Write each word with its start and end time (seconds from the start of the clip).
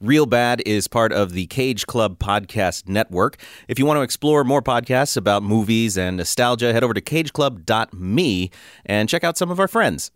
Real 0.00 0.26
Bad 0.26 0.62
is 0.64 0.86
part 0.86 1.12
of 1.12 1.32
the 1.32 1.46
Cage 1.46 1.84
Club 1.84 2.20
Podcast 2.20 2.88
Network. 2.88 3.36
If 3.66 3.80
you 3.80 3.86
want 3.86 3.98
to 3.98 4.02
explore 4.02 4.44
more 4.44 4.62
podcasts 4.62 5.16
about 5.16 5.42
movies 5.42 5.98
and 5.98 6.16
nostalgia, 6.16 6.72
head 6.72 6.84
over 6.84 6.94
to 6.94 7.00
cageclub.me 7.00 8.50
and 8.86 9.08
check 9.08 9.24
out 9.24 9.36
some 9.36 9.50
of 9.50 9.58
our 9.58 9.66
friends. 9.66 10.12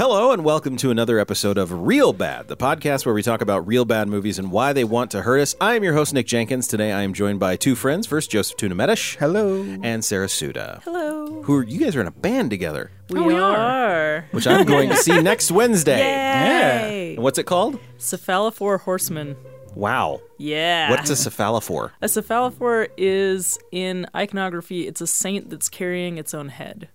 Hello, 0.00 0.32
and 0.32 0.42
welcome 0.46 0.78
to 0.78 0.90
another 0.90 1.18
episode 1.18 1.58
of 1.58 1.86
Real 1.86 2.14
Bad, 2.14 2.48
the 2.48 2.56
podcast 2.56 3.04
where 3.04 3.14
we 3.14 3.22
talk 3.22 3.42
about 3.42 3.66
real 3.66 3.84
bad 3.84 4.08
movies 4.08 4.38
and 4.38 4.50
why 4.50 4.72
they 4.72 4.82
want 4.82 5.10
to 5.10 5.20
hurt 5.20 5.40
us. 5.40 5.54
I 5.60 5.74
am 5.74 5.84
your 5.84 5.92
host, 5.92 6.14
Nick 6.14 6.26
Jenkins. 6.26 6.66
Today 6.66 6.90
I 6.90 7.02
am 7.02 7.12
joined 7.12 7.38
by 7.38 7.56
two 7.56 7.74
friends. 7.74 8.06
First, 8.06 8.30
Joseph 8.30 8.56
Tuna 8.56 8.74
Medish. 8.74 9.16
Hello. 9.16 9.60
And 9.82 10.02
Sarah 10.02 10.30
Suda. 10.30 10.80
Hello. 10.84 11.42
Who 11.42 11.54
are, 11.54 11.62
you 11.64 11.78
guys 11.78 11.94
are 11.96 12.00
in 12.00 12.06
a 12.06 12.12
band 12.12 12.48
together, 12.48 12.90
We, 13.10 13.18
Oh, 13.18 13.24
we 13.24 13.34
are. 13.34 13.54
are. 13.58 14.24
which 14.30 14.46
I'm 14.46 14.64
going 14.64 14.88
to 14.88 14.96
see 14.96 15.20
next 15.20 15.52
Wednesday. 15.52 15.98
Yay! 15.98 17.14
And 17.16 17.22
what's 17.22 17.38
it 17.38 17.44
called? 17.44 17.78
Cephalophore 17.98 18.80
horseman. 18.80 19.36
Wow. 19.74 20.22
Yeah. 20.38 20.88
What's 20.88 21.10
a 21.10 21.14
cephalophore? 21.14 21.90
a 22.00 22.08
cephalophore 22.08 22.88
is 22.96 23.58
in 23.70 24.06
iconography. 24.16 24.86
It's 24.86 25.02
a 25.02 25.06
saint 25.06 25.50
that's 25.50 25.68
carrying 25.68 26.16
its 26.16 26.32
own 26.32 26.48
head. 26.48 26.88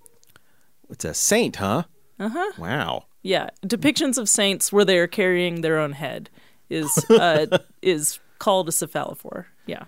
It's 0.89 1.05
a 1.05 1.13
saint, 1.13 1.57
huh? 1.57 1.83
Uh 2.19 2.29
huh. 2.29 2.51
Wow. 2.57 3.05
Yeah. 3.23 3.49
Depictions 3.65 4.17
of 4.17 4.29
saints 4.29 4.71
where 4.71 4.85
they 4.85 4.97
are 4.99 5.07
carrying 5.07 5.61
their 5.61 5.77
own 5.79 5.93
head 5.93 6.29
is 6.69 6.97
uh, 7.09 7.45
is 7.81 8.19
called 8.39 8.69
a 8.69 8.71
cephalophore. 8.71 9.45
Yeah. 9.65 9.85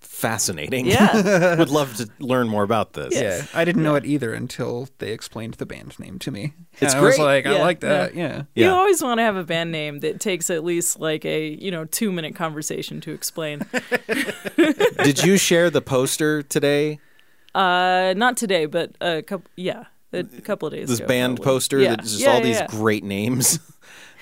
Fascinating. 0.00 0.86
Yeah. 0.86 1.56
Would 1.58 1.70
love 1.70 1.96
to 1.96 2.08
learn 2.18 2.48
more 2.48 2.62
about 2.64 2.92
this. 2.94 3.14
Yeah, 3.14 3.44
I 3.54 3.64
didn't 3.64 3.82
know 3.84 3.94
it 3.94 4.04
either 4.04 4.32
until 4.34 4.88
they 4.98 5.12
explained 5.12 5.54
the 5.54 5.66
band 5.66 5.98
name 5.98 6.18
to 6.20 6.30
me. 6.32 6.54
It's 6.80 6.92
And 6.94 7.00
I 7.00 7.04
was 7.04 7.16
great. 7.16 7.24
like, 7.24 7.46
I 7.46 7.52
Yeah, 7.54 7.60
like 7.62 7.80
that. 7.80 8.14
Yeah. 8.14 8.42
You 8.54 8.64
Yeah. 8.66 8.70
always 8.74 9.00
want 9.02 9.18
to 9.18 9.22
have 9.22 9.36
a 9.36 9.44
band 9.44 9.70
name 9.70 10.00
that 10.00 10.18
takes 10.20 10.50
at 10.50 10.64
least 10.64 10.98
like 10.98 11.24
a 11.24 11.48
you 11.48 11.70
know 11.70 11.84
two 11.84 12.10
minute 12.10 12.34
conversation 12.34 13.00
to 13.02 13.12
explain. 13.12 13.60
Did 15.04 15.22
you 15.24 15.36
share 15.36 15.70
the 15.70 15.82
poster 15.82 16.42
today? 16.42 16.98
uh, 17.54 18.14
not 18.16 18.36
today, 18.36 18.66
but 18.66 18.92
a 19.00 19.22
couple. 19.22 19.50
Yeah, 19.56 19.84
a 20.12 20.24
couple 20.24 20.68
of 20.68 20.74
days. 20.74 20.88
This 20.88 20.98
ago, 20.98 21.08
band 21.08 21.36
probably. 21.36 21.52
poster 21.52 21.78
Yeah. 21.80 21.90
that's 21.96 22.10
just 22.10 22.20
Yeah, 22.22 22.30
all 22.30 22.38
yeah, 22.38 22.42
these 22.44 22.56
yeah. 22.60 22.66
great 22.68 23.04
names. 23.04 23.58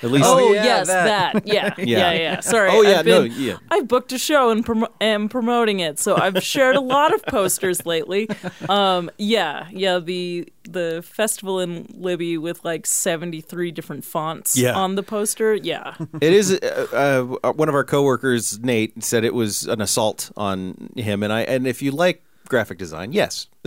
At 0.03 0.11
least 0.11 0.27
Oh, 0.29 0.48
Oh, 0.51 0.53
yeah, 0.53 0.62
yes, 0.65 0.87
that. 0.89 1.33
that. 1.33 1.47
Yeah, 1.47 1.73
Yeah. 1.79 1.84
yeah, 1.84 2.12
yeah, 2.12 2.41
Sorry. 2.41 2.69
Oh, 2.70 2.83
yeah, 2.83 2.98
I've 2.98 3.06
been, 3.06 3.29
no, 3.29 3.34
yeah. 3.34 3.56
I've 3.70 3.89
booked 3.89 4.12
a 4.12 4.19
show 4.19 4.51
and 4.51 4.62
prom- 4.64 4.87
am 5.01 5.31
promoting 5.31 5.81
it, 5.81 5.98
so 5.98 6.14
I've 6.14 6.42
shared 6.42 6.77
a 6.77 6.83
lot 6.83 7.14
of 7.14 7.23
posters 7.25 7.87
lately. 7.87 8.29
Um, 8.69 9.11
yeah, 9.17 9.69
yeah. 9.70 9.98
The 9.98 10.48
the 10.69 11.03
festival 11.07 11.61
in 11.61 11.87
Libby 11.95 12.37
with 12.37 12.62
like 12.64 12.84
seventy 12.87 13.41
three 13.41 13.70
different 13.70 14.05
fonts 14.05 14.57
Yeah. 14.59 14.75
on 14.75 14.97
the 14.97 15.03
poster. 15.03 15.55
Yeah, 15.55 15.95
It 16.20 16.33
is 16.33 16.53
uh, 16.53 17.37
uh, 17.42 17.53
one 17.53 17.69
of 17.69 17.75
our 17.75 17.84
coworkers, 17.84 18.59
Nate, 18.61 19.03
said 19.05 19.25
it 19.25 19.34
was 19.34 19.64
an 19.67 19.81
assault 19.81 20.31
on 20.37 20.91
him, 20.97 21.23
and 21.23 21.33
I 21.33 21.42
and 21.42 21.67
if 21.67 21.81
you 21.81 21.91
like 21.92 22.23
graphic 22.48 22.78
design, 22.78 23.12
yes, 23.12 23.48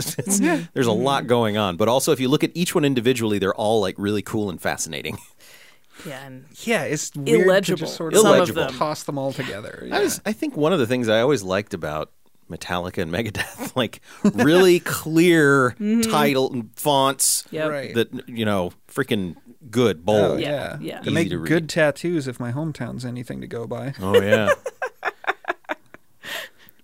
there's 0.74 0.86
a 0.86 0.92
lot 0.92 1.26
going 1.26 1.56
on. 1.56 1.76
But 1.76 1.88
also, 1.88 2.12
if 2.12 2.20
you 2.20 2.28
look 2.28 2.44
at 2.44 2.50
each 2.54 2.74
one 2.74 2.84
individually, 2.84 3.38
they're 3.38 3.54
all 3.54 3.80
like 3.80 3.94
really 3.98 4.22
cool 4.22 4.50
and 4.50 4.60
fascinating. 4.60 5.18
yeah. 6.06 6.24
And 6.26 6.46
Yeah, 6.64 6.84
it's 6.84 7.14
weird 7.14 7.46
Illegible, 7.46 7.78
to 7.78 7.84
just 7.84 7.96
sort 7.96 8.14
some 8.14 8.26
of 8.26 8.34
Illegible. 8.36 8.62
of 8.62 8.68
them. 8.70 8.78
toss 8.78 9.02
them 9.04 9.18
all 9.18 9.32
together. 9.32 9.84
Yeah. 9.86 9.96
I 9.96 10.00
was, 10.00 10.20
I 10.24 10.32
think 10.32 10.56
one 10.56 10.72
of 10.72 10.78
the 10.78 10.86
things 10.86 11.08
I 11.08 11.20
always 11.20 11.42
liked 11.42 11.74
about 11.74 12.10
Metallica 12.50 13.02
and 13.02 13.12
Megadeth, 13.12 13.76
like 13.76 14.00
really 14.24 14.80
clear 14.80 15.70
mm-hmm. 15.78 16.00
title 16.10 16.52
and 16.52 16.70
fonts 16.76 17.44
Yep. 17.50 17.70
Right. 17.70 17.94
that 17.94 18.28
you 18.28 18.44
know, 18.44 18.72
freaking 18.88 19.36
good, 19.70 19.98
Oh, 19.98 20.28
bold. 20.30 20.40
yeah. 20.40 20.48
Yeah, 20.50 20.76
yeah. 20.80 20.94
They 21.02 21.06
Easy 21.10 21.14
make 21.14 21.28
to 21.30 21.38
read. 21.38 21.48
good 21.48 21.68
tattoos 21.68 22.26
if 22.26 22.40
my 22.40 22.50
hometown's 22.52 23.04
anything 23.04 23.40
to 23.42 23.46
go 23.46 23.66
by. 23.66 23.94
Oh 24.00 24.20
yeah. 24.20 24.50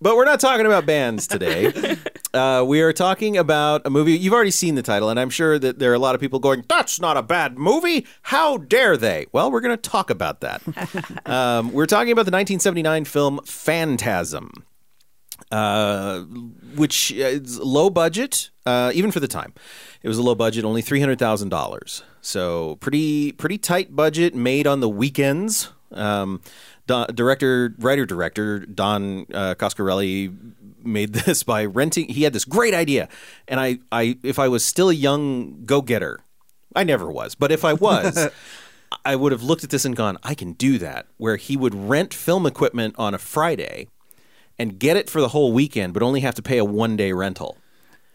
But 0.01 0.17
we're 0.17 0.25
not 0.25 0.41
talking 0.41 0.67
about 0.67 0.87
bands 0.87 1.27
today. 1.27 1.97
Uh, 2.35 2.63
we 2.63 2.83
are 2.83 2.93
talking 2.93 3.39
about 3.39 3.81
a 3.87 3.91
movie. 3.91 4.13
You've 4.13 4.35
already 4.35 4.51
seen 4.51 4.75
the 4.75 4.83
title, 4.83 5.09
and 5.09 5.19
I'm 5.19 5.31
sure 5.31 5.59
that 5.59 5.79
there 5.79 5.91
are 5.91 5.95
a 5.95 5.99
lot 5.99 6.15
of 6.15 6.21
people 6.21 6.39
going, 6.39 6.65
"That's 6.69 7.01
not 7.01 7.17
a 7.17 7.23
bad 7.23 7.57
movie. 7.57 8.07
How 8.21 8.59
dare 8.59 8.99
they?" 8.99 9.25
Well, 9.33 9.51
we're 9.51 9.63
going 9.63 9.75
to 9.75 9.81
talk 9.81 10.11
about 10.11 10.43
that. 10.43 10.61
um, 11.27 11.73
we're 11.73 11.87
talking 11.87 12.13
about 12.13 12.27
the 12.27 12.33
1979 12.33 13.07
film 13.07 13.41
Phantasm. 13.47 14.67
Uh, 15.51 16.21
which 16.75 17.13
is 17.13 17.59
low 17.59 17.89
budget, 17.89 18.51
uh, 18.67 18.91
even 18.95 19.11
for 19.11 19.21
the 19.21 19.29
time. 19.29 19.55
It 20.03 20.09
was 20.09 20.19
a 20.19 20.23
low 20.23 20.35
budget, 20.35 20.65
only 20.65 20.83
three 20.83 21.01
hundred 21.01 21.19
thousand 21.19 21.49
dollars. 21.49 22.03
So 22.21 22.77
pretty 22.77 23.33
pretty 23.33 23.57
tight 23.57 23.95
budget, 23.95 24.35
made 24.35 24.67
on 24.67 24.81
the 24.81 24.89
weekends. 24.89 25.71
Um, 25.93 26.43
Don, 26.87 27.09
director, 27.15 27.75
writer, 27.79 28.07
director 28.07 28.61
Don 28.61 29.27
uh, 29.33 29.55
Coscarelli 29.55 30.37
made 30.85 31.13
this 31.13 31.43
by 31.43 31.65
renting. 31.65 32.09
He 32.09 32.23
had 32.23 32.33
this 32.33 32.45
great 32.45 32.75
idea, 32.75 33.09
and 33.49 33.61
I, 33.61 33.79
I, 33.91 34.19
if 34.23 34.39
I 34.39 34.49
was 34.49 34.65
still 34.65 34.91
a 34.91 34.95
young 34.95 35.65
go 35.65 35.83
getter, 35.83 36.21
I 36.75 36.85
never 36.85 37.11
was, 37.11 37.35
but 37.35 37.53
if 37.53 37.65
I 37.65 37.73
was. 37.73 38.29
I 39.05 39.17
would 39.17 39.33
have 39.33 39.43
looked 39.43 39.65
at 39.65 39.71
this 39.71 39.85
and 39.85 39.97
gone, 39.97 40.17
I 40.23 40.35
can 40.35 40.53
do 40.53 40.79
that. 40.79 41.07
Where 41.17 41.37
he 41.37 41.57
would 41.57 41.75
rent 41.75 42.15
film 42.15 42.47
equipment 42.47 42.95
on 42.97 43.15
a 43.15 43.19
Friday 43.19 43.89
and 44.59 44.79
get 44.79 44.97
it 44.97 45.11
for 45.11 45.21
the 45.21 45.29
whole 45.29 45.53
weekend, 45.53 45.93
but 45.93 46.03
only 46.05 46.21
have 46.21 46.37
to 46.37 46.43
pay 46.43 46.59
a 46.59 46.65
one 46.65 46.97
day 46.97 47.13
rental. 47.13 47.59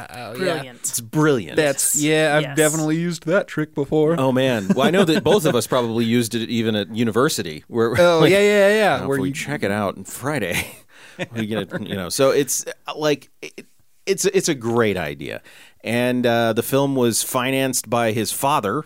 Oh, 0.09 0.33
Brilliant. 0.37 0.79
It's 0.79 0.99
brilliant. 1.01 1.55
That's 1.55 1.95
yeah. 2.01 2.35
I've 2.35 2.41
Yes. 2.43 2.57
definitely 2.57 2.97
used 2.97 3.25
that 3.25 3.47
trick 3.47 3.73
before. 3.75 4.19
oh 4.19 4.31
man. 4.31 4.67
Well, 4.75 4.87
I 4.87 4.91
know 4.91 5.03
that 5.05 5.23
both 5.23 5.45
of 5.45 5.55
us 5.59 5.67
probably 5.67 6.05
used 6.05 6.35
it 6.35 6.49
even 6.49 6.75
at 6.75 6.95
university. 6.95 7.63
Where 7.67 7.95
Oh, 7.99 8.19
like, 8.19 8.31
yeah, 8.31 8.39
yeah, 8.39 8.69
yeah. 8.69 9.05
Where 9.05 9.17
if 9.17 9.21
we 9.21 9.31
check 9.31 9.63
it 9.63 9.71
out 9.71 9.97
on 9.97 10.03
Friday, 10.05 10.67
we 11.35 11.45
get 11.45 11.71
it, 11.73 11.81
you 11.87 11.95
know. 11.95 12.09
So 12.09 12.31
it's 12.31 12.65
uh, 12.87 12.93
like 12.95 13.29
it, 13.41 13.65
it's 14.05 14.25
it's 14.25 14.49
a 14.49 14.55
great 14.55 14.97
idea, 14.97 15.41
and 15.83 16.25
uh, 16.25 16.53
the 16.53 16.63
film 16.63 16.95
was 16.95 17.23
financed 17.23 17.89
by 17.89 18.11
his 18.11 18.31
father. 18.31 18.83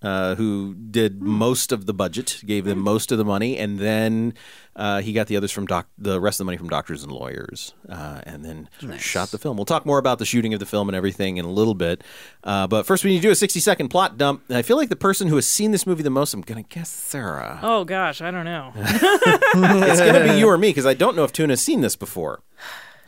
Uh, 0.00 0.36
who 0.36 0.76
did 0.76 1.20
most 1.20 1.72
of 1.72 1.86
the 1.86 1.92
budget, 1.92 2.40
gave 2.46 2.64
them 2.64 2.78
most 2.78 3.10
of 3.10 3.18
the 3.18 3.24
money, 3.24 3.58
and 3.58 3.80
then 3.80 4.32
uh, 4.78 5.02
he 5.02 5.12
got 5.12 5.26
the 5.26 5.36
others 5.36 5.52
from 5.52 5.66
doc- 5.66 5.88
the 5.98 6.18
rest 6.20 6.36
of 6.36 6.38
the 6.38 6.44
money 6.46 6.56
from 6.56 6.68
doctors 6.70 7.02
and 7.02 7.12
lawyers, 7.12 7.74
uh, 7.90 8.20
and 8.22 8.42
then 8.44 8.68
shot 8.98 9.30
the 9.30 9.36
film. 9.38 9.56
We'll 9.58 9.66
talk 9.66 9.84
more 9.84 9.98
about 9.98 10.18
the 10.18 10.24
shooting 10.24 10.54
of 10.54 10.60
the 10.60 10.66
film 10.66 10.88
and 10.88 10.96
everything 10.96 11.36
in 11.36 11.44
a 11.44 11.50
little 11.50 11.74
bit, 11.74 12.02
uh, 12.44 12.66
but 12.68 12.86
first 12.86 13.04
we 13.04 13.10
need 13.10 13.16
to 13.16 13.22
do 13.22 13.30
a 13.30 13.34
sixty 13.34 13.60
second 13.60 13.88
plot 13.88 14.16
dump. 14.16 14.42
And 14.48 14.56
I 14.56 14.62
feel 14.62 14.76
like 14.78 14.88
the 14.88 14.96
person 14.96 15.28
who 15.28 15.34
has 15.34 15.46
seen 15.46 15.72
this 15.72 15.86
movie 15.86 16.02
the 16.02 16.10
most, 16.10 16.32
I'm 16.32 16.40
gonna 16.40 16.62
guess 16.62 16.88
Sarah. 16.88 17.58
Oh 17.62 17.84
gosh, 17.84 18.22
I 18.22 18.30
don't 18.30 18.44
know. 18.46 18.72
it's 18.76 20.00
gonna 20.00 20.24
be 20.32 20.38
you 20.38 20.48
or 20.48 20.56
me 20.58 20.70
because 20.70 20.86
I 20.86 20.94
don't 20.94 21.16
know 21.16 21.24
if 21.24 21.32
Tuna's 21.32 21.60
seen 21.60 21.80
this 21.80 21.96
before. 21.96 22.40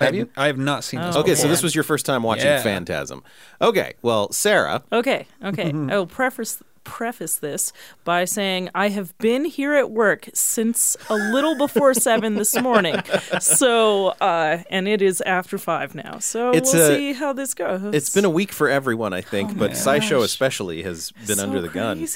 have 0.01 0.15
you? 0.15 0.29
I 0.37 0.47
have 0.47 0.59
not 0.59 0.83
seen 0.85 1.01
this. 1.01 1.15
Okay, 1.17 1.35
so 1.35 1.47
this 1.49 1.63
was 1.63 1.75
your 1.75 1.85
first 1.85 2.07
time 2.07 2.23
watching 2.23 2.47
Yeah. 2.47 2.63
Phantasm. 2.63 3.23
Okay, 3.61 3.95
well, 4.03 4.33
Sarah, 4.33 4.83
Okay, 4.93 5.27
okay. 5.45 5.69
I 5.71 5.73
will 5.97 6.07
preface 6.07 6.63
preface 6.85 7.37
this 7.37 7.73
by 8.05 8.25
saying 8.25 8.71
I 8.75 8.89
have 8.89 9.17
been 9.19 9.45
here 9.45 9.75
at 9.75 9.91
work 9.91 10.29
since 10.35 10.97
a 11.09 11.15
little 11.15 11.57
before 11.57 11.95
seven 11.95 12.35
this 12.35 12.61
morning. 12.61 12.97
So, 13.41 14.09
uh, 14.21 14.63
and 14.71 14.87
it 14.89 15.03
is 15.03 15.21
after 15.23 15.57
five 15.59 15.95
now. 15.95 16.19
So 16.19 16.51
It's 16.53 16.73
we'll 16.73 16.91
a- 16.93 16.95
see 16.97 17.13
how 17.13 17.33
this 17.33 17.55
goes. 17.55 17.95
it's 17.95 18.11
been 18.11 18.25
a 18.25 18.31
week 18.31 18.53
for 18.53 18.69
everyone, 18.69 19.13
I 19.13 19.21
think, 19.21 19.57
but 19.59 19.73
SciShow 19.73 20.23
especially 20.23 20.83
has 20.83 21.11
been 21.27 21.37
So 21.37 21.43
under 21.45 21.61
the 21.61 21.69
gun. 21.69 22.07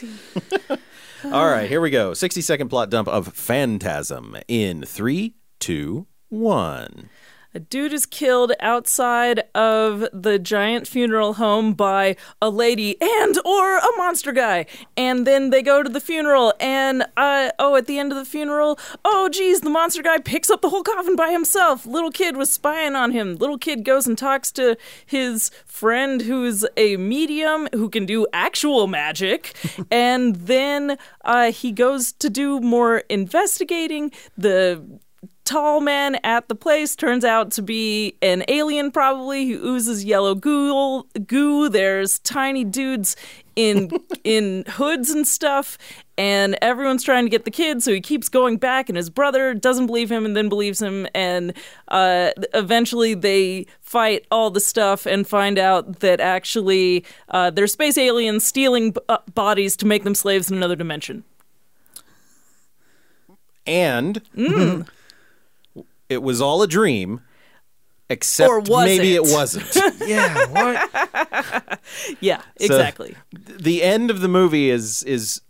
All 1.33 1.47
right, 1.47 1.69
here 1.69 1.81
we 1.81 1.91
go. 1.91 2.13
60 2.15 2.41
second 2.43 2.69
plot 2.69 2.91
dump 2.91 3.09
of 3.09 3.29
Phantasm 3.33 4.37
in 4.49 4.83
three, 4.85 5.35
two, 5.61 6.07
one. 6.29 7.09
A 7.57 7.61
dude 7.61 7.93
is 7.93 8.05
killed 8.05 8.53
outside 8.59 9.45
of 9.55 10.09
the 10.13 10.41
giant 10.41 10.89
funeral 10.89 11.35
home 11.35 11.73
by 11.73 12.17
a 12.43 12.51
lady 12.51 13.01
and 13.01 13.39
or 13.45 13.79
a 13.79 13.97
monster 13.97 14.33
guy. 14.33 14.67
And 14.97 15.25
then 15.25 15.51
they 15.51 15.62
go 15.62 15.81
to 15.85 15.89
the 15.89 16.01
funeral 16.01 16.53
and 16.59 17.05
uh 17.17 17.51
oh 17.61 17.77
at 17.77 17.87
the 17.87 17.97
end 17.97 18.11
of 18.11 18.19
the 18.19 18.25
funeral, 18.25 18.77
oh 19.05 19.29
geez, 19.29 19.61
the 19.61 19.71
monster 19.71 20.03
guy 20.03 20.19
picks 20.19 20.51
up 20.51 20.62
the 20.62 20.71
whole 20.71 20.83
coffin 20.83 21.15
by 21.15 21.31
himself. 21.31 21.87
Little 21.87 22.11
kid 22.11 22.37
was 22.37 22.51
spying 22.51 22.97
on 22.97 23.12
him. 23.12 23.37
Little 23.37 23.59
kid 23.59 23.85
goes 23.85 24.09
and 24.09 24.19
talks 24.19 24.50
to 24.53 24.77
his 25.07 25.53
friend 25.65 26.23
who's 26.23 26.67
a 26.77 26.97
medium 26.97 27.69
who 27.73 27.89
can 27.89 28.05
do 28.05 28.27
actual 28.33 28.89
magic. 28.89 29.55
and 29.93 30.35
then 30.35 30.99
uh 31.25 31.53
he 31.53 31.71
goes 31.71 32.11
to 32.15 32.29
do 32.29 32.59
more 32.59 33.05
investigating. 33.09 34.11
The 34.37 34.83
tall 35.44 35.81
man 35.81 36.17
at 36.25 36.49
the 36.49 36.55
place 36.55 36.96
turns 36.96 37.25
out 37.25 37.50
to 37.52 37.62
be 37.62 38.17
an 38.23 38.44
alien, 38.49 38.91
probably 38.91 39.49
who 39.49 39.64
oozes 39.64 40.05
yellow 40.05 40.35
goo. 40.35 41.05
Goo. 41.26 41.69
There's 41.69 42.19
tiny 42.20 42.64
dudes 42.64 43.17
in 43.56 43.91
in 44.25 44.64
hoods 44.69 45.11
and 45.11 45.26
stuff, 45.26 45.79
and 46.19 46.56
everyone's 46.62 47.02
trying 47.05 47.25
to 47.25 47.31
get 47.31 47.44
the 47.44 47.50
kid. 47.50 47.82
So 47.82 47.93
he 47.93 48.00
keeps 48.00 48.29
going 48.29 48.56
back, 48.56 48.88
and 48.88 48.96
his 48.96 49.11
brother 49.11 49.55
doesn't 49.55 49.87
believe 49.87 50.11
him, 50.11 50.25
and 50.25 50.37
then 50.37 50.49
believes 50.49 50.81
him, 50.81 51.06
and 51.14 51.52
uh, 51.88 52.31
eventually 52.55 53.14
they 53.14 53.67
fight 53.81 54.26
all 54.31 54.50
the 54.50 54.61
stuff 54.61 55.06
and 55.06 55.26
find 55.26 55.58
out 55.58 56.00
that 56.00 56.20
actually 56.20 57.05
uh, 57.29 57.50
they're 57.50 57.67
space 57.67 57.97
aliens 57.99 58.44
stealing 58.44 58.93
b- 58.93 59.00
uh, 59.08 59.19
bodies 59.35 59.76
to 59.76 59.87
make 59.87 60.05
them 60.05 60.14
slaves 60.14 60.50
in 60.50 60.56
another 60.56 60.76
dimension. 60.76 61.23
and 63.67 64.20
Mm. 64.37 64.87
It 66.14 66.22
was 66.22 66.40
all 66.40 66.62
a 66.62 66.66
dream, 66.66 67.20
except 68.08 68.49
Or 68.49 68.61
was 68.61 68.87
maybe 68.87 69.14
it? 69.14 69.26
it, 69.26 69.32
wasn't. 69.34 69.66
Yeah, 70.06 70.46
what? 70.46 71.81
Yeah, 72.20 72.40
exactly. 72.56 73.14
the 73.32 73.82
end 73.82 74.11
of 74.11 74.20
the 74.20 74.28
movie 74.28 74.70
is 74.70 75.02
is 75.02 75.40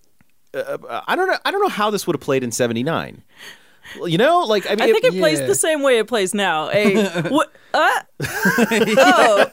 uh, 0.52 0.78
I 1.06 1.14
don't 1.16 1.26
know 1.28 1.37
I 1.44 1.50
don't 1.50 1.62
know 1.62 1.69
how 1.69 1.90
this 1.90 2.06
would 2.06 2.14
have 2.16 2.20
played 2.20 2.43
in 2.44 2.50
'79. 2.52 3.22
You 4.03 4.19
know, 4.19 4.41
like 4.41 4.67
I 4.67 4.71
mean, 4.71 4.83
I 4.83 4.93
think 4.93 5.05
it 5.05 5.15
plays 5.15 5.41
yeah. 5.41 5.47
the 5.47 5.55
same 5.55 5.83
way 5.83 5.99
it 5.99 6.07
plays 6.07 6.35
now. 6.35 6.71
A 6.71 7.23
what? 7.29 7.53
Uh, 7.73 7.91
oh, 8.21 9.49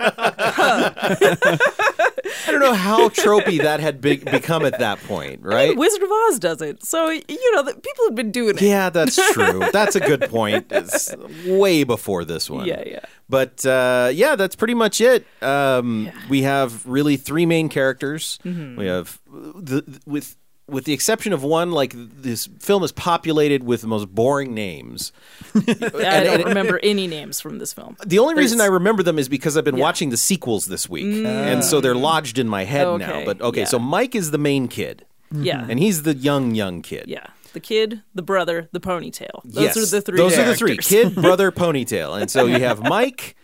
I 2.48 2.52
don't 2.52 2.60
know 2.60 2.74
how 2.74 3.10
tropey 3.10 3.62
that 3.62 3.80
had 3.80 4.00
be- 4.00 4.18
become 4.18 4.64
at 4.64 4.78
that 4.78 5.00
point, 5.00 5.42
right? 5.42 5.76
Wizard 5.76 6.04
of 6.04 6.12
Oz 6.12 6.40
does 6.40 6.62
it. 6.62 6.86
So 6.86 7.10
you 7.10 7.56
know, 7.56 7.64
the, 7.64 7.74
people 7.74 8.06
have 8.06 8.16
been 8.16 8.32
doing 8.32 8.58
it. 8.58 8.62
Yeah, 8.62 8.90
that's 8.90 9.16
true. 9.34 9.64
That's 9.72 9.96
a 9.96 10.00
good 10.00 10.22
point. 10.30 10.68
It's 10.70 11.16
way 11.46 11.84
before 11.84 12.24
this 12.24 12.50
one. 12.50 12.68
Yeah, 12.68 12.84
yeah. 12.86 13.06
But 13.28 13.66
uh, 13.66 14.12
yeah, 14.14 14.36
that's 14.36 14.56
pretty 14.56 14.76
much 14.76 15.02
it. 15.02 15.26
Um, 15.42 16.12
We 16.30 16.44
have 16.44 16.86
really 16.86 17.18
three 17.18 17.46
main 17.46 17.70
characters. 17.70 18.38
Mm-hmm. 18.46 18.76
We 18.76 18.86
have 18.86 19.20
the 19.28 20.00
with 20.06 20.36
with 20.72 20.86
the 20.86 20.94
exception 20.94 21.34
of 21.34 21.44
one, 21.44 21.72
like 21.72 21.94
this 21.96 22.48
film 22.60 22.84
is 22.84 22.92
populated 22.92 23.64
with 23.64 23.82
the 23.82 23.88
most 23.88 24.08
boring 24.16 24.54
names. 24.56 25.12
I 25.56 26.24
don't 26.24 26.46
remember 26.46 26.80
any 26.82 27.06
names 27.08 27.40
from 27.40 27.60
this 27.60 27.74
film. 27.74 27.98
The 28.06 28.18
only 28.20 28.34
reason 28.34 28.60
I 28.62 28.66
remember 28.66 29.04
them 29.04 29.20
is 29.20 29.30
because 29.30 29.58
I've 29.58 29.64
been 29.66 29.76
Yeah. 29.76 29.82
Mm. 29.82 29.92
watching 29.92 30.10
the 30.10 30.18
sequels 30.18 30.66
this 30.66 30.90
week, 30.90 31.26
and 31.26 31.64
so 31.64 31.82
they're 31.82 31.94
lodged 31.96 32.40
in 32.40 32.48
my 32.48 32.64
head 32.64 32.88
now. 32.98 33.24
But 33.26 33.42
okay, 33.42 33.62
yeah. 33.62 33.66
so 33.66 33.78
Mike 33.78 34.16
is 34.16 34.32
the 34.32 34.38
main 34.40 34.68
kid, 34.68 35.06
Yeah, 35.32 35.66
and 35.70 35.78
he's 35.80 36.04
the 36.04 36.16
young 36.16 36.56
young 36.56 36.82
kid. 36.82 37.06
yeah. 37.08 37.28
The 37.54 37.60
kid, 37.60 38.02
the 38.16 38.22
brother, 38.22 38.70
the 38.72 38.80
ponytail. 38.80 39.42
Those 39.44 39.64
yes, 39.64 39.78
are 39.78 39.86
the 39.86 40.02
three. 40.02 40.18
Those 40.18 40.38
are 40.38 40.46
the 40.46 40.56
three: 40.56 40.78
kid, 40.78 41.14
brother, 41.16 41.52
ponytail. 41.64 42.20
And 42.22 42.32
so 42.32 42.46
you 42.46 42.60
have 42.62 42.82
Mike, 42.82 43.36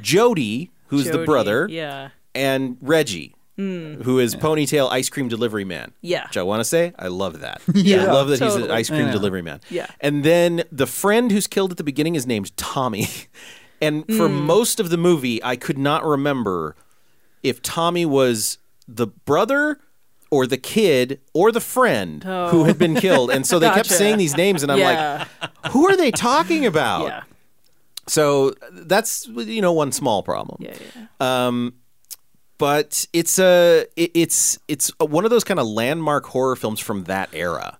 Jody, 0.00 0.70
who's 0.86 1.10
the 1.10 1.24
brother, 1.24 1.68
Yeah, 1.70 2.10
and 2.34 2.76
Reggie, 2.80 3.34
who 3.56 4.18
is 4.18 4.34
ponytail 4.36 4.90
ice 4.90 5.08
cream 5.08 5.28
delivery 5.28 5.64
man. 5.64 5.92
Yeah. 6.02 6.26
which 6.26 6.36
I 6.36 6.42
want 6.42 6.60
to 6.60 6.64
say 6.64 6.92
I 6.98 7.08
love 7.08 7.40
that. 7.40 7.62
Yeah, 7.74 8.04
I 8.04 8.12
love 8.12 8.28
that 8.28 8.40
he's 8.40 8.54
an 8.54 8.70
ice 8.70 8.88
cream 8.88 9.06
Yeah. 9.06 9.12
delivery 9.12 9.42
man. 9.42 9.60
Yeah. 9.70 9.86
and 10.00 10.24
then 10.24 10.64
the 10.70 10.86
friend 10.86 11.30
who's 11.32 11.46
killed 11.46 11.70
at 11.70 11.76
the 11.78 11.84
beginning 11.84 12.14
is 12.16 12.26
named 12.26 12.54
Tommy, 12.56 13.08
and 13.80 14.04
for 14.16 14.28
Hmm. 14.28 14.40
most 14.46 14.78
of 14.80 14.90
the 14.90 14.96
movie 14.98 15.42
I 15.42 15.56
could 15.56 15.78
not 15.78 16.04
remember 16.04 16.76
if 17.42 17.62
Tommy 17.62 18.04
was 18.06 18.58
the 18.86 19.06
brother. 19.06 19.80
Or 20.28 20.44
the 20.44 20.58
kid, 20.58 21.20
or 21.34 21.52
the 21.52 21.60
friend 21.60 22.24
who 22.24 22.64
had 22.64 22.76
been 22.78 22.96
killed, 22.96 23.30
and 23.30 23.46
so 23.46 23.58
they 23.60 23.68
kept 23.70 23.88
Oh. 23.92 23.94
Saying 23.94 24.18
these 24.18 24.36
names, 24.36 24.64
and 24.64 24.72
I'm 24.72 24.78
yeah, 24.78 25.24
like, 25.40 25.72
"Who 25.72 25.86
are 25.88 25.96
they 25.96 26.10
talking 26.10 26.66
about?" 26.66 27.06
yeah, 27.06 27.22
So 28.08 28.52
that's 28.72 29.28
you 29.28 29.62
know 29.62 29.72
one 29.72 29.92
small 29.92 30.24
problem. 30.24 30.58
yeah, 30.60 30.74
yeah. 31.20 31.60
But 32.58 33.06
it's 33.12 33.38
a 33.38 33.86
it, 33.96 34.10
it's 34.14 34.58
it's 34.68 34.90
a, 35.00 35.04
one 35.04 35.24
of 35.24 35.30
those 35.30 35.44
kind 35.44 35.60
of 35.60 35.66
landmark 35.66 36.26
horror 36.26 36.56
films 36.56 36.80
from 36.80 37.04
that 37.04 37.28
era. 37.32 37.78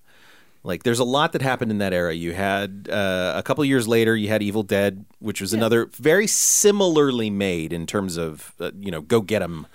Like 0.62 0.82
there's 0.82 0.98
a 0.98 1.04
lot 1.04 1.32
that 1.32 1.42
happened 1.42 1.70
in 1.70 1.78
that 1.78 1.92
era. 1.92 2.12
You 2.12 2.32
had 2.32 2.88
uh, 2.90 3.34
a 3.36 3.42
couple 3.42 3.64
years 3.64 3.86
later, 3.86 4.16
you 4.16 4.28
had 4.28 4.42
Evil 4.42 4.64
Dead, 4.64 5.04
which 5.20 5.40
was 5.40 5.52
another 5.52 5.86
very 5.86 6.26
similarly 6.26 7.30
made 7.30 7.72
in 7.72 7.86
terms 7.86 8.16
of 8.16 8.52
uh, 8.58 8.72
you 8.78 8.90
know 8.90 9.00
go 9.00 9.20
get 9.20 9.42
'em 9.42 9.66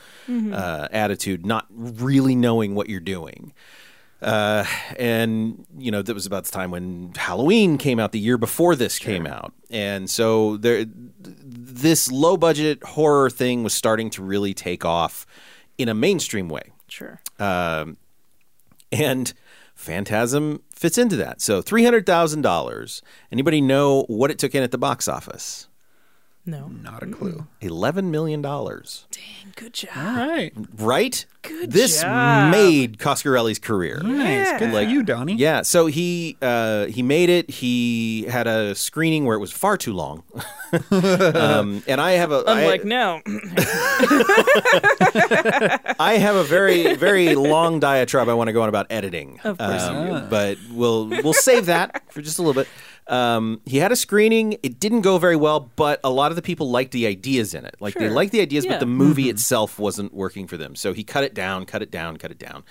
uh, 0.53 0.87
attitude, 0.91 1.45
not 1.45 1.65
really 1.69 2.35
knowing 2.35 2.75
what 2.75 2.89
you're 2.89 2.99
doing. 2.99 3.53
Uh, 4.21 4.65
and 4.99 5.65
you 5.79 5.89
know 5.89 6.01
that 6.03 6.13
was 6.13 6.27
about 6.27 6.43
the 6.43 6.51
time 6.51 6.69
when 6.69 7.11
Halloween 7.15 7.77
came 7.79 7.97
out 7.97 8.11
the 8.11 8.19
year 8.19 8.37
before 8.37 8.75
this 8.75 8.99
came 8.99 9.25
out, 9.25 9.51
and 9.71 10.07
so 10.09 10.57
there, 10.57 10.85
this 11.75 12.11
low 12.11 12.37
budget 12.37 12.83
horror 12.83 13.29
thing 13.29 13.63
was 13.63 13.73
starting 13.73 14.09
to 14.11 14.23
really 14.23 14.53
take 14.53 14.85
off 14.85 15.25
in 15.77 15.89
a 15.89 15.93
mainstream 15.93 16.49
way, 16.49 16.71
Sure. 16.87 17.21
Um, 17.39 17.97
and 18.91 19.33
Phantasm 19.73 20.61
fits 20.75 20.97
into 20.97 21.15
that. 21.15 21.41
So 21.41 21.61
three 21.61 21.83
hundred 21.85 22.05
thousand 22.05 22.41
dollars. 22.41 23.01
Anybody 23.31 23.61
know 23.61 24.03
what 24.07 24.29
it 24.29 24.37
took 24.37 24.53
in 24.53 24.61
at 24.61 24.71
the 24.71 24.77
box 24.77 25.07
office? 25.07 25.67
No. 26.43 26.67
Not 26.69 27.03
a 27.03 27.05
clue. 27.05 27.45
Eleven 27.61 28.09
million 28.09 28.41
dollars. 28.41 29.05
Dang, 29.11 29.53
good 29.55 29.73
job. 29.73 29.91
All 29.95 30.27
right. 30.27 30.51
Right? 30.77 31.23
Good 31.43 31.71
this 31.71 32.01
job. 32.01 32.51
made 32.51 32.97
Coscarelli's 32.97 33.59
career. 33.59 33.99
Nice. 34.03 34.57
Good 34.59 34.71
Like- 34.73 34.87
for 34.87 34.91
you, 34.91 35.03
Donnie. 35.03 35.35
Yeah, 35.35 35.61
so 35.61 35.85
he 35.85 36.37
uh, 36.41 36.85
he 36.87 37.03
made 37.03 37.29
it. 37.29 37.49
He 37.49 38.23
had 38.23 38.47
a 38.47 38.73
screening 38.75 39.25
where 39.25 39.35
it 39.35 39.39
was 39.39 39.51
far 39.51 39.77
too 39.77 39.93
long, 39.93 40.23
um, 40.91 41.83
and 41.87 42.01
I 42.01 42.11
have 42.13 42.31
a 42.31 42.43
I- 42.47 42.61
Unlike 42.61 42.85
now. 42.85 43.21
I 45.99 46.17
have 46.19 46.35
a 46.35 46.43
very 46.43 46.95
very 46.95 47.35
long 47.35 47.79
diatribe 47.79 48.29
I 48.29 48.33
want 48.33 48.47
to 48.47 48.53
go 48.53 48.61
on 48.63 48.69
about 48.69 48.87
editing. 48.89 49.39
Of 49.43 49.57
course 49.57 49.83
you 49.83 49.89
Um, 49.89 50.29
but 50.29 50.57
we'll 50.71 51.07
we'll 51.07 51.33
save 51.33 51.65
that 51.67 52.03
for 52.11 52.21
just 52.21 52.39
a 52.39 52.41
little 52.41 52.59
bit. 52.61 52.67
Um, 53.11 53.59
he 53.65 53.77
had 53.77 53.91
a 53.91 53.95
screening. 53.95 54.57
It 54.63 54.79
didn't 54.79 55.01
go 55.01 55.17
very 55.17 55.35
well, 55.35 55.69
but 55.75 55.99
a 56.03 56.09
lot 56.09 56.31
of 56.31 56.37
the 56.37 56.41
people 56.41 56.71
liked 56.71 56.91
the 56.91 57.05
ideas 57.05 57.53
in 57.53 57.65
it. 57.65 57.75
Like 57.81 57.93
they 57.93 58.09
liked 58.09 58.31
the 58.31 58.39
ideas, 58.41 58.63
Yeah. 58.65 58.71
but 58.71 58.79
the 58.79 58.85
movie 58.85 59.29
itself 59.29 59.77
wasn't 59.77 60.13
working 60.13 60.47
for 60.47 60.55
them. 60.55 60.75
So 60.75 60.93
he 60.93 61.03
cut 61.03 61.23
it 61.25 61.33
down, 61.33 61.65
cut 61.65 61.81
it 61.81 61.91
down, 61.91 62.15
cut 62.17 62.31
it 62.31 62.39
down. 62.39 62.63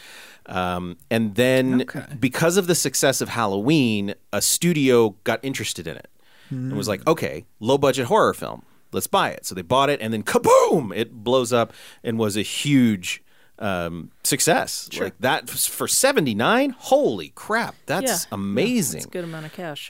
Um, 0.47 0.97
and 1.11 1.35
then 1.35 1.83
Okay. 1.83 2.05
because 2.19 2.57
of 2.57 2.67
the 2.67 2.75
success 2.75 3.21
of 3.21 3.29
Halloween, 3.29 4.15
a 4.33 4.41
studio 4.41 5.15
got 5.25 5.41
interested 5.45 5.87
in 5.87 5.97
it 5.97 6.09
and 6.51 6.73
was 6.77 6.89
like, 6.89 7.07
okay, 7.07 7.45
low 7.61 7.77
budget 7.79 8.07
horror 8.07 8.35
film. 8.35 8.63
Let's 8.93 9.07
buy 9.07 9.31
it. 9.31 9.47
So 9.47 9.55
they 9.55 9.63
bought 9.63 9.89
it, 9.89 10.01
and 10.01 10.13
then 10.13 10.25
kaboom! 10.25 10.93
It 10.97 11.23
blows 11.23 11.53
up 11.53 11.73
and 12.03 12.19
was 12.19 12.37
a 12.37 12.43
huge 12.43 13.23
um, 13.61 14.11
success. 14.25 14.89
Like 14.99 15.19
that 15.21 15.49
for 15.51 15.87
seventy 15.87 16.35
nine. 16.35 16.71
Holy 16.79 17.29
crap! 17.31 17.75
That's 17.87 18.25
Yeah. 18.25 18.35
amazing. 18.35 18.99
It's 18.99 19.07
a 19.07 19.11
good 19.11 19.25
amount 19.25 19.47
of 19.47 19.53
cash. 19.53 19.89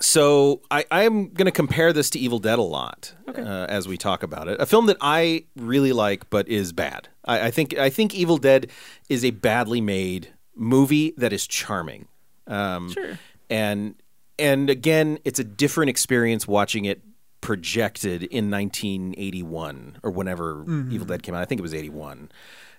So 0.00 0.62
I, 0.70 0.84
I'm 0.90 1.28
going 1.28 1.46
to 1.46 1.52
compare 1.52 1.92
this 1.92 2.10
to 2.10 2.18
Evil 2.18 2.40
Dead 2.40 2.58
a 2.58 2.62
lot 2.62 3.14
uh, 3.28 3.66
as 3.68 3.86
we 3.86 3.96
talk 3.96 4.24
about 4.24 4.48
it. 4.48 4.60
A 4.60 4.66
film 4.66 4.86
that 4.86 4.96
I 5.00 5.44
really 5.54 5.92
like, 5.92 6.28
but 6.28 6.48
is 6.48 6.72
bad. 6.72 7.08
I, 7.24 7.46
I 7.46 7.50
think 7.52 7.78
I 7.78 7.88
think 7.88 8.12
Evil 8.14 8.36
Dead 8.38 8.68
is 9.08 9.24
a 9.24 9.30
badly 9.30 9.80
made 9.80 10.32
movie 10.56 11.14
that 11.18 11.32
is 11.32 11.46
charming. 11.46 12.08
Um, 12.48 12.90
Sure. 12.90 13.18
And 13.48 13.94
and 14.38 14.70
again, 14.70 15.18
it's 15.24 15.38
a 15.38 15.44
different 15.44 15.90
experience 15.90 16.48
watching 16.48 16.84
it 16.86 17.00
projected 17.42 18.22
in 18.22 18.50
1981 18.50 19.98
or 20.02 20.10
whenever 20.10 20.64
Evil 20.90 21.06
Dead 21.06 21.22
came 21.22 21.34
out. 21.34 21.42
I 21.42 21.44
think 21.44 21.58
it 21.58 21.62
was 21.62 21.74
81. 21.74 22.30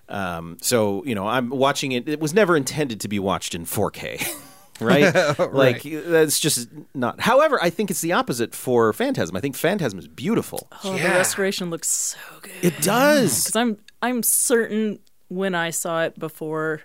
Um, 0.08 0.56
so 0.60 1.04
you 1.04 1.14
know, 1.14 1.28
I'm 1.28 1.50
watching 1.50 1.92
it. 1.92 2.08
It 2.08 2.18
was 2.18 2.34
never 2.34 2.56
intended 2.56 3.00
to 3.02 3.08
be 3.08 3.20
watched 3.20 3.54
in 3.54 3.64
4K. 3.64 4.26
Right? 4.80 5.14
Like 5.38 5.84
that's 5.84 6.40
just 6.40 6.68
not. 6.94 7.20
However, 7.20 7.60
I 7.62 7.70
think 7.70 7.92
it's 7.92 8.00
the 8.00 8.10
opposite 8.12 8.56
for 8.56 8.92
Phantasm. 8.92 9.36
I 9.36 9.40
think 9.40 9.54
Phantasm 9.54 10.00
is 10.00 10.08
beautiful. 10.08 10.68
oh, 10.82 10.94
the 10.98 11.10
restoration 11.10 11.70
looks 11.70 11.86
so 11.86 12.18
good. 12.42 12.50
It 12.60 12.82
does. 12.82 13.44
Because 13.44 13.54
I'm 13.54 13.78
I'm 14.02 14.24
certain 14.24 14.98
when 15.28 15.54
I 15.54 15.70
saw 15.70 16.02
it 16.02 16.18
before, 16.18 16.82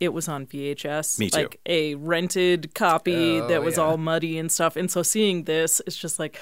it 0.00 0.14
was 0.14 0.28
on 0.28 0.46
VHS. 0.46 1.18
Me 1.18 1.28
too. 1.28 1.40
Like 1.42 1.60
a 1.66 1.94
rented 1.96 2.74
copy 2.74 3.38
Oh, 3.40 3.48
that 3.48 3.62
was 3.62 3.76
yeah. 3.76 3.82
all 3.84 3.98
muddy 3.98 4.38
and 4.38 4.50
stuff. 4.50 4.74
And 4.74 4.90
so 4.90 5.02
seeing 5.02 5.44
this, 5.44 5.82
it's 5.86 5.98
just 5.98 6.18
like, 6.18 6.40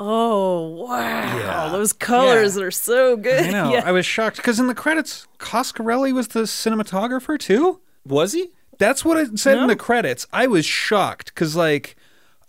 oh 0.00 0.66
wow, 0.86 1.36
Yeah. 1.38 1.68
those 1.70 1.92
colors 1.92 2.56
Yeah. 2.56 2.64
are 2.64 2.70
so 2.70 3.16
good. 3.16 3.44
I 3.46 3.50
know. 3.50 3.70
Yeah. 3.74 3.82
I 3.84 3.92
was 3.92 4.04
shocked 4.06 4.38
because 4.38 4.58
in 4.58 4.66
the 4.66 4.74
credits, 4.74 5.28
Coscarelli 5.38 6.12
was 6.12 6.28
the 6.28 6.40
cinematographer 6.44 7.38
too. 7.38 7.80
Was 8.06 8.32
he? 8.32 8.50
That's 8.78 9.04
what 9.04 9.18
it 9.18 9.38
said 9.38 9.58
in 9.58 9.66
the 9.66 9.76
credits. 9.76 10.26
I 10.32 10.46
was 10.46 10.64
shocked 10.64 11.26
because, 11.34 11.54
like, 11.54 11.96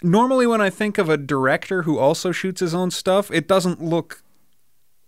normally 0.02 0.48
when 0.48 0.62
I 0.62 0.70
think 0.70 0.98
of 0.98 1.10
a 1.10 1.18
director 1.18 1.82
who 1.84 2.00
also 2.00 2.32
shoots 2.32 2.62
his 2.62 2.74
own 2.74 2.90
stuff, 2.90 3.30
it 3.32 3.50
doesn't 3.50 3.82
look 3.84 4.24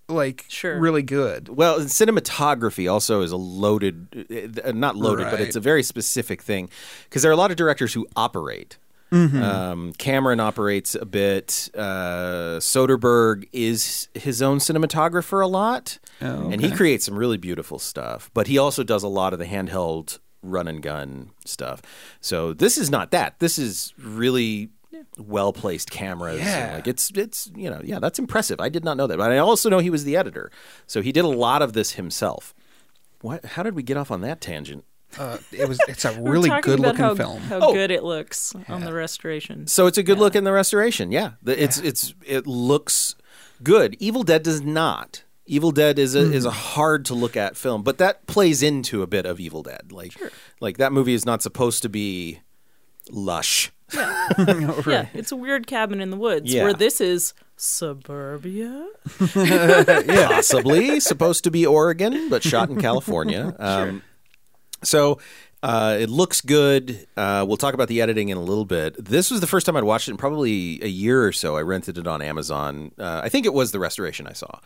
like 0.09 0.43
Sure. 0.49 0.77
really 0.77 1.01
good. 1.01 1.47
Well, 1.47 1.79
cinematography 1.79 2.91
also 2.91 3.21
is 3.21 3.31
a 3.31 3.37
loaded, 3.37 4.59
uh, 4.65 4.73
not 4.73 4.97
loaded, 4.97 5.27
but 5.31 5.39
it's 5.39 5.55
a 5.55 5.61
very 5.61 5.81
specific 5.81 6.41
thing 6.41 6.69
because 7.05 7.21
there 7.21 7.31
are 7.31 7.33
a 7.33 7.37
lot 7.37 7.51
of 7.51 7.57
directors 7.57 7.93
who 7.93 8.05
operate. 8.17 8.77
Um, 9.13 9.93
Cameron 9.93 10.39
operates 10.39 10.95
a 10.95 11.05
bit. 11.05 11.69
Uh, 11.75 12.57
Soderbergh 12.59 13.47
is 13.53 14.07
his 14.15 14.41
own 14.41 14.57
cinematographer 14.57 15.43
a 15.43 15.47
lot, 15.47 15.99
Oh, 16.21 16.49
and 16.49 16.59
he 16.61 16.71
creates 16.71 17.05
some 17.05 17.17
really 17.17 17.37
beautiful 17.37 17.77
stuff. 17.79 18.31
But 18.33 18.47
he 18.47 18.57
also 18.57 18.83
does 18.83 19.03
a 19.03 19.07
lot 19.07 19.33
of 19.33 19.39
the 19.39 19.45
handheld 19.45 20.19
run 20.41 20.67
and 20.67 20.81
gun 20.81 21.31
stuff. 21.45 21.81
So 22.21 22.53
this 22.53 22.77
is 22.77 22.89
not 22.89 23.11
that. 23.11 23.39
This 23.39 23.59
is 23.59 23.93
really 23.97 24.69
well 25.17 25.53
placed 25.53 25.91
cameras. 25.91 26.39
Yeah. 26.39 26.73
like 26.75 26.87
it's 26.87 27.11
it's 27.15 27.51
you 27.55 27.69
know 27.69 27.81
yeah 27.83 27.99
that's 27.99 28.19
impressive. 28.19 28.59
I 28.59 28.69
did 28.69 28.83
not 28.83 28.97
know 28.97 29.07
that, 29.07 29.17
but 29.17 29.31
I 29.31 29.37
also 29.37 29.69
know 29.69 29.79
he 29.79 29.89
was 29.89 30.03
the 30.05 30.15
editor, 30.17 30.51
so 30.87 31.01
he 31.01 31.11
did 31.11 31.23
a 31.25 31.27
lot 31.29 31.61
of 31.61 31.73
this 31.73 31.93
himself. 31.93 32.53
What? 33.21 33.45
How 33.45 33.63
did 33.63 33.75
we 33.75 33.83
get 33.83 33.95
off 33.97 34.11
on 34.11 34.21
that 34.21 34.41
tangent? 34.41 34.85
Uh, 35.17 35.37
it 35.51 35.67
was. 35.67 35.79
It's 35.87 36.05
a 36.05 36.19
really 36.21 36.49
good 36.61 36.79
looking 36.79 36.97
how, 36.99 37.15
film. 37.15 37.41
How 37.43 37.59
Oh. 37.61 37.73
good 37.73 37.91
it 37.91 38.03
looks 38.03 38.53
on 38.67 38.81
the 38.81 38.93
restoration. 38.93 39.67
So 39.67 39.85
it's 39.87 39.97
a 39.97 40.03
good 40.03 40.17
look 40.19 40.35
in 40.35 40.43
the 40.43 40.51
restoration. 40.53 41.11
Yeah, 41.11 41.31
The- 41.43 41.61
it's 41.61 41.77
it's 41.79 42.13
it 42.25 42.47
looks 42.47 43.15
good. 43.63 43.95
Evil 43.99 44.23
Dead 44.23 44.43
does 44.43 44.61
not. 44.61 45.23
Evil 45.45 45.71
Dead 45.71 45.99
is 45.99 46.15
a 46.15 46.19
is 46.31 46.45
a 46.45 46.51
hard 46.51 47.05
to 47.05 47.13
look 47.13 47.35
at 47.35 47.57
film, 47.57 47.83
but 47.83 47.97
that 47.97 48.25
plays 48.27 48.63
into 48.63 49.01
a 49.01 49.07
bit 49.07 49.25
of 49.25 49.39
Evil 49.39 49.61
Dead. 49.63 49.91
Like 49.91 50.13
like 50.61 50.77
that 50.77 50.91
movie 50.93 51.13
is 51.13 51.25
not 51.25 51.41
supposed 51.41 51.81
to 51.83 51.89
be 51.89 52.39
lush. 53.11 53.71
Yeah, 53.93 54.27
yeah. 54.87 55.05
it's 55.13 55.31
a 55.31 55.35
weird 55.35 55.67
cabin 55.67 55.99
in 56.01 56.09
the 56.09 56.17
woods. 56.17 56.51
Yeah. 56.51 56.63
Where 56.63 56.73
this 56.73 56.99
is 57.01 57.33
suburbia. 57.57 58.87
possibly 59.33 60.99
supposed 60.99 61.43
to 61.43 61.51
be 61.51 61.65
Oregon, 61.65 62.29
but 62.29 62.43
shot 62.43 62.69
in 62.69 62.79
California. 62.81 63.55
Um, 63.59 64.01
So 64.83 65.19
uh, 65.61 65.97
it 65.99 66.09
looks 66.09 66.41
good. 66.41 67.07
Uh, 67.15 67.45
we'll 67.47 67.57
talk 67.57 67.73
about 67.73 67.87
the 67.87 68.01
editing 68.01 68.29
in 68.29 68.37
a 68.37 68.41
little 68.41 68.65
bit. 68.65 68.95
This 69.03 69.31
was 69.31 69.39
the 69.41 69.47
first 69.47 69.65
time 69.65 69.75
I'd 69.77 69.83
watched 69.83 70.07
it 70.07 70.11
in 70.11 70.17
probably 70.17 70.83
a 70.83 70.87
year 70.87 71.25
or 71.25 71.31
so. 71.31 71.55
I 71.55 71.61
rented 71.61 71.97
it 71.97 72.05
on 72.07 72.21
Amazon. 72.21 72.91
Uh, 72.99 73.21
I 73.23 73.29
think 73.29 73.45
it 73.45 73.53
was 73.53 73.71
the 73.71 73.79
restoration 73.79 74.27
I 74.27 74.33
saw. 74.33 74.59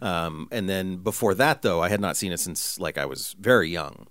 Um, 0.00 0.48
and 0.52 0.68
then 0.68 0.98
before 0.98 1.34
that, 1.34 1.62
though, 1.62 1.82
I 1.82 1.88
had 1.88 2.00
not 2.00 2.16
seen 2.16 2.32
it 2.32 2.38
since 2.40 2.78
like 2.78 2.98
I 2.98 3.04
was 3.06 3.34
very 3.40 3.68
young. 3.68 4.06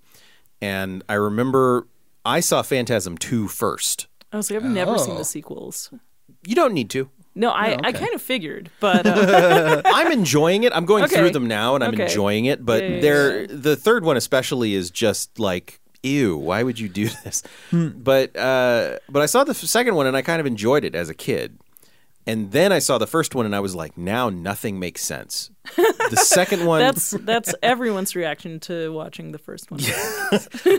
And 0.60 1.02
I 1.08 1.14
remember 1.14 1.86
I 2.24 2.40
saw 2.40 2.62
Phantasm 2.62 3.16
2 3.18 3.48
first. 3.48 4.06
I 4.32 4.36
was 4.36 4.50
like, 4.50 4.62
I've 4.62 4.70
never 4.70 4.98
seen 4.98 5.14
Oh. 5.14 5.18
the 5.18 5.24
sequels. 5.24 5.90
You 6.46 6.54
don't 6.54 6.74
need 6.74 6.90
to. 6.90 7.08
No, 7.36 7.50
I, 7.50 7.70
I 7.72 7.88
okay. 7.88 7.92
kind 7.92 8.14
of 8.14 8.22
figured, 8.22 8.70
but 8.80 9.06
uh, 9.06 9.82
I'm 9.86 10.12
enjoying 10.12 10.62
it. 10.62 10.72
I'm 10.74 10.84
going 10.86 11.04
Okay. 11.04 11.16
through 11.16 11.30
them 11.30 11.48
now, 11.48 11.74
and 11.74 11.82
I'm 11.82 11.94
Okay. 11.94 12.04
enjoying 12.04 12.44
it. 12.44 12.64
But 12.64 12.84
Yeah, 12.84 12.90
yeah, 12.94 13.00
they're 13.00 13.46
the 13.48 13.76
third 13.76 14.04
one 14.04 14.16
especially 14.16 14.74
is 14.74 14.90
just 14.90 15.38
like 15.38 15.80
ew. 16.02 16.36
Why 16.36 16.62
would 16.62 16.78
you 16.78 16.88
do 16.88 17.08
this? 17.24 17.42
But 17.72 18.36
uh, 18.36 18.98
but 19.08 19.22
I 19.22 19.26
saw 19.26 19.42
the 19.42 19.54
second 19.54 19.94
one 19.96 20.06
and 20.06 20.16
I 20.16 20.22
kind 20.22 20.38
of 20.40 20.46
enjoyed 20.46 20.84
it 20.84 20.94
as 20.94 21.08
a 21.08 21.14
kid. 21.14 21.58
And 22.26 22.52
then 22.52 22.72
I 22.72 22.78
saw 22.78 22.96
the 22.96 23.06
first 23.06 23.34
one 23.34 23.44
and 23.44 23.54
I 23.54 23.60
was 23.60 23.74
like, 23.74 23.98
now 23.98 24.30
nothing 24.30 24.78
makes 24.78 25.02
sense. 25.02 25.50
The 25.76 26.16
second 26.16 26.64
one, 26.66 26.80
that's 26.80 27.10
that's 27.10 27.54
everyone's 27.62 28.16
reaction 28.16 28.60
to 28.60 28.92
watching 28.92 29.32
the 29.32 29.38
first 29.38 29.70
one. 29.70 29.80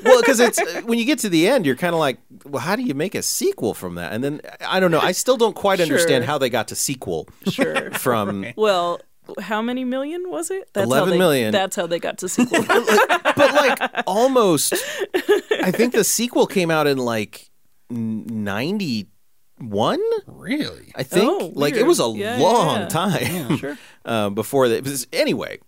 well, 0.03 0.21
because 0.21 0.39
it's 0.39 0.59
uh, 0.59 0.81
when 0.85 0.97
you 0.97 1.05
get 1.05 1.19
to 1.19 1.29
the 1.29 1.47
end, 1.47 1.65
you're 1.65 1.75
kind 1.75 1.93
of 1.93 1.99
like, 1.99 2.17
well, 2.45 2.61
how 2.61 2.75
do 2.75 2.81
you 2.81 2.95
make 2.95 3.13
a 3.13 3.21
sequel 3.21 3.73
from 3.75 3.95
that? 3.95 4.11
And 4.11 4.23
then 4.23 4.41
I 4.67 4.79
don't 4.79 4.89
know. 4.91 4.99
I 4.99 5.11
still 5.11 5.37
don't 5.37 5.55
quite 5.55 5.79
understand 5.79 6.23
Sure. 6.23 6.31
how 6.31 6.37
they 6.39 6.49
got 6.49 6.67
to 6.69 6.75
sequel 6.75 7.27
Sure. 7.49 7.91
from 7.93 8.45
Well, 8.55 9.01
how 9.39 9.61
many 9.61 9.83
million 9.83 10.29
was 10.29 10.49
it? 10.49 10.69
That's 10.73 10.85
how 10.91 10.97
11 10.97 11.09
they, 11.11 11.17
million. 11.17 11.51
That's 11.51 11.75
how 11.75 11.85
they 11.87 11.99
got 11.99 12.17
to 12.19 12.29
sequel. 12.29 12.63
but 12.63 13.53
like 13.53 14.03
almost 14.07 14.73
i 15.61 15.71
think 15.71 15.93
the 15.93 16.03
sequel 16.03 16.45
came 16.47 16.69
out 16.69 16.85
in 16.87 16.97
like 16.97 17.49
91 19.59 19.99
Really? 20.27 20.91
i 20.95 21.03
think 21.03 21.29
Oh, 21.41 21.51
like 21.55 21.75
it 21.75 21.85
was 21.85 21.99
a 21.99 22.07
Yeah, 22.15 22.37
yeah, 22.37 22.43
long 22.43 22.79
yeah. 22.81 22.87
time 22.87 23.57
sure. 23.57 23.77
uh, 24.05 24.29
before 24.29 24.67
that 24.69 24.83
was, 24.83 25.07
anyway 25.13 25.59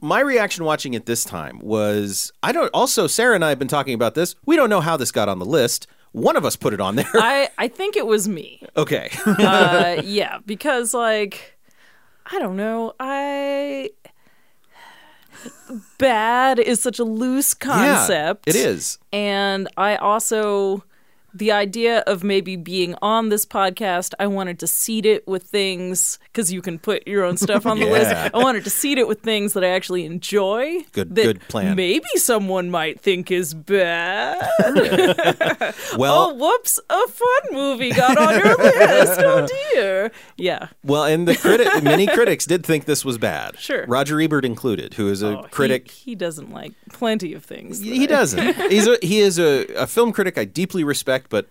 my 0.00 0.20
reaction 0.20 0.64
watching 0.64 0.94
it 0.94 1.04
this 1.06 1.24
time 1.24 1.58
was 1.62 2.32
i 2.42 2.52
don't 2.52 2.70
also 2.72 3.06
sarah 3.06 3.34
and 3.34 3.44
i 3.44 3.48
have 3.50 3.58
been 3.58 3.68
talking 3.68 3.94
about 3.94 4.14
this 4.14 4.34
we 4.46 4.56
don't 4.56 4.70
know 4.70 4.80
how 4.80 4.96
this 4.96 5.10
got 5.12 5.28
on 5.28 5.38
the 5.38 5.44
list 5.44 5.86
one 6.12 6.36
of 6.36 6.44
us 6.44 6.54
put 6.56 6.72
it 6.72 6.80
on 6.80 6.94
there 6.96 7.10
I 7.14 7.48
I 7.58 7.66
think 7.68 7.96
it 7.96 8.06
was 8.06 8.28
me. 8.28 8.62
okay 8.76 9.10
Uh, 9.26 10.00
yeah, 10.04 10.38
because 10.46 10.94
like 10.94 11.58
I 12.32 12.38
don't 12.38 12.56
know, 12.56 12.94
I 13.00 13.90
bad 15.98 16.58
is 16.58 16.80
such 16.80 16.98
a 16.98 17.04
loose 17.04 17.52
concept. 17.52 18.44
yeah, 18.46 18.50
it 18.50 18.56
is 18.56 18.98
And 19.12 19.68
I 19.76 19.96
also, 19.96 20.84
the 21.34 21.50
idea 21.52 21.98
of 22.06 22.22
maybe 22.22 22.56
being 22.56 22.94
on 23.02 23.28
this 23.28 23.44
podcast, 23.44 24.14
I 24.20 24.26
wanted 24.28 24.58
to 24.60 24.66
seed 24.66 25.04
it 25.04 25.26
with 25.26 25.42
things 25.42 26.18
because 26.32 26.52
you 26.52 26.62
can 26.62 26.78
put 26.78 27.06
your 27.08 27.24
own 27.24 27.36
stuff 27.36 27.66
on 27.66 27.78
the 27.80 27.86
Yeah. 27.86 27.92
list. 27.92 28.34
I 28.34 28.38
wanted 28.38 28.64
to 28.64 28.70
seed 28.70 28.98
it 28.98 29.08
with 29.08 29.20
things 29.20 29.52
that 29.54 29.64
I 29.64 29.68
actually 29.68 30.04
enjoy. 30.04 30.84
Good- 30.92 31.14
good 31.14 31.40
plan. 31.48 31.74
Maybe 31.76 32.06
someone 32.16 32.70
might 32.70 33.00
think 33.00 33.30
is 33.30 33.52
bad. 33.52 34.38
well 35.96 36.30
oh, 36.30 36.34
whoops! 36.34 36.78
A 36.90 37.08
fun 37.08 37.42
movie 37.52 37.90
got 37.90 38.16
on 38.18 38.34
your 38.38 38.56
list. 38.56 39.20
Oh 39.20 39.46
dear. 39.72 40.10
Yeah. 40.36 40.68
well 40.82 41.04
and 41.04 41.26
the 41.26 41.36
critic 41.36 41.82
many 41.82 42.06
critics 42.06 42.46
did 42.46 42.64
think 42.64 42.84
this 42.84 43.04
was 43.04 43.18
bad 43.18 43.58
Sure. 43.58 43.84
roger 43.86 44.20
ebert 44.20 44.44
included 44.44 44.94
who 44.94 45.08
is 45.08 45.22
a 45.22 45.38
Oh, 45.38 45.42
critic 45.50 45.90
He, 45.90 46.14
doesn't 46.14 46.52
like 46.52 46.72
plenty 46.92 47.34
of 47.34 47.44
things. 47.44 47.80
He 47.80 48.04
I- 48.04 48.06
doesn't. 48.06 48.70
He's 48.70 48.86
a, 48.86 48.98
he 49.02 49.18
is 49.20 49.38
a, 49.38 49.66
a 49.74 49.86
film 49.86 50.12
critic 50.12 50.38
I 50.38 50.44
deeply 50.44 50.84
respect, 50.84 51.23
but 51.28 51.46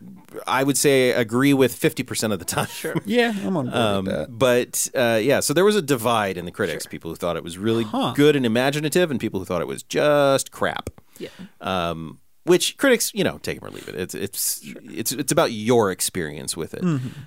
I 0.47 0.63
would 0.63 0.77
say 0.77 1.11
agree 1.11 1.53
with 1.53 1.73
fifty 1.75 2.03
percent 2.03 2.33
of 2.33 2.39
the 2.39 2.45
time. 2.45 2.67
Sure. 2.67 2.95
Yeah, 3.05 3.33
I'm 3.45 3.57
on 3.57 3.65
board 3.65 3.75
Um, 3.77 4.05
with 4.05 4.15
that. 4.15 4.37
but 4.37 4.89
uh, 4.95 5.19
yeah, 5.21 5.39
so 5.39 5.53
there 5.53 5.65
was 5.65 5.75
a 5.75 5.81
divide 5.81 6.37
in 6.37 6.45
the 6.45 6.51
critics: 6.51 6.85
people 6.85 7.11
who 7.11 7.15
thought 7.15 7.37
it 7.37 7.43
was 7.43 7.57
really 7.57 7.83
Huh. 7.83 8.13
good 8.15 8.35
and 8.35 8.45
imaginative, 8.45 9.11
and 9.11 9.19
people 9.19 9.39
who 9.39 9.45
thought 9.45 9.61
it 9.61 9.67
was 9.67 9.83
just 9.83 10.51
crap. 10.51 10.89
Yeah. 11.19 11.29
Um, 11.61 12.19
which 12.45 12.75
critics, 12.77 13.11
you 13.13 13.23
know, 13.23 13.37
take 13.37 13.59
them 13.61 13.69
or 13.69 13.71
leave 13.71 13.87
it. 13.87 13.95
It's 13.95 14.13
it's 14.15 14.61
it's 14.83 15.11
it's 15.13 15.31
about 15.31 15.51
your 15.53 15.91
experience 15.91 16.57
with 16.57 16.73
it. 16.73 16.83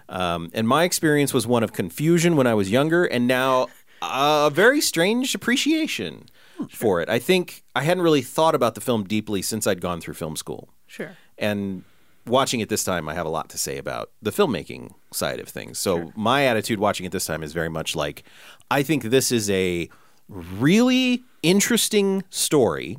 Um, 0.09 0.51
and 0.53 0.69
my 0.69 0.85
experience 0.85 1.33
was 1.33 1.47
one 1.47 1.63
of 1.63 1.73
confusion 1.73 2.37
when 2.37 2.47
I 2.47 2.53
was 2.55 2.71
younger, 2.71 3.05
and 3.05 3.27
now 3.27 3.69
a 4.03 4.51
very 4.53 4.81
strange 4.83 5.35
appreciation 5.35 6.27
for 6.69 7.01
it. 7.01 7.09
I 7.09 7.19
think 7.19 7.63
I 7.75 7.83
hadn't 7.83 8.03
really 8.05 8.21
thought 8.23 8.55
about 8.55 8.75
the 8.75 8.81
film 8.83 9.05
deeply 9.05 9.41
since 9.43 9.67
I'd 9.67 9.81
gone 9.81 10.01
through 10.03 10.15
film 10.15 10.37
school, 10.37 10.69
Sure. 10.87 11.17
and 11.39 11.83
watching 12.27 12.61
it 12.61 12.69
this 12.69 12.85
time, 12.85 13.09
I 13.09 13.15
have 13.15 13.27
a 13.27 13.31
lot 13.31 13.49
to 13.51 13.59
say 13.59 13.79
about 13.79 14.11
the 14.23 14.31
filmmaking 14.31 14.93
side 15.13 15.41
of 15.41 15.49
things. 15.49 15.79
So 15.79 16.13
my 16.17 16.45
attitude 16.47 16.79
watching 16.79 17.07
it 17.07 17.13
this 17.13 17.25
time 17.25 17.43
is 17.43 17.53
very 17.53 17.69
much 17.69 17.95
like, 17.97 18.23
I 18.71 18.83
think 18.83 19.05
this 19.05 19.31
is 19.33 19.49
a 19.51 19.89
really 20.29 21.23
interesting 21.43 22.25
story 22.31 22.99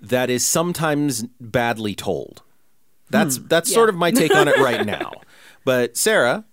that 0.00 0.30
is 0.30 0.46
sometimes 0.46 1.24
badly 1.40 1.94
told. 1.94 2.42
That's 3.10 3.38
that's 3.38 3.72
sort 3.72 3.88
of 3.88 3.94
my 3.94 4.10
take 4.10 4.34
on 4.34 4.48
it 4.48 4.56
right 4.58 4.84
now. 4.98 5.12
But 5.64 5.96
Sarah, 5.96 6.44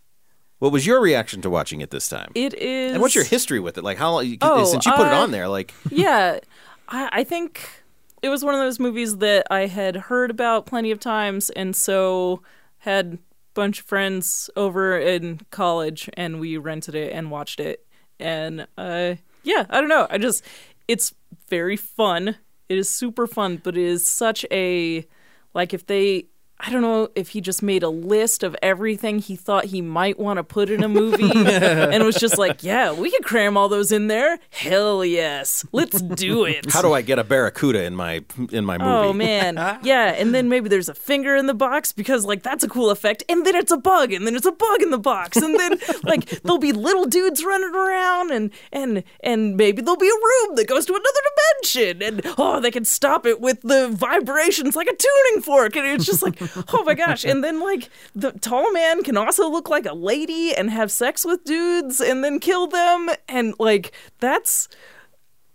what 0.59 0.71
was 0.71 0.85
your 0.85 1.01
reaction 1.01 1.41
to 1.41 1.49
watching 1.49 1.81
it 1.81 1.89
this 1.91 2.07
time? 2.07 2.31
It 2.35 2.53
is. 2.53 2.93
and 2.93 3.01
what's 3.01 3.15
your 3.15 3.23
history 3.23 3.59
with 3.59 3.77
it? 3.77 3.83
Like 3.83 3.97
how 3.97 4.11
long 4.13 4.37
Oh, 4.41 4.63
since 4.65 4.85
you 4.85 4.91
put 4.93 5.07
it 5.07 5.13
uh, 5.13 5.21
on 5.21 5.31
there? 5.31 5.47
Like 5.47 5.73
yeah, 5.89 6.39
I, 6.87 7.09
I 7.11 7.23
think 7.23 7.82
it 8.23 8.29
was 8.29 8.43
one 8.43 8.55
of 8.55 8.61
those 8.61 8.79
movies 8.79 9.17
that 9.17 9.45
I 9.51 9.67
had 9.67 9.95
heard 9.95 10.31
about 10.31 10.65
plenty 10.65 10.91
of 10.91 10.99
times, 10.99 11.49
and 11.51 11.75
so 11.75 12.41
had 12.79 13.13
a 13.13 13.19
bunch 13.53 13.81
of 13.81 13.85
friends 13.85 14.49
over 14.55 14.97
in 14.97 15.41
college, 15.51 16.09
and 16.13 16.39
we 16.39 16.57
rented 16.57 16.95
it 16.95 17.11
and 17.13 17.29
watched 17.29 17.59
it, 17.59 17.85
and 18.19 18.65
uh, 18.77 19.15
yeah, 19.43 19.65
I 19.69 19.81
don't 19.81 19.89
know, 19.89 20.07
I 20.09 20.17
just 20.17 20.43
it's 20.87 21.13
very 21.49 21.75
fun. 21.77 22.37
It 22.69 22.77
is 22.77 22.89
super 22.89 23.27
fun, 23.27 23.57
but 23.61 23.77
it 23.77 23.83
is 23.83 24.07
such 24.07 24.45
a 24.49 25.05
like 25.53 25.73
if 25.73 25.85
they. 25.85 26.27
I 26.59 26.69
don't 26.69 26.81
know 26.81 27.09
if 27.15 27.29
he 27.29 27.41
just 27.41 27.61
made 27.61 27.83
a 27.83 27.89
list 27.89 28.41
of 28.41 28.55
everything 28.61 29.19
he 29.19 29.35
thought 29.35 29.65
he 29.65 29.81
might 29.81 30.17
want 30.17 30.37
to 30.37 30.45
put 30.45 30.69
in 30.69 30.81
a 30.81 30.87
movie 30.87 31.29
and 31.33 32.03
was 32.05 32.15
just 32.15 32.37
like, 32.37 32.63
yeah, 32.63 32.93
we 32.93 33.11
could 33.11 33.25
cram 33.25 33.57
all 33.57 33.67
those 33.67 33.91
in 33.91 34.07
there. 34.07 34.39
Hell 34.49 35.03
yes. 35.03 35.65
Let's 35.73 36.01
do 36.01 36.45
it. 36.45 36.71
how 36.71 36.81
do 36.81 36.93
I 36.93 37.01
get 37.01 37.19
a 37.19 37.23
barracuda 37.25 37.83
in 37.83 37.95
my 37.95 38.23
in 38.51 38.63
my 38.63 38.77
movie? 38.77 38.89
Oh 38.89 39.11
man. 39.11 39.55
Yeah, 39.83 40.13
and 40.13 40.33
then 40.33 40.47
maybe 40.47 40.69
there's 40.69 40.87
a 40.87 40.93
finger 40.93 41.35
in 41.35 41.47
the 41.47 41.53
box 41.53 41.91
because 41.91 42.23
like 42.23 42.43
that's 42.43 42.63
a 42.63 42.69
cool 42.69 42.89
effect. 42.91 43.23
And 43.27 43.45
then 43.45 43.55
it's 43.55 43.71
a 43.71 43.77
bug, 43.77 44.13
and 44.13 44.25
then 44.25 44.35
it's 44.35 44.45
a 44.45 44.51
bug 44.51 44.81
in 44.81 44.91
the 44.91 44.97
box. 44.97 45.37
And 45.37 45.59
then 45.59 45.77
like 46.03 46.29
there'll 46.43 46.59
be 46.59 46.71
little 46.71 47.05
dudes 47.05 47.43
running 47.43 47.75
around 47.75 48.31
and 48.31 48.51
and 48.71 49.03
and 49.21 49.57
maybe 49.57 49.81
there'll 49.81 49.97
be 49.97 50.07
a 50.07 50.11
room 50.47 50.55
that 50.55 50.67
goes 50.67 50.85
to 50.85 50.93
another 50.93 51.19
dimension. 51.61 52.01
And 52.01 52.35
oh, 52.37 52.61
they 52.61 52.71
can 52.71 52.85
stop 52.85 53.25
it 53.25 53.41
with 53.41 53.61
the 53.63 53.89
vibrations 53.89 54.77
like 54.77 54.87
a 54.87 54.95
tuning 54.95 55.41
fork. 55.41 55.75
And 55.75 55.85
it's 55.85 56.05
just 56.05 56.21
like, 56.23 56.39
oh 56.73 56.83
my 56.83 56.93
gosh. 56.93 57.23
And 57.25 57.43
then 57.43 57.59
like 57.59 57.89
the 58.15 58.31
tall 58.31 58.71
man 58.73 59.03
can 59.03 59.17
also 59.17 59.49
look 59.49 59.69
like 59.69 59.85
a 59.85 59.93
lady 59.93 60.55
and 60.55 60.69
have 60.69 60.91
sex 60.91 61.25
with 61.25 61.43
dudes 61.43 61.99
and 62.01 62.23
then 62.23 62.39
kill 62.39 62.67
them. 62.67 63.09
And 63.27 63.53
like 63.59 63.91
that's 64.19 64.67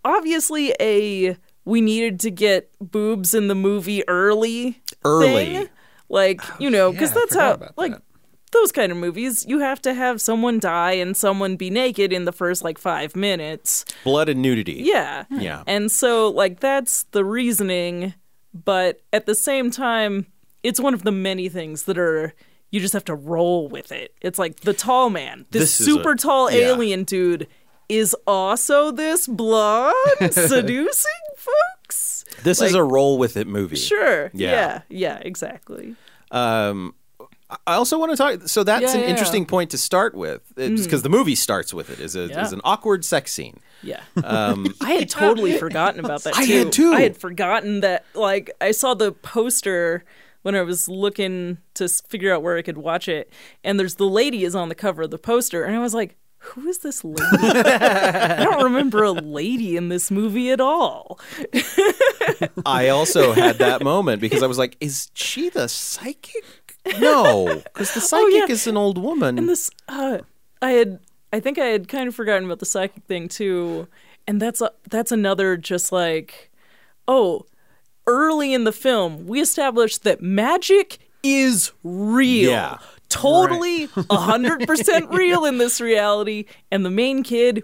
obviously 0.05 0.73
a 0.79 1.37
we 1.65 1.81
needed 1.81 2.19
to 2.21 2.31
get 2.31 2.71
boobs 2.79 3.33
in 3.33 3.47
the 3.47 3.55
movie 3.55 4.07
early 4.07 4.81
Early. 5.05 5.25
thing. 5.27 5.69
Like, 6.11 6.41
oh, 6.43 6.55
you 6.59 6.69
know, 6.71 6.91
because 6.91 7.11
Yeah, 7.11 7.15
that's 7.19 7.35
how, 7.35 7.69
like, 7.77 7.91
that. 7.91 8.01
those 8.51 8.71
kind 8.71 8.91
of 8.91 8.97
movies, 8.97 9.45
you 9.47 9.59
have 9.59 9.79
to 9.83 9.93
have 9.93 10.19
someone 10.19 10.57
die 10.57 10.93
and 10.93 11.15
someone 11.15 11.55
be 11.55 11.69
naked 11.69 12.11
in 12.11 12.25
the 12.25 12.31
first, 12.31 12.63
like, 12.63 12.79
five 12.79 13.15
minutes. 13.15 13.85
Blood 14.03 14.27
and 14.29 14.41
nudity. 14.41 14.81
Yeah. 14.83 15.25
Yeah. 15.29 15.61
And 15.67 15.91
so, 15.91 16.29
like, 16.29 16.59
that's 16.59 17.03
the 17.11 17.23
reasoning. 17.23 18.15
But 18.55 19.01
at 19.13 19.27
the 19.27 19.35
same 19.35 19.69
time, 19.69 20.25
it's 20.63 20.79
one 20.79 20.93
of 20.93 21.03
the 21.03 21.11
many 21.11 21.49
things 21.49 21.83
that 21.83 21.97
are, 21.97 22.33
you 22.71 22.79
just 22.79 22.93
have 22.93 23.05
to 23.05 23.15
roll 23.15 23.67
with 23.67 23.91
it. 23.91 24.13
It's 24.21 24.37
like 24.39 24.59
the 24.61 24.73
tall 24.73 25.09
man, 25.09 25.45
this, 25.51 25.61
This 25.61 25.81
is 25.81 25.87
a- 25.87 25.91
super 25.91 26.15
tall 26.15 26.51
yeah. 26.51 26.67
alien 26.67 27.03
dude, 27.03 27.47
is 27.87 28.15
also 28.27 28.91
this 28.91 29.25
blonde 29.27 29.93
seducing 30.31 31.11
folks. 31.37 32.23
This 32.43 32.61
is 32.61 32.73
a 32.75 32.83
roll 32.83 33.17
with 33.17 33.35
it 33.37 33.47
movie. 33.47 33.75
Sure. 33.75 34.29
Yeah. 34.33 34.51
Yeah. 34.51 34.81
Yeah, 34.89 35.17
exactly. 35.21 35.95
Um, 36.31 36.93
I 37.65 37.73
also 37.73 37.97
want 37.97 38.11
to 38.11 38.15
talk. 38.15 38.47
So 38.47 38.63
that's 38.63 38.93
Yeah, 38.93 38.99
an. 39.01 39.05
Mm. 39.07 39.09
interesting 39.09 39.45
point 39.47 39.71
to 39.71 39.77
start 39.79 40.13
with, 40.13 40.41
because 40.55 41.01
the 41.01 41.09
movie 41.09 41.33
starts 41.33 41.73
with 41.73 41.89
it 41.89 41.99
is 41.99 42.15
a 42.15 42.25
is 42.39 42.53
an 42.53 42.61
awkward 42.63 43.03
sex 43.03 43.33
scene. 43.33 43.59
Yeah. 43.81 44.03
Um, 44.23 44.75
I 44.81 44.91
had 44.93 45.09
totally 45.09 45.57
forgotten 45.57 46.05
about 46.05 46.21
that 46.25 46.35
too. 46.35 46.41
I 46.41 46.45
had 46.45 46.71
too. 46.71 46.93
I 46.93 47.01
had 47.01 47.17
forgotten 47.17 47.79
that 47.79 48.05
like 48.13 48.51
I 48.61 48.69
saw 48.69 48.93
the 48.93 49.11
poster 49.13 50.03
when 50.41 50.55
I 50.55 50.61
was 50.61 50.87
looking 50.87 51.57
to 51.75 51.87
figure 51.87 52.33
out 52.33 52.41
where 52.43 52.57
I 52.57 52.61
could 52.61 52.77
watch 52.77 53.07
it 53.07 53.31
and 53.63 53.79
there's 53.79 53.95
the 53.95 54.07
lady 54.07 54.43
is 54.43 54.55
on 54.55 54.69
the 54.69 54.75
cover 54.75 55.03
of 55.03 55.11
the 55.11 55.17
poster 55.17 55.63
and 55.63 55.75
I 55.75 55.79
was 55.79 55.93
like 55.93 56.17
who 56.41 56.69
is 56.69 56.77
this 56.77 57.03
lady? 57.03 57.19
I 57.33 58.45
don't 58.45 58.63
remember 58.63 59.03
a 59.03 59.11
lady 59.11 59.75
in 59.75 59.89
this 59.89 60.09
movie 60.09 60.51
at 60.51 60.61
all. 60.61 61.19
I 62.65 62.87
also 62.87 63.33
had 63.33 63.57
that 63.57 63.83
moment 63.83 64.21
because 64.21 64.41
I 64.41 64.47
was 64.47 64.57
like, 64.57 64.77
"Is 64.79 65.11
she 65.13 65.49
the 65.49 65.67
psychic?" 65.67 66.77
No, 66.97 67.61
because 67.65 67.93
the 67.93 67.99
psychic 67.99 68.33
Oh, 68.33 68.45
yeah. 68.47 68.53
is 68.53 68.67
an 68.67 68.77
old 68.77 68.97
woman. 68.97 69.37
And 69.37 69.49
this, 69.49 69.69
uh, 69.89 70.19
I 70.61 70.71
had, 70.71 70.99
I 71.33 71.41
think 71.41 71.57
I 71.59 71.65
had 71.65 71.89
kind 71.89 72.07
of 72.07 72.15
forgotten 72.15 72.45
about 72.45 72.59
the 72.59 72.65
psychic 72.65 73.03
thing 73.03 73.27
too, 73.27 73.89
and 74.25 74.41
that's 74.41 74.61
a, 74.61 74.71
that's 74.89 75.11
another 75.11 75.57
just 75.57 75.91
like, 75.91 76.51
oh, 77.05 77.45
early 78.09 78.53
in 78.53 78.63
the 78.63 78.71
film 78.71 79.25
we 79.27 79.39
established 79.39 80.03
that 80.03 80.21
magic 80.21 80.97
is 81.23 81.71
real, 81.83 82.49
Yeah. 82.51 82.77
totally 83.09 83.87
a 84.09 84.17
hundred 84.17 84.65
percent 84.67 85.09
real 85.11 85.45
in 85.45 85.57
this 85.59 85.79
reality, 85.79 86.45
and 86.71 86.85
the 86.85 86.89
main 86.89 87.23
kid, 87.23 87.63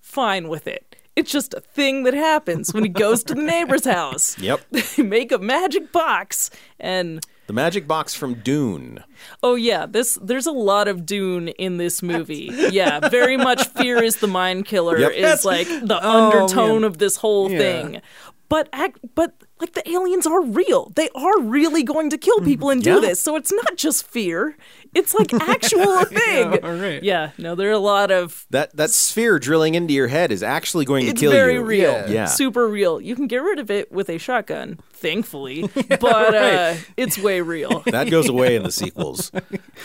fine 0.00 0.48
with 0.48 0.66
it. 0.66 0.96
It's 1.14 1.30
just 1.30 1.52
a 1.52 1.60
thing 1.60 2.04
that 2.04 2.14
happens 2.14 2.72
when 2.72 2.84
he 2.84 2.88
goes 2.88 3.22
to 3.24 3.34
the 3.34 3.42
neighbor's 3.42 3.84
house. 3.84 4.38
Yep. 4.42 4.60
They 4.96 5.02
make 5.02 5.30
a 5.32 5.38
magic 5.38 5.92
box 5.92 6.50
and 6.80 7.20
the 7.48 7.52
magic 7.52 7.86
box 7.88 8.14
from 8.14 8.34
Dune. 8.34 9.02
Oh 9.42 9.56
yeah, 9.56 9.84
this 9.84 10.18
there's 10.22 10.46
a 10.46 10.52
lot 10.52 10.88
of 10.88 11.04
Dune 11.04 11.48
in 11.48 11.76
this 11.76 12.02
movie. 12.02 12.50
Yeah, 12.70 13.08
very 13.08 13.36
much 13.36 13.66
fear 13.68 14.02
is 14.02 14.16
the 14.16 14.26
mind 14.28 14.64
killer 14.64 14.98
Yep. 14.98 15.12
is 15.12 15.44
like 15.44 15.66
the 15.68 15.98
Oh, 16.02 16.30
undertone 16.30 16.80
man. 16.82 16.84
of 16.84 16.98
this 16.98 17.16
whole 17.16 17.50
Yeah. 17.50 17.58
thing. 17.58 18.02
But 18.52 18.68
act, 18.72 18.98
but 19.14 19.32
like 19.60 19.72
the 19.72 19.88
aliens 19.88 20.26
are 20.26 20.42
real. 20.42 20.92
They 20.94 21.08
are 21.14 21.40
really 21.40 21.82
going 21.82 22.10
to 22.10 22.18
kill 22.18 22.40
people 22.40 22.68
and 22.70 22.82
do 22.82 22.94
Yeah. 22.96 23.00
this. 23.00 23.18
So 23.20 23.36
it's 23.36 23.50
not 23.52 23.76
just 23.76 24.06
fear. 24.06 24.56
It's 24.94 25.14
like 25.14 25.32
actual 25.54 25.80
a 26.00 26.04
thing. 26.04 26.62
all 26.62 26.74
right. 26.74 27.02
Yeah, 27.02 27.30
no, 27.38 27.54
there 27.54 27.68
are 27.70 27.72
a 27.72 27.78
lot 27.94 28.10
of 28.10 28.46
That 28.50 28.76
that 28.76 28.90
sphere 28.90 29.38
drilling 29.38 29.74
into 29.74 29.94
your 29.94 30.08
head 30.08 30.30
is 30.32 30.42
actually 30.42 30.84
going 30.84 31.04
to 31.06 31.12
it's 31.12 31.20
kill 31.20 31.30
very 31.32 31.54
you. 31.54 31.62
real. 31.62 31.92
Yeah. 31.92 32.06
Yeah. 32.08 32.24
Super 32.26 32.68
real. 32.68 33.00
You 33.00 33.14
can 33.16 33.26
get 33.26 33.38
rid 33.42 33.58
of 33.58 33.70
it 33.70 33.90
with 33.90 34.10
a 34.10 34.18
shotgun, 34.18 34.78
thankfully. 34.92 35.70
But 35.88 36.34
uh, 36.34 36.74
it's 36.98 37.16
way 37.18 37.40
real. 37.40 37.82
That 37.92 38.10
goes 38.10 38.28
away 38.28 38.56
in 38.56 38.64
the 38.64 38.72
sequels. 38.72 39.30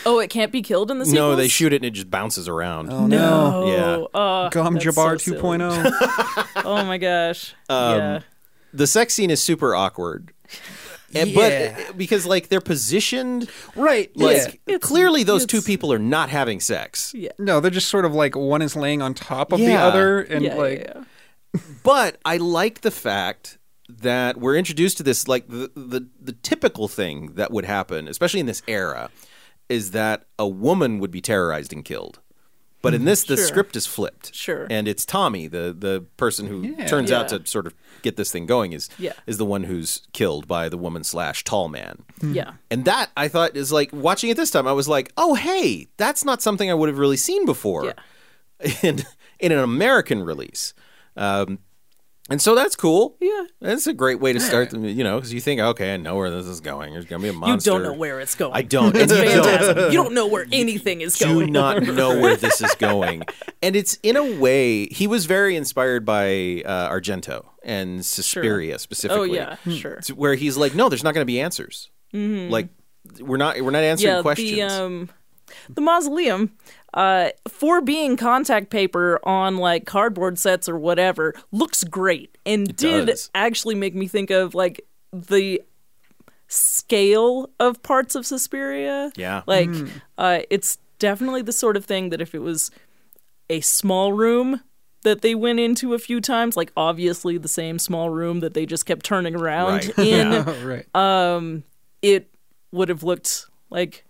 Oh, 0.06 0.20
it 0.20 0.30
can't 0.30 0.52
be 0.52 0.62
killed 0.62 0.92
in 0.92 1.00
the 1.00 1.06
sequels? 1.06 1.20
no, 1.32 1.36
they 1.38 1.48
shoot 1.48 1.72
it 1.72 1.78
and 1.78 1.86
it 1.86 1.92
just 1.92 2.10
bounces 2.12 2.48
around. 2.50 2.92
Oh 2.92 3.08
no. 3.08 4.10
Oh, 4.14 4.20
uh, 4.20 4.50
Gom 4.50 4.76
Jabbar 4.78 5.22
so 5.22 5.32
2.0. 5.34 6.64
Oh 6.66 6.84
my 6.86 6.98
gosh. 6.98 7.54
Um, 7.70 7.98
yeah. 7.98 8.20
The 8.74 8.88
sex 8.88 9.14
scene 9.14 9.30
is 9.30 9.42
super 9.42 9.74
awkward. 9.76 10.34
And- 11.14 11.30
Yeah. 11.30 11.76
But 11.88 11.98
because 11.98 12.26
like 12.26 12.50
they're 12.50 12.62
positioned 12.62 13.50
right. 13.76 14.12
like 14.16 14.38
yeah. 14.38 14.76
It's- 14.76 14.88
clearly 14.88 15.24
those 15.24 15.46
two 15.46 15.62
people 15.62 15.92
are 15.94 16.00
not 16.00 16.30
having 16.30 16.60
sex. 16.60 17.14
Yeah. 17.16 17.32
No, 17.40 17.60
they're 17.60 17.72
just 17.72 17.88
sort 17.90 18.06
of 18.06 18.14
like 18.14 18.36
one 18.36 18.62
is 18.62 18.76
laying 18.76 19.02
on 19.02 19.14
top 19.14 19.52
of 19.54 19.60
the 19.60 19.74
other, 19.74 20.20
and 20.22 20.44
yeah, 20.44 20.56
like 20.56 20.80
yeah, 20.80 21.04
yeah. 21.54 21.62
But 21.84 22.20
I 22.26 22.38
like 22.38 22.82
the 22.82 22.92
fact 22.92 23.58
that 23.90 24.38
we're 24.38 24.58
introduced 24.58 24.98
to 24.98 25.04
this 25.04 25.28
like 25.30 25.48
the, 25.48 25.72
the 25.76 26.06
the 26.22 26.34
typical 26.34 26.88
thing 26.90 27.34
that 27.36 27.52
would 27.52 27.66
happen, 27.66 28.08
especially 28.10 28.42
in 28.42 28.46
this 28.46 28.62
era, 28.68 29.10
is 29.70 29.92
that 29.92 30.26
a 30.38 30.48
woman 30.48 31.00
would 31.00 31.10
be 31.12 31.22
terrorized 31.22 31.72
and 31.72 31.86
killed. 31.86 32.20
But 32.82 32.94
in 32.94 33.00
mm-hmm. 33.00 33.08
this, 33.08 33.24
the 33.24 33.38
Sure. 33.38 33.48
script 33.48 33.76
is 33.76 33.88
flipped. 33.88 34.36
Sure. 34.36 34.68
And 34.70 34.88
it's 34.88 35.06
Tommy, 35.06 35.48
the 35.48 35.74
the 35.78 36.06
person 36.18 36.48
who 36.48 36.62
Yeah. 36.78 36.86
turns 36.86 37.12
out 37.12 37.30
to 37.30 37.46
sort 37.46 37.66
of 37.66 37.74
get 38.08 38.18
this 38.18 38.32
thing 38.32 38.46
going, 38.46 38.74
is 38.74 38.90
Yeah. 38.98 39.14
is 39.26 39.38
the 39.38 39.46
one 39.46 39.64
who's 39.64 40.02
killed 40.14 40.48
by 40.48 40.70
the 40.70 40.78
woman 40.78 41.04
slash 41.04 41.44
tall 41.44 41.68
man. 41.70 42.04
Yeah. 42.22 42.54
And 42.72 42.86
that 42.86 43.10
I 43.16 43.28
thought 43.28 43.56
is 43.56 43.72
like 43.72 43.92
watching 43.94 44.30
it 44.30 44.38
this 44.38 44.52
time. 44.52 44.68
I 44.68 44.72
was 44.74 44.88
like, 44.88 45.12
oh 45.18 45.34
hey, 45.36 45.88
that's 45.98 46.24
not 46.26 46.42
something 46.42 46.70
I 46.70 46.74
would 46.74 46.90
have 46.90 46.98
really 47.00 47.18
seen 47.18 47.46
before 47.46 47.86
Yeah. 47.86 48.74
in 48.90 49.04
in 49.40 49.52
an 49.52 49.60
American 49.60 50.24
release. 50.24 50.74
Um, 51.16 51.60
and 52.30 52.42
so 52.42 52.56
that's 52.56 52.76
cool. 52.76 53.16
Yeah. 53.20 53.44
That's 53.62 53.88
a 53.88 53.94
great 53.94 54.20
way 54.20 54.34
to 54.34 54.40
start. 54.40 54.70
The, 54.70 54.80
you 54.80 55.04
know, 55.04 55.18
because 55.18 55.34
you 55.34 55.42
think, 55.42 55.62
okay, 55.62 55.94
I 55.94 55.98
know 55.98 56.16
where 56.16 56.30
this 56.30 56.46
is 56.46 56.60
going. 56.60 56.94
There's 56.94 57.06
gonna 57.06 57.24
be 57.24 57.30
a 57.30 57.34
monster. 57.34 57.70
You 57.72 57.78
don't 57.78 57.84
know 57.84 57.94
where 57.94 58.20
it's 58.20 58.36
going. 58.36 58.54
I 58.54 58.62
don't. 58.62 58.96
It's 58.98 59.12
And 59.12 59.24
you 59.30 59.36
don't. 59.36 59.46
phantasm. 59.46 59.92
you 59.92 59.98
don't 60.04 60.14
know 60.14 60.28
where 60.28 60.46
anything 60.52 61.02
is 61.02 61.16
going. 61.18 61.48
Do 61.48 61.52
not 61.52 61.84
know 62.00 62.20
where 62.20 62.36
this 62.36 62.62
is 62.62 62.74
going, 62.76 63.24
and 63.62 63.76
it's 63.76 63.98
in 64.04 64.16
a 64.16 64.40
way 64.40 64.88
he 64.88 65.08
was 65.08 65.26
very 65.26 65.56
inspired 65.56 66.06
by 66.06 66.64
uh, 66.66 66.90
Argento 66.90 67.46
and 67.64 68.06
Suspiria 68.06 68.80
specifically. 68.80 69.30
Oh 69.40 69.58
yeah, 69.66 69.76
sure. 69.76 69.98
to 70.02 70.16
where 70.16 70.36
he's 70.36 70.58
like, 70.58 70.74
no, 70.76 70.90
there's 70.90 71.04
not 71.04 71.14
going 71.14 71.22
to 71.24 71.26
be 71.26 71.40
answers. 71.42 71.90
Like 72.14 72.70
we're 73.20 73.38
not 73.38 73.62
we're 73.62 73.72
not 73.72 73.84
answering 73.84 74.10
Mm-hmm. 74.14 74.18
Yeah, 74.18 74.22
questions. 74.22 74.52
the 74.52 74.62
um, 74.64 75.10
the 75.70 75.82
mausoleum, 75.82 76.52
uh, 76.98 77.30
for 77.48 77.80
being 77.80 78.18
contact 78.18 78.70
paper 78.72 79.20
on 79.24 79.56
like 79.58 79.86
cardboard 79.86 80.38
sets 80.40 80.68
or 80.68 80.78
whatever, 80.78 81.34
looks 81.52 81.84
great 81.84 82.38
and 82.46 82.76
did 82.76 83.06
does. 83.06 83.30
actually 83.36 83.76
make 83.76 83.94
me 83.96 84.08
think 84.08 84.32
of 84.32 84.54
like 84.56 84.82
the 85.14 85.62
scale 86.48 87.50
of 87.60 87.82
parts 87.84 88.16
of 88.16 88.26
Suspiria. 88.26 89.12
Yeah. 89.16 89.44
Like, 89.46 89.70
uh, 90.18 90.40
it's 90.50 90.78
definitely 91.00 91.42
the 91.42 91.52
sort 91.52 91.78
of 91.78 91.86
thing 91.86 92.10
that 92.10 92.22
if 92.22 92.34
it 92.34 92.40
was 92.40 92.72
a 93.50 93.62
small 93.62 94.14
room 94.14 94.62
that 95.04 95.22
they 95.22 95.36
went 95.36 95.60
into 95.60 95.94
a 95.94 96.00
few 96.00 96.20
times, 96.20 96.58
like 96.58 96.72
obviously 96.76 97.38
the 97.38 97.48
same 97.48 97.80
small 97.80 98.10
room 98.10 98.40
that 98.40 98.54
they 98.54 98.66
just 98.66 98.86
kept 98.86 99.06
turning 99.06 99.36
around 99.36 99.86
Right. 99.98 100.00
in, 100.00 100.28
oh, 100.34 100.56
right. 100.66 100.96
um, 100.96 101.64
it 102.02 102.30
would 102.72 102.90
have 102.90 103.04
looked 103.04 103.46
like 103.70 104.04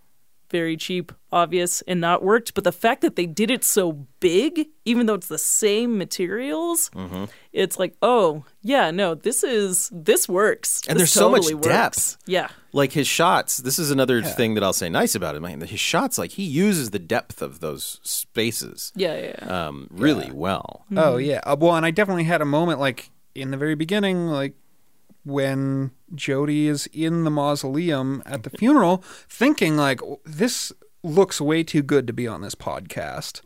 very 0.50 0.76
cheap, 0.76 1.12
obvious, 1.32 1.82
and 1.82 2.00
not 2.00 2.22
worked. 2.22 2.54
But 2.54 2.64
the 2.64 2.72
fact 2.72 3.02
that 3.02 3.16
they 3.16 3.26
did 3.26 3.50
it 3.50 3.64
so 3.64 4.06
big, 4.20 4.68
even 4.84 5.06
though 5.06 5.14
it's 5.14 5.28
the 5.28 5.38
same 5.38 5.98
materials, 5.98 6.90
Mm-hmm. 6.94 7.24
it's 7.52 7.78
like, 7.78 7.94
oh 8.02 8.44
yeah, 8.62 8.90
no, 8.90 9.14
this 9.14 9.42
is 9.44 9.90
this 9.92 10.28
works. 10.28 10.82
And 10.88 10.96
This 10.98 11.00
there's 11.00 11.12
so 11.12 11.28
much 11.30 11.42
totally 11.42 11.54
works. 11.54 11.66
depth. 11.66 12.16
Yeah, 12.26 12.48
like 12.72 12.92
his 12.92 13.06
shots 13.08 13.58
this 13.58 13.78
is 13.78 13.90
another 13.90 14.20
thing 14.22 14.52
that 14.54 14.62
i'll 14.62 14.74
say 14.74 14.90
nice 14.90 15.14
about 15.14 15.34
him 15.34 15.42
Man, 15.42 15.60
his 15.62 15.80
shots 15.80 16.18
like 16.18 16.32
he 16.32 16.42
uses 16.44 16.90
the 16.90 16.98
depth 16.98 17.40
of 17.40 17.60
those 17.60 17.98
spaces 18.02 18.92
yeah, 18.94 19.14
yeah. 19.18 19.34
yeah. 19.38 19.66
um, 19.68 19.86
really 19.90 20.30
well 20.30 20.84
Oh 20.94 21.16
yeah. 21.16 21.40
Uh, 21.44 21.56
well, 21.58 21.74
and 21.76 21.86
I 21.86 21.90
definitely 21.90 22.24
had 22.24 22.40
a 22.42 22.44
moment 22.44 22.78
like 22.80 23.10
in 23.34 23.50
the 23.52 23.56
very 23.56 23.74
beginning, 23.74 24.26
like 24.28 24.54
when 25.28 25.90
Jody 26.14 26.66
is 26.66 26.86
in 26.92 27.24
the 27.24 27.30
mausoleum 27.30 28.22
at 28.26 28.42
the 28.42 28.50
funeral, 28.50 29.04
thinking 29.28 29.76
like 29.76 30.00
this 30.24 30.72
looks 31.04 31.40
way 31.40 31.62
too 31.62 31.82
good 31.82 32.06
to 32.08 32.12
be 32.12 32.26
on 32.26 32.40
this 32.40 32.54
podcast. 32.56 33.42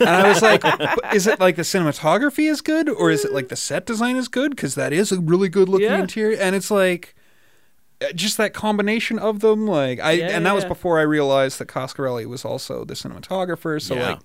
and 0.00 0.08
I 0.08 0.28
was 0.28 0.42
like, 0.42 0.62
is 1.14 1.26
it 1.28 1.38
like 1.38 1.56
the 1.56 1.62
cinematography 1.62 2.50
is 2.50 2.60
good 2.60 2.88
or 2.88 3.10
is 3.10 3.24
it 3.24 3.32
like 3.32 3.48
the 3.48 3.56
set 3.56 3.86
design 3.86 4.16
is 4.16 4.26
good? 4.26 4.50
Because 4.50 4.74
that 4.74 4.92
is 4.92 5.12
a 5.12 5.20
really 5.20 5.48
good 5.48 5.68
looking 5.68 5.86
Yeah. 5.88 6.00
interior. 6.00 6.36
And 6.40 6.56
it's 6.56 6.70
like 6.70 7.14
uh, 8.02 8.12
just 8.14 8.36
that 8.38 8.52
combination 8.54 9.18
of 9.18 9.40
them. 9.40 9.66
Like 9.66 10.00
I, 10.00 10.12
Yeah, 10.12 10.28
and 10.30 10.44
that 10.46 10.54
was 10.54 10.64
before 10.64 10.98
I 10.98 11.02
realized 11.02 11.58
that 11.60 11.68
Coscarelli 11.68 12.26
was 12.26 12.44
also 12.44 12.84
the 12.84 12.94
cinematographer. 12.94 13.80
So 13.80 13.94
Yeah. 13.94 14.08
like, 14.10 14.20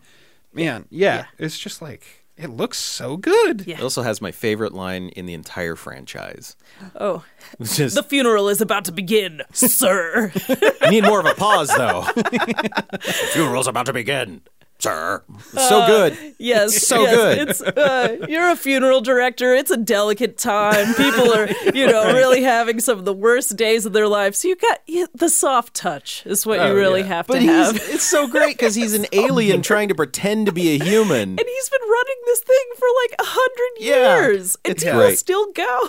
man, 0.54 0.86
yeah, 0.90 1.16
Yeah. 1.18 1.26
it's 1.38 1.60
just 1.60 1.82
like 1.82 2.23
it 2.36 2.50
looks 2.50 2.78
so 2.80 3.16
good. 3.18 3.66
Yeah. 3.68 3.78
it 3.78 3.84
also 3.84 4.02
has 4.02 4.22
my 4.22 4.32
favorite 4.32 4.74
line 4.74 5.10
in 5.10 5.26
the 5.26 5.34
entire 5.34 5.76
franchise 5.76 6.56
Oh, 7.00 7.24
which 7.58 7.80
is 7.80 7.94
the 7.94 8.04
funeral 8.04 8.50
is 8.50 8.60
about 8.62 8.86
to 8.86 8.92
begin, 8.92 9.42
sir. 9.54 10.32
I 10.82 10.90
need 10.90 11.04
more 11.04 11.20
of 11.20 11.26
a 11.26 11.36
pause 11.36 11.70
though 11.70 12.02
the 12.16 13.30
funeral's 13.34 13.68
about 13.68 13.86
to 13.86 13.94
begin 13.94 14.42
sir. 14.84 15.24
So 15.54 15.86
good. 15.88 16.18
Yes, 16.38 16.76
So 16.88 17.02
yes, 17.02 17.16
good. 17.16 17.50
It's 17.50 17.62
uh, 17.62 18.26
you're 18.28 18.50
a 18.50 18.56
funeral 18.56 19.02
director. 19.02 19.54
It's 19.56 19.72
a 19.72 19.78
delicate 19.78 20.38
time. 20.38 20.94
People 20.96 21.34
are, 21.34 21.48
you 21.74 21.88
know, 21.88 22.14
really 22.14 22.44
having 22.44 22.80
some 22.80 23.00
of 23.00 23.06
the 23.06 23.14
worst 23.14 23.56
days 23.56 23.86
of 23.86 23.94
their 23.94 24.08
lives. 24.08 24.40
So 24.40 24.50
you 24.50 24.56
got 24.56 24.80
you, 24.86 25.08
the 25.16 25.30
soft 25.30 25.74
touch 25.74 26.24
is 26.26 26.46
what 26.46 26.56
you 26.60 26.66
Oh, 26.66 26.74
really 26.76 27.02
yeah. 27.02 27.08
have 27.08 27.28
But 27.28 27.36
to 27.36 27.40
he's, 27.42 27.50
have. 27.50 27.76
it's 27.78 28.04
so 28.04 28.28
great 28.28 28.58
because 28.58 28.76
he's 28.76 28.94
an 28.94 29.06
alien 29.14 29.62
trying 29.62 29.88
to 29.90 29.96
pretend 29.96 30.46
to 30.48 30.52
be 30.52 30.76
a 30.80 30.84
human. 30.84 31.30
And 31.40 31.40
he's 31.48 31.70
been 31.70 31.82
running 31.90 32.18
this 32.26 32.40
thing 32.42 32.66
for 32.78 32.88
like 33.04 33.16
a 33.20 33.26
hundred 33.26 33.86
Yeah, 33.86 34.16
years, 34.22 34.58
and 34.66 34.72
it's 34.74 34.84
people 34.84 35.00
great. 35.00 35.18
still 35.20 35.52
go. 35.54 35.88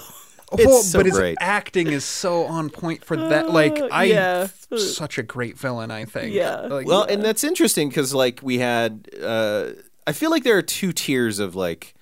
It's 0.53 0.65
Well, 0.67 0.83
so 0.83 0.99
but 0.99 1.07
his 1.07 1.17
great. 1.17 1.39
acting 1.41 1.89
is 1.89 2.05
so 2.05 2.45
on 2.45 2.71
point 2.71 3.05
for 3.05 3.17
that. 3.17 3.51
Like 3.51 3.79
Uh, 3.81 3.89
I, 3.91 4.05
yeah. 4.05 4.47
such 4.77 5.19
a 5.19 5.23
great 5.23 5.59
villain. 5.59 5.91
I 5.91 6.05
think. 6.05 6.33
Yeah. 6.35 6.61
Like, 6.61 6.87
Well, 6.87 7.03
and 7.05 7.23
that's 7.25 7.43
interesting 7.45 7.89
because 7.89 8.15
like 8.15 8.41
we 8.43 8.59
had, 8.59 9.09
uh, 9.23 9.71
I 10.07 10.13
feel 10.13 10.31
like 10.31 10.45
there 10.45 10.57
are 10.59 10.63
two 10.63 10.93
tiers 10.93 11.39
of 11.39 11.55
like 11.55 11.95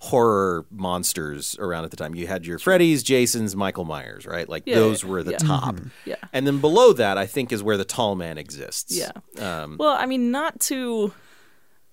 horror 0.00 0.66
monsters 0.70 1.56
around 1.58 1.84
at 1.84 1.90
the 1.90 1.96
time. 1.96 2.14
You 2.14 2.26
had 2.26 2.46
your 2.46 2.58
Freddy's, 2.58 3.02
Jason's, 3.02 3.56
Michael 3.56 3.86
Myers, 3.86 4.26
right? 4.26 4.46
Like 4.48 4.64
Yeah, 4.66 4.74
those 4.76 5.04
were 5.04 5.22
the 5.22 5.32
yeah. 5.32 5.38
top. 5.38 5.76
Yeah. 6.04 6.16
And 6.34 6.46
then 6.46 6.60
below 6.60 6.92
that, 6.92 7.16
I 7.16 7.26
think 7.26 7.50
is 7.50 7.62
where 7.62 7.78
the 7.78 7.84
tall 7.84 8.14
man 8.14 8.36
exists. 8.38 8.94
Yeah. 8.96 9.12
Um, 9.42 9.76
Well, 9.78 9.96
I 9.98 10.06
mean, 10.06 10.30
not 10.30 10.60
to. 10.60 11.12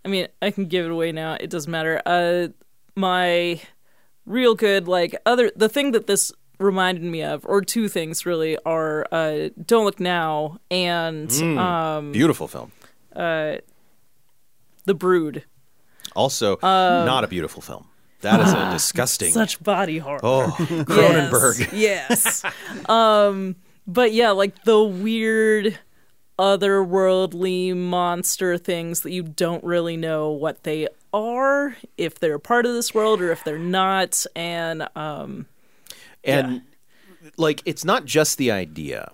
I 0.06 0.10
mean, 0.10 0.28
I 0.42 0.52
can 0.52 0.66
give 0.66 0.86
it 0.86 0.92
away 0.92 1.14
now. 1.14 1.38
It 1.40 1.50
doesn't 1.50 1.72
matter. 1.72 2.02
Uh, 2.06 2.50
my 2.98 3.62
real 4.26 4.56
good, 4.56 4.88
like 4.88 5.16
other 5.26 5.52
the 5.56 5.70
thing 5.70 5.92
that 5.92 6.08
this 6.08 6.32
reminded 6.60 7.04
me 7.04 7.24
of, 7.24 7.46
or 7.46 7.62
two 7.62 7.88
things 7.90 8.26
really, 8.26 8.58
are 8.66 9.06
uh, 9.12 9.50
"Don't 9.66 9.86
Look 9.86 10.00
Now" 10.00 10.60
and 10.72 11.28
Mm. 11.30 11.58
um, 11.58 12.12
beautiful 12.12 12.48
film. 12.48 12.72
uh, 13.16 13.58
"The 14.86 14.94
Brood." 14.94 15.44
Also, 16.16 16.58
not 16.62 17.24
a 17.24 17.28
beautiful 17.28 17.62
film. 17.62 17.88
That 18.22 18.40
is 18.40 18.54
a 18.54 18.70
disgusting. 18.72 19.30
Um, 19.30 19.34
Such 19.34 19.62
body 19.62 19.98
horror. 19.98 20.20
oh, 20.24 20.56
Cronenberg. 20.60 21.60
Yes. 21.74 22.42
yes. 22.44 22.46
um, 22.90 23.56
but 23.88 24.14
yeah, 24.14 24.32
like 24.32 24.64
the 24.64 24.82
weird 24.82 25.78
otherworldly 26.40 27.76
monster 27.76 28.58
things 28.58 29.02
that 29.02 29.12
you 29.12 29.24
don't 29.24 29.64
really 29.64 29.98
know 29.98 30.32
what 30.32 30.64
they 30.64 30.88
are, 31.14 31.78
if 31.98 32.20
they're 32.20 32.36
a 32.36 32.40
part 32.40 32.66
of 32.66 32.74
this 32.74 32.94
world 32.94 33.22
or 33.22 33.32
if 33.32 33.44
they're 33.44 33.60
not. 33.60 34.26
And 34.36 34.88
um, 34.96 35.46
and 36.24 36.62
like 37.38 37.62
it's 37.66 37.86
not 37.86 38.06
just 38.06 38.38
the 38.38 38.52
idea 38.52 39.12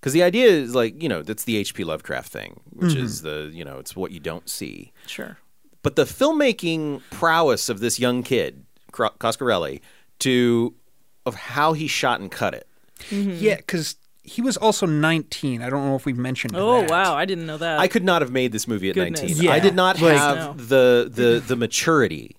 because 0.00 0.12
the 0.12 0.22
idea 0.22 0.46
is 0.46 0.74
like 0.74 1.02
you 1.02 1.08
know 1.08 1.22
that's 1.22 1.44
the 1.44 1.62
hp 1.64 1.84
lovecraft 1.84 2.30
thing 2.30 2.60
which 2.70 2.94
is 2.94 3.22
the 3.22 3.50
you 3.52 3.64
know 3.64 3.78
it's 3.78 3.96
what 3.96 4.12
you 4.12 4.20
don't 4.20 4.48
see 4.48 4.92
sure. 5.06 5.38
but 5.82 5.96
the 5.96 6.04
filmmaking 6.04 7.00
prowess 7.10 7.68
of 7.68 7.80
this 7.80 7.98
young 7.98 8.22
kid 8.22 8.64
Cro- 8.92 9.10
coscarelli 9.18 9.80
to 10.20 10.74
of 11.24 11.34
how 11.34 11.72
he 11.72 11.86
shot 11.86 12.20
and 12.20 12.30
cut 12.30 12.54
it 12.54 12.68
yeah, 13.10 13.56
because 13.56 13.96
he 14.28 14.42
was 14.42 14.56
also 14.56 14.86
19. 14.86 15.62
I 15.62 15.70
don't 15.70 15.84
know 15.86 15.96
if 15.96 16.04
we've 16.06 16.16
mentioned. 16.16 16.54
Oh, 16.56 16.80
that. 16.82 16.90
wow. 16.90 17.14
I 17.14 17.24
didn't 17.24 17.46
know 17.46 17.58
that. 17.58 17.78
i 17.80 17.88
could 17.88 18.04
not 18.04 18.22
have 18.22 18.30
made 18.30 18.52
this 18.52 18.66
movie 18.68 18.88
at 18.90 18.94
Goodness. 18.94 19.20
19 19.22 19.42
Yeah. 19.42 19.52
i 19.52 19.60
did 19.60 19.74
not 19.74 20.00
Like- 20.00 20.16
have 20.16 20.36
No. 20.36 20.52
the 20.72 21.10
the 21.20 21.42
the 21.46 21.56
maturity 21.56 22.36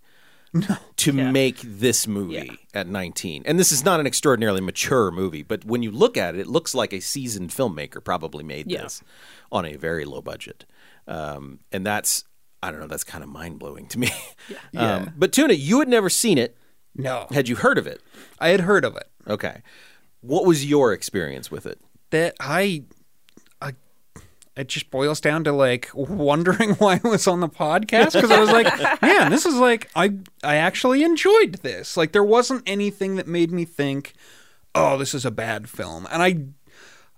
to 0.98 1.12
Yeah. 1.12 1.32
make 1.32 1.58
this 1.62 2.08
movie 2.08 2.34
Yeah. 2.74 2.80
at 2.82 2.88
19 2.88 3.44
and 3.46 3.60
this 3.60 3.72
is 3.72 3.84
not 3.86 4.00
an 4.00 4.08
extraordinarily 4.08 4.62
mature 4.62 5.12
movie 5.12 5.44
but 5.44 5.64
when 5.64 5.84
you 5.84 5.92
look 5.92 6.18
at 6.18 6.34
it 6.36 6.42
it 6.42 6.48
looks 6.48 6.74
like 6.74 6.92
a 6.94 7.00
seasoned 7.00 7.50
filmmaker 7.52 8.04
probably 8.04 8.44
made 8.44 8.66
Yeah. 8.72 8.84
this 8.84 9.04
on 9.52 9.66
a 9.66 9.76
very 9.76 10.06
low 10.06 10.22
budget 10.22 10.66
um, 11.08 11.60
and 11.72 11.86
that's 11.86 12.24
i 12.64 12.72
don't 12.72 12.80
know 12.80 12.88
that's 12.88 13.04
kind 13.04 13.24
of 13.24 13.30
mind-blowing 13.30 13.88
to 13.88 14.00
me 14.00 14.10
Yeah. 14.72 14.96
um, 14.96 15.14
but 15.16 15.32
tuna 15.32 15.54
you 15.54 15.80
had 15.80 15.88
never 15.88 16.10
seen 16.10 16.38
it 16.40 16.58
No, 16.96 17.28
had 17.32 17.48
you 17.48 17.56
heard 17.58 17.78
of 17.78 17.86
it 17.86 18.02
I 18.40 18.50
had 18.50 18.62
heard 18.62 18.84
of 18.86 18.96
it. 18.96 19.08
okay 19.28 19.62
what 20.22 20.46
was 20.46 20.66
your 20.66 20.94
experience 20.94 21.50
with 21.50 21.66
it 21.66 21.80
That 22.12 22.36
I, 22.40 22.84
I, 23.62 23.74
it 24.56 24.68
just 24.68 24.92
boils 24.92 25.22
down 25.22 25.44
to 25.46 25.52
like 25.52 25.90
wondering 25.94 26.72
why 26.76 27.00
I 27.04 27.08
was 27.08 27.28
on 27.28 27.40
the 27.40 27.50
podcast 27.50 28.14
because 28.14 28.32
I 28.32 28.40
was 28.40 28.52
like, 28.52 29.02
man, 29.02 29.32
this 29.32 29.46
is 29.46 29.56
like 29.56 29.90
I 29.96 30.14
I 30.44 30.56
actually 30.56 31.04
enjoyed 31.04 31.56
this. 31.62 31.96
Like 31.96 32.12
there 32.12 32.24
wasn't 32.24 32.64
anything 32.66 33.16
that 33.16 33.28
made 33.28 33.52
me 33.52 33.66
think, 33.66 34.14
oh, 34.76 34.98
this 34.98 35.14
is 35.14 35.26
a 35.26 35.32
bad 35.32 35.70
film, 35.70 36.08
and 36.12 36.22
I. 36.22 36.36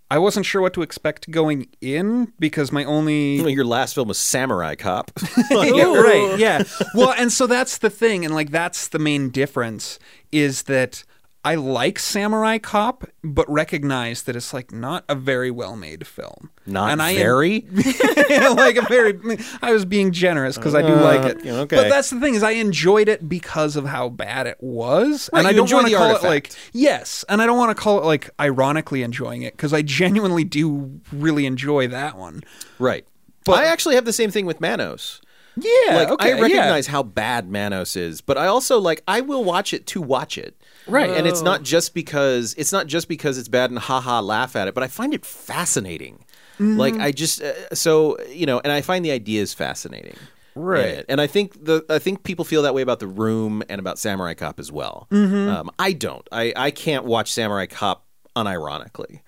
I 0.10 0.18
wasn't 0.18 0.46
sure 0.46 0.62
what 0.62 0.74
to 0.74 0.82
expect 0.82 1.32
going 1.32 1.70
in 1.80 2.34
because 2.38 2.70
my 2.70 2.84
only 2.84 3.50
your 3.50 3.64
last 3.64 3.96
film 3.96 4.10
was 4.10 4.18
samurai 4.18 4.76
cop 4.76 5.10
yeah, 5.50 5.86
right. 5.86 6.32
Oh. 6.34 6.36
Yeah. 6.38 6.64
Well, 6.94 7.14
and 7.18 7.32
so 7.32 7.48
that's 7.48 7.78
the 7.78 7.90
thing, 7.90 8.26
and 8.26 8.36
like 8.36 8.52
that's 8.52 8.90
the 8.90 9.00
main 9.00 9.30
difference 9.30 10.00
is 10.34 10.64
that 10.64 11.06
I 11.44 11.56
like 11.56 11.98
Samurai 11.98 12.60
Cop, 12.60 13.04
but 13.24 13.50
recognize 13.52 14.22
that 14.24 14.36
it's 14.36 14.54
like 14.54 14.72
not 14.72 15.04
a 15.10 15.16
very 15.16 15.50
well 15.50 15.76
made 15.76 16.06
film. 16.06 16.52
not 16.68 16.92
and 16.92 17.02
I 17.02 17.12
am- 17.12 17.18
very 17.18 17.62
like 18.30 18.76
a 18.76 18.84
very. 18.88 19.20
I 19.62 19.74
was 19.74 19.84
being 19.86 20.12
generous 20.12 20.56
because 20.58 20.76
I 20.76 20.82
do 20.84 20.94
like 20.94 21.26
it. 21.26 21.46
Uh, 21.48 21.62
okay. 21.62 21.78
But 21.78 21.90
that's 21.90 22.12
the 22.12 22.20
thing 22.20 22.36
is 22.36 22.44
I 22.44 22.52
enjoyed 22.52 23.10
it 23.10 23.28
because 23.28 23.76
of 23.76 23.86
how 23.86 24.10
bad 24.10 24.46
it 24.46 24.58
was, 24.60 25.30
Right, 25.34 25.40
and 25.40 25.48
I 25.48 25.54
don't 25.54 25.72
want 25.72 25.88
to 25.88 25.94
call 25.96 26.04
artifact. 26.10 26.24
it 26.26 26.28
like 26.30 26.52
yes, 26.74 27.26
and 27.28 27.42
I 27.42 27.46
don't 27.48 27.58
want 27.58 27.76
to 27.76 27.82
call 27.82 28.00
it 28.00 28.06
like 28.06 28.30
ironically 28.40 29.02
enjoying 29.02 29.42
it 29.42 29.54
because 29.58 29.74
I 29.74 29.82
genuinely 29.82 30.44
do 30.44 31.02
really 31.12 31.46
enjoy 31.48 31.88
that 31.88 32.18
one. 32.18 32.44
right 32.78 33.06
But- 33.46 33.58
i 33.60 33.66
actually 33.66 33.96
have 33.96 34.06
the 34.06 34.14
same 34.14 34.30
thing 34.30 34.46
with 34.46 34.62
manos 34.62 35.22
Yeah. 35.56 35.96
like 35.96 36.10
okay, 36.10 36.34
I 36.34 36.36
yeah. 36.36 36.42
recognize 36.42 36.88
how 36.88 37.04
bad 37.04 37.50
Manos 37.50 37.96
is, 37.96 38.22
but 38.22 38.38
I 38.38 38.48
also 38.48 38.80
like 38.80 39.04
I 39.08 39.22
will 39.22 39.44
watch 39.44 39.74
it 39.74 39.86
to 39.88 40.02
watch 40.02 40.38
it. 40.38 40.56
Right. 40.88 41.10
And 41.10 41.28
it's 41.28 41.42
not 41.42 41.64
just 41.64 41.94
because 41.94 42.54
it's 42.58 42.72
not 42.72 42.88
just 42.88 43.08
because 43.08 43.38
it's 43.38 43.48
bad 43.48 43.70
and 43.70 43.80
haha 43.80 44.22
laugh 44.22 44.56
at 44.56 44.68
it, 44.68 44.74
but 44.74 44.84
I 44.84 44.88
find 44.88 45.14
it 45.14 45.26
fascinating. 45.26 46.26
Mm-hmm. 46.54 46.78
Like 46.78 46.96
I 46.96 47.12
just 47.12 47.42
uh, 47.42 47.54
so 47.74 48.20
you 48.30 48.46
know, 48.46 48.62
and 48.64 48.72
I 48.72 48.82
find 48.82 49.04
the 49.04 49.12
ideas 49.12 49.54
fascinating. 49.54 50.16
Right. 50.56 51.06
And 51.08 51.22
I 51.22 51.28
think 51.28 51.64
the 51.64 51.86
I 51.90 52.00
think 52.00 52.24
people 52.24 52.46
feel 52.46 52.62
that 52.64 52.74
way 52.74 52.82
about 52.82 53.00
the 53.00 53.08
room 53.08 53.64
and 53.70 53.80
about 53.80 54.00
Samurai 54.00 54.34
Cop 54.34 54.60
as 54.60 54.72
well. 54.72 55.08
Mm-hmm. 55.12 55.50
Um, 55.50 55.72
I 55.80 55.94
don't. 55.94 56.28
I 56.32 56.54
I 56.56 56.72
can't 56.72 57.06
watch 57.06 57.32
Samurai 57.32 57.66
Cop 57.66 58.06
unironically. 58.36 59.22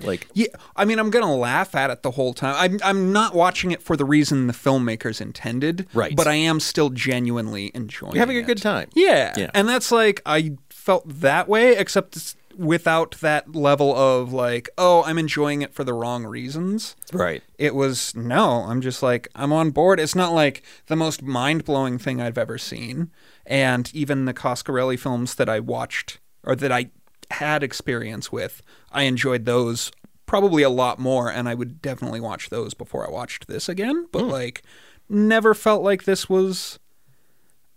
Like 0.00 0.26
Yeah, 0.34 0.48
I 0.76 0.84
mean, 0.84 0.98
I'm 0.98 1.10
gonna 1.10 1.34
laugh 1.34 1.74
at 1.74 1.90
it 1.90 2.02
the 2.02 2.10
whole 2.12 2.34
time. 2.34 2.54
I'm 2.58 2.80
I'm 2.84 3.12
not 3.12 3.34
watching 3.34 3.70
it 3.70 3.80
for 3.82 3.96
the 3.96 4.04
reason 4.04 4.46
the 4.48 4.52
filmmakers 4.52 5.20
intended, 5.20 5.86
Right. 5.94 6.14
But 6.16 6.26
I 6.26 6.34
am 6.34 6.58
still 6.60 6.90
genuinely 6.90 7.70
enjoying. 7.74 8.14
you're 8.14 8.20
having 8.20 8.36
a 8.38 8.42
good 8.42 8.60
time. 8.60 8.88
Yeah, 8.94 9.32
Yeah. 9.36 9.50
and 9.54 9.68
that's 9.68 9.92
like 9.92 10.20
I 10.26 10.56
felt 10.68 11.04
that 11.20 11.48
way, 11.48 11.76
except 11.76 12.34
without 12.56 13.16
that 13.20 13.54
level 13.54 13.94
of 13.96 14.32
like, 14.32 14.68
oh, 14.78 15.02
I'm 15.04 15.18
enjoying 15.18 15.62
it 15.62 15.74
for 15.74 15.82
the 15.82 15.92
wrong 15.92 16.24
reasons. 16.24 16.94
Right. 17.12 17.42
It 17.58 17.74
was 17.74 18.14
no, 18.16 18.64
I'm 18.68 18.80
just 18.80 19.02
like 19.02 19.28
I'm 19.34 19.52
on 19.52 19.70
board. 19.70 20.00
It's 20.00 20.14
not 20.14 20.32
like 20.32 20.62
the 20.86 20.96
most 20.96 21.22
mind 21.22 21.64
blowing 21.64 21.98
thing 21.98 22.20
I've 22.20 22.38
ever 22.38 22.58
seen, 22.58 23.10
and 23.46 23.90
even 23.94 24.24
the 24.24 24.34
Coscarelli 24.34 24.98
films 24.98 25.36
that 25.36 25.48
I 25.48 25.60
watched 25.60 26.18
or 26.42 26.54
that 26.56 26.70
I 26.72 26.90
had 27.30 27.62
experience 27.62 28.30
with, 28.30 28.62
I 28.94 29.02
enjoyed 29.02 29.44
those 29.44 29.90
probably 30.26 30.62
a 30.62 30.70
lot 30.70 30.98
more, 30.98 31.30
and 31.30 31.48
I 31.48 31.54
would 31.54 31.82
definitely 31.82 32.20
watch 32.20 32.48
those 32.50 32.74
before 32.74 33.06
I 33.06 33.10
watched 33.10 33.46
this 33.46 33.68
again. 33.68 34.06
But 34.10 34.24
hmm. 34.24 34.30
like, 34.30 34.62
never 35.08 35.54
felt 35.54 35.82
like 35.82 36.04
this 36.04 36.28
was. 36.28 36.78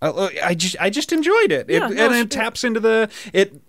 Uh, 0.02 0.30
I, 0.44 0.50
I 0.50 0.54
just 0.54 0.76
I 0.80 0.90
just 0.90 1.12
enjoyed 1.12 1.52
it, 1.52 1.70
Yeah, 1.70 1.88
it 1.88 1.96
no, 1.96 2.06
and 2.06 2.16
it 2.16 2.30
taps 2.32 2.64
into 2.64 2.80
the 2.80 3.10
it 3.34 3.60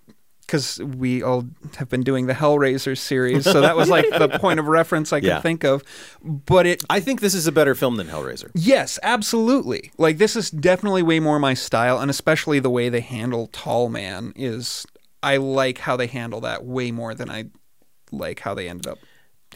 because 0.41 0.79
we 0.79 1.21
all 1.21 1.45
have 1.77 1.89
been 1.89 2.01
doing 2.01 2.25
the 2.25 2.33
Hellraiser 2.33 2.97
series, 2.97 3.43
so 3.43 3.61
that 3.61 3.75
was 3.75 3.89
like 3.89 4.09
the 4.09 4.27
point 4.39 4.59
of 4.59 4.67
reference 4.67 5.13
I 5.13 5.19
could 5.19 5.27
Yeah. 5.27 5.41
think 5.41 5.63
of. 5.63 5.83
But 6.23 6.65
it, 6.65 6.83
I 6.89 6.99
think 6.99 7.21
this 7.21 7.35
is 7.35 7.45
a 7.45 7.51
better 7.51 7.75
film 7.75 7.97
than 7.97 8.07
Hellraiser. 8.07 8.49
yes, 8.55 8.97
absolutely. 9.03 9.91
Like 9.97 10.17
this 10.17 10.35
is 10.35 10.49
definitely 10.49 11.03
way 11.03 11.19
more 11.19 11.37
my 11.39 11.53
style, 11.53 11.99
and 11.99 12.09
especially 12.09 12.59
the 12.59 12.69
way 12.69 12.89
they 12.89 13.01
handle 13.01 13.47
Tall 13.47 13.89
Man 13.89 14.33
is. 14.35 14.85
I 15.21 15.37
like 15.37 15.79
how 15.79 15.97
they 15.97 16.07
handle 16.07 16.41
that 16.41 16.65
way 16.65 16.91
more 16.91 17.13
than 17.13 17.29
I 17.29 17.45
like 18.11 18.39
how 18.39 18.53
they 18.53 18.69
ended 18.69 18.87
up 18.87 18.99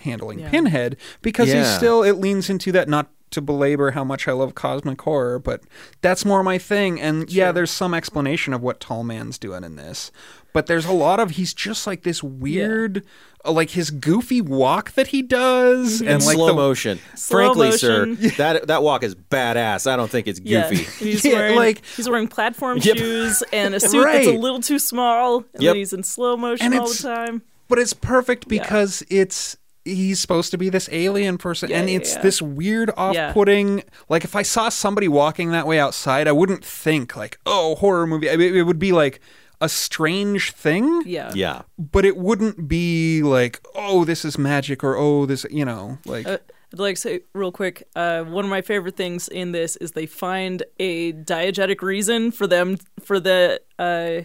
handling 0.01 0.39
Yeah. 0.39 0.49
Pinhead 0.49 0.97
because 1.21 1.51
he's 1.51 1.67
still 1.75 2.03
it 2.03 2.13
leans 2.13 2.49
into 2.49 2.71
that 2.73 2.89
not 2.89 3.09
to 3.31 3.41
belabor 3.41 3.91
how 3.91 4.03
much 4.03 4.27
I 4.27 4.31
love 4.31 4.53
cosmic 4.53 5.01
horror, 5.01 5.39
but 5.39 5.61
that's 6.01 6.23
more 6.23 6.43
my 6.43 6.57
thing. 6.57 7.01
And 7.01 7.29
yeah, 7.31 7.51
there's 7.51 7.71
some 7.71 7.93
explanation 7.93 8.53
of 8.53 8.61
what 8.61 8.79
Tall 8.79 9.03
Man's 9.03 9.39
doing 9.39 9.63
in 9.63 9.75
this, 9.75 10.11
but 10.53 10.67
there's 10.67 10.85
a 10.85 10.91
lot 10.93 11.19
of 11.19 11.31
he's 11.31 11.53
just 11.53 11.85
like 11.87 12.03
this 12.03 12.23
weird, 12.23 13.03
uh, 13.43 13.51
like 13.51 13.71
his 13.71 13.89
goofy 13.91 14.39
walk 14.41 14.91
that 14.93 15.07
he 15.07 15.21
does, 15.21 16.01
in 16.01 16.07
and 16.07 16.23
like 16.25 16.35
slow 16.35 16.47
the, 16.47 16.53
motion. 16.53 16.99
Slow 17.15 17.37
Frankly, 17.53 17.69
motion. 17.71 18.17
sir, 18.17 18.29
that 18.37 18.67
that 18.67 18.83
walk 18.83 19.03
is 19.03 19.15
badass. 19.15 19.91
I 19.91 19.95
don't 19.95 20.09
think 20.11 20.27
it's 20.27 20.39
Yeah, 20.41 20.69
goofy. 20.69 20.83
he's 21.05 21.25
Yeah, 21.25 21.33
wearing 21.33 21.55
like- 21.55 21.85
he's 21.97 22.07
wearing 22.09 22.27
platform 22.27 22.77
Yep. 22.81 22.97
shoes 22.97 23.43
and 23.51 23.73
a 23.75 23.79
suit 23.79 24.03
that's 24.05 24.27
a 24.27 24.37
little 24.37 24.61
too 24.61 24.79
small, 24.79 25.37
and 25.53 25.63
Yep. 25.63 25.69
then 25.71 25.75
he's 25.75 25.93
in 25.93 26.03
slow 26.03 26.37
motion 26.37 26.67
And 26.67 26.75
all 26.79 26.87
the 26.87 26.93
time. 26.95 27.41
but 27.67 27.79
it's 27.79 27.93
perfect 27.93 28.47
because 28.47 29.03
it's 29.09 29.57
he's 29.85 30.17
supposed 30.21 30.49
to 30.51 30.57
be 30.57 30.69
this 30.69 30.87
alien 30.93 31.37
person 31.37 31.69
Yeah, 31.69 31.79
and 31.79 31.89
it's 31.89 32.15
yeah. 32.15 32.21
this 32.21 32.41
weird 32.41 32.89
off-putting 32.95 33.83
like 34.07 34.23
if 34.23 34.33
i 34.33 34.41
saw 34.41 34.69
somebody 34.69 35.09
walking 35.09 35.51
that 35.51 35.67
way 35.67 35.77
outside 35.77 36.25
i 36.25 36.31
wouldn't 36.31 36.63
think 36.63 37.17
like 37.17 37.37
oh 37.45 37.75
horror 37.75 38.07
movie 38.07 38.29
I 38.29 38.37
mean, 38.37 38.55
it 38.55 38.61
would 38.61 38.79
be 38.79 38.93
like 38.93 39.19
a 39.65 39.69
strange 39.69 40.51
thing 40.51 41.03
Yeah. 41.05 41.31
Yeah. 41.33 41.61
but 41.77 42.03
it 42.05 42.17
wouldn't 42.17 42.67
be 42.67 43.21
like 43.23 43.59
oh 43.75 44.03
this 44.05 44.25
is 44.25 44.37
magic 44.37 44.83
or 44.83 44.95
oh 44.97 45.25
this 45.25 45.45
you 45.49 45.65
know 45.65 45.97
like 46.05 46.27
Uh, 46.27 46.37
I'd 46.73 46.79
like 46.79 46.95
to 46.95 47.01
say 47.01 47.19
real 47.33 47.51
quick. 47.51 47.87
Uh, 47.95 48.23
one 48.23 48.43
of 48.45 48.49
my 48.49 48.61
favorite 48.63 48.97
things 48.97 49.27
in 49.27 49.51
this 49.51 49.75
is 49.75 49.91
they 49.91 50.07
find 50.07 50.63
a 50.79 51.13
diegetic 51.13 51.83
reason 51.83 52.31
for 52.31 52.47
them 52.47 52.77
for 52.99 53.19
the 53.19 53.61
uh, 53.77 54.21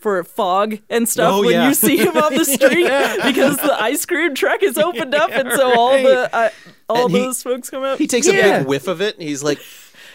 for 0.00 0.24
fog 0.24 0.78
and 0.88 1.06
stuff 1.06 1.34
Oh, 1.34 1.40
when 1.42 1.50
yeah. 1.52 1.68
you 1.68 1.74
see 1.74 1.98
him 1.98 2.16
on 2.16 2.32
the 2.34 2.44
street 2.56 2.88
because 3.30 3.58
the 3.58 3.76
ice 3.78 4.06
cream 4.06 4.34
truck 4.34 4.62
is 4.62 4.78
opened 4.78 5.14
up 5.14 5.28
and 5.30 5.52
so 5.52 5.78
all 5.78 5.92
the 6.02 6.34
uh, 6.34 6.48
all 6.88 7.04
And 7.06 7.14
he- 7.14 7.20
those 7.20 7.42
folks 7.42 7.68
come 7.68 7.84
out. 7.84 7.98
He 7.98 8.06
takes 8.06 8.26
Yeah. 8.26 8.32
a 8.32 8.58
big 8.60 8.68
whiff 8.68 8.88
of 8.88 9.02
it 9.02 9.16
and 9.18 9.22
he's 9.28 9.42
like, 9.42 9.60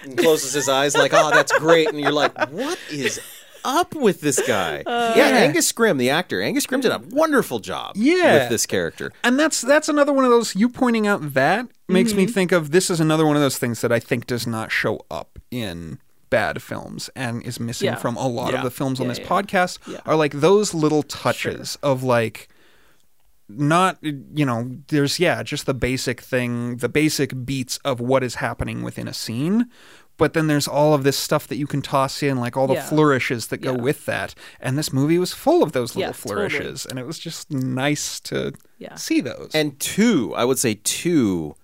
and 0.04 0.18
closes 0.18 0.54
his 0.54 0.68
eyes, 0.68 0.96
like, 0.96 1.14
oh, 1.14 1.30
that's 1.30 1.52
great. 1.60 1.90
And 1.90 2.00
you're 2.00 2.12
like, 2.12 2.34
what 2.50 2.80
is 2.90 3.20
up 3.64 3.94
with 3.96 4.22
this 4.22 4.42
guy? 4.48 4.84
yeah, 4.88 5.28
Angus 5.28 5.72
Scrimm, 5.72 5.98
the 5.98 6.10
actor. 6.10 6.42
Angus 6.42 6.66
Scrimm 6.66 6.82
did 6.82 6.92
a 6.92 7.00
wonderful 7.10 7.60
job 7.60 7.96
Yeah. 7.96 8.40
with 8.40 8.50
this 8.50 8.66
character. 8.66 9.12
And 9.24 9.40
that's 9.40 9.62
that's 9.62 9.90
another 9.90 10.14
one 10.14 10.26
of 10.26 10.32
those 10.32 10.56
you 10.56 10.70
pointing 10.70 11.08
out 11.08 11.34
that 11.34 11.68
makes 11.88 12.12
Mm-hmm. 12.12 12.18
me 12.18 12.28
think 12.28 12.52
of 12.52 12.72
this 12.72 12.90
is 12.90 13.00
another 13.00 13.26
one 13.26 13.36
of 13.36 13.42
those 13.42 13.58
things 13.58 13.82
that 13.82 13.92
I 13.92 14.00
think 14.00 14.26
does 14.28 14.46
not 14.48 14.72
show 14.72 15.06
up 15.12 15.40
in 15.52 16.00
bad 16.30 16.62
films 16.62 17.10
and 17.16 17.44
is 17.44 17.60
missing 17.60 17.88
Yeah. 17.88 17.96
from 17.96 18.16
a 18.16 18.28
lot 18.28 18.52
Yeah. 18.54 18.60
of 18.60 18.64
the 18.64 18.72
films 18.72 19.00
on 19.02 19.08
this 19.10 19.20
yeah. 19.20 19.26
podcast 19.28 19.80
Yeah. 19.86 20.00
are 20.06 20.16
like 20.16 20.34
those 20.34 20.74
little 20.74 21.04
touches 21.04 21.78
of 21.84 22.04
like 22.04 22.48
not 23.50 23.98
you 24.02 24.46
know 24.46 24.72
there's 24.88 25.20
yeah 25.20 25.44
just 25.44 25.66
the 25.66 25.74
basic 25.74 26.22
thing 26.22 26.78
the 26.78 26.88
basic 26.88 27.44
beats 27.46 27.78
of 27.84 28.00
what 28.00 28.24
is 28.24 28.36
happening 28.36 28.82
within 28.82 29.10
a 29.10 29.14
scene 29.14 29.66
but 30.22 30.34
then 30.34 30.48
there's 30.48 30.68
all 30.68 30.94
of 30.94 31.04
this 31.04 31.18
stuff 31.18 31.48
that 31.48 31.58
you 31.58 31.68
can 31.68 31.82
toss 31.82 32.22
in 32.24 32.38
like 32.38 32.56
all 32.56 32.68
the 32.68 32.76
Yeah. 32.76 32.88
flourishes 32.88 33.48
that 33.48 33.58
go 33.60 33.74
Yeah. 33.76 33.82
with 33.82 34.06
that 34.06 34.34
and 34.60 34.78
this 34.78 34.94
movie 34.94 35.18
was 35.20 35.34
full 35.34 35.62
of 35.64 35.72
those 35.74 35.96
little 35.96 36.10
Yeah, 36.10 36.14
totally. 36.14 36.50
flourishes 36.50 36.86
and 36.86 36.98
it 37.00 37.06
was 37.06 37.20
just 37.20 37.52
nice 37.52 38.20
to 38.30 38.54
Yeah. 38.78 38.96
see 38.96 39.20
those 39.22 39.52
And 39.54 39.80
two, 39.80 40.34
I 40.36 40.44
would 40.46 40.60
say 40.60 40.80
two 40.84 41.56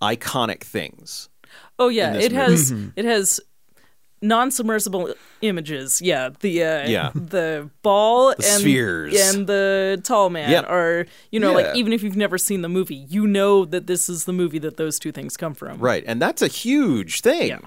iconic 0.00 0.62
things. 0.62 1.28
Oh 1.78 1.88
yeah, 1.88 2.12
this 2.12 2.24
it 2.26 2.32
has 2.32 2.72
Mm-hmm. 2.72 2.88
it 2.96 3.04
has 3.04 3.40
non-submersible 4.22 5.14
images. 5.40 6.00
Yeah, 6.02 6.30
the 6.40 6.62
uh, 6.64 6.88
Yeah. 6.88 7.10
the 7.14 7.70
ball 7.82 8.30
and 8.30 8.42
spheres. 8.44 9.14
and 9.34 9.46
the 9.46 10.00
tall 10.04 10.30
man 10.30 10.50
Yep. 10.50 10.64
are 10.68 11.06
you 11.30 11.40
know 11.40 11.50
Yeah. 11.56 11.66
like 11.66 11.76
even 11.76 11.92
if 11.92 12.02
you've 12.02 12.16
never 12.16 12.38
seen 12.38 12.62
the 12.62 12.68
movie, 12.68 13.06
you 13.08 13.26
know 13.26 13.64
that 13.64 13.86
this 13.86 14.08
is 14.08 14.24
the 14.24 14.32
movie 14.32 14.58
that 14.58 14.76
those 14.76 14.98
two 14.98 15.12
things 15.12 15.36
come 15.36 15.54
from. 15.54 15.78
Right. 15.78 16.04
And 16.06 16.20
that's 16.20 16.42
a 16.42 16.48
huge 16.48 17.20
thing. 17.22 17.48
Yeah. 17.48 17.60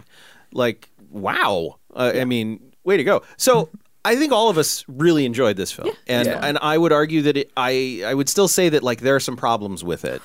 Like, 0.52 0.90
wow. 1.10 1.78
Uh, 1.96 2.12
I 2.16 2.26
mean, 2.26 2.60
way 2.84 2.98
to 2.98 3.04
go. 3.04 3.24
So 3.38 3.70
I 4.06 4.16
think 4.16 4.32
all 4.32 4.50
of 4.50 4.58
us 4.58 4.84
really 4.88 5.26
enjoyed 5.26 5.56
this 5.58 5.72
film. 5.72 5.92
And 6.08 6.28
Yeah. 6.28 6.40
and 6.46 6.58
I 6.62 6.78
would 6.78 6.92
argue 6.92 7.22
that 7.24 7.38
it, 7.38 7.52
I 7.58 8.04
I 8.06 8.14
would 8.14 8.30
still 8.30 8.48
say 8.48 8.70
that 8.70 8.84
like 8.84 9.02
there 9.02 9.16
are 9.16 9.20
some 9.20 9.38
problems 9.38 9.84
with 9.84 10.06
it. 10.06 10.22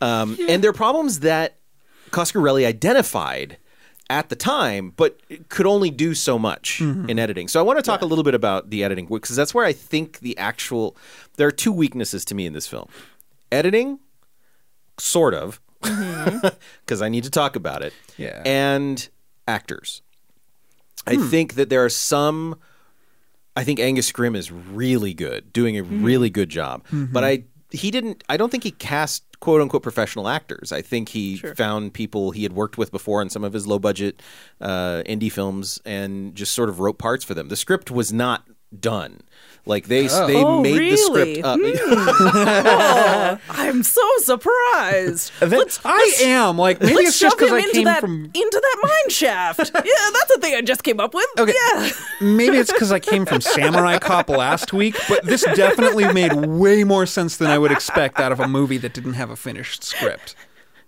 Um, 0.00 0.38
and 0.48 0.62
there 0.62 0.70
are 0.70 0.74
problems 0.74 1.20
that 1.20 1.56
Coscarelli 2.10 2.64
identified 2.64 3.58
at 4.10 4.28
the 4.28 4.36
time, 4.36 4.92
but 4.96 5.20
could 5.48 5.66
only 5.66 5.90
do 5.90 6.14
so 6.14 6.38
much 6.38 6.78
mm-hmm. 6.80 7.10
in 7.10 7.18
editing. 7.18 7.48
So 7.48 7.60
I 7.60 7.62
want 7.62 7.78
to 7.78 7.82
talk 7.82 8.02
a 8.02 8.06
little 8.06 8.24
bit 8.24 8.34
about 8.34 8.70
the 8.70 8.82
editing 8.82 9.06
because 9.06 9.36
that's 9.36 9.54
where 9.54 9.64
I 9.64 9.72
think 9.72 10.20
the 10.20 10.36
actual 10.38 10.96
there 11.36 11.46
are 11.46 11.52
two 11.52 11.72
weaknesses 11.72 12.24
to 12.26 12.34
me 12.34 12.46
in 12.46 12.52
this 12.52 12.66
film. 12.66 12.88
Editing, 13.52 13.98
sort 14.98 15.34
of, 15.34 15.60
mm-hmm. 15.82 16.46
because 16.80 17.02
I 17.02 17.08
need 17.08 17.24
to 17.24 17.30
talk 17.30 17.56
about 17.56 17.82
it. 17.82 17.92
Yeah. 18.16 18.42
And 18.44 19.08
actors. 19.46 20.02
I 21.06 21.14
hmm. 21.14 21.28
think 21.28 21.54
that 21.54 21.70
there 21.70 21.84
are 21.84 21.90
some. 21.90 22.58
I 23.56 23.64
think 23.64 23.80
Angus 23.80 24.10
Scrimm 24.10 24.36
is 24.36 24.52
really 24.52 25.14
good, 25.14 25.52
doing 25.52 25.76
a 25.76 25.82
hmm. 25.82 26.04
really 26.04 26.30
good 26.30 26.48
job. 26.48 26.84
But 26.90 26.96
mm-hmm. 26.96 27.16
I 27.18 27.44
he 27.70 27.90
didn't. 27.90 28.24
I 28.28 28.36
don't 28.36 28.50
think 28.50 28.64
he 28.64 28.70
cast 28.70 29.24
quote 29.40 29.60
unquote 29.60 29.82
professional 29.82 30.28
actors. 30.28 30.72
I 30.72 30.82
think 30.82 31.10
he 31.10 31.36
found 31.36 31.92
people 31.92 32.30
he 32.30 32.42
had 32.42 32.52
worked 32.52 32.78
with 32.78 32.90
before 32.90 33.22
in 33.22 33.30
some 33.30 33.44
of 33.44 33.52
his 33.52 33.66
low 33.66 33.78
budget 33.78 34.22
uh, 34.60 35.02
indie 35.06 35.30
films 35.32 35.80
and 35.84 36.34
just 36.34 36.54
sort 36.54 36.68
of 36.68 36.80
wrote 36.80 36.98
parts 36.98 37.24
for 37.24 37.34
them. 37.34 37.48
The 37.48 37.56
script 37.56 37.90
was 37.90 38.12
not 38.12 38.44
done. 38.78 39.20
Like 39.66 39.86
they 39.86 40.06
they 40.06 40.42
Oh, 40.42 40.62
made 40.62 40.74
the 40.74 40.78
really? 40.78 41.42
Hmm. 41.42 41.42
script 41.42 41.44
up. 41.44 43.40
I'm 43.50 43.82
so 43.82 44.00
surprised. 44.18 45.30
That- 45.40 45.78
I 45.84 46.14
am 46.22 46.56
like 46.56 46.80
maybe 46.80 46.94
Let's 46.94 47.08
it's 47.10 47.18
just 47.18 47.32
shove 47.32 47.38
because 47.38 47.50
him 47.50 47.56
I 47.56 47.58
into 47.60 47.72
came 47.72 47.84
that 47.84 48.00
from 48.00 48.24
into 48.24 48.60
that 48.62 48.76
mine 48.82 49.10
shaft. 49.10 49.58
yeah, 49.74 50.10
that's 50.12 50.30
a 50.36 50.40
thing 50.40 50.54
I 50.54 50.60
just 50.62 50.82
came 50.84 51.00
up 51.00 51.14
with. 51.14 51.26
Okay. 51.38 51.52
Yeah. 51.54 51.90
maybe 52.20 52.56
it's 52.56 52.72
because 52.72 52.92
I 52.92 52.98
came 52.98 53.26
from 53.26 53.40
Samurai 53.40 53.98
Cop 53.98 54.28
last 54.30 54.72
week, 54.72 54.96
but 55.08 55.24
this 55.24 55.42
definitely 55.54 56.10
made 56.12 56.32
way 56.34 56.84
more 56.84 57.06
sense 57.06 57.36
than 57.36 57.48
I 57.50 57.58
would 57.58 57.72
expect 57.72 58.18
out 58.20 58.32
of 58.32 58.40
a 58.40 58.48
movie 58.48 58.78
that 58.78 58.94
didn't 58.94 59.14
have 59.14 59.30
a 59.30 59.36
finished 59.36 59.84
script. 59.84 60.34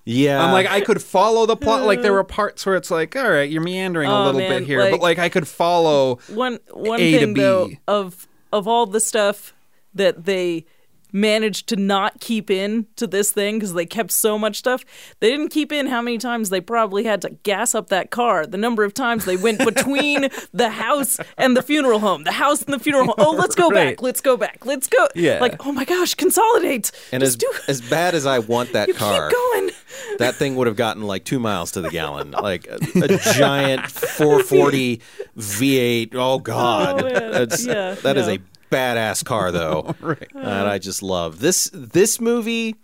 Yeah, 0.05 0.43
I'm 0.45 0.53
like 0.53 0.67
I 0.67 0.81
could 0.81 1.03
follow 1.03 1.47
the 1.47 1.57
plot. 1.57 1.85
Like 1.85 2.03
there 2.03 2.13
were 2.13 2.25
parts 2.25 2.65
where 2.67 2.77
it's 2.77 2.91
like, 2.91 3.15
all 3.17 3.31
right, 3.31 3.49
you're 3.49 3.63
meandering 3.63 4.09
a 4.09 4.15
Oh, 4.21 4.25
little 4.27 4.41
man, 4.41 4.61
bit 4.61 4.67
here, 4.67 4.81
like- 4.81 4.91
but 4.93 5.01
like 5.01 5.19
I 5.19 5.29
could 5.29 5.47
follow. 5.49 6.19
One 6.29 6.59
one 6.73 7.01
A 7.01 7.13
to 7.13 7.19
thing 7.19 7.35
though 7.35 7.69
B. 7.69 7.79
of 7.87 8.27
of 8.53 8.67
all 8.67 8.87
the 8.87 9.01
stuff 9.01 9.55
that 9.95 10.25
they 10.25 10.65
managed 11.13 11.69
to 11.69 11.75
not 11.75 12.21
keep 12.21 12.53
in 12.53 12.87
to 12.95 13.05
this 13.05 13.33
thing 13.33 13.57
because 13.57 13.75
they 13.75 13.85
kept 13.85 14.13
so 14.13 14.39
much 14.39 14.55
stuff. 14.57 14.85
They 15.19 15.29
didn't 15.31 15.49
keep 15.49 15.73
in 15.73 15.89
how 15.89 16.01
many 16.01 16.19
times 16.19 16.51
they 16.51 16.61
probably 16.61 17.03
had 17.03 17.21
to 17.23 17.31
gas 17.43 17.75
up 17.75 17.89
that 17.89 18.11
car. 18.13 18.47
The 18.47 18.57
number 18.57 18.85
of 18.85 18.95
times 18.95 19.25
they 19.25 19.37
went 19.37 19.59
between 19.59 20.29
the 20.55 20.71
house 20.71 21.19
and 21.37 21.57
the 21.57 21.63
funeral 21.63 21.99
home, 21.99 22.23
the 22.23 22.31
house 22.31 22.63
and 22.63 22.73
the 22.73 22.79
funeral 22.79 23.07
home. 23.07 23.15
Oh, 23.19 23.33
let's 23.33 23.57
go 23.57 23.69
Right. 23.71 23.97
back. 23.97 24.03
Let's 24.03 24.21
go 24.21 24.37
back. 24.37 24.65
Let's 24.65 24.87
go. 24.87 25.09
Yeah. 25.17 25.41
Like, 25.41 25.67
oh 25.67 25.73
my 25.73 25.85
gosh, 25.85 26.15
consolidate. 26.15 26.93
and 27.11 27.25
as 27.25 27.35
do 27.35 27.53
as 27.67 27.81
bad 27.81 28.15
as 28.15 28.25
I 28.25 28.39
want 28.39 28.73
that 28.75 28.87
you 28.87 28.95
car, 28.95 29.29
keep 29.31 29.37
going. 29.37 29.71
That 30.18 30.35
thing 30.37 30.57
would 30.57 30.66
have 30.66 30.76
gotten 30.76 31.03
like 31.03 31.24
two 31.24 31.38
miles 31.38 31.72
to 31.72 31.81
the 31.81 31.90
gallon, 31.90 32.31
like 32.33 32.66
a, 32.66 32.79
a 33.03 33.18
giant 33.35 33.90
440 33.90 35.00
V8. 35.38 36.14
Oh 36.14 36.38
God, 36.38 37.03
Oh. 37.05 37.31
That's, 37.31 37.64
Yeah, 37.66 37.94
that 38.03 38.16
is 38.16 38.26
no. 38.26 38.35
a 38.35 38.38
badass 38.70 39.24
car 39.24 39.50
though, 39.50 39.94
and 40.35 40.46
I 40.48 40.79
just 40.79 41.03
love 41.03 41.40
this 41.40 41.70
this 41.72 42.20
movie. 42.20 42.76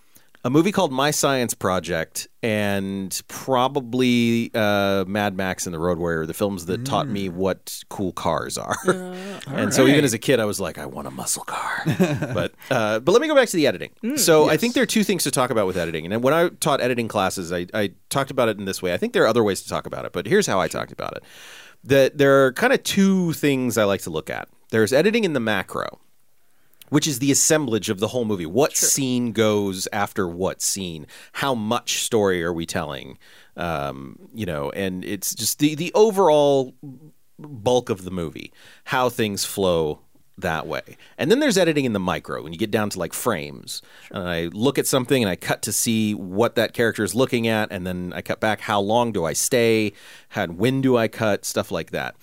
A 0.47 0.51
movie 0.51 0.71
called 0.71 0.93
My 0.93 1.11
Science 1.11 1.55
Project, 1.55 2.29
and 2.41 3.21
probably 3.27 4.53
uh, 4.55 5.05
Mad 5.09 5.37
Max 5.37 5.67
and 5.67 5.75
the 5.75 5.79
Road 5.81 5.99
Warrior, 5.99 6.25
the 6.25 6.35
films 6.35 6.67
that 6.67 6.85
taught 6.85 7.09
me 7.09 7.29
what 7.29 7.83
cool 7.89 8.13
cars 8.13 8.57
are. 8.57 8.77
and 9.49 9.75
so, 9.75 9.89
even 9.89 10.05
as 10.05 10.15
a 10.15 10.21
kid, 10.21 10.39
I 10.39 10.45
was 10.45 10.61
like, 10.61 10.79
I 10.79 10.87
want 10.87 11.09
a 11.09 11.11
muscle 11.11 11.43
car. 11.43 11.83
but 12.33 12.55
uh, 12.71 13.01
but 13.01 13.11
let 13.11 13.21
me 13.21 13.27
go 13.27 13.35
back 13.35 13.49
to 13.49 13.57
the 13.57 13.67
editing. 13.67 13.91
so 14.15 14.49
I 14.49 14.57
think 14.57 14.75
there 14.75 14.85
are 14.85 14.87
two 14.87 15.03
things 15.03 15.25
to 15.25 15.33
talk 15.33 15.51
about 15.51 15.67
with 15.67 15.77
editing. 15.77 16.13
And 16.13 16.23
when 16.23 16.33
I 16.33 16.51
taught 16.61 16.81
editing 16.81 17.09
classes, 17.09 17.53
I, 17.53 17.67
I 17.75 17.95
talked 18.09 18.31
about 18.31 18.49
it 18.49 18.57
in 18.57 18.67
this 18.67 18.81
way. 18.81 18.95
I 18.95 18.99
think 18.99 19.15
there 19.15 19.25
are 19.25 19.29
other 19.29 19.43
ways 19.43 19.63
to 19.63 19.69
talk 19.69 19.85
about 19.85 20.05
it, 20.05 20.13
but 20.13 20.27
here's 20.29 20.47
how 20.47 20.61
I 20.61 20.69
talked 20.69 20.93
about 20.93 21.17
it. 21.17 21.25
That 21.83 22.19
there 22.19 22.47
are 22.47 22.53
kind 22.53 22.73
of 22.73 22.85
two 22.85 23.33
things 23.33 23.77
I 23.77 23.83
like 23.83 24.03
to 24.03 24.11
look 24.11 24.31
at. 24.31 24.49
There's 24.71 24.93
editing 24.93 25.25
in 25.25 25.33
the 25.33 25.41
macro, 25.41 25.99
which 26.89 27.07
is 27.07 27.19
the 27.19 27.33
assemblage 27.33 27.91
of 27.91 28.01
the 28.01 28.09
whole 28.09 28.25
movie. 28.25 28.47
What 28.47 28.77
scene 28.77 29.33
goes 29.33 29.89
after 29.93 30.29
what 30.29 30.63
scene? 30.63 31.07
How 31.33 31.55
much 31.55 32.03
story 32.03 32.43
are 32.45 32.53
we 32.53 32.67
telling? 32.67 33.19
Um, 33.57 34.29
you 34.35 34.47
know, 34.47 34.71
and 34.71 35.05
it's 35.05 35.35
just 35.35 35.59
the 35.59 35.75
the 35.75 35.93
overall 35.95 36.75
bulk 37.39 37.91
of 37.91 38.05
the 38.05 38.11
movie, 38.11 38.53
how 38.85 39.09
things 39.09 39.45
flow 39.45 40.01
that 40.39 40.67
way. 40.67 40.99
And 41.17 41.31
then 41.31 41.41
there's 41.41 41.57
editing 41.57 41.87
in 41.87 41.93
the 41.93 42.01
micro 42.01 42.43
when 42.43 42.53
you 42.53 42.59
get 42.59 42.71
down 42.71 42.91
to 42.91 42.99
like 42.99 43.15
frames. 43.15 43.81
And 44.11 44.29
I 44.29 44.45
look 44.47 44.79
at 44.79 44.87
something 44.87 45.23
and 45.23 45.31
I 45.31 45.37
cut 45.37 45.63
to 45.63 45.73
see 45.73 46.15
what 46.15 46.57
that 46.57 46.75
character 46.75 47.03
is 47.03 47.15
looking 47.15 47.49
at, 47.49 47.73
and 47.73 47.87
then 47.87 48.13
I 48.15 48.23
cut 48.23 48.41
back. 48.41 48.61
How 48.61 48.81
long 48.81 49.13
do 49.13 49.25
I 49.25 49.33
stay? 49.33 49.93
How 50.31 50.47
when 50.47 50.83
do 50.83 50.97
I 50.97 51.09
cut? 51.09 51.45
Stuff 51.45 51.71
like 51.71 51.91
that. 51.93 52.17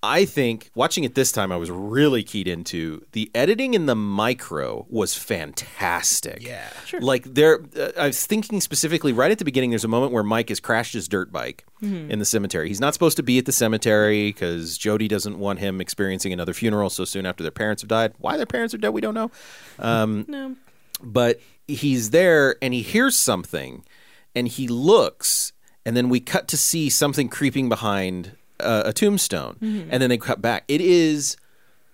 I 0.00 0.26
think 0.26 0.70
watching 0.76 1.02
it 1.02 1.14
this 1.16 1.32
time, 1.32 1.50
I 1.50 1.56
was 1.56 1.70
really 1.72 2.22
keyed 2.22 2.46
into 2.46 3.04
the 3.12 3.30
editing 3.34 3.74
in 3.74 3.86
the 3.86 3.96
micro 3.96 4.86
was 4.88 5.14
fantastic. 5.14 6.42
Yeah. 6.42 6.68
sure. 6.86 7.00
Like 7.00 7.24
there, 7.24 7.60
uh, 7.76 7.90
I 7.98 8.06
was 8.06 8.24
thinking 8.24 8.60
specifically 8.60 9.12
right 9.12 9.30
at 9.30 9.38
the 9.38 9.44
beginning. 9.44 9.70
There's 9.70 9.84
a 9.84 9.88
moment 9.88 10.12
where 10.12 10.22
Mike 10.22 10.50
has 10.50 10.60
crashed 10.60 10.92
his 10.94 11.08
dirt 11.08 11.32
bike 11.32 11.64
in 11.80 12.18
the 12.18 12.24
cemetery. 12.24 12.68
He's 12.68 12.80
not 12.80 12.92
supposed 12.94 13.16
to 13.18 13.22
be 13.22 13.38
at 13.38 13.44
the 13.44 13.52
cemetery 13.52 14.28
because 14.32 14.76
Jody 14.78 15.06
doesn't 15.08 15.38
want 15.38 15.58
him 15.60 15.80
experiencing 15.80 16.32
another 16.32 16.52
funeral 16.52 16.90
so 16.90 17.04
soon 17.04 17.24
after 17.26 17.42
their 17.44 17.50
parents 17.52 17.82
have 17.82 17.88
died. 17.88 18.14
Why 18.18 18.36
their 18.36 18.46
parents 18.46 18.74
are 18.74 18.78
dead, 18.78 18.90
we 18.90 19.00
don't 19.00 19.14
know. 19.14 19.30
Um, 19.78 20.24
No. 20.28 20.56
but 21.02 21.40
he's 21.66 22.10
there 22.10 22.56
and 22.62 22.72
he 22.74 22.82
hears 22.82 23.16
something 23.16 23.84
and 24.34 24.48
he 24.48 24.68
looks 24.68 25.52
and 25.84 25.96
then 25.96 26.08
we 26.08 26.20
cut 26.20 26.48
to 26.48 26.56
see 26.56 26.88
something 26.90 27.28
creeping 27.28 27.68
behind 27.68 28.32
uh, 28.60 28.82
a 28.86 28.92
tombstone 28.92 29.56
Mm-hmm. 29.60 29.88
and 29.90 30.02
then 30.02 30.10
they 30.10 30.18
cut 30.18 30.40
back 30.42 30.64
it 30.68 30.80
is 30.80 31.36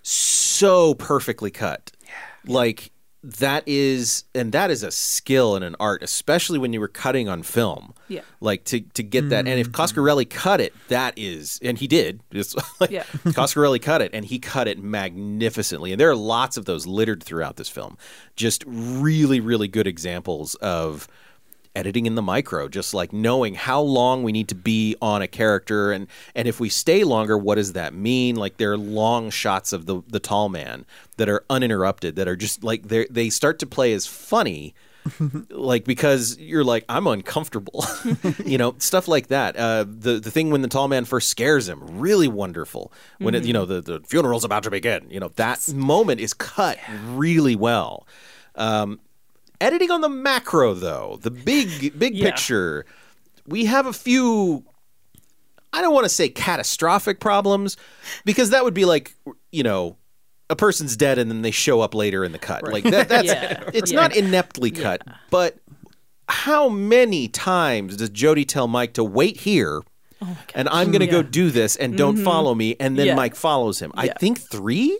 so 0.03 0.95
perfectly 0.95 1.51
cut 1.51 1.91
like 2.47 2.91
that 3.23 3.63
is 3.67 4.25
and 4.35 4.53
that 4.53 4.71
is 4.71 4.83
a 4.83 4.91
skill 4.91 5.57
and 5.57 5.65
an 5.65 5.75
art, 5.81 6.03
especially 6.03 6.59
when 6.59 6.75
you 6.75 6.81
were 6.81 6.89
cutting 6.89 7.27
on 7.27 7.43
film. 7.43 7.95
Yeah. 8.07 8.21
Like 8.43 8.65
to 8.65 8.81
to 8.81 9.03
get 9.03 9.31
that, 9.31 9.49
and 9.49 9.59
if 9.59 9.71
Coscarelli 9.71 10.29
cut 10.29 10.61
it, 10.61 10.75
that 10.89 11.15
is, 11.17 11.59
and 11.63 11.79
he 11.79 11.87
did. 11.87 12.21
It's 12.33 12.55
like, 12.81 12.91
Yeah. 12.91 13.05
Coscarelli 13.25 13.81
cut 13.81 14.03
it, 14.03 14.11
and 14.13 14.27
he 14.27 14.39
cut 14.39 14.69
it 14.69 14.79
magnificently. 14.79 15.91
And 15.93 15.99
there 15.99 16.11
are 16.11 16.15
lots 16.15 16.59
of 16.59 16.67
those 16.67 16.87
littered 16.87 17.23
throughout 17.23 17.57
this 17.57 17.71
film. 17.71 17.97
Just 18.37 18.63
really, 18.67 19.41
really 19.41 19.69
good 19.69 19.87
examples 19.87 20.55
of 20.57 21.09
editing 21.75 22.07
in 22.07 22.15
the 22.15 22.23
micro 22.23 22.69
just 22.69 22.95
like 22.95 23.13
knowing 23.13 23.55
how 23.55 23.81
long 23.81 24.23
we 24.23 24.33
need 24.33 24.49
to 24.49 24.55
be 24.55 24.97
on 25.03 25.23
a 25.23 25.29
character 25.29 25.93
and 25.93 26.07
and 26.35 26.49
if 26.49 26.61
we 26.61 26.69
stay 26.69 27.05
longer 27.05 27.37
what 27.37 27.57
does 27.57 27.73
that 27.73 27.95
mean 27.95 28.37
like 28.37 28.57
there 28.57 28.73
are 28.73 28.79
long 28.79 29.31
shots 29.31 29.73
of 29.73 29.87
the 29.87 30.03
the 30.09 30.21
tall 30.21 30.49
man 30.49 30.85
that 31.17 31.29
are 31.29 31.45
uninterrupted 31.51 32.17
that 32.17 32.29
are 32.29 32.37
just 32.37 32.63
like 32.63 32.89
they 32.89 33.07
they 33.11 33.31
start 33.31 33.59
to 33.59 33.67
play 33.67 33.93
as 33.93 34.07
funny 34.07 34.75
like 35.51 35.85
because 35.85 36.39
you're 36.39 36.65
like 36.65 36.85
I'm 36.89 37.07
uncomfortable, 37.07 37.85
you 38.45 38.59
know, 38.59 38.75
stuff 38.79 39.09
like 39.09 39.29
that. 39.29 39.57
Uh, 39.57 39.85
the 39.87 40.19
the 40.19 40.31
thing 40.31 40.51
when 40.51 40.63
the 40.63 40.69
tall 40.69 40.89
man 40.89 41.05
first 41.05 41.29
scares 41.29 41.69
him, 41.69 41.99
really 41.99 42.29
wonderful. 42.29 42.93
When 43.19 43.35
it, 43.35 43.45
you 43.45 43.53
know 43.53 43.67
the 43.67 43.81
the 43.81 44.01
funeral's 44.01 44.45
about 44.45 44.63
to 44.65 44.71
begin, 44.71 45.07
you 45.11 45.21
know 45.21 45.29
that 45.37 45.73
moment 45.73 46.21
is 46.21 46.33
cut 46.33 46.79
really 47.07 47.57
well. 47.57 48.07
Um, 48.57 49.01
editing 49.65 49.91
on 49.91 50.01
the 50.01 50.09
macro 50.09 50.75
though, 50.75 51.19
the 51.23 51.31
big 51.31 51.99
big 51.99 52.15
Yeah. 52.15 52.31
picture, 52.31 52.87
we 53.47 53.65
have 53.65 53.87
a 53.87 53.93
few. 53.93 54.65
I 55.73 55.81
don't 55.81 55.93
want 55.93 56.05
to 56.05 56.09
say 56.11 56.29
catastrophic 56.29 57.19
problems 57.19 57.77
because 58.25 58.51
that 58.51 58.63
would 58.65 58.75
be 58.75 58.85
like 58.85 59.15
you 59.51 59.63
know 59.63 59.97
a 60.51 60.57
person's 60.57 60.97
dead 60.97 61.19
and 61.19 61.31
then 61.31 61.43
they 61.43 61.51
show 61.51 61.81
up 61.81 61.95
later 61.95 62.25
in 62.25 62.33
the 62.33 62.39
cut. 62.39 62.63
Like 62.71 62.85
that, 62.85 63.09
that's 63.09 63.27
Yeah. 63.33 63.71
it's 63.73 63.91
Yeah. 63.91 64.01
not 64.01 64.15
ineptly 64.15 64.71
cut, 64.71 65.03
but 65.31 65.57
how 66.29 66.69
many 66.69 67.29
times 67.29 67.97
does 67.97 68.11
Jody 68.11 68.45
tell 68.45 68.69
Mike 68.69 68.95
to 68.95 69.05
wait 69.05 69.41
here? 69.41 69.83
Oh 70.23 70.37
and 70.55 70.69
I'm 70.69 70.91
going 70.91 71.01
to 71.01 71.07
go 71.07 71.23
do 71.23 71.51
this 71.51 71.77
and 71.77 71.99
don't 71.99 72.15
mm-hmm. 72.15 72.25
follow 72.25 72.55
me. 72.55 72.77
And 72.81 72.99
then 72.99 73.07
Yeah. 73.09 73.15
Mike 73.15 73.35
follows 73.35 73.81
him. 73.81 73.93
I 73.95 74.07
Yeah. 74.07 74.15
think 74.19 74.41
three, 74.41 74.99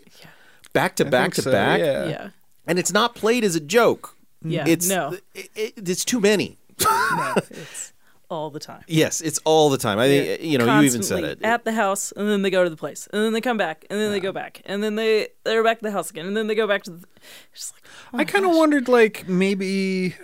back 0.73 0.95
to 0.97 1.05
I 1.05 1.09
back 1.09 1.33
to 1.35 1.41
so, 1.41 1.51
back, 1.51 1.79
Yeah. 1.79 2.07
Yeah. 2.07 2.29
and 2.67 2.77
it's 2.77 2.91
not 2.91 3.15
played 3.15 3.43
as 3.43 3.55
a 3.55 3.59
joke. 3.59 4.15
Yeah. 4.45 4.65
It's 4.67 4.87
no. 4.87 5.17
it, 5.33 5.49
it, 5.55 5.89
it's 5.89 6.05
too 6.05 6.19
many. 6.19 6.57
no. 6.81 7.35
It's 7.49 7.93
all 8.29 8.49
the 8.49 8.59
time. 8.59 8.83
Yes, 8.87 9.21
it's 9.21 9.39
all 9.45 9.69
the 9.69 9.77
time. 9.77 9.99
I 9.99 10.07
think 10.07 10.41
you 10.41 10.57
know 10.57 10.79
you 10.79 10.85
even 10.85 11.03
said 11.03 11.23
it. 11.23 11.43
at 11.43 11.63
the 11.63 11.71
house, 11.71 12.11
and 12.11 12.27
then 12.27 12.41
they 12.41 12.49
go 12.49 12.63
to 12.63 12.69
the 12.69 12.75
place, 12.75 13.07
and 13.13 13.21
then 13.21 13.33
they 13.33 13.41
come 13.41 13.57
back, 13.57 13.85
and 13.89 13.99
then 13.99 14.11
they 14.11 14.19
go 14.19 14.31
back, 14.31 14.61
and 14.65 14.83
then 14.83 14.95
they 14.95 15.29
they're 15.43 15.63
back 15.63 15.77
at 15.77 15.83
the 15.83 15.91
house 15.91 16.09
again, 16.09 16.25
and 16.25 16.35
then 16.35 16.47
they 16.47 16.55
go 16.55 16.67
back 16.67 16.83
to 16.83 16.91
the. 16.91 17.07
It's 17.53 17.71
like, 17.73 17.83
oh 18.13 18.17
I 18.17 18.25
kind 18.25 18.45
of 18.45 18.51
wondered, 18.51 18.87
like, 18.87 19.27
maybe 19.27 20.15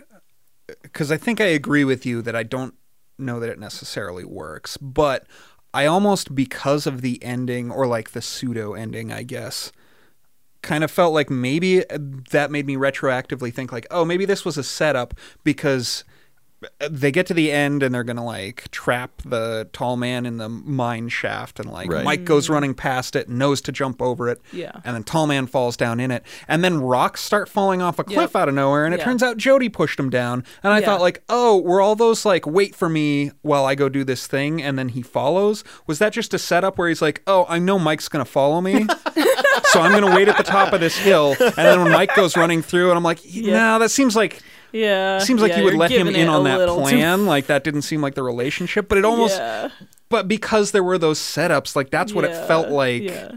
because 0.82 1.12
I 1.12 1.18
think 1.18 1.40
I 1.42 1.46
agree 1.46 1.84
with 1.84 2.06
you 2.06 2.22
that 2.22 2.36
I 2.36 2.44
don't 2.44 2.74
know 3.18 3.40
that 3.40 3.50
it 3.50 3.60
necessarily 3.60 4.26
works, 4.26 4.78
but 4.78 5.26
I 5.74 5.86
almost, 5.86 6.36
because 6.36 6.88
of 6.88 7.02
the 7.02 7.22
ending 7.24 7.72
or 7.72 7.88
like 7.88 8.12
the 8.12 8.22
pseudo 8.22 8.74
ending, 8.74 9.12
I 9.12 9.24
guess, 9.24 9.72
kind 10.62 10.84
of 10.84 10.92
felt 10.92 11.14
like 11.14 11.30
maybe 11.30 11.88
uh, 11.90 11.98
that 12.32 12.52
made 12.52 12.66
me 12.66 12.76
retroactively 12.76 13.54
think, 13.54 13.72
like, 13.72 13.88
oh, 13.92 14.06
maybe 14.06 14.26
this 14.26 14.46
was 14.46 14.58
a 14.58 14.64
setup 14.64 15.14
because 15.44 16.04
they 16.90 17.12
get 17.12 17.26
to 17.26 17.34
the 17.34 17.52
end 17.52 17.82
and 17.82 17.94
they're 17.94 18.04
gonna 18.04 18.24
like 18.24 18.70
trap 18.72 19.22
the 19.26 19.68
tall 19.74 19.98
man 19.98 20.26
in 20.28 20.38
the 20.38 20.48
mine 20.48 21.10
shaft 21.10 21.60
and 21.60 21.72
like 21.72 21.90
Right. 21.92 22.04
Mike 22.06 22.24
goes 22.24 22.50
running 22.50 22.74
past 22.76 23.16
it 23.16 23.30
knows 23.30 23.62
to 23.62 23.72
jump 23.72 24.00
over 24.02 24.30
it 24.30 24.40
Yeah. 24.54 24.72
and 24.86 24.96
then 24.96 25.04
tall 25.04 25.26
man 25.26 25.48
falls 25.48 25.76
down 25.76 26.00
in 26.00 26.12
it 26.12 26.24
and 26.48 26.64
then 26.64 26.80
rocks 26.80 27.22
start 27.24 27.50
falling 27.50 27.82
off 27.82 27.98
a 27.98 28.04
cliff 28.04 28.32
Yep. 28.32 28.36
out 28.36 28.50
of 28.50 28.54
nowhere 28.56 28.86
and 28.86 28.94
it 28.94 29.00
Yeah. 29.00 29.06
turns 29.06 29.24
out 29.24 29.38
Jody 29.38 29.70
pushed 29.70 30.00
him 30.00 30.10
down 30.12 30.44
and 30.64 30.72
I 30.72 30.80
Yeah. 30.80 30.86
thought 30.86 31.02
like 31.02 31.24
oh 31.30 31.58
were 31.62 31.82
all 31.82 31.96
those 31.96 32.26
like 32.26 32.46
wait 32.46 32.76
for 32.76 32.90
me 32.90 33.32
while 33.42 33.66
I 33.66 33.74
go 33.74 33.90
do 33.90 34.04
this 34.04 34.28
thing 34.28 34.62
and 34.62 34.78
then 34.78 34.90
he 34.90 35.02
follows 35.02 35.64
was 35.88 35.98
that 36.00 36.14
just 36.14 36.32
a 36.34 36.40
setup 36.40 36.78
where 36.78 36.90
he's 36.90 37.02
like 37.02 37.24
oh 37.26 37.46
I 37.50 37.58
know 37.58 37.80
Mike's 37.80 38.08
gonna 38.08 38.24
follow 38.26 38.62
me 38.62 38.86
so 39.72 39.82
I'm 39.82 39.92
gonna 39.92 40.16
wait 40.16 40.28
at 40.28 40.38
the 40.38 40.44
top 40.44 40.74
of 40.74 40.80
this 40.80 40.98
hill 40.98 41.36
and 41.40 41.54
then 41.56 41.82
when 41.82 41.92
Mike 41.92 42.16
goes 42.16 42.38
running 42.38 42.62
through 42.62 42.90
and 42.90 42.98
I'm 42.98 43.04
like 43.04 43.20
no 43.34 43.80
that 43.80 43.90
seems 43.90 44.16
like 44.16 44.42
Yeah. 44.72 45.20
Seems 45.20 45.42
like 45.42 45.52
yeah, 45.52 45.60
you 45.60 45.64
would 45.66 45.74
let 45.76 45.92
him 45.92 46.08
in 46.08 46.30
on 46.30 46.44
that 46.46 46.58
little 46.58 46.78
too- 46.78 46.96
plan. 46.96 47.26
Like 47.26 47.48
that 47.48 47.64
didn't 47.64 47.82
seem 47.84 48.02
like 48.02 48.16
the 48.16 48.24
relationship, 48.24 48.88
but 48.90 48.98
it 48.98 49.06
almost. 49.06 49.38
Yeah. 49.38 49.70
But 50.10 50.28
because 50.28 50.72
there 50.72 50.84
were 50.84 50.98
those 50.98 51.20
setups, 51.20 51.76
like 51.76 51.90
that's 51.90 52.14
what 52.14 52.24
it 52.26 52.34
felt 52.48 52.70
like. 52.70 53.04
Yeah. 53.04 53.32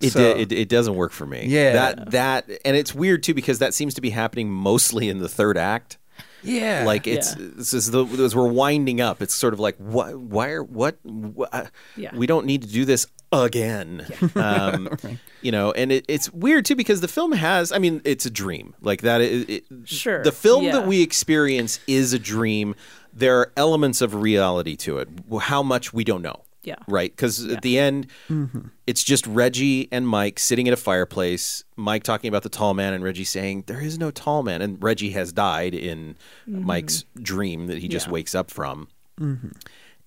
It, 0.00 0.12
So- 0.12 0.34
di- 0.34 0.40
it 0.42 0.52
it 0.52 0.68
doesn't 0.68 0.94
work 0.94 1.12
for 1.12 1.26
me. 1.26 1.44
Yeah. 1.46 1.72
that 1.72 2.10
that 2.12 2.50
and 2.64 2.76
it's 2.76 2.94
weird 2.94 3.22
too 3.22 3.34
because 3.34 3.58
that 3.58 3.74
seems 3.74 3.94
to 3.94 4.00
be 4.00 4.10
happening 4.10 4.50
mostly 4.50 5.08
in 5.08 5.18
the 5.18 5.28
third 5.28 5.58
act. 5.58 5.98
Yeah. 6.42 6.84
Like 6.86 7.06
it's 7.06 7.36
Yeah. 7.36 7.46
this 7.56 7.74
is 7.74 7.90
the 7.90 8.04
as 8.04 8.34
we're 8.34 8.48
winding 8.48 9.00
up. 9.00 9.20
It's 9.22 9.34
sort 9.34 9.54
of 9.54 9.60
like 9.60 9.76
what? 9.76 10.16
Why 10.16 10.50
are 10.50 10.62
what? 10.62 10.96
what 11.04 11.48
uh, 11.52 11.66
Yeah. 11.96 12.14
We 12.14 12.26
don't 12.26 12.46
need 12.46 12.62
to 12.62 12.68
do 12.68 12.84
this 12.84 13.06
again. 13.32 14.06
Um, 14.34 14.88
You 15.42 15.52
know, 15.52 15.72
and 15.72 15.90
it, 15.90 16.04
it's 16.06 16.30
weird 16.34 16.66
too 16.66 16.76
because 16.76 17.00
the 17.00 17.08
film 17.08 17.32
has. 17.32 17.72
I 17.72 17.78
mean, 17.78 18.02
it's 18.04 18.26
a 18.26 18.30
dream 18.30 18.74
like 18.82 19.00
that. 19.02 19.22
It, 19.22 19.48
it, 19.48 19.64
Sure, 19.84 20.22
The 20.22 20.32
film 20.32 20.64
yeah. 20.64 20.72
that 20.72 20.86
we 20.86 21.00
experience 21.02 21.80
is 21.86 22.12
a 22.12 22.18
dream. 22.18 22.74
There 23.14 23.38
are 23.38 23.52
elements 23.56 24.02
of 24.02 24.14
reality 24.14 24.76
to 24.76 24.98
it. 24.98 25.08
How 25.40 25.62
much 25.62 25.94
we 25.94 26.04
don't 26.04 26.20
know. 26.20 26.42
Yeah. 26.62 26.76
Right. 26.86 27.10
Because 27.10 27.46
at 27.46 27.62
the 27.62 27.78
end, 27.78 28.08
mm-hmm. 28.28 28.68
it's 28.86 29.02
just 29.02 29.26
Reggie 29.26 29.88
and 29.90 30.06
Mike 30.06 30.38
sitting 30.38 30.68
at 30.68 30.74
a 30.74 30.76
fireplace. 30.76 31.64
Mike 31.76 32.02
talking 32.02 32.28
about 32.28 32.42
the 32.42 32.50
tall 32.50 32.74
man, 32.74 32.92
and 32.92 33.02
Reggie 33.02 33.24
saying, 33.24 33.64
There 33.66 33.80
is 33.80 33.98
no 33.98 34.10
tall 34.10 34.42
man. 34.42 34.60
And 34.60 34.82
Reggie 34.82 35.10
has 35.10 35.32
died 35.32 35.74
in 35.74 36.16
mm-hmm. 36.48 36.66
Mike's 36.66 37.04
dream 37.16 37.66
that 37.68 37.78
he 37.78 37.88
just 37.88 38.08
Yeah. 38.08 38.12
wakes 38.12 38.34
up 38.34 38.50
from. 38.50 38.88
Mm-hmm. 39.18 39.48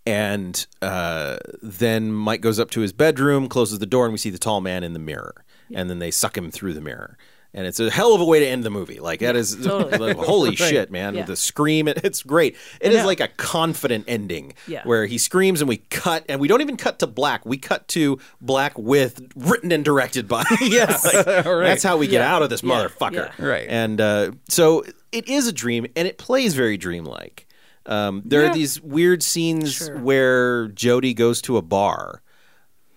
And 0.05 0.67
uh, 0.81 1.37
then 1.61 2.11
Mike 2.11 2.41
goes 2.41 2.59
up 2.59 2.69
to 2.71 2.81
his 2.81 2.93
bedroom, 2.93 3.47
closes 3.47 3.79
the 3.79 3.85
door, 3.85 4.05
and 4.05 4.11
we 4.11 4.17
see 4.17 4.29
the 4.29 4.37
tall 4.37 4.61
man 4.61 4.83
in 4.83 4.93
the 4.93 4.99
mirror. 4.99 5.45
And 5.73 5.89
then 5.89 5.99
they 5.99 6.11
suck 6.11 6.37
him 6.37 6.51
through 6.51 6.73
the 6.73 6.81
mirror. 6.81 7.17
And 7.55 7.67
it's 7.67 7.79
a 7.79 7.91
hell 7.91 8.15
of 8.15 8.21
a 8.21 8.25
way 8.25 8.39
to 8.39 8.47
end 8.47 8.63
the 8.63 8.71
movie. 8.71 8.99
Like, 8.99 9.19
that 9.19 9.35
is 9.35 9.55
totally. 9.63 10.13
holy 10.13 10.55
shit, 10.55 10.89
man. 10.89 11.13
Yeah. 11.13 11.25
The 11.25 11.35
scream, 11.35 11.87
it's 11.87 12.23
great. 12.23 12.55
It 12.81 12.91
is 12.93 13.01
know. 13.01 13.05
like 13.05 13.19
a 13.19 13.27
confident 13.27 14.05
ending 14.07 14.53
Yeah. 14.67 14.81
where 14.85 15.05
he 15.05 15.19
screams 15.19 15.61
and 15.61 15.69
we 15.69 15.77
cut, 15.77 16.25
and 16.27 16.41
we 16.41 16.47
don't 16.47 16.61
even 16.61 16.77
cut 16.77 16.97
to 16.99 17.07
black. 17.07 17.45
We 17.45 17.57
cut 17.57 17.87
to 17.89 18.17
black 18.41 18.75
with 18.77 19.21
written 19.35 19.71
and 19.71 19.85
directed 19.85 20.27
by. 20.27 20.43
yes. 20.61 21.05
Like, 21.05 21.25
That's 21.25 21.83
how 21.83 21.97
we 21.97 22.07
get 22.07 22.21
Yeah. 22.21 22.35
out 22.35 22.41
of 22.41 22.49
this 22.49 22.63
Yeah. 22.63 22.69
motherfucker. 22.87 23.31
Yeah. 23.37 23.45
Right. 23.45 23.67
And 23.69 24.01
uh, 24.01 24.31
so 24.49 24.83
it 25.11 25.27
is 25.27 25.47
a 25.47 25.53
dream, 25.53 25.85
and 25.95 26.07
it 26.07 26.17
plays 26.17 26.55
very 26.55 26.75
dreamlike. 26.77 27.45
Um, 27.85 28.23
there 28.25 28.41
Yeah. 28.41 28.49
are 28.49 28.53
these 28.55 28.81
weird 28.81 29.21
scenes 29.21 29.73
Sure. 29.75 29.97
where 29.99 30.67
Jody 30.69 31.13
goes 31.13 31.39
to 31.43 31.57
a 31.57 31.61
bar, 31.61 32.23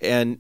and 0.01 0.39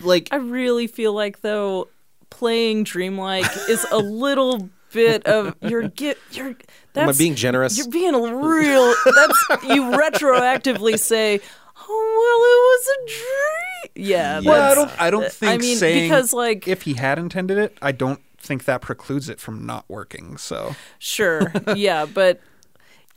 like 0.00 0.28
I 0.30 0.36
really 0.36 0.86
feel 0.86 1.12
like 1.12 1.40
though 1.40 1.88
playing 2.30 2.84
dreamlike 2.84 3.46
is 3.68 3.86
a 3.90 3.98
little 3.98 4.68
bit 4.92 5.26
of 5.26 5.54
you're 5.62 5.88
get 5.88 6.16
you're 6.32 6.56
that's 6.92 7.02
am 7.04 7.08
I 7.08 7.12
being 7.18 7.34
generous? 7.34 7.76
you're 7.76 7.88
being 7.88 8.14
a 8.14 8.18
real 8.36 8.94
that's 9.14 9.44
you 9.64 9.82
retroactively 9.82 10.98
say 10.98 11.40
oh 11.88 12.16
well 12.18 12.40
it 12.42 12.60
was 12.70 12.88
a 12.88 13.92
dream 13.92 14.06
yeah 14.08 14.40
Well, 14.44 14.72
I 14.72 14.74
don't. 14.74 15.02
I 15.02 15.10
don't 15.10 15.32
think 15.32 15.52
I 15.52 15.58
mean 15.58 15.76
saying 15.76 16.08
because 16.08 16.32
like 16.32 16.66
if 16.68 16.82
he 16.82 16.94
had 16.94 17.18
intended 17.18 17.58
it, 17.58 17.76
I 17.82 17.92
don't 17.92 18.20
think 18.38 18.64
that 18.66 18.80
precludes 18.80 19.28
it 19.28 19.40
from 19.40 19.66
not 19.66 19.84
working. 19.88 20.36
So 20.36 20.74
sure 20.98 21.52
yeah 21.74 22.06
but 22.06 22.40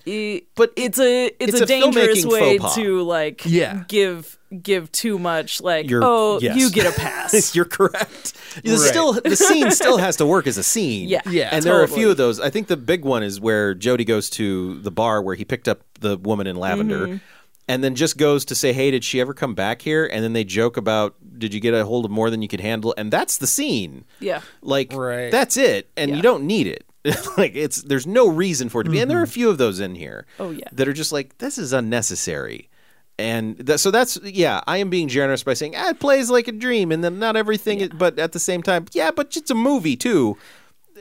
it, 0.06 0.48
But 0.56 0.72
it's 0.76 1.00
a 1.00 1.28
it's, 1.28 1.36
it's 1.54 1.62
a, 1.62 1.64
a 1.64 1.68
dangerous 1.68 2.26
way 2.26 2.58
to 2.76 3.02
like 3.04 3.42
Yeah. 3.46 3.84
give 3.88 4.38
give 4.64 4.92
too 4.92 5.20
much 5.20 5.62
like 5.62 5.90
You're- 5.90 6.04
oh 6.06 6.40
yes. 6.42 6.58
you 6.58 6.72
get 6.72 6.86
a 6.88 7.00
pass 7.00 7.54
You're 7.56 7.66
correct. 7.66 8.34
The 8.64 8.72
Right. 8.72 8.80
still 8.80 9.14
the 9.14 9.36
scene 9.36 9.70
still 9.82 9.98
has 9.98 10.16
to 10.18 10.26
work 10.26 10.48
as 10.48 10.58
a 10.58 10.64
scene. 10.64 11.08
Yeah. 11.08 11.22
Yeah, 11.30 11.50
And 11.52 11.64
there 11.64 11.76
are 11.76 11.84
a 11.84 11.88
few 11.88 12.10
of 12.10 12.18
those. 12.18 12.40
I 12.40 12.50
think 12.50 12.68
the 12.68 12.78
big 12.78 13.06
one 13.06 13.22
is 13.24 13.40
where 13.40 13.74
Jody 13.76 14.06
goes 14.06 14.30
to 14.32 14.80
the 14.80 14.92
bar 14.92 15.22
where 15.22 15.36
he 15.36 15.46
picked 15.46 15.68
up 15.68 15.82
the 16.00 16.18
woman 16.18 16.48
in 16.48 16.56
lavender. 16.56 17.08
Mm-hmm. 17.08 17.18
And 17.68 17.84
then 17.84 17.94
just 17.94 18.18
goes 18.18 18.46
to 18.46 18.56
say, 18.56 18.74
"Hey, 18.74 18.90
did 18.90 19.04
she 19.04 19.22
ever 19.22 19.32
come 19.32 19.54
back 19.54 19.84
here?" 19.84 20.04
And 20.12 20.24
then 20.24 20.34
they 20.34 20.44
joke 20.44 20.76
about, 20.76 21.14
"Did 21.38 21.54
you 21.54 21.60
get 21.60 21.76
a 21.76 21.86
hold 21.86 22.04
of 22.04 22.10
more 22.10 22.32
than 22.32 22.42
you 22.42 22.48
could 22.48 22.62
handle?" 22.62 22.96
And 22.98 23.14
that's 23.14 23.38
the 23.38 23.46
scene. 23.46 24.06
yeah 24.20 24.42
Like 24.64 24.92
Right. 24.92 25.30
that's 25.32 25.56
it, 25.56 25.88
and 25.96 26.16
you 26.16 26.24
don't 26.24 26.46
need 26.46 26.66
it. 26.66 26.84
like 27.38 27.56
it's 27.56 27.82
there's 27.84 28.06
no 28.08 28.28
reason 28.28 28.70
for 28.70 28.82
it 28.82 28.84
to 28.86 28.90
be, 28.90 29.00
and 29.00 29.10
there 29.10 29.20
are 29.20 29.24
a 29.24 29.28
few 29.28 29.50
of 29.50 29.58
those 29.58 29.80
in 29.80 29.96
here. 29.96 30.26
Oh, 30.40 30.52
yeah. 30.52 30.66
that 30.72 30.88
are 30.88 30.94
just 30.94 31.12
like 31.12 31.38
this 31.38 31.58
is 31.58 31.72
unnecessary. 31.74 32.70
And 33.18 33.58
that, 33.58 33.80
so 33.80 33.92
that's 33.92 34.18
yeah, 34.24 34.62
I 34.68 34.78
am 34.78 34.90
being 34.90 35.08
generous 35.10 35.44
by 35.44 35.54
saying 35.54 35.76
ah, 35.76 35.90
it 35.90 36.00
plays 36.00 36.30
like 36.30 36.48
a 36.48 36.52
dream, 36.54 36.92
and 36.92 37.04
then 37.04 37.20
not 37.20 37.36
everything, 37.36 37.90
but 37.98 38.18
at 38.20 38.32
the 38.34 38.40
same 38.40 38.64
time, 38.64 38.86
yeah, 38.94 39.12
but 39.12 39.36
it's 39.36 39.52
a 39.52 39.56
movie 39.56 39.96
too. 39.98 40.38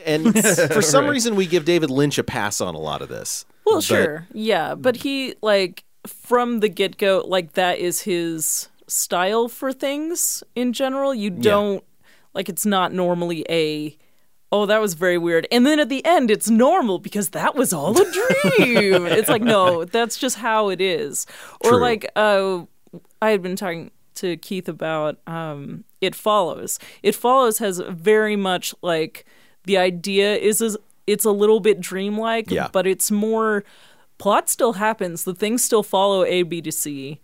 And 0.06 0.32
for 0.72 0.82
some 0.82 1.04
Right. 1.04 1.10
reason, 1.12 1.34
we 1.36 1.46
give 1.46 1.64
David 1.64 1.90
Lynch 1.90 2.18
a 2.18 2.24
pass 2.24 2.60
on 2.60 2.74
a 2.74 2.78
lot 2.80 3.02
of 3.02 3.08
this. 3.08 3.44
Well, 3.64 3.76
But- 3.76 3.84
sure. 3.84 4.26
Yeah, 4.32 4.74
but 4.74 4.96
he 4.96 5.34
like 5.42 5.84
from 6.06 6.60
the 6.60 6.68
get-go 6.68 7.24
like 7.26 7.52
that 7.54 7.78
is 7.78 8.00
his 8.02 8.68
style 8.86 9.48
for 9.48 9.72
things 9.72 10.42
in 10.54 10.72
general. 10.72 11.14
You 11.14 11.30
don't 11.30 11.84
like 12.34 12.48
it's 12.48 12.64
not 12.66 12.92
normally 12.92 13.44
a 13.48 13.96
oh, 14.50 14.66
that 14.66 14.80
was 14.80 14.94
very 14.94 15.18
weird. 15.18 15.46
And 15.52 15.66
then 15.66 15.78
at 15.78 15.88
the 15.88 16.04
end, 16.04 16.30
it's 16.30 16.48
normal 16.48 16.98
because 16.98 17.30
that 17.30 17.54
was 17.54 17.72
all 17.72 17.92
a 18.00 18.04
dream. 18.12 19.06
it's 19.06 19.28
like, 19.28 19.42
no, 19.42 19.84
that's 19.84 20.16
just 20.18 20.36
how 20.36 20.68
it 20.70 20.80
is. 20.80 21.26
Or 21.60 21.72
True. 21.72 21.80
like, 21.80 22.10
uh, 22.16 22.62
I 23.20 23.30
had 23.30 23.42
been 23.42 23.56
talking 23.56 23.90
to 24.16 24.36
Keith 24.38 24.68
about 24.68 25.18
um, 25.26 25.84
It 26.00 26.14
Follows. 26.14 26.78
It 27.02 27.14
Follows 27.14 27.58
has 27.58 27.78
very 27.78 28.36
much 28.36 28.74
like 28.82 29.26
the 29.64 29.76
idea 29.76 30.34
is, 30.36 30.60
is 30.60 30.76
it's 31.06 31.24
a 31.24 31.30
little 31.30 31.60
bit 31.60 31.80
dreamlike, 31.80 32.50
Yeah. 32.50 32.68
but 32.72 32.86
it's 32.86 33.10
more 33.10 33.64
plot 34.18 34.48
still 34.48 34.74
happens. 34.74 35.24
The 35.24 35.34
things 35.34 35.62
still 35.62 35.82
follow 35.82 36.24
A, 36.24 36.42
B 36.42 36.60
to 36.62 36.72
C, 36.72 37.20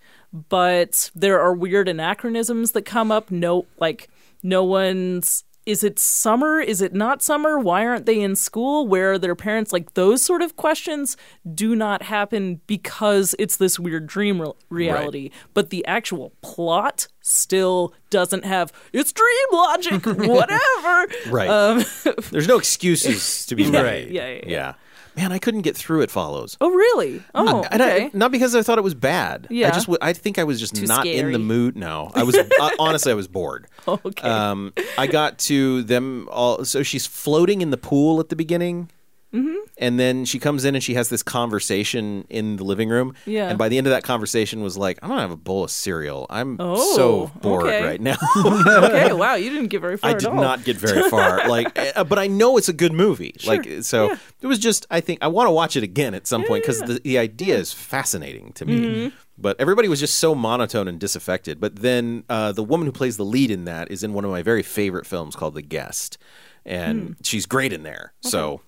but 0.49 1.11
there 1.15 1.41
are 1.41 1.55
weird 1.55 1.89
anachronisms 1.89 2.73
that 2.73 2.83
come 2.83 3.11
up. 3.11 3.31
No, 3.31 3.67
like 3.79 4.09
no 4.43 4.63
one's. 4.65 5.45
Is 5.67 5.83
it 5.83 5.99
summer? 5.99 6.61
Is 6.61 6.81
it 6.83 6.93
not 6.93 7.23
summer? 7.23 7.59
Why 7.59 7.87
aren't 7.87 8.05
they 8.07 8.21
in 8.21 8.37
school? 8.37 8.87
Where 8.87 9.13
are 9.13 9.19
their 9.19 9.35
parents? 9.35 9.73
Like 9.73 9.95
those 9.95 10.23
sort 10.23 10.43
of 10.43 10.57
questions 10.57 11.17
do 11.55 11.75
not 11.75 12.03
happen 12.03 12.61
because 12.67 13.35
it's 13.39 13.57
this 13.57 13.79
weird 13.79 14.07
dream 14.07 14.43
re- 14.43 14.53
reality. 14.69 15.31
But 15.55 15.71
the 15.71 15.85
actual 15.87 16.33
plot 16.43 17.09
still 17.23 17.95
doesn't 18.11 18.45
have 18.45 18.73
it's 18.93 19.13
dream 19.13 19.47
logic, 19.53 20.05
whatever. 20.07 21.07
Right. 21.31 21.49
Um, 21.49 21.85
There's 22.31 22.49
no 22.49 22.59
excuses 22.59 23.47
to 23.47 23.57
be 23.57 23.65
made. 23.71 23.83
Right. 23.83 24.11
Yeah, 24.11 24.29
yeah, 24.29 24.45
yeah. 24.47 24.75
Man, 25.17 25.31
I 25.33 25.39
couldn't 25.39 25.63
get 25.63 25.77
through 25.77 26.01
It 26.03 26.11
Follows. 26.11 26.57
oh, 26.61 26.71
really? 26.71 27.23
Oh, 27.35 27.63
And 27.71 27.81
okay. 27.81 28.07
I, 28.07 28.11
not 28.13 28.33
because 28.33 28.55
I 28.57 28.63
thought 28.63 28.79
it 28.79 28.85
was 28.85 28.95
bad. 28.95 29.47
Yeah. 29.51 29.69
I 29.69 29.71
just, 29.71 29.87
w- 29.87 29.99
I 30.03 30.13
think 30.13 30.39
I 30.39 30.45
was 30.45 30.59
just 30.59 30.75
Too 30.75 30.87
not 30.87 31.07
in 31.07 31.31
the 31.33 31.39
mood. 31.39 31.77
No, 31.77 32.11
I 32.15 32.25
was 32.25 32.35
uh, 32.61 32.71
honestly, 32.79 33.13
I 33.13 33.15
was 33.15 33.29
bored. 33.29 33.67
okay. 33.87 34.29
Um, 34.29 34.73
I 34.99 35.07
got 35.07 35.39
to 35.41 35.83
them 35.85 36.29
all. 36.33 36.65
So 36.65 36.83
she's 36.83 37.07
floating 37.07 37.61
in 37.61 37.71
the 37.71 37.77
pool 37.77 38.19
at 38.21 38.29
the 38.29 38.37
beginning. 38.37 38.91
Mm-hmm. 39.35 39.57
And 39.79 39.99
then 39.99 40.25
she 40.25 40.39
comes 40.39 40.65
in 40.65 40.75
and 40.77 40.83
she 40.85 40.95
has 40.95 41.09
this 41.09 41.23
conversation 41.23 42.25
in 42.29 42.57
the 42.57 42.65
living 42.65 42.89
room. 42.89 43.15
Yeah. 43.27 43.49
And 43.49 43.59
by 43.59 43.69
the 43.69 43.77
end 43.79 43.87
of 43.87 43.91
that 43.93 44.05
conversation 44.05 44.63
was 44.63 44.77
like, 44.77 44.99
I'm 45.03 45.09
gonna 45.09 45.21
have 45.23 45.31
a 45.31 45.37
bowl 45.37 45.65
of 45.65 45.71
cereal. 45.71 46.27
I'm 46.31 46.57
Oh, 46.61 46.97
so 46.97 47.33
bored 47.41 47.65
okay. 47.65 47.85
right 47.85 48.01
now. 48.01 48.17
okay, 48.47 49.13
wow, 49.13 49.35
you 49.35 49.51
didn't 49.51 49.69
get 49.69 49.81
very 49.81 49.97
far 49.97 50.11
I 50.11 50.15
did 50.15 50.27
all. 50.27 50.35
not 50.37 50.65
get 50.65 50.77
very 50.77 51.09
far. 51.11 51.49
Like, 51.49 51.77
uh, 51.97 52.05
but 52.05 52.19
I 52.19 52.29
know 52.29 52.57
it's 52.57 52.69
a 52.69 52.73
good 52.73 52.93
movie. 52.93 53.35
Like, 53.47 53.69
so 53.83 54.13
it 54.41 54.47
was 54.47 54.59
just. 54.59 54.87
I 54.91 55.01
think 55.01 55.19
I 55.23 55.27
want 55.29 55.49
to 55.49 55.53
watch 55.53 55.77
it 55.77 55.83
again 55.83 56.15
at 56.15 56.27
some 56.27 56.45
point 56.45 56.63
because 56.63 56.81
the, 56.81 57.01
the 57.03 57.19
idea 57.19 57.57
is 57.57 57.73
fascinating 57.73 58.53
to 58.55 58.65
me. 58.65 58.81
Mm-hmm. 58.81 59.17
But 59.37 59.61
everybody 59.61 59.89
was 59.89 59.99
just 59.99 60.19
so 60.19 60.35
monotone 60.37 60.87
and 60.87 61.01
disaffected. 61.01 61.59
But 61.61 61.77
then 61.77 62.23
uh, 62.31 62.53
the 62.53 62.63
woman 62.63 62.87
who 62.87 62.93
plays 62.93 63.17
the 63.17 63.25
lead 63.25 63.51
in 63.51 63.65
that 63.65 63.91
is 63.91 64.05
in 64.05 64.13
one 64.13 64.25
of 64.25 64.31
my 64.31 64.43
very 64.43 64.63
favorite 64.63 65.07
films 65.07 65.35
called 65.35 65.55
The 65.55 65.63
Guest, 65.63 66.19
and 66.65 67.01
Hmm. 67.09 67.13
she's 67.23 67.47
great 67.47 67.73
in 67.73 67.83
there. 67.83 68.13
So. 68.23 68.61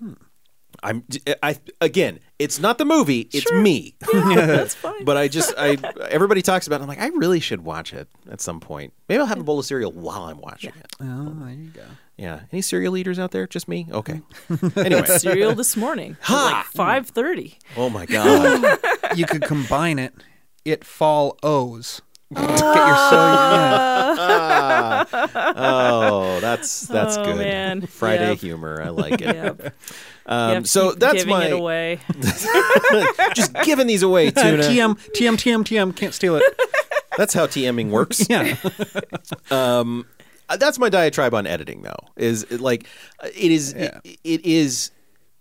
I'm 0.83 1.05
I 1.43 1.59
again, 1.81 2.21
it's 2.39 2.59
not 2.59 2.79
the 2.79 2.85
movie, 2.85 3.29
it's 3.33 3.43
Sure. 3.43 3.61
me. 3.61 3.95
That's 4.13 4.75
fine. 4.77 5.05
But 5.05 5.17
I 5.17 5.29
just 5.29 5.53
I 5.57 5.77
everybody 6.11 6.43
talks 6.43 6.67
about 6.67 6.81
it. 6.81 6.83
I'm 6.83 6.89
like, 6.89 7.01
I 7.01 7.09
really 7.09 7.41
should 7.41 7.63
watch 7.65 7.93
it 7.93 8.09
at 8.31 8.41
some 8.41 8.61
point. 8.61 8.93
Maybe 9.09 9.19
I'll 9.21 9.27
have 9.27 9.39
a 9.41 9.45
bowl 9.45 9.59
of 9.59 9.67
cereal 9.67 9.93
while 9.93 10.23
I'm 10.25 10.39
watching 10.41 10.73
it. 10.79 10.87
Oh, 11.01 11.35
there 11.41 11.51
you 11.51 11.71
go. 11.71 11.83
Yeah. 12.17 12.41
Any 12.53 12.63
cereal 12.63 12.97
eaters 12.97 13.19
out 13.19 13.31
there? 13.31 13.47
Just 13.47 13.69
me? 13.69 13.87
Okay. 13.91 14.21
anyway. 14.77 15.07
cereal 15.07 15.55
this 15.55 15.77
morning, 15.77 16.17
at 16.29 16.31
like 16.35 16.65
five 16.67 17.09
thirty. 17.09 17.59
Oh 17.77 17.91
my 17.91 18.07
god. 18.07 18.79
You 19.15 19.27
could 19.27 19.43
combine 19.43 19.99
it. 19.99 20.15
It 20.65 20.85
fall 20.85 21.39
O's. 21.43 22.01
Get 22.35 22.49
your 22.49 22.57
so 22.57 23.17
oh, 25.57 26.39
that's 26.41 26.81
that's 26.89 27.17
Oh, 27.17 27.25
good. 27.25 27.37
man. 27.37 27.87
Friday 27.87 28.31
Yep. 28.31 28.39
humor. 28.39 28.83
I 28.83 28.89
like 28.89 29.21
it. 29.21 29.35
Yep. 29.35 29.75
Um, 30.27 30.53
Yep, 30.55 30.67
so 30.67 30.93
that's 30.93 31.15
giving 31.25 31.31
my 31.31 31.45
it 31.47 31.53
away. 31.53 32.01
just 33.35 33.55
giving 33.63 33.87
these 33.87 34.03
away, 34.03 34.31
tuna. 34.33 34.63
TM 34.65 34.97
TM 35.13 35.35
TM 35.37 35.63
TM 35.63 35.95
can't 35.95 36.13
steal 36.15 36.35
it. 36.37 36.43
That's 37.17 37.33
how 37.33 37.47
TMing 37.47 37.91
works. 37.91 38.29
Yeah. 38.29 38.57
Uh, 40.49 40.57
that's 40.57 40.79
my 40.79 40.89
diatribe 40.89 41.35
on 41.35 41.47
editing 41.47 41.83
though 41.83 41.97
is 42.17 42.49
like 42.61 42.87
uh, 43.23 43.29
it 43.37 43.51
is 43.53 43.73
Yeah. 43.77 43.99
it, 44.05 44.19
it 44.25 44.45
is 44.47 44.91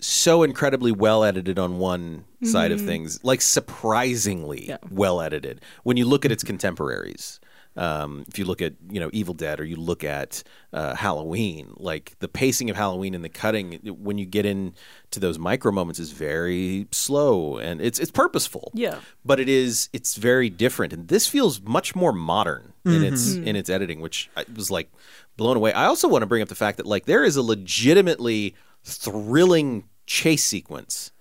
so 0.05 0.43
incredibly 0.43 0.91
well 0.91 1.23
edited 1.23 1.57
on 1.59 1.77
one 1.79 2.25
side 2.43 2.71
of 2.71 2.79
things 2.81 3.23
like 3.23 3.41
surprisingly 3.41 4.67
Yeah. 4.69 4.77
well 4.91 5.21
edited. 5.21 5.61
When 5.83 5.97
you 5.97 6.05
look 6.05 6.25
at 6.25 6.31
its 6.31 6.43
contemporaries 6.43 7.39
um, 7.77 8.23
if 8.29 8.39
you 8.39 8.45
look 8.45 8.61
at 8.61 8.73
you 8.89 9.01
know 9.01 9.09
Evil 9.11 9.33
Dead 9.33 9.59
or 9.59 9.65
you 9.65 9.75
look 9.75 10.05
at 10.05 10.43
uh, 10.71 10.95
Halloween, 10.95 11.73
like 11.75 12.15
the 12.19 12.29
pacing 12.29 12.69
of 12.69 12.77
Halloween 12.77 13.13
and 13.13 13.21
the 13.21 13.27
cutting 13.27 13.73
when 13.83 14.17
you 14.17 14.25
get 14.25 14.45
into 14.45 15.19
those 15.19 15.37
micro 15.37 15.73
moments 15.73 15.99
is 15.99 16.11
very 16.11 16.87
slow 16.93 17.57
and 17.57 17.81
it's 17.81 17.99
it's 17.99 18.11
purposeful. 18.11 18.71
Yeah. 18.73 18.99
but 19.25 19.41
it 19.41 19.49
is 19.49 19.89
it's 19.91 20.15
very 20.15 20.49
different. 20.49 20.93
And 20.93 21.09
this 21.09 21.27
feels 21.27 21.59
much 21.63 21.95
more 21.97 22.13
modern 22.13 22.71
in 22.85 23.03
its 23.03 23.33
in 23.33 23.57
its 23.57 23.69
editing 23.69 23.99
which 23.99 24.29
I 24.37 24.45
was 24.55 24.71
like 24.71 24.89
blown 25.35 25.57
away. 25.57 25.73
I 25.73 25.85
also 25.87 26.07
want 26.07 26.21
to 26.21 26.27
bring 26.27 26.41
up 26.41 26.47
the 26.47 26.55
fact 26.55 26.77
that 26.77 26.85
like 26.85 27.03
there 27.05 27.25
is 27.25 27.35
a 27.35 27.41
legitimately 27.41 28.55
thrilling 28.85 29.83
chase 30.05 30.43
sequence 30.43 31.11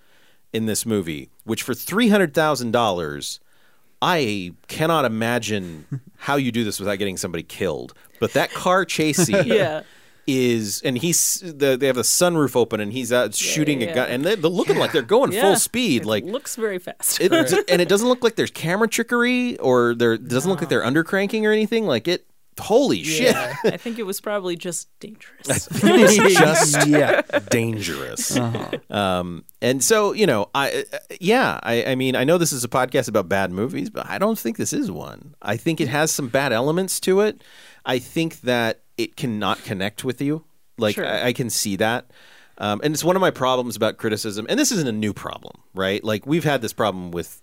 in 0.53 0.67
this 0.67 0.85
movie 0.87 1.31
which 1.45 1.63
for 1.63 1.75
$300000 1.75 3.39
i 4.03 4.53
cannot 4.69 5.05
imagine 5.05 5.87
how 6.19 6.37
you 6.37 6.53
do 6.53 6.65
this 6.65 6.79
without 6.79 6.97
getting 6.99 7.17
somebody 7.17 7.43
killed 7.43 7.95
but 8.21 8.33
that 8.33 8.51
car 8.53 8.85
chase 8.85 9.17
scene 9.27 9.47
Yeah. 9.47 9.83
is 10.27 10.81
and 10.85 10.97
he's 10.99 11.41
the, 11.41 11.77
they 11.77 11.87
have 11.87 11.97
the 11.97 12.03
sunroof 12.03 12.57
open 12.57 12.81
and 12.81 12.93
he's 12.93 13.13
out 13.13 13.35
shooting 13.35 13.81
yeah. 13.83 13.89
a 13.89 13.95
gun 13.95 14.09
and 14.11 14.25
they're, 14.25 14.37
they're 14.37 14.51
looking 14.51 14.79
like 14.79 14.93
they're 14.93 15.03
going 15.03 15.33
Yeah. 15.33 15.43
full 15.43 15.57
speed 15.57 16.03
It 16.03 16.07
like 16.09 16.25
looks 16.25 16.57
very 16.57 16.79
fast. 16.79 17.21
it, 17.21 17.33
and 17.33 17.81
it 17.83 17.89
doesn't 17.89 18.09
look 18.09 18.23
like 18.25 18.37
there's 18.37 18.51
camera 18.51 18.89
trickery 18.89 19.59
or 19.59 19.95
there 19.95 20.17
doesn't 20.17 20.51
look 20.51 20.61
like 20.61 20.71
they're 20.71 20.83
undercranking 20.83 21.43
or 21.45 21.53
anything. 21.53 21.87
Like 21.87 22.09
it, 22.09 22.27
holy 22.59 23.03
shit, 23.03 23.35
I 23.37 23.77
think 23.77 23.99
it 23.99 24.05
was 24.05 24.21
probably 24.21 24.57
just 24.57 24.89
dangerous. 25.01 25.69
it's 25.71 26.35
just 26.39 26.87
yeah. 26.87 27.21
dangerous. 27.51 28.39
Um, 28.91 29.45
and 29.61 29.83
so 29.83 30.13
you 30.13 30.27
know, 30.27 30.51
I 30.55 30.85
uh, 30.93 30.99
yeah, 31.21 31.59
I, 31.63 31.85
I 31.85 31.95
mean, 31.95 32.17
I 32.17 32.25
know 32.25 32.39
this 32.39 32.53
is 32.53 32.65
a 32.65 32.69
podcast 32.69 33.09
about 33.09 33.29
bad 33.29 33.51
movies, 33.51 33.91
but 33.91 34.09
I 34.09 34.19
don't 34.19 34.39
think 34.39 34.57
this 34.57 34.73
is 34.73 34.91
one. 34.91 35.35
I 35.43 35.57
think 35.57 35.81
it 35.81 35.89
has 35.89 36.11
some 36.11 36.29
bad 36.29 36.53
elements 36.53 37.01
to 37.01 37.21
it. 37.21 37.43
I 37.85 37.99
think 37.99 38.41
that 38.43 38.83
it 38.97 39.17
cannot 39.17 39.63
connect 39.65 40.05
with 40.05 40.21
you. 40.21 40.45
Like 40.79 40.97
Sure. 40.97 41.07
I, 41.07 41.27
I 41.29 41.33
can 41.33 41.51
see 41.51 41.77
that. 41.77 42.11
Um, 42.59 42.81
and 42.85 42.95
it's 42.95 43.03
one 43.03 43.17
of 43.17 43.21
my 43.21 43.33
problems 43.33 43.75
about 43.75 43.97
criticism, 43.97 44.47
and 44.49 44.59
this 44.61 44.71
isn't 44.71 44.87
a 44.87 44.93
new 44.93 45.13
problem, 45.13 45.61
right? 45.75 46.03
Like 46.05 46.25
we've 46.25 46.45
had 46.45 46.63
this 46.63 46.73
problem 46.73 47.11
with 47.11 47.43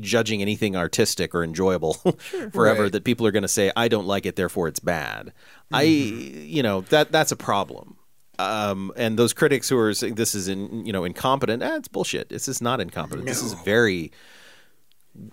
judging 0.00 0.42
anything 0.42 0.76
artistic 0.76 1.34
or 1.34 1.42
enjoyable 1.44 1.94
forever 2.52 2.82
Right. 2.84 2.92
that 2.92 3.04
people 3.04 3.26
are 3.26 3.30
going 3.30 3.42
to 3.42 3.48
say 3.48 3.70
I 3.76 3.88
don't 3.88 4.06
like 4.06 4.26
it 4.26 4.36
therefore 4.36 4.68
it's 4.68 4.80
bad. 4.80 5.32
I 5.72 5.82
you 5.82 6.62
know 6.62 6.82
that 6.82 7.12
that's 7.12 7.32
a 7.32 7.36
problem. 7.36 7.96
Um, 8.38 8.92
and 8.96 9.18
those 9.18 9.32
critics 9.32 9.68
who 9.70 9.78
are 9.78 9.94
saying 9.94 10.16
this 10.16 10.34
is 10.34 10.46
in 10.48 10.84
you 10.84 10.92
know 10.92 11.04
incompetent, 11.04 11.62
eh, 11.62 11.76
it's 11.76 11.88
bullshit. 11.88 12.28
This 12.28 12.48
is 12.48 12.60
not 12.60 12.80
incompetent. 12.80 13.26
This 13.26 13.42
is 13.42 13.54
very 13.54 14.12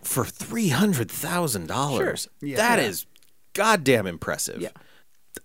for 0.01 0.23
three 0.25 0.69
hundred 0.69 1.11
thousand 1.11 1.67
dollars. 1.67 2.27
Yeah. 2.41 2.57
That 2.57 2.79
Yeah. 2.79 2.85
is 2.85 3.05
goddamn 3.53 4.07
impressive. 4.07 4.61
Yeah. 4.61 4.69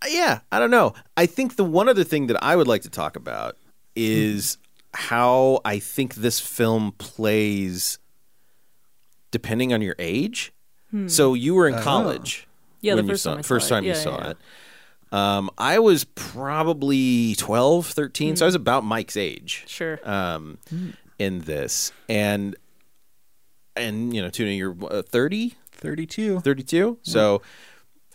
Yeah, 0.09 0.41
I 0.53 0.59
don't 0.59 0.71
know. 0.71 0.93
I 1.17 1.27
think 1.27 1.57
the 1.57 1.65
one 1.65 1.89
other 1.89 2.05
thing 2.05 2.27
that 2.29 2.43
I 2.45 2.55
would 2.57 2.69
like 2.69 2.83
to 2.83 2.91
talk 2.91 3.17
about 3.17 3.57
is 3.97 4.59
how 4.95 5.61
I 5.65 5.79
think 5.79 6.15
this 6.17 6.39
film 6.41 6.93
plays 6.99 7.99
depending 9.31 9.73
on 9.73 9.83
your 9.83 9.95
age. 9.99 10.53
So 11.07 11.35
you 11.35 11.55
were 11.55 11.69
in 11.69 11.75
college. 11.83 12.47
Yeah, 12.81 12.93
the 12.95 12.97
when 13.03 13.07
you 13.07 13.13
first 13.13 13.23
saw 13.25 13.31
time 13.33 13.39
I 13.41 13.43
first 13.43 13.69
saw 13.69 13.75
it. 13.75 13.77
time 13.79 13.85
you 13.85 13.91
Yeah, 13.91 13.95
saw 13.97 14.19
yeah. 14.19 14.31
it. 14.31 14.37
Um, 15.13 15.51
I 15.59 15.79
was 15.81 16.05
probably 16.05 17.35
12, 17.35 17.87
13, 17.87 18.37
so 18.37 18.45
I 18.45 18.49
was 18.49 18.55
about 18.55 18.85
Mike's 18.85 19.17
age 19.17 19.65
Sure. 19.67 19.99
um, 20.05 20.59
in 21.19 21.41
this. 21.41 21.93
And 22.09 22.57
and 23.77 24.15
you 24.15 24.23
know, 24.23 24.31
Tuna, 24.31 24.51
you're 24.53 24.77
uh, 24.91 25.03
30, 25.03 25.55
32. 25.73 26.41
32. 26.41 26.99
So 27.03 27.43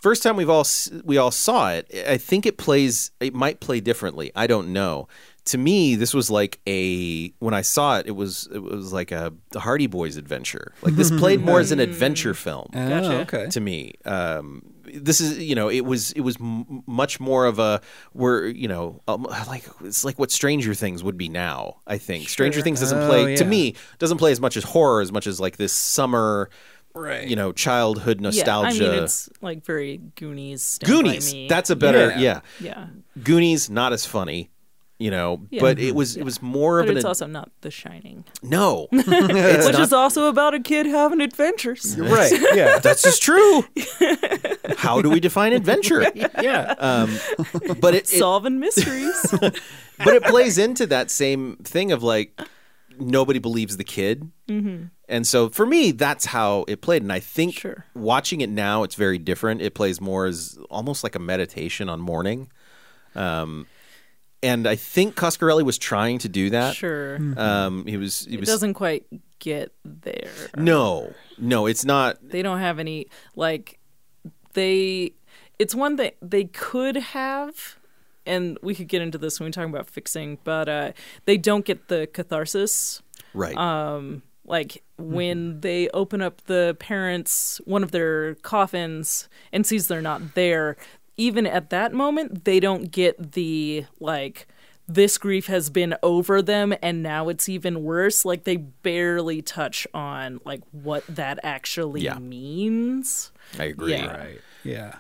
first 0.01 0.23
time 0.23 0.35
we've 0.35 0.49
all 0.49 0.61
s- 0.61 0.91
we 1.03 1.17
all 1.17 1.31
saw 1.31 1.71
it, 1.71 1.89
I 2.07 2.17
think 2.17 2.45
it 2.45 2.57
plays 2.57 3.11
it 3.19 3.33
might 3.33 3.59
play 3.59 3.79
differently. 3.79 4.31
I 4.35 4.47
don't 4.47 4.73
know. 4.73 5.07
To 5.47 5.57
me, 5.57 5.95
this 5.95 6.13
was 6.13 6.29
like 6.31 6.59
a 6.67 7.29
when 7.39 7.53
I 7.53 7.61
saw 7.63 7.99
it, 7.99 8.07
it 8.07 8.11
was 8.15 8.47
it 8.53 8.59
was 8.59 8.93
like 8.93 9.11
a 9.11 9.33
the 9.51 9.59
Hardy 9.59 9.87
Boys 9.87 10.15
adventure. 10.15 10.73
Like 10.81 10.95
this 10.95 11.11
played 11.11 11.41
more 11.41 11.59
as 11.59 11.71
an 11.71 11.79
adventure 11.81 12.33
film 12.33 12.69
Oh, 12.73 12.89
Gotcha. 12.89 13.19
okay. 13.21 13.49
to 13.49 13.59
me. 13.59 13.95
Um, 14.05 14.61
this 14.85 15.19
is 15.19 15.39
you 15.39 15.53
know 15.55 15.67
it 15.69 15.81
was 15.81 16.11
it 16.13 16.21
was 16.21 16.37
m- 16.39 16.83
much 16.87 17.19
more 17.19 17.45
of 17.45 17.59
a 17.59 17.81
we're 18.13 18.45
you 18.47 18.67
know 18.69 19.01
um, 19.09 19.23
like 19.47 19.65
it's 19.83 20.05
like 20.05 20.17
what 20.17 20.31
Stranger 20.31 20.73
Things 20.73 21.03
would 21.03 21.17
be 21.17 21.27
now. 21.27 21.77
I 21.85 21.97
think 21.97 22.29
Stranger 22.29 22.61
Things 22.61 22.79
doesn't 22.79 22.99
Oh, 23.03 23.07
play 23.09 23.35
to 23.35 23.43
yeah. 23.43 23.49
me 23.49 23.75
doesn't 23.99 24.19
play 24.19 24.31
as 24.31 24.39
much 24.39 24.55
as 24.55 24.63
horror 24.63 25.01
as 25.01 25.11
much 25.11 25.27
as 25.27 25.41
like 25.41 25.57
this 25.57 25.73
summer 25.73 26.49
Right. 26.95 27.27
you 27.27 27.35
know 27.35 27.51
childhood 27.51 28.21
nostalgia. 28.21 28.77
Yeah, 28.83 28.89
I 28.89 28.93
mean, 28.93 29.03
it's 29.03 29.27
like 29.41 29.65
very 29.65 29.97
Goonies. 30.15 30.61
Stand 30.63 30.87
By 30.89 30.95
Goonies. 31.01 31.33
Me. 31.33 31.47
That's 31.49 31.69
a 31.71 31.75
better 31.75 32.09
Yeah. 32.11 32.19
yeah. 32.19 32.39
yeah. 32.61 32.87
Goonies 33.23 33.69
not 33.69 33.91
as 33.93 34.05
funny. 34.05 34.51
You 34.99 35.11
know, 35.11 35.41
Yeah. 35.49 35.59
but 35.61 35.79
it 35.79 35.95
was 35.95 36.15
it 36.15 36.23
was 36.23 36.41
more 36.41 36.79
But 36.79 36.85
of 36.85 36.89
an 36.91 36.97
it's 36.97 37.05
also 37.05 37.25
not 37.27 37.49
The 37.61 37.71
Shining, 37.71 38.23
no. 38.41 38.87
which 38.91 39.05
not, 39.07 39.79
is 39.79 39.91
also 39.91 40.27
about 40.27 40.53
a 40.53 40.59
kid 40.59 40.85
having 40.85 41.19
adventures. 41.19 41.97
right. 41.99 42.31
Yeah. 42.53 42.79
that's 42.79 43.01
just 43.01 43.21
true. 43.21 43.65
How 44.77 45.01
do 45.01 45.09
we 45.09 45.19
define 45.19 45.51
adventure? 45.51 46.03
yeah. 46.15 46.75
Um, 46.77 47.17
but 47.81 47.95
it, 47.95 48.03
it 48.03 48.07
Solving 48.07 48.59
mysteries. 48.59 49.19
but 49.39 50.13
it 50.13 50.23
plays 50.23 50.57
into 50.57 50.85
that 50.87 51.09
same 51.11 51.57
thing 51.57 51.91
of 51.91 52.03
like 52.03 52.39
nobody 52.99 53.39
believes 53.39 53.77
the 53.77 53.83
kid 53.83 54.31
Mm-hmm. 54.47 54.85
and 55.09 55.25
so 55.25 55.47
for 55.49 55.65
me 55.65 55.91
that's 55.91 56.25
how 56.25 56.65
it 56.67 56.81
played 56.81 57.01
and 57.01 57.13
i 57.13 57.19
think 57.21 57.55
Sure. 57.55 57.85
watching 57.95 58.41
it 58.41 58.49
now 58.49 58.83
it's 58.83 58.95
very 58.95 59.17
different 59.17 59.61
it 59.61 59.73
plays 59.73 60.01
more 60.01 60.25
as 60.25 60.59
almost 60.69 61.01
like 61.01 61.15
a 61.15 61.19
meditation 61.19 61.87
on 61.87 62.01
mourning 62.01 62.51
um, 63.15 63.65
and 64.43 64.67
i 64.67 64.75
think 64.75 65.15
coscarelli 65.15 65.63
was 65.63 65.77
trying 65.77 66.19
to 66.19 66.29
do 66.29 66.49
that. 66.51 66.75
Sure. 66.75 67.15
um, 67.37 67.85
he 67.87 67.97
was 67.97 68.25
he 68.25 68.35
It 68.35 68.39
was 68.41 68.49
doesn't 68.49 68.73
quite 68.75 69.05
get 69.39 69.71
there. 69.83 70.29
no 70.55 71.13
no 71.37 71.65
it's 71.65 71.83
not. 71.83 72.17
They 72.21 72.41
don't 72.43 72.59
have 72.59 72.77
any 72.79 73.07
like 73.35 73.79
they 74.53 75.13
it's 75.59 75.73
one 75.75 75.95
that 75.97 76.15
they 76.21 76.45
could 76.45 76.95
have 76.95 77.77
and 78.25 78.57
we 78.61 78.73
could 78.75 78.87
get 78.87 79.01
into 79.01 79.17
this 79.17 79.39
when 79.39 79.47
we 79.47 79.51
talk 79.51 79.67
about 79.67 79.87
fixing, 79.87 80.37
but 80.43 80.69
uh 80.69 80.91
they 81.25 81.37
don't 81.37 81.65
get 81.65 81.87
the 81.87 82.07
catharsis. 82.13 83.01
Right. 83.33 83.57
Like 84.45 84.83
when 84.97 85.61
they 85.61 85.87
open 85.89 86.21
up 86.21 86.41
the 86.45 86.75
parents 86.79 87.59
one 87.65 87.81
of 87.83 87.91
their 87.91 88.35
coffins 88.35 89.29
and 89.53 89.65
sees 89.65 89.87
they're 89.87 90.01
not 90.01 90.35
there 90.35 90.75
even 91.17 91.45
at 91.45 91.69
that 91.69 91.93
moment 91.93 92.45
they 92.45 92.59
don't 92.59 92.91
get 92.91 93.33
the 93.33 93.85
like 93.99 94.47
this 94.87 95.17
grief 95.17 95.47
has 95.47 95.69
been 95.69 95.95
over 96.03 96.41
them 96.41 96.73
and 96.81 97.01
now 97.01 97.29
it's 97.29 97.47
even 97.47 97.83
worse 97.83 98.25
like 98.25 98.43
they 98.43 98.57
barely 98.57 99.41
touch 99.41 99.87
on 99.93 100.39
like 100.43 100.61
what 100.71 101.03
that 101.07 101.39
actually 101.43 102.01
Yeah. 102.01 102.17
means 102.19 103.31
i 103.59 103.65
agree 103.65 103.93
Yeah. 103.93 104.17
Right. 104.17 104.41
Yeah. 104.63 104.95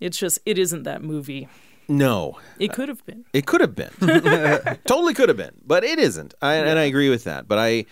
it's 0.00 0.18
just 0.18 0.38
it 0.46 0.58
isn't 0.58 0.84
that 0.84 1.02
movie 1.02 1.48
no 1.88 2.38
it 2.58 2.72
could 2.72 2.88
have 2.88 3.04
been 3.06 3.24
It 3.32 3.46
could 3.46 3.60
have 3.60 3.74
been. 3.74 3.90
totally 4.86 5.14
could 5.14 5.28
have 5.30 5.38
been, 5.38 5.54
but 5.66 5.84
it 5.84 5.98
isn't. 5.98 6.34
I, 6.42 6.54
And 6.56 6.78
I 6.78 6.82
agree 6.84 7.08
with 7.08 7.24
that. 7.24 7.48
But 7.48 7.58
I 7.58 7.86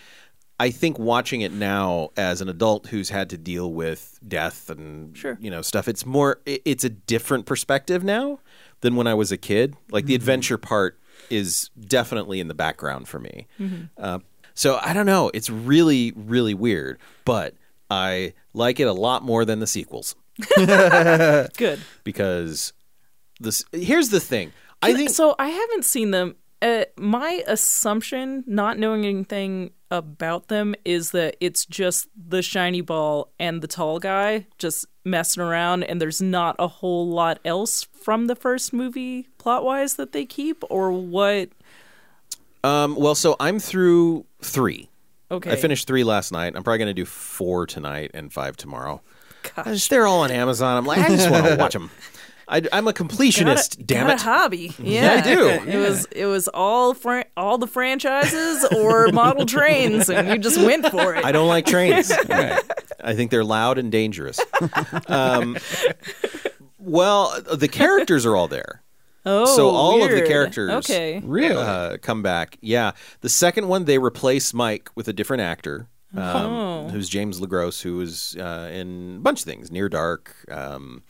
I 0.59 0.71
think 0.71 0.97
watching 0.97 1.41
it 1.41 1.51
now 1.51 2.09
as 2.17 2.41
an 2.41 2.49
adult 2.49 2.87
who's 2.87 3.09
had 3.09 3.29
to 3.29 3.37
deal 3.37 3.71
with 3.71 4.19
death 4.27 4.69
and 4.69 5.15
Sure. 5.15 5.37
you 5.39 5.51
know 5.51 5.61
stuff, 5.61 5.87
it's 5.87 6.05
more 6.05 6.41
it's 6.45 6.83
a 6.83 6.89
different 6.89 7.45
perspective 7.45 8.03
now 8.03 8.39
than 8.81 8.95
when 8.95 9.05
I 9.07 9.13
was 9.13 9.31
a 9.31 9.37
kid. 9.37 9.75
Like 9.91 10.05
the 10.05 10.15
adventure 10.15 10.57
part 10.57 10.99
is 11.29 11.69
definitely 11.79 12.39
in 12.39 12.47
the 12.47 12.53
background 12.53 13.07
for 13.07 13.19
me. 13.19 13.47
Uh, 13.97 14.19
so 14.53 14.79
I 14.81 14.93
don't 14.93 15.05
know. 15.05 15.29
It's 15.33 15.49
really 15.49 16.11
really 16.15 16.53
weird, 16.53 16.97
but 17.25 17.53
I 17.91 18.33
like 18.53 18.79
it 18.79 18.87
a 18.87 18.93
lot 18.93 19.23
more 19.23 19.45
than 19.45 19.59
the 19.59 19.67
sequels 19.67 20.15
good 20.55 21.79
because 22.03 22.73
this 23.39 23.63
here's 23.71 24.09
the 24.09 24.19
thing. 24.19 24.51
I 24.81 24.93
think 24.93 25.09
so 25.09 25.35
I 25.37 25.49
haven't 25.49 25.85
seen 25.85 26.11
them. 26.11 26.35
Uh, 26.61 26.85
my 26.97 27.43
assumption, 27.47 28.43
not 28.47 28.79
knowing 28.79 29.05
anything 29.05 29.71
about 29.91 30.47
them, 30.49 30.75
is 30.85 31.11
that 31.11 31.35
it's 31.39 31.65
just 31.65 32.07
the 32.15 32.41
shiny 32.41 32.81
ball 32.81 33.29
and 33.39 33.61
the 33.61 33.67
tall 33.67 33.99
guy 33.99 34.45
just 34.57 34.85
messing 35.05 35.41
around, 35.41 35.83
and 35.83 36.01
there's 36.01 36.21
not 36.21 36.55
a 36.59 36.67
whole 36.67 37.07
lot 37.07 37.39
else 37.45 37.83
from 37.83 38.27
the 38.27 38.35
first 38.35 38.73
movie 38.73 39.27
plot 39.37 39.63
wise 39.63 39.95
that 39.95 40.11
they 40.11 40.25
keep, 40.25 40.63
or 40.69 40.91
what? 40.91 41.49
Um, 42.63 42.95
well, 42.95 43.15
so 43.15 43.35
I'm 43.39 43.59
through 43.59 44.25
three. 44.41 44.89
Okay, 45.29 45.51
I 45.51 45.55
finished 45.55 45.87
three 45.87 46.03
last 46.03 46.31
night. 46.31 46.53
I'm 46.55 46.63
probably 46.63 46.77
going 46.79 46.87
to 46.87 46.93
do 46.93 47.05
four 47.05 47.65
tonight 47.65 48.11
and 48.13 48.31
five 48.31 48.55
tomorrow. 48.57 49.01
Gosh, 49.55 49.65
just- 49.65 49.89
they're 49.89 50.07
all 50.07 50.21
on 50.21 50.31
Amazon. 50.31 50.77
I'm 50.77 50.85
like, 50.85 50.99
I 50.99 51.09
just 51.09 51.29
want 51.29 51.45
to 51.45 51.55
watch 51.59 51.73
them. 51.73 51.91
I, 52.49 52.61
am 52.71 52.87
a 52.87 52.93
completionist. 52.93 53.77
Got 53.77 53.79
a- 53.79 53.83
damn 53.83 54.07
got 54.07 54.13
it! 54.15 54.21
a 54.21 54.23
hobby. 54.23 54.73
Yeah, 54.79 55.15
I 55.15 55.21
do. 55.21 55.47
It 55.49 55.77
was 55.77 56.05
it 56.11 56.25
was 56.25 56.47
all 56.47 56.93
fran- 56.93 57.25
all 57.35 57.57
the 57.57 57.67
franchises 57.67 58.65
or 58.77 59.07
model 59.11 59.45
trains, 59.45 60.09
and 60.09 60.27
you 60.29 60.37
just 60.37 60.57
went 60.57 60.87
for 60.89 61.13
it. 61.15 61.25
I 61.25 61.31
don't 61.31 61.47
like 61.49 61.65
trains. 61.65 62.11
I 62.99 63.13
think 63.15 63.31
they're 63.31 63.43
loud 63.43 63.77
and 63.77 63.91
dangerous. 63.91 64.39
Um, 65.07 65.57
well, 66.79 67.39
the 67.41 67.67
characters 67.67 68.25
are 68.25 68.35
all 68.35 68.47
there. 68.47 68.81
oh, 69.25 69.45
so 69.55 69.69
all 69.69 70.03
of 70.03 70.11
the 70.11 70.21
characters 70.21 70.71
Okay. 70.71 71.19
Really? 71.23 71.55
uh, 71.55 71.97
come 72.01 72.21
back. 72.23 72.57
Yeah, 72.61 72.91
the 73.21 73.29
second 73.29 73.67
one 73.67 73.85
they 73.85 73.97
replace 73.97 74.53
Mike 74.53 74.89
with 74.95 75.07
a 75.07 75.13
different 75.13 75.41
actor, 75.41 75.87
um, 76.15 76.21
Oh. 76.23 76.87
who's 76.89 77.09
James 77.09 77.39
LeGros, 77.41 77.81
who 77.81 77.97
was 77.97 78.35
uh, 78.39 78.69
in 78.71 79.17
a 79.17 79.19
bunch 79.19 79.41
of 79.41 79.45
things, 79.45 79.69
Near 79.71 79.89
Dark. 79.89 80.33
Um, 80.49 81.03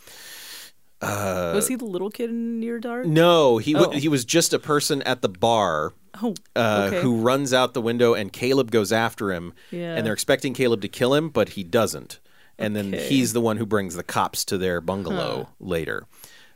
was 1.01 1.67
he 1.67 1.75
the 1.75 1.85
little 1.85 2.09
kid 2.09 2.29
in 2.29 2.59
Near 2.59 2.79
Dark? 2.79 3.05
no, 3.05 3.57
he 3.57 3.73
w- 3.73 3.91
Oh. 3.95 3.99
he 3.99 4.07
was 4.07 4.25
just 4.25 4.53
a 4.53 4.59
person 4.59 5.01
at 5.03 5.21
the 5.21 5.29
bar 5.29 5.93
Oh, 6.21 6.33
uh, 6.55 6.85
okay. 6.87 7.01
who 7.01 7.17
runs 7.21 7.53
out 7.53 7.73
the 7.73 7.81
window, 7.81 8.13
and 8.15 8.33
Caleb 8.33 8.71
goes 8.71 8.91
after 8.91 9.31
him, 9.31 9.53
Yeah. 9.71 9.95
and 9.95 10.05
they're 10.05 10.13
expecting 10.13 10.53
Caleb 10.53 10.81
to 10.81 10.87
kill 10.87 11.13
him, 11.13 11.29
but 11.29 11.49
he 11.49 11.63
doesn't, 11.63 12.19
and 12.57 12.75
then 12.75 12.93
he's 12.93 13.33
the 13.33 13.41
one 13.41 13.57
who 13.57 13.65
brings 13.65 13.93
the 13.95 14.03
cops 14.03 14.43
to 14.45 14.57
their 14.57 14.81
bungalow 14.81 15.49
later. 15.59 16.07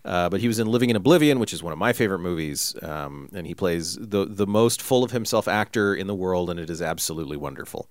Uh, 0.03 0.29
but 0.29 0.39
he 0.41 0.47
was 0.47 0.57
in 0.57 0.65
Living 0.65 0.89
in 0.89 0.95
Oblivion, 0.95 1.37
which 1.37 1.53
is 1.53 1.61
one 1.61 1.71
of 1.71 1.77
my 1.77 1.93
favorite 1.93 2.17
movies, 2.19 2.73
um, 2.81 3.29
and 3.35 3.45
he 3.45 3.53
plays 3.53 3.99
the 4.01 4.25
the 4.25 4.47
most 4.47 4.81
full 4.81 5.03
of 5.03 5.11
himself 5.11 5.47
actor 5.47 5.93
in 5.93 6.07
the 6.07 6.15
world, 6.15 6.49
and 6.49 6.59
it 6.59 6.71
is 6.71 6.81
absolutely 6.81 7.37
wonderful. 7.37 7.87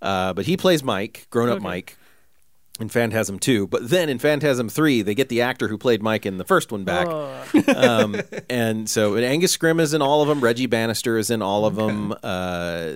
Uh, 0.00 0.32
but 0.32 0.46
he 0.46 0.56
plays 0.56 0.82
Mike, 0.82 1.26
grown 1.28 1.50
up 1.50 1.56
Okay. 1.56 1.64
Mike, 1.64 1.98
in 2.80 2.88
Phantasm 2.88 3.38
2. 3.38 3.66
But 3.66 3.88
then 3.90 4.08
in 4.08 4.18
Phantasm 4.18 4.68
3, 4.68 5.02
they 5.02 5.14
get 5.14 5.28
the 5.28 5.42
actor 5.42 5.68
who 5.68 5.76
played 5.78 6.02
Mike 6.02 6.24
in 6.26 6.38
the 6.38 6.44
first 6.44 6.72
one 6.72 6.84
back. 6.84 7.06
Oh. 7.08 7.44
um, 7.76 8.16
and 8.48 8.88
so 8.88 9.14
and 9.14 9.24
Angus 9.24 9.56
Scrimm 9.56 9.80
is 9.80 9.92
in 9.94 10.02
all 10.02 10.22
of 10.22 10.28
them. 10.28 10.40
Reggie 10.40 10.66
Bannister 10.66 11.18
is 11.18 11.30
in 11.30 11.42
all 11.42 11.66
of 11.66 11.76
them. 11.76 12.14
Uh, 12.22 12.92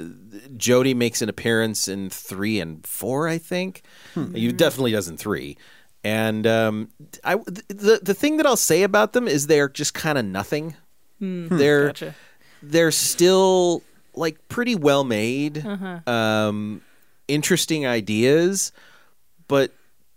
Jody 0.56 0.94
makes 0.94 1.22
an 1.22 1.28
appearance 1.28 1.88
in 1.88 2.10
three 2.10 2.60
and 2.60 2.86
four, 2.86 3.28
I 3.28 3.38
think. 3.38 3.82
He 4.14 4.50
definitely 4.52 4.92
does 4.92 5.08
in 5.08 5.16
three. 5.16 5.56
And 6.02 6.46
um, 6.46 6.90
I, 7.24 7.36
the 7.68 7.98
the 8.02 8.14
thing 8.14 8.36
that 8.36 8.46
I'll 8.46 8.56
say 8.56 8.82
about 8.82 9.12
them 9.14 9.26
is 9.26 9.46
they're 9.46 9.68
just 9.70 9.94
kind 9.94 10.18
of 10.18 10.24
nothing. 10.24 10.76
They're 11.18 11.86
Gotcha. 11.86 12.14
they're 12.62 12.90
still 12.90 13.82
like 14.14 14.36
pretty 14.48 14.74
well 14.74 15.02
made, 15.04 15.64
Uh-huh. 15.66 16.00
um, 16.12 16.82
interesting 17.26 17.86
ideas, 17.86 18.70
but 19.48 19.72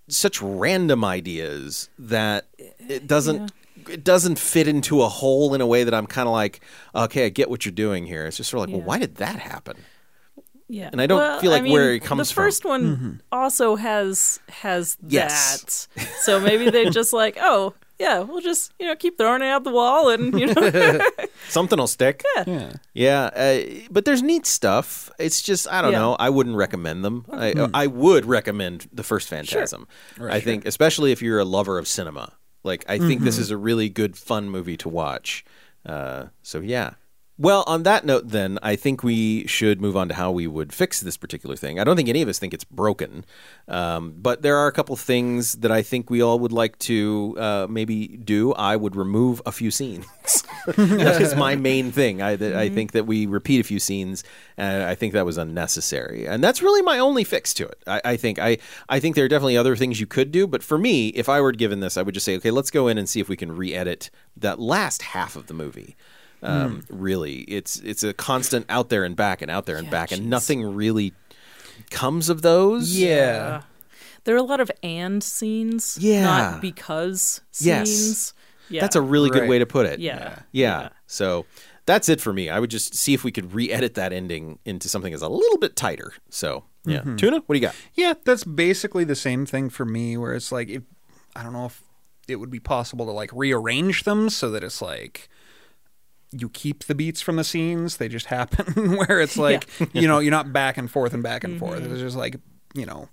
such 0.10 0.42
random 0.42 1.04
ideas 1.04 1.90
that 2.00 2.46
it 2.80 3.08
doesn't 3.08 3.52
it 3.90 4.04
doesn't 4.04 4.38
fit 4.40 4.68
into 4.68 5.02
a 5.02 5.08
hole 5.08 5.54
in 5.54 5.62
a 5.62 5.68
way 5.68 5.84
that 5.84 5.94
I'm 5.94 6.08
kind 6.08 6.28
of 6.28 6.34
like, 6.34 6.60
okay, 6.96 7.26
I 7.26 7.30
get 7.30 7.50
what 7.50 7.66
you're 7.66 7.72
doing 7.72 8.06
here. 8.06 8.26
It's 8.26 8.38
just 8.38 8.50
sort 8.50 8.64
of 8.64 8.70
like, 8.70 8.72
Yeah. 8.72 8.78
well, 8.80 8.88
why 8.88 9.00
did 9.00 9.16
that 9.16 9.40
happen? 9.40 9.78
Yeah, 10.68 10.90
And 10.92 11.00
I 11.02 11.08
don't 11.08 11.20
Well, 11.20 11.40
feel 11.40 11.52
like 11.52 11.62
I 11.62 11.64
mean, 11.64 11.72
where 11.74 11.94
it 11.94 12.00
comes 12.04 12.10
from. 12.10 12.18
the 12.18 12.26
from. 12.34 12.44
first 12.44 12.66
one 12.66 12.84
mm-hmm. 12.98 13.12
also 13.32 13.76
has 13.78 14.40
has 14.50 14.98
Yes. 15.08 15.88
that, 15.96 16.08
so 16.24 16.40
maybe 16.42 16.70
they're 16.70 16.90
just 17.02 17.14
like, 17.14 17.38
oh 17.40 17.74
yeah, 18.00 18.20
we'll 18.20 18.42
just 18.42 18.72
you 18.80 18.86
know 18.88 18.96
keep 18.96 19.18
throwing 19.18 19.42
it 19.42 19.46
out 19.48 19.64
the 19.64 19.72
wall, 19.72 20.10
and 20.10 20.40
you 20.40 20.48
know, 20.54 21.00
Something 21.50 21.80
will 21.80 21.88
stick. 21.88 22.24
Yeah. 22.46 22.74
Yeah, 22.94 23.24
uh, 23.36 23.60
but 23.90 24.06
there's 24.06 24.22
neat 24.22 24.46
stuff. 24.46 25.10
It's 25.20 25.42
just 25.42 25.68
I 25.68 25.82
don't 25.82 25.92
Yeah. 25.94 26.00
know. 26.00 26.16
I 26.20 26.30
wouldn't 26.30 26.56
recommend 26.56 27.04
them. 27.06 27.26
I 27.32 27.70
I 27.74 27.88
would 27.88 28.26
recommend 28.26 28.88
the 28.92 29.04
first 29.04 29.28
Phantasm. 29.30 29.88
I 30.22 30.40
think, 30.40 30.66
especially 30.66 31.12
if 31.12 31.22
you're 31.22 31.40
a 31.40 31.46
lover 31.46 31.78
of 31.78 31.88
cinema. 31.88 32.34
Like 32.64 32.84
I 32.90 32.98
think 33.00 33.22
this 33.22 33.38
is 33.38 33.50
a 33.52 33.58
really 33.58 33.88
good, 33.90 34.18
fun 34.18 34.50
movie 34.50 34.78
to 34.78 34.90
watch. 34.90 35.46
Uh, 35.86 36.26
so 36.44 36.60
yeah. 36.60 36.92
Well, 37.40 37.64
on 37.68 37.84
that 37.84 38.04
note, 38.04 38.30
then 38.30 38.58
I 38.64 38.76
think 38.76 39.04
we 39.04 39.46
should 39.46 39.80
move 39.80 39.96
on 39.96 40.08
to 40.08 40.16
how 40.16 40.32
we 40.32 40.48
would 40.48 40.74
fix 40.74 41.02
this 41.02 41.18
particular 41.18 41.56
thing. 41.56 41.80
I 41.80 41.84
don't 41.84 41.96
think 41.96 42.10
any 42.10 42.24
of 42.24 42.30
us 42.30 42.40
think 42.40 42.52
it's 42.52 42.64
broken, 42.64 43.26
um, 43.68 44.16
but 44.18 44.42
there 44.42 44.58
are 44.58 44.66
a 44.66 44.72
couple 44.72 44.96
things 44.96 45.54
that 45.54 45.72
I 45.72 45.84
think 45.84 46.10
we 46.10 46.20
all 46.20 46.40
would 46.40 46.52
like 46.52 46.80
to 46.80 47.36
uh, 47.38 47.68
maybe 47.70 48.08
do. 48.08 48.54
I 48.54 48.76
would 48.76 48.96
remove 48.96 49.40
a 49.46 49.52
few 49.52 49.70
scenes. 49.70 50.08
that 50.66 51.22
is 51.22 51.36
my 51.36 51.56
main 51.56 51.92
thing. 51.92 52.24
I, 52.24 52.38
that 52.38 52.56
I 52.56 52.70
think 52.70 52.94
that 52.94 53.06
we 53.06 53.28
repeat 53.28 53.60
a 53.60 53.64
few 53.64 53.80
scenes, 53.80 54.24
and 54.58 54.82
I 54.82 54.96
think 54.96 55.14
that 55.14 55.26
was 55.26 55.38
unnecessary, 55.38 56.28
and 56.28 56.44
that's 56.44 56.64
really 56.64 56.82
my 56.82 56.98
only 56.98 57.24
fix 57.24 57.54
to 57.56 57.68
it. 57.68 57.84
I, 57.86 58.02
I 58.04 58.18
think 58.18 58.40
I 58.40 58.58
I 58.90 59.00
think 59.00 59.16
there 59.16 59.26
are 59.26 59.30
definitely 59.30 59.58
other 59.58 59.76
things 59.76 60.00
you 60.00 60.08
could 60.08 60.32
do, 60.32 60.48
but 60.48 60.64
for 60.64 60.80
me, 60.80 61.10
if 61.10 61.30
I 61.30 61.40
were 61.42 61.52
given 61.52 61.82
this, 61.82 61.98
I 61.98 62.02
would 62.02 62.16
just 62.16 62.26
say, 62.26 62.36
okay, 62.38 62.50
let's 62.50 62.72
go 62.72 62.88
in 62.88 62.98
and 62.98 63.08
see 63.08 63.20
if 63.20 63.30
we 63.30 63.38
can 63.38 63.56
re-edit 63.56 64.10
that 64.36 64.60
last 64.60 65.04
half 65.04 65.36
of 65.36 65.46
the 65.46 65.54
movie. 65.54 65.96
Um, 66.44 66.84
Really, 66.90 67.38
it's 67.42 67.78
it's 67.80 68.04
a 68.04 68.14
constant 68.14 68.66
out 68.70 68.90
there 68.90 69.04
and 69.04 69.16
back 69.16 69.42
and 69.42 69.50
out 69.50 69.66
there 69.66 69.78
and 69.78 69.86
Yeah, 69.86 69.92
back, 69.92 70.12
and 70.12 70.30
nothing 70.30 70.64
really 70.76 71.14
comes 71.90 72.30
of 72.30 72.42
those. 72.42 72.98
Yeah. 72.98 73.62
there 74.24 74.36
are 74.36 74.40
a 74.40 74.44
lot 74.44 74.60
of 74.60 74.70
and 74.84 75.24
scenes, 75.24 75.98
Yeah. 76.02 76.24
not 76.24 76.62
because 76.62 77.40
Yes. 77.62 77.88
scenes. 77.90 78.34
Yeah, 78.70 78.82
That's 78.82 78.98
a 78.98 79.02
really 79.02 79.30
good 79.30 79.42
Right. 79.44 79.50
way 79.50 79.60
to 79.60 79.66
put 79.66 79.86
it. 79.86 80.02
yeah, 80.02 80.40
Yeah. 80.52 80.90
So 81.06 81.46
that's 81.86 82.10
it 82.10 82.20
for 82.20 82.34
me. 82.34 82.50
I 82.50 82.60
would 82.60 82.70
just 82.70 82.94
see 82.94 83.14
if 83.14 83.24
we 83.24 83.32
could 83.32 83.54
re-edit 83.54 83.94
that 83.94 84.12
ending 84.12 84.60
into 84.66 84.90
something 84.90 85.12
that's 85.12 85.24
a 85.24 85.30
little 85.30 85.58
bit 85.58 85.78
tighter. 85.78 86.12
So 86.30 86.66
yeah, 86.86 87.00
Mm-hmm. 87.00 87.16
tuna, 87.16 87.38
what 87.46 87.54
do 87.56 87.60
you 87.60 87.66
got? 87.66 87.76
Yeah, 87.96 88.16
that's 88.26 88.44
basically 88.44 89.06
the 89.06 89.16
same 89.16 89.46
thing 89.46 89.70
for 89.70 89.86
me. 89.86 90.18
Where 90.18 90.34
it's 90.34 90.52
like, 90.52 90.68
if, 90.70 90.84
I 91.34 91.44
don't 91.44 91.54
know 91.54 91.68
if 91.68 91.82
it 92.28 92.36
would 92.36 92.50
be 92.52 92.60
possible 92.60 93.06
to 93.06 93.12
like 93.14 93.30
rearrange 93.34 94.04
them 94.04 94.30
so 94.30 94.52
that 94.52 94.62
it's 94.64 94.82
like 94.82 95.30
you 96.32 96.50
keep 96.50 96.86
the 96.86 96.96
beats 96.96 97.22
from 97.22 97.36
the 97.36 97.44
scenes; 97.44 97.98
they 97.98 98.08
just 98.08 98.28
happen. 98.28 98.98
where 98.98 99.20
it's 99.20 99.38
like, 99.38 99.68
you 99.94 100.08
know, 100.08 100.20
you're 100.20 100.32
not 100.32 100.54
back 100.54 100.78
and 100.78 100.90
forth 100.90 101.14
and 101.14 101.24
back 101.24 101.44
and 101.44 101.60
forth. 101.60 101.82
Mm-hmm. 101.82 101.94
It's 101.94 102.02
just 102.02 102.18
like, 102.18 102.38
you 102.74 102.86
know, 102.86 103.10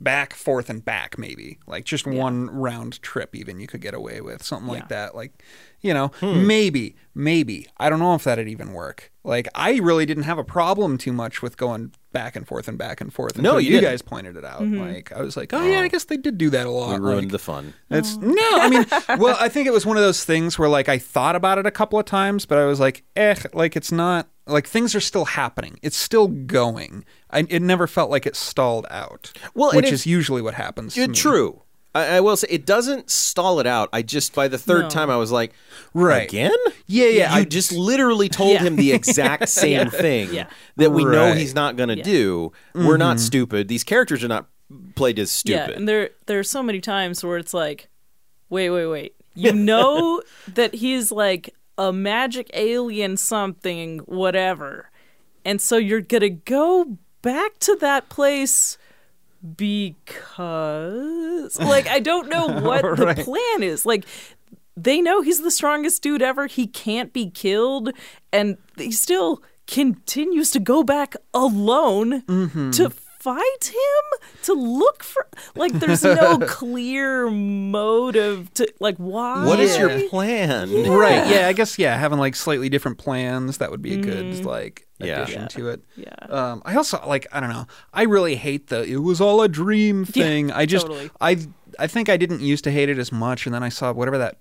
back, 0.00 0.34
forth, 0.34 0.68
and 0.70 0.84
back. 0.84 1.18
Maybe 1.18 1.58
like 1.66 1.84
just 1.84 2.06
one 2.06 2.48
round 2.50 3.00
trip. 3.02 3.34
Even 3.34 3.60
you 3.60 3.66
could 3.66 3.80
get 3.80 3.94
away 3.94 4.20
with 4.20 4.42
something 4.42 4.68
like 4.68 4.82
Yeah. 4.82 4.86
that. 4.88 5.14
Like, 5.14 5.42
you 5.80 5.94
know, 5.94 6.10
maybe, 6.22 6.96
maybe. 7.14 7.68
I 7.78 7.88
don't 7.90 7.98
know 7.98 8.14
if 8.14 8.24
that'd 8.24 8.48
even 8.48 8.72
work. 8.72 9.12
Like, 9.24 9.48
I 9.54 9.76
really 9.78 10.06
didn't 10.06 10.22
have 10.24 10.38
a 10.38 10.44
problem 10.44 10.98
too 10.98 11.12
much 11.12 11.42
with 11.42 11.56
going 11.56 11.92
back 12.12 12.36
and 12.36 12.46
forth 12.46 12.68
and 12.68 12.78
back 12.78 13.00
and 13.00 13.12
forth. 13.12 13.36
No, 13.38 13.58
you 13.58 13.72
you 13.74 13.80
guys 13.80 14.00
pointed 14.02 14.36
it 14.36 14.44
out. 14.44 14.66
Like, 14.66 15.12
I 15.12 15.20
was 15.20 15.36
like, 15.36 15.52
oh, 15.52 15.64
yeah, 15.66 15.80
I 15.80 15.88
guess 15.88 16.04
they 16.04 16.16
did 16.16 16.38
do 16.38 16.48
that 16.50 16.66
a 16.66 16.70
We 16.70 16.76
lot. 16.76 17.00
ruined 17.00 17.22
Like, 17.22 17.28
the 17.32 17.38
fun. 17.38 17.74
it's 17.90 18.16
no, 18.16 18.34
I 18.38 18.68
mean, 18.70 18.86
well, 19.20 19.36
I 19.40 19.48
think 19.48 19.66
it 19.66 19.72
was 19.72 19.84
one 19.84 19.96
of 19.96 20.02
those 20.02 20.24
things 20.24 20.58
where 20.58 20.68
like 20.68 20.88
I 20.88 20.98
thought 20.98 21.36
about 21.36 21.58
it 21.58 21.66
a 21.66 21.70
couple 21.70 21.98
of 21.98 22.04
times, 22.06 22.46
but 22.46 22.58
I 22.58 22.64
was 22.66 22.80
like, 22.80 23.02
eh, 23.16 23.34
like 23.52 23.76
it's 23.76 23.90
not 23.92 24.28
like 24.46 24.66
things 24.66 24.94
are 24.94 25.00
still 25.00 25.24
happening. 25.24 25.78
It's 25.82 25.96
still 25.96 26.28
going. 26.28 27.04
I, 27.36 27.46
it 27.48 27.62
never 27.62 27.86
felt 27.86 28.10
like 28.10 28.26
it 28.26 28.34
stalled 28.36 28.86
out. 28.90 29.32
Well, 29.54 29.72
which 29.74 29.92
is 29.92 30.06
usually 30.06 30.42
what 30.42 30.54
happens. 30.54 30.94
to 30.94 31.00
Yeah, 31.02 31.06
me. 31.08 31.14
true. 31.14 31.62
I, 31.94 32.16
I 32.16 32.20
will 32.20 32.36
say 32.36 32.48
it 32.50 32.66
doesn't 32.66 33.10
stall 33.10 33.60
it 33.60 33.66
out. 33.66 33.88
I 33.92 34.02
just 34.02 34.34
by 34.34 34.48
the 34.48 34.58
third 34.58 34.82
No. 34.84 34.88
time 34.90 35.10
I 35.10 35.16
was 35.16 35.30
like, 35.32 35.52
Right. 35.94 36.28
again? 36.28 36.50
Yeah, 36.86 37.06
yeah, 37.08 37.34
You 37.34 37.40
I- 37.42 37.44
just 37.44 37.72
literally 37.72 38.28
told 38.28 38.52
Yeah. 38.54 38.62
him 38.64 38.76
the 38.76 38.92
exact 38.92 39.48
same 39.62 39.70
Yeah. 39.72 39.88
thing 39.90 40.34
Yeah. 40.34 40.46
that 40.76 40.90
we 40.92 41.04
know 41.04 41.10
Right. 41.10 41.30
Mm-hmm. 41.30 41.38
he's 41.38 41.54
not 41.54 41.76
going 41.76 41.88
to 41.90 41.96
Yeah. 41.98 42.02
do. 42.04 42.52
We're 42.74 42.96
not 42.98 43.20
stupid. 43.20 43.68
These 43.68 43.84
characters 43.84 44.22
are 44.24 44.28
not 44.28 44.46
played 44.94 45.18
as 45.18 45.30
stupid. 45.30 45.56
Yeah, 45.56 45.64
stupid. 45.64 45.78
and 45.78 45.88
there 45.88 46.10
there 46.26 46.38
are 46.38 46.44
so 46.44 46.62
many 46.62 46.80
times 46.80 47.22
where 47.24 47.38
it's 47.38 47.54
like, 47.54 47.88
wait, 48.50 48.70
wait, 48.70 48.86
wait. 48.86 49.14
You 49.34 49.52
know 49.52 50.22
that 50.54 50.74
he's 50.74 51.12
like 51.12 51.54
a 51.78 51.92
magic 51.92 52.50
alien 52.54 53.16
something, 53.16 53.98
whatever. 54.00 54.90
And 55.44 55.60
so 55.60 55.76
you're 55.76 56.00
gonna 56.00 56.30
go 56.30 56.98
back 57.26 57.58
to 57.60 57.76
that 57.80 58.08
place 58.08 58.78
because 60.66 61.58
like 61.60 61.86
I 61.88 61.98
don't 62.00 62.28
know 62.28 62.46
what 62.62 62.82
the 62.82 63.14
plan 63.24 63.62
is. 63.62 63.84
Like 63.86 64.04
they 64.76 65.00
know 65.00 65.22
he's 65.22 65.40
the 65.42 65.50
strongest 65.50 66.02
dude 66.02 66.22
ever. 66.22 66.46
He 66.46 66.66
can't 66.66 67.12
be 67.12 67.30
killed, 67.30 67.90
and 68.32 68.56
he 68.76 68.92
still 68.92 69.42
continues 69.66 70.50
to 70.52 70.60
go 70.60 70.82
back 70.84 71.14
alone 71.34 72.22
Mm-hmm. 72.22 72.70
to 72.72 72.90
fight 73.26 73.64
him 73.72 74.20
to 74.44 74.52
look 74.54 75.02
for 75.02 75.26
like 75.56 75.72
there's 75.72 76.04
no 76.04 76.38
clear 76.46 77.28
motive 77.28 78.52
to 78.54 78.72
like 78.78 78.96
why 78.98 79.44
what 79.44 79.58
is 79.58 79.76
your 79.76 80.08
plan? 80.08 80.70
Right. 80.88 81.26
Yeah. 81.26 81.48
I 81.48 81.52
guess 81.52 81.76
yeah, 81.76 81.96
having 81.98 82.20
like 82.20 82.36
slightly 82.36 82.68
different 82.68 82.98
plans 82.98 83.58
that 83.58 83.72
would 83.72 83.82
be 83.82 83.94
a 83.94 83.96
good 83.96 84.44
like 84.44 84.86
Yeah. 85.00 85.22
addition 85.22 85.42
Yeah. 85.42 85.48
to 85.48 85.68
it. 85.70 85.82
Yeah. 85.96 86.14
Um, 86.28 86.62
I 86.64 86.76
also 86.76 87.02
like 87.04 87.26
I 87.32 87.40
don't 87.40 87.50
know. 87.50 87.66
I 87.92 88.02
really 88.04 88.36
hate 88.36 88.68
the 88.68 88.84
it 88.84 88.98
was 88.98 89.20
all 89.20 89.42
a 89.42 89.48
dream 89.48 90.04
thing. 90.04 90.52
I 90.52 90.64
just 90.66 90.86
totally. 90.86 91.10
I 91.20 91.38
I 91.80 91.88
think 91.88 92.08
I 92.08 92.16
didn't 92.16 92.42
used 92.42 92.62
to 92.64 92.70
hate 92.70 92.88
it 92.88 92.98
as 92.98 93.10
much, 93.10 93.44
and 93.46 93.52
then 93.54 93.64
I 93.64 93.70
saw 93.70 93.92
whatever 93.92 94.18
that 94.18 94.38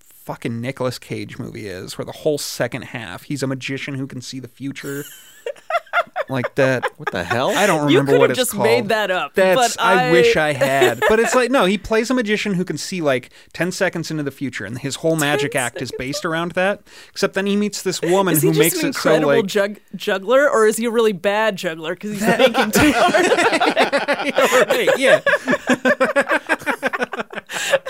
fucking 0.00 0.60
Nicolas 0.60 0.98
Cage 0.98 1.38
movie 1.38 1.66
is, 1.66 1.96
where 1.96 2.04
the 2.04 2.12
whole 2.12 2.36
second 2.36 2.82
half 2.82 3.22
he's 3.22 3.42
a 3.42 3.46
magician 3.46 3.94
who 3.94 4.06
can 4.06 4.20
see 4.20 4.38
the 4.38 4.48
future. 4.48 5.04
like 6.30 6.54
that. 6.56 6.84
What 6.98 7.12
the 7.12 7.22
hell? 7.22 7.50
I 7.56 7.66
don't 7.68 7.88
You 7.90 7.98
remember 7.98 8.12
could 8.12 8.18
what 8.18 8.30
have 8.30 8.38
it's 8.38 8.38
just 8.38 8.50
called. 8.52 8.64
made 8.64 8.88
that 8.88 9.10
up, 9.12 9.34
That's 9.34 9.76
but 9.76 9.80
I, 9.82 10.08
I- 10.08 10.12
wish 10.12 10.36
I 10.36 10.52
had. 10.52 11.00
But 11.08 11.20
it's 11.20 11.32
like 11.34 11.48
no, 11.50 11.64
he 11.64 11.78
plays 11.78 12.10
a 12.10 12.14
magician 12.14 12.54
who 12.54 12.64
can 12.64 12.76
see 12.76 13.00
like 13.00 13.30
ten 13.52 13.70
seconds 13.70 14.10
into 14.10 14.24
the 14.24 14.30
future, 14.32 14.64
and 14.64 14.76
his 14.78 14.96
whole 14.96 15.14
magic 15.16 15.54
act 15.54 15.80
is 15.80 15.92
based 15.96 16.24
around 16.24 16.52
that. 16.52 16.82
Except 17.10 17.34
then 17.34 17.46
he 17.46 17.54
meets 17.56 17.82
this 17.82 18.00
woman 18.02 18.34
is 18.34 18.42
he 18.42 18.48
who 18.48 18.54
just 18.54 18.58
makes 18.60 18.82
an 18.82 18.88
it 18.90 18.94
so 18.94 19.10
incredible 19.14 19.36
like 19.36 19.46
jug- 19.46 19.80
juggler, 19.94 20.50
or 20.50 20.66
is 20.66 20.76
he 20.76 20.86
a 20.86 20.90
really 20.90 21.12
bad 21.12 21.54
juggler 21.56 21.94
because 21.94 22.10
he's 22.12 22.24
thinking 22.36 22.70
too 22.72 22.92
hard? 22.96 24.68
right, 24.68 24.98
yeah. 24.98 25.20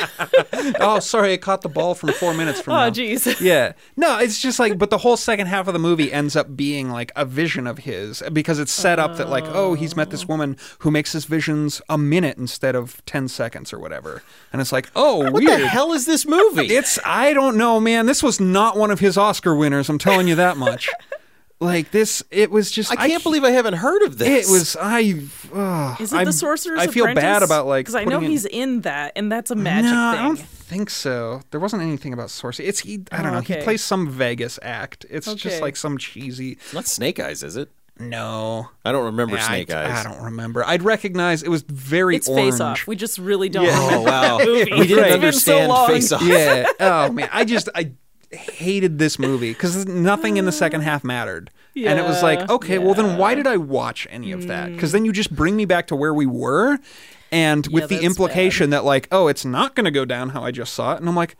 oh, 0.81 0.99
sorry, 1.01 1.33
I 1.33 1.37
caught 1.37 1.63
the 1.63 1.69
ball 1.69 1.95
from 1.95 2.13
four 2.13 2.35
minutes 2.35 2.61
from 2.61 2.75
oh, 2.75 2.77
now. 2.77 2.87
Oh, 2.87 2.91
jeez. 2.91 3.41
Yeah. 3.49 3.73
No, 3.97 4.19
it's 4.19 4.41
just 4.41 4.59
like, 4.59 4.79
but 4.79 4.91
the 4.91 4.99
whole 4.99 5.17
second 5.17 5.47
half 5.47 5.69
of 5.69 5.73
the 5.73 5.79
movie 5.79 6.13
ends 6.13 6.37
up 6.37 6.57
being 6.57 6.91
like 6.91 7.13
a 7.17 7.25
vision 7.25 7.67
of 7.67 7.79
his 7.79 8.23
because 8.33 8.59
it's 8.59 8.73
set 8.73 8.99
up 8.99 9.17
that, 9.17 9.29
like, 9.29 9.45
oh, 9.47 9.75
he's 9.75 9.97
met 9.97 10.11
this 10.11 10.25
oh. 10.25 10.29
woman 10.29 10.57
who 10.81 10.91
makes 10.91 11.13
his 11.13 11.25
visions 11.25 11.81
a 11.89 11.97
minute 11.97 12.37
instead 12.37 12.75
of 12.75 13.05
10 13.07 13.29
seconds 13.29 13.73
or 13.73 13.79
whatever. 13.79 14.23
And 14.53 14.61
it's 14.61 14.73
like, 14.73 14.91
oh, 14.97 15.19
what 15.19 15.33
weird. 15.35 15.61
the 15.61 15.69
hell 15.69 15.93
is 15.93 16.07
this 16.07 16.27
movie? 16.27 16.67
It's, 16.67 16.99
I 17.05 17.33
don't 17.33 17.57
know, 17.57 17.81
man. 17.81 18.07
This 18.07 18.23
was 18.23 18.41
not 18.41 18.77
one 18.77 18.91
of 18.91 19.01
his 19.01 19.17
Oscar 19.17 19.55
winners. 19.55 19.89
I'm 19.89 19.99
telling 19.99 20.29
you 20.29 20.35
that 20.35 20.57
much. 20.57 20.89
like, 21.61 21.91
this, 21.91 22.23
it 22.31 22.51
was 22.51 22.71
just, 22.71 22.93
I 22.93 23.09
can't 23.09 23.23
believe 23.23 23.43
I 23.45 23.51
haven't 23.51 23.75
heard 23.75 24.03
of 24.03 24.17
this. 24.19 24.49
it 24.49 24.53
was, 24.53 24.77
I, 24.81 25.15
ugh, 25.53 26.01
Is 26.01 26.13
it 26.13 26.17
I'm- 26.17 26.25
the 26.27 26.33
Sorcerer's 26.33 26.79
I 26.81 26.87
feel 26.87 27.05
Apprentice? 27.05 27.23
bad 27.23 27.43
about, 27.43 27.67
like, 27.67 27.87
because 27.87 27.95
I 27.97 28.05
know 28.05 28.17
putting 28.17 28.25
in- 28.27 28.31
he's 28.31 28.45
in 28.47 28.81
that, 28.83 29.13
and 29.17 29.31
that's 29.33 29.51
a 29.51 29.57
magic 29.57 29.91
no, 29.91 30.13
thing. 30.13 30.21
I 30.21 30.23
don't 30.23 30.39
think 30.39 30.91
so. 30.91 31.43
There 31.51 31.61
wasn't 31.61 31.83
anything 31.83 32.13
about 32.13 32.31
sorcery. 32.31 32.67
It's 32.67 32.81
he. 32.81 33.01
I 33.11 33.19
don't 33.23 33.29
Oh, 33.33 33.35
know. 33.37 33.41
He 33.41 33.57
plays 33.57 33.83
some 33.83 34.09
Vegas 34.11 34.59
act. 34.63 35.07
It's 35.11 35.33
just 35.35 35.61
like 35.63 35.77
some 35.77 35.97
cheesy. 35.99 36.53
It's 36.53 36.75
not 36.75 36.87
Snake 36.87 37.19
Eyes, 37.19 37.43
is 37.43 37.57
it? 37.57 37.71
No, 38.01 38.69
I 38.85 38.93
don't 38.93 39.07
remember 39.07 39.37
I- 39.37 39.41
Snake 39.41 39.73
I, 39.73 39.87
Eyes. 39.91 40.07
I 40.07 40.09
don't 40.13 40.23
remember. 40.27 40.65
I'd 40.65 40.85
recognize 40.85 41.43
it 41.43 41.49
was 41.49 41.63
very 41.63 42.15
It's 42.15 42.29
orange. 42.29 42.53
Face 42.53 42.61
Off. 42.61 42.87
We 42.87 42.95
just 42.95 43.19
really 43.19 43.49
don't 43.49 43.65
Yeah. 43.65 43.89
Oh 43.93 44.03
wow, 44.03 44.39
we 44.47 44.65
didn't 44.67 45.25
It's 45.25 45.43
so 45.43 45.59
understand. 45.59 45.87
Face 45.93 46.13
Off. 46.13 46.23
yeah. 46.23 46.67
Oh 46.79 47.11
man, 47.11 47.29
I 47.33 47.45
just 47.45 47.69
I 47.75 47.91
hated 48.31 48.99
this 48.99 49.19
movie 49.19 49.53
because 49.53 49.87
nothing 49.87 50.37
in 50.37 50.45
the 50.45 50.53
second 50.53 50.83
half 50.83 51.03
mattered. 51.05 51.51
And 51.77 51.99
it 51.99 52.03
was 52.03 52.23
like, 52.23 52.41
Yeah, 52.41 52.47
okay, 52.51 52.79
well 52.79 52.95
then 52.95 53.17
why 53.19 53.35
did 53.37 53.47
I 53.47 53.57
watch 53.57 54.07
any 54.11 54.33
of 54.33 54.49
that? 54.49 54.69
Mm. 54.71 54.75
Because 54.75 54.93
then 54.93 55.05
you 55.05 55.13
just 55.13 55.35
bring 55.35 55.55
me 55.57 55.65
back 55.65 55.87
to 55.89 55.97
where 55.97 56.13
we 56.13 56.27
were, 56.27 56.79
and 57.31 57.67
with 57.69 57.89
the 57.89 57.97
that's 57.97 58.07
implication 58.07 58.71
that 58.71 58.85
like, 58.85 59.07
oh, 59.13 59.29
it's 59.29 59.45
not 59.45 59.77
going 59.77 59.85
to 59.85 59.91
go 59.93 60.05
down 60.05 60.31
how 60.31 60.43
I 60.43 60.51
just 60.51 60.75
saw 60.75 60.95
it, 60.95 61.01
and 61.01 61.09
I'm 61.09 61.17
like. 61.17 61.37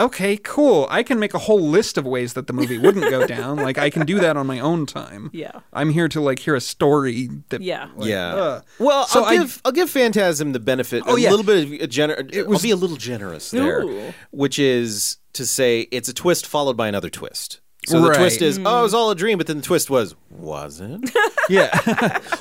Okay, 0.00 0.38
cool. 0.38 0.88
I 0.90 1.02
can 1.02 1.20
make 1.20 1.34
a 1.34 1.38
whole 1.38 1.60
list 1.60 1.98
of 1.98 2.06
ways 2.06 2.32
that 2.32 2.46
the 2.46 2.52
movie 2.54 2.78
wouldn't 2.78 3.08
go 3.10 3.26
down. 3.26 3.58
Like 3.58 3.76
I 3.76 3.90
can 3.90 4.06
do 4.06 4.18
that 4.20 4.38
on 4.38 4.46
my 4.46 4.58
own 4.58 4.86
time. 4.86 5.28
Yeah. 5.34 5.60
I'm 5.72 5.90
here 5.90 6.08
to 6.08 6.20
like 6.20 6.38
hear 6.40 6.54
a 6.56 6.62
story 6.62 7.28
that 7.50 7.60
Yeah. 7.60 7.88
like, 7.94 8.08
Yeah. 8.08 8.34
ugh. 8.34 8.64
Well, 8.80 9.06
So 9.06 9.20
I'll 9.20 9.26
I- 9.26 9.36
give 9.36 9.60
I'll 9.66 9.70
give 9.70 9.90
Phantasm 9.90 10.52
the 10.54 10.60
benefit. 10.60 11.02
Oh, 11.06 11.16
a 11.16 11.20
yeah. 11.20 11.30
little 11.30 11.44
bit 11.44 11.64
of 11.66 11.72
a 11.72 11.88
gener- 11.88 12.46
was- 12.46 12.58
I'll 12.60 12.62
be 12.62 12.70
a 12.70 12.76
little 12.76 12.96
generous 12.96 13.50
there, 13.50 13.82
Ooh. 13.82 14.14
which 14.30 14.58
is 14.58 15.18
to 15.34 15.46
say 15.46 15.80
it's 15.90 16.08
a 16.08 16.14
twist 16.14 16.46
followed 16.46 16.76
by 16.76 16.88
another 16.88 17.10
twist. 17.10 17.60
So 17.86 18.00
the 18.00 18.10
Right. 18.10 18.16
twist 18.18 18.42
is, 18.42 18.58
oh, 18.64 18.78
it 18.78 18.82
was 18.82 18.92
mm. 18.92 18.96
all 18.96 19.10
a 19.10 19.14
dream, 19.16 19.38
but 19.38 19.46
then 19.48 19.56
the 19.56 19.62
twist 19.62 19.90
was, 19.90 20.14
was 20.30 20.80
it? 20.84 21.10
Yeah. 21.50 21.76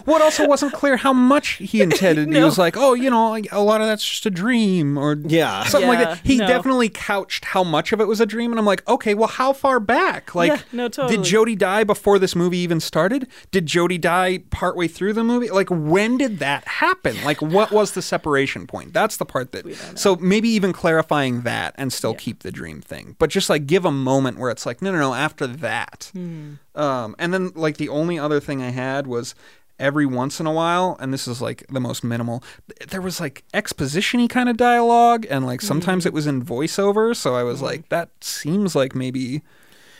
what 0.06 0.22
also 0.22 0.48
wasn't 0.48 0.74
clear 0.74 0.98
how 0.98 1.14
much 1.14 1.54
he 1.54 1.82
intended. 1.88 2.32
He 2.32 2.44
was 2.44 2.58
like, 2.60 2.78
oh, 2.78 2.94
you 2.94 3.10
know, 3.10 3.32
like, 3.32 3.48
a 3.52 3.60
lot 3.60 3.82
of 3.82 3.88
that's 3.88 4.08
just 4.08 4.26
a 4.28 4.30
dream 4.30 4.98
or 4.98 5.18
Yeah. 5.26 5.64
something 5.64 5.88
like 5.89 6.00
Yeah, 6.00 6.06
that. 6.16 6.22
He 6.24 6.38
no. 6.38 6.48
definitely 6.48 6.89
couched 6.89 7.46
how 7.46 7.64
much 7.64 7.92
of 7.92 8.00
it 8.00 8.08
was 8.08 8.20
a 8.22 8.26
dream. 8.28 8.52
And 8.52 8.60
I'm 8.60 8.66
like, 8.68 8.88
okay, 8.88 9.16
well, 9.16 9.28
how 9.30 9.52
far 9.52 9.80
back? 9.80 10.36
Like, 10.36 10.52
Yeah, 10.52 10.60
no, 10.72 10.88
totally. 10.89 11.18
did 11.18 11.26
Jody 11.26 11.56
die 11.56 11.84
before 11.84 12.20
this 12.20 12.36
movie 12.36 12.60
even 12.60 12.80
started? 12.80 13.28
Did 13.50 13.66
Jody 13.66 13.98
die 13.98 14.44
partway 14.52 14.88
through 14.88 15.14
the 15.14 15.24
movie? 15.24 15.50
Like, 15.50 15.70
when 15.72 16.18
did 16.20 16.38
that 16.39 16.68
happen? 16.68 17.16
Like, 17.24 17.42
what 17.42 17.72
was 17.72 17.94
the 17.94 18.02
separation 18.04 18.68
point? 18.68 18.94
That's 18.94 19.18
the 19.18 19.26
part 19.26 19.54
that. 19.54 19.66
So 19.96 20.18
maybe 20.18 20.50
even 20.50 20.72
clarifying 20.72 21.42
that 21.42 21.74
and 21.80 21.92
still 21.92 22.14
keep 22.14 22.44
the 22.44 22.52
dream 22.52 22.80
thing. 22.82 23.16
But 23.18 23.32
just 23.32 23.50
like 23.50 23.66
give 23.66 23.86
a 23.86 23.92
moment 23.92 24.38
where 24.38 24.52
it's 24.52 24.68
like, 24.68 24.82
no, 24.84 24.92
no, 24.92 25.00
no, 25.00 25.14
after 25.16 25.31
that. 25.38 26.10
Hmm. 26.14 26.54
Um, 26.76 27.16
and 27.20 27.34
then 27.34 27.52
like 27.56 27.78
the 27.78 27.90
only 27.90 28.18
other 28.18 28.40
thing 28.40 28.62
I 28.62 28.70
had 28.70 29.08
was 29.08 29.36
every 29.80 30.06
once 30.06 30.40
in 30.40 30.46
a 30.46 30.54
while, 30.54 30.96
and 31.00 31.14
this 31.14 31.28
is 31.28 31.42
like 31.42 31.66
the 31.68 31.80
most 31.80 32.04
minimal. 32.04 32.44
There 32.88 33.02
was 33.02 33.20
like 33.20 33.44
exposition-y 33.54 34.28
kind 34.28 34.50
of 34.50 34.58
dialogue, 34.58 35.26
and 35.30 35.46
like 35.46 35.62
sometimes 35.62 36.04
hmm. 36.04 36.10
it 36.10 36.14
was 36.14 36.28
in 36.28 36.44
voiceover. 36.46 37.16
So 37.16 37.36
I 37.36 37.44
was 37.44 37.60
hmm. 37.60 37.66
like, 37.66 37.90
that 37.90 38.10
seems 38.22 38.76
like 38.76 38.96
maybe. 38.96 39.42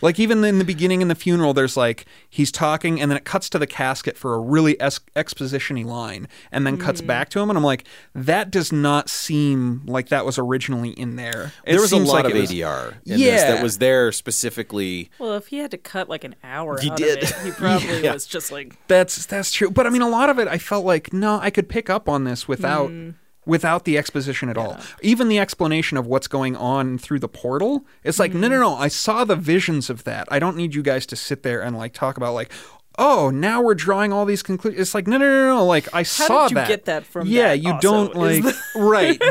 Like 0.02 0.20
even 0.20 0.44
in 0.44 0.58
the 0.60 0.66
beginning 0.66 1.02
in 1.02 1.08
the 1.08 1.16
funeral, 1.16 1.54
there's 1.54 1.78
like 1.78 2.06
he's 2.30 2.52
talking, 2.52 3.00
and 3.00 3.10
then 3.12 3.18
it 3.18 3.26
cuts 3.26 3.50
to 3.52 3.60
the 3.60 3.68
casket 3.68 4.18
for 4.18 4.34
a 4.34 4.40
really 4.40 4.80
es- 4.82 5.00
exposition-y 5.16 5.84
line, 5.84 6.28
and 6.52 6.66
then 6.66 6.78
cuts 6.78 7.02
mm-hmm. 7.02 7.08
back 7.08 7.30
to 7.30 7.40
him, 7.40 7.50
and 7.50 7.58
I'm 7.58 7.64
like, 7.64 7.86
that 8.16 8.52
does 8.52 8.72
not 8.72 9.10
seem 9.10 9.84
like 9.86 10.10
that 10.10 10.26
was 10.26 10.38
originally 10.38 10.90
in 10.92 11.16
there. 11.16 11.54
It 11.66 11.74
there 11.74 11.82
was 11.82 11.92
a 11.92 11.98
lot 11.98 12.26
like 12.26 12.26
of 12.26 12.36
it 12.36 12.42
was- 12.42 12.52
ADR 12.52 12.96
in 13.06 13.20
this 13.20 13.42
that 13.42 13.64
was 13.64 13.78
there 13.78 14.12
specifically. 14.12 15.10
Well, 15.20 15.36
if 15.36 15.48
he 15.48 15.58
had 15.58 15.72
to 15.72 15.78
cut 15.78 16.10
like 16.10 16.24
an 16.24 16.36
hour 16.44 16.80
He 16.80 16.90
out 16.90 16.98
did. 16.98 17.24
of 17.24 17.30
it, 17.30 17.36
he 17.44 17.52
probably 17.58 18.04
Yeah. 18.04 18.14
was 18.14 18.26
just 18.26 18.52
like, 18.52 18.76
That's 18.88 19.26
that's 19.26 19.52
true. 19.52 19.70
But 19.70 19.88
I 19.88 19.90
mean, 19.90 20.02
a 20.02 20.10
lot 20.10 20.30
of 20.30 20.40
it, 20.40 20.48
I 20.48 20.58
felt 20.58 20.86
like 20.86 21.14
no, 21.14 21.40
I 21.42 21.50
could 21.50 21.70
pick 21.70 21.90
up 21.90 22.10
on 22.10 22.24
this 22.24 22.48
without 22.48 22.90
mm. 22.90 23.16
Without 23.46 23.86
the 23.86 23.98
exposition 23.98 24.50
at 24.50 24.58
all. 24.58 24.78
Even 25.02 25.28
the 25.30 25.40
explanation 25.40 25.98
of 25.98 26.06
what's 26.06 26.28
going 26.28 26.56
on 26.56 26.98
through 26.98 27.20
the 27.20 27.28
portal, 27.28 27.86
it's 28.04 28.20
like, 28.20 28.34
no, 28.34 28.48
no, 28.48 28.56
Mm-hmm. 28.56 28.62
no, 28.62 28.76
I 28.76 28.88
saw 28.88 29.26
the 29.26 29.36
visions 29.36 29.90
of 29.90 30.04
that. 30.04 30.28
I 30.32 30.38
don't 30.40 30.56
need 30.56 30.76
you 30.76 30.84
guys 30.84 31.06
to 31.08 31.16
sit 31.16 31.42
there 31.44 31.62
and 31.62 31.78
like 31.78 31.94
talk 31.94 32.18
about 32.18 32.34
like, 32.34 32.52
oh, 32.98 33.30
now 33.30 33.62
we're 33.62 33.74
drawing 33.76 34.12
all 34.14 34.26
these 34.26 34.44
conclusions. 34.44 34.82
It's 34.82 34.94
like, 34.94 35.08
no, 35.08 35.18
no, 35.18 35.26
no, 35.28 35.56
no, 35.56 35.66
like 35.66 35.88
I 35.94 36.04
saw 36.04 36.44
did 36.48 36.52
you 36.52 36.56
that. 36.56 36.68
get 36.68 36.86
that 36.86 37.06
from 37.06 37.28
Yeah, 37.28 37.50
that 37.50 37.60
you 37.60 37.72
also, 37.74 38.12
don't 38.14 38.28
is 38.32 38.46
like 38.46 38.56
right. 38.76 39.22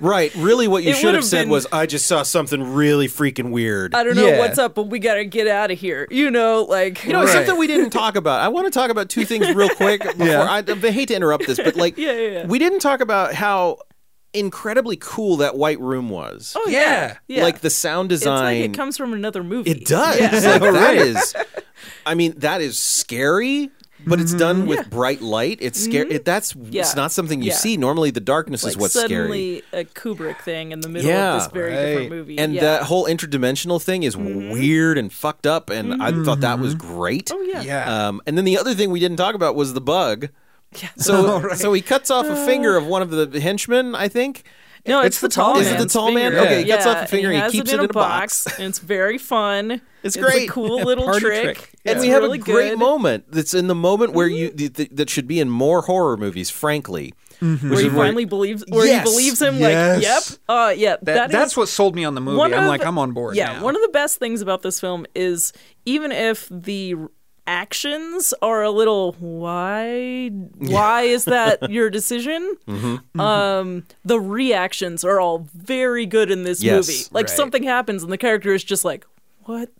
Right. 0.00 0.34
Really, 0.34 0.66
what 0.66 0.82
you 0.82 0.90
It 0.90 0.96
should 0.96 1.06
would've 1.06 1.20
have 1.20 1.24
said 1.24 1.42
been- 1.42 1.50
was, 1.50 1.66
"I 1.70 1.86
just 1.86 2.06
saw 2.06 2.22
something 2.24 2.74
really 2.74 3.06
freaking 3.06 3.50
weird." 3.50 3.94
I 3.94 4.02
don't 4.02 4.16
know 4.16 4.26
Yeah. 4.26 4.38
what's 4.38 4.58
up, 4.58 4.74
but 4.74 4.84
we 4.88 4.98
gotta 4.98 5.24
get 5.24 5.46
out 5.46 5.70
of 5.70 5.78
here. 5.78 6.08
You 6.10 6.30
know, 6.30 6.62
like 6.62 7.04
You 7.04 7.12
know, 7.12 7.20
Right. 7.24 7.28
something 7.32 7.56
we 7.56 7.66
didn't 7.68 7.90
talk 7.90 8.16
about. 8.16 8.40
I 8.40 8.48
want 8.48 8.66
to 8.66 8.70
talk 8.70 8.90
about 8.90 9.08
two 9.08 9.24
things 9.24 9.52
real 9.54 9.68
quick. 9.68 10.02
Before 10.18 10.26
Yeah. 10.26 10.42
I, 10.42 10.58
I 10.66 10.90
hate 10.90 11.08
to 11.08 11.14
interrupt 11.14 11.46
this, 11.46 11.58
but 11.62 11.76
like, 11.76 11.96
Yeah, 12.02 12.12
yeah, 12.12 12.28
yeah. 12.30 12.46
we 12.46 12.58
didn't 12.58 12.80
talk 12.80 13.00
about 13.00 13.34
how 13.34 13.78
incredibly 14.34 14.96
cool 14.96 15.36
that 15.38 15.56
white 15.56 15.80
room 15.80 16.08
was. 16.10 16.54
oh 16.56 16.66
Yeah. 16.68 16.78
yeah, 16.80 17.16
yeah. 17.38 17.42
Like 17.42 17.60
the 17.60 17.70
sound 17.70 18.12
it's 18.12 18.20
design. 18.22 18.60
like 18.60 18.70
it 18.70 18.74
comes 18.74 18.96
from 18.96 19.12
another 19.12 19.42
movie. 19.44 19.70
It 19.70 19.84
does. 19.84 20.18
Yeah. 20.20 20.30
Like, 20.52 20.62
that 20.62 20.72
Right. 20.72 20.96
is. 20.98 21.34
I 22.06 22.14
mean, 22.14 22.34
that 22.38 22.60
is 22.60 22.78
scary, 22.78 23.70
but 24.06 24.20
it's 24.20 24.32
done 24.34 24.60
mm-hmm. 24.60 24.68
with 24.68 24.78
Yeah. 24.78 24.88
bright 24.88 25.20
light. 25.20 25.58
It's 25.60 25.78
scary. 25.78 26.06
Mm-hmm. 26.06 26.14
It, 26.16 26.24
that's 26.24 26.54
Yeah. 26.56 26.80
it's 26.82 26.96
not 26.96 27.12
something 27.12 27.42
you 27.42 27.48
Yeah. 27.50 27.56
see. 27.56 27.76
Normally, 27.76 28.10
the 28.10 28.20
darkness 28.20 28.64
like 28.64 28.70
is 28.72 28.76
what's 28.76 28.94
scary. 28.94 29.08
suddenly 29.10 29.62
a 29.72 29.84
Kubrick 29.84 30.40
thing 30.40 30.72
in 30.72 30.80
the 30.80 30.88
middle 30.88 31.08
Yeah. 31.10 31.34
of 31.36 31.42
this 31.42 31.52
very 31.52 31.72
Right. 31.72 31.86
different 31.86 32.10
movie. 32.10 32.38
And 32.38 32.54
yeah. 32.54 32.60
that 32.62 32.82
whole 32.84 33.06
interdimensional 33.06 33.82
thing 33.82 34.02
is 34.02 34.16
mm-hmm. 34.16 34.50
weird 34.50 34.96
and 34.98 35.12
fucked 35.12 35.46
up, 35.46 35.70
and 35.70 36.02
I 36.02 36.10
thought 36.24 36.40
that 36.40 36.58
was 36.58 36.74
great. 36.74 37.30
oh 37.32 37.40
yeah, 37.42 37.62
Yeah. 37.62 38.08
Um, 38.08 38.20
and 38.26 38.36
then 38.38 38.44
the 38.44 38.58
other 38.58 38.74
thing 38.74 38.90
we 38.90 39.00
didn't 39.00 39.18
talk 39.18 39.34
about 39.34 39.54
was 39.56 39.74
the 39.74 39.80
bug. 39.80 40.28
So, 40.96 41.26
Oh, 41.26 41.40
right. 41.40 41.58
so 41.58 41.72
he 41.72 41.80
cuts 41.82 42.10
off 42.10 42.26
a 42.26 42.46
finger 42.46 42.76
of 42.76 42.86
one 42.86 43.02
of 43.02 43.10
the 43.10 43.40
henchmen, 43.40 43.94
I 43.94 44.08
think. 44.08 44.44
No, 44.84 44.98
it's, 45.00 45.08
It's 45.16 45.20
the 45.20 45.28
the 45.28 45.34
tall 45.34 45.54
tall 45.54 45.62
man. 45.62 45.64
man. 45.64 45.74
Is 45.76 45.80
it 45.80 45.84
the 45.86 45.92
tall 45.92 46.12
man? 46.12 46.34
Okay, 46.34 46.62
he 46.64 46.68
cuts 46.70 46.86
off 46.86 47.04
a 47.04 47.06
finger 47.06 47.28
and 47.28 47.36
he 47.36 47.40
has 47.42 47.52
keeps 47.52 47.70
it 47.70 47.74
in 47.74 47.80
it 47.80 47.82
a 47.82 47.84
in 47.84 47.90
a 47.90 47.92
box. 47.92 48.46
and 48.58 48.66
it's 48.68 48.78
very 48.80 49.18
fun. 49.18 49.80
It's 50.02 50.16
a 50.16 50.20
great. 50.20 50.48
cool 50.48 50.82
little 50.84 51.04
Party 51.04 51.20
trick. 51.20 51.42
trick. 51.56 51.70
And 51.84 51.96
It's 51.98 52.00
we 52.04 52.08
have 52.08 52.22
really 52.24 52.38
a 52.40 52.42
great 52.42 52.70
good. 52.70 52.78
moment 52.80 53.26
that's 53.30 53.54
in 53.54 53.68
the 53.68 53.74
moment 53.76 54.14
where 54.14 54.26
you 54.26 54.50
th- 54.50 54.72
th- 54.72 54.88
that 54.94 55.08
should 55.08 55.28
be 55.28 55.38
in 55.38 55.48
more 55.48 55.82
horror 55.82 56.16
movies, 56.16 56.50
frankly. 56.50 57.14
where 57.38 57.50
he 57.56 57.66
is 57.68 57.72
where- 57.72 57.90
finally 58.06 58.24
believes, 58.24 58.64
where 58.68 58.84
Yes. 58.84 59.06
he 59.06 59.12
believes 59.12 59.40
him. 59.40 59.58
Yes. 59.58 59.94
Like, 59.94 60.02
yep, 60.02 60.38
uh, 60.48 60.74
yeah, 60.76 60.96
That, 61.02 61.04
that 61.04 61.26
is- 61.26 61.32
that's 61.32 61.56
what 61.56 61.68
sold 61.68 61.94
me 61.94 62.04
on 62.04 62.16
the 62.16 62.20
movie. 62.20 62.40
I'm 62.42 62.52
of- 62.52 62.64
like, 62.68 62.84
I'm 62.84 62.98
on 62.98 63.12
board. 63.12 63.36
Yeah, 63.36 63.52
now. 63.52 63.62
one 63.62 63.76
of 63.76 63.82
the 63.82 63.90
best 63.92 64.18
things 64.18 64.40
about 64.42 64.62
this 64.62 64.80
film 64.80 65.06
is 65.14 65.52
even 65.86 66.10
if 66.10 66.48
the 66.50 66.96
actions 67.46 68.32
are 68.42 68.62
a 68.62 68.70
little 68.70 69.12
why 69.18 70.28
why 70.28 71.02
is 71.02 71.24
that 71.26 71.70
your 71.70 71.90
decision? 71.90 72.56
Mm-hmm. 72.66 73.20
um 73.20 73.84
the 74.04 74.20
reactions 74.20 75.04
are 75.04 75.20
all 75.20 75.48
very 75.54 76.06
good 76.06 76.30
in 76.30 76.44
this 76.44 76.62
Yes, 76.62 76.86
movie. 76.88 77.00
Like 77.12 77.26
right. 77.28 77.36
something 77.36 77.62
happens 77.64 78.02
and 78.02 78.12
the 78.12 78.18
character 78.18 78.52
is 78.54 78.62
just 78.64 78.84
like 78.84 79.06
what 79.44 79.70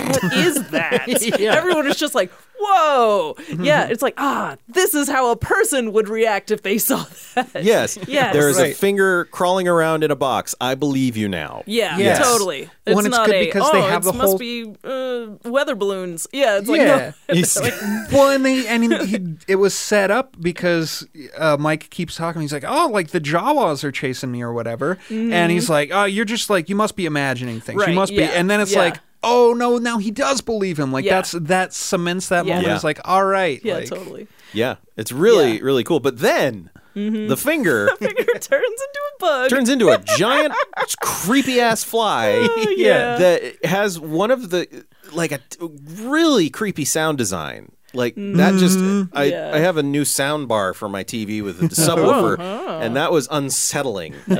what 0.00 0.32
is 0.34 0.68
that 0.70 1.06
Yeah. 1.40 1.54
everyone 1.54 1.86
is 1.86 1.96
just 1.96 2.14
like 2.14 2.30
whoa 2.64 3.34
yeah 3.58 3.88
it's 3.88 4.02
like 4.02 4.14
ah 4.18 4.56
this 4.68 4.94
is 4.94 5.08
how 5.08 5.32
a 5.32 5.36
person 5.36 5.92
would 5.92 6.08
react 6.08 6.50
if 6.52 6.62
they 6.62 6.78
saw 6.78 7.04
that 7.34 7.64
Yes. 7.64 7.98
Yes. 8.06 8.32
There 8.34 8.48
is 8.48 8.58
a 8.58 8.72
finger 8.72 9.24
crawling 9.26 9.66
around 9.68 10.04
in 10.04 10.10
a 10.10 10.16
box. 10.16 10.54
I 10.60 10.74
believe 10.74 11.16
you 11.16 11.28
now. 11.28 11.62
Yeah, 11.66 11.96
Yes. 11.98 12.18
totally. 12.18 12.68
It's 12.86 12.96
and 12.98 13.06
it's 13.06 13.08
not 13.16 13.26
good 13.26 13.34
a, 13.36 13.44
because 13.46 13.62
oh, 13.66 13.72
they 13.72 13.80
have 13.82 14.02
it 14.02 14.04
the 14.04 14.12
must 14.12 14.28
whole- 14.28 14.38
be 14.38 14.74
uh, 14.84 15.50
weather 15.50 15.74
balloons. 15.74 16.26
Yeah, 16.32 16.58
it's 16.58 16.68
like 16.68 16.80
Yeah. 16.80 17.12
no. 17.28 17.34
You 17.34 17.44
see- 17.46 17.70
well, 18.12 18.30
and 18.30 18.44
they 18.44 18.66
and 18.66 18.84
he, 18.84 19.06
he, 19.06 19.34
it 19.48 19.56
was 19.56 19.74
set 19.74 20.10
up 20.10 20.36
because 20.40 21.06
uh, 21.38 21.56
Mike 21.58 21.88
keeps 21.90 22.16
talking. 22.16 22.42
He's 22.42 22.52
like, 22.52 22.64
"Oh, 22.66 22.88
like 22.88 23.08
the 23.08 23.20
Jawas 23.20 23.82
are 23.84 23.92
chasing 23.92 24.30
me 24.30 24.42
or 24.42 24.52
whatever," 24.52 24.98
and 25.10 25.50
he's 25.50 25.70
like, 25.70 25.90
"Oh, 25.92 26.04
you're 26.04 26.24
just 26.26 26.50
like 26.50 26.68
you 26.68 26.76
must 26.76 26.96
be 26.96 27.06
imagining 27.06 27.60
things. 27.60 27.76
You 27.76 27.80
Mm-hmm. 27.82 27.88
Right, 27.90 27.94
must 27.94 28.12
be." 28.12 28.22
And 28.24 28.50
then 28.50 28.60
it's 28.60 28.72
yeah. 28.72 28.78
like, 28.78 28.96
"Oh 29.22 29.54
no, 29.56 29.78
now 29.78 29.98
he 29.98 30.10
does 30.10 30.40
believe 30.40 30.78
him." 30.78 30.92
Like 30.92 31.04
Yeah. 31.04 31.16
that's 31.16 31.32
that 31.32 31.72
cements 31.72 32.28
that 32.28 32.46
Yeah. 32.46 32.54
moment. 32.54 32.68
Yeah. 32.68 32.74
It's 32.76 32.84
like, 32.84 33.00
all 33.04 33.24
right, 33.24 33.60
yeah, 33.64 33.74
like, 33.74 33.88
totally. 33.88 34.26
Yeah. 34.52 34.76
It's 34.96 35.12
really, 35.12 35.52
Yeah. 35.52 35.56
Mm-hmm. 35.56 35.64
really 35.64 35.84
cool. 35.84 36.00
But 36.00 36.18
then 36.18 36.70
the 36.94 37.36
finger 37.38 37.88
Finger 37.98 38.24
turns 38.24 38.42
into 38.50 39.00
a 39.08 39.18
bug. 39.18 39.50
turns 39.50 39.68
into 39.70 39.88
a 39.88 39.98
giant, 40.18 40.52
creepy 41.00 41.58
ass 41.60 41.82
fly 41.82 42.32
Oh, 42.34 42.68
yeah. 42.76 43.16
that 43.16 43.64
has 43.64 43.98
one 43.98 44.30
of 44.30 44.50
the, 44.50 44.84
like 45.12 45.32
a 45.32 45.38
t- 45.38 45.58
really 46.02 46.50
creepy 46.50 46.84
sound 46.84 47.16
design. 47.18 47.72
Like 47.94 48.14
that 48.16 48.54
just 48.58 48.78
Mm-hmm. 48.78 49.16
I, 49.16 49.24
Yeah. 49.24 49.50
I 49.54 49.58
have 49.60 49.76
a 49.78 49.82
new 49.82 50.04
sound 50.04 50.48
bar 50.48 50.74
for 50.74 50.88
my 50.88 51.02
TV 51.04 51.42
with 51.42 51.62
a 51.62 51.68
subwoofer 51.68 52.38
Uh-huh. 52.38 52.78
and 52.82 52.96
that 52.96 53.10
was 53.12 53.26
unsettling. 53.30 54.14
Um, 54.28 54.36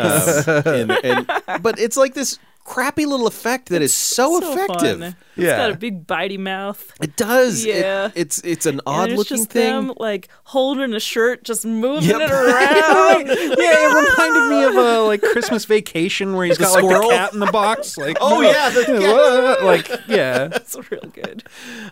and, 0.66 0.90
and, 1.04 1.26
but 1.62 1.78
it's 1.78 1.96
like 1.96 2.12
this 2.14 2.38
crappy 2.64 3.06
little 3.06 3.26
effect 3.26 3.68
that 3.70 3.82
is 3.82 3.94
so, 3.94 4.40
so 4.40 4.52
effective. 4.52 5.00
Fun. 5.00 5.16
Yeah. 5.36 5.44
It's 5.46 5.56
got 5.56 5.70
a 5.72 5.76
big 5.76 6.06
bitey 6.06 6.38
mouth. 6.38 6.92
It 7.00 7.16
does. 7.16 7.64
It- 7.64 7.76
Yeah. 7.76 8.10
it's 8.14 8.38
it's 8.40 8.66
an 8.66 8.74
and 8.74 8.82
odd 8.86 9.08
it's 9.10 9.18
looking 9.18 9.36
just 9.38 9.50
thing. 9.50 9.86
them 9.88 9.94
like 9.98 10.28
holding 10.52 10.92
a 10.94 11.00
shirt, 11.00 11.44
just 11.44 11.64
moving 11.64 12.10
Yep. 12.10 12.20
it 12.20 12.30
around. 12.30 13.26
yeah, 13.26 13.34
it 13.58 13.94
reminded 13.94 14.48
me 14.50 14.64
of 14.64 14.74
a 14.76 15.00
like 15.02 15.20
Christmas 15.22 15.64
vacation 15.64 16.34
where 16.34 16.46
he's 16.46 16.58
The 16.58 16.64
got 16.64 16.72
like 16.74 16.84
squirrel? 16.84 17.08
the 17.10 17.16
cat 17.16 17.32
in 17.32 17.40
the 17.40 17.46
box. 17.46 17.96
Like, 17.98 18.16
Oh, 18.20 18.40
yeah, 18.42 18.68
the 18.70 18.84
cat. 19.56 19.64
like 19.64 19.88
yeah, 20.08 20.46
That's 20.52 20.76
real 20.90 21.00
good. 21.12 21.42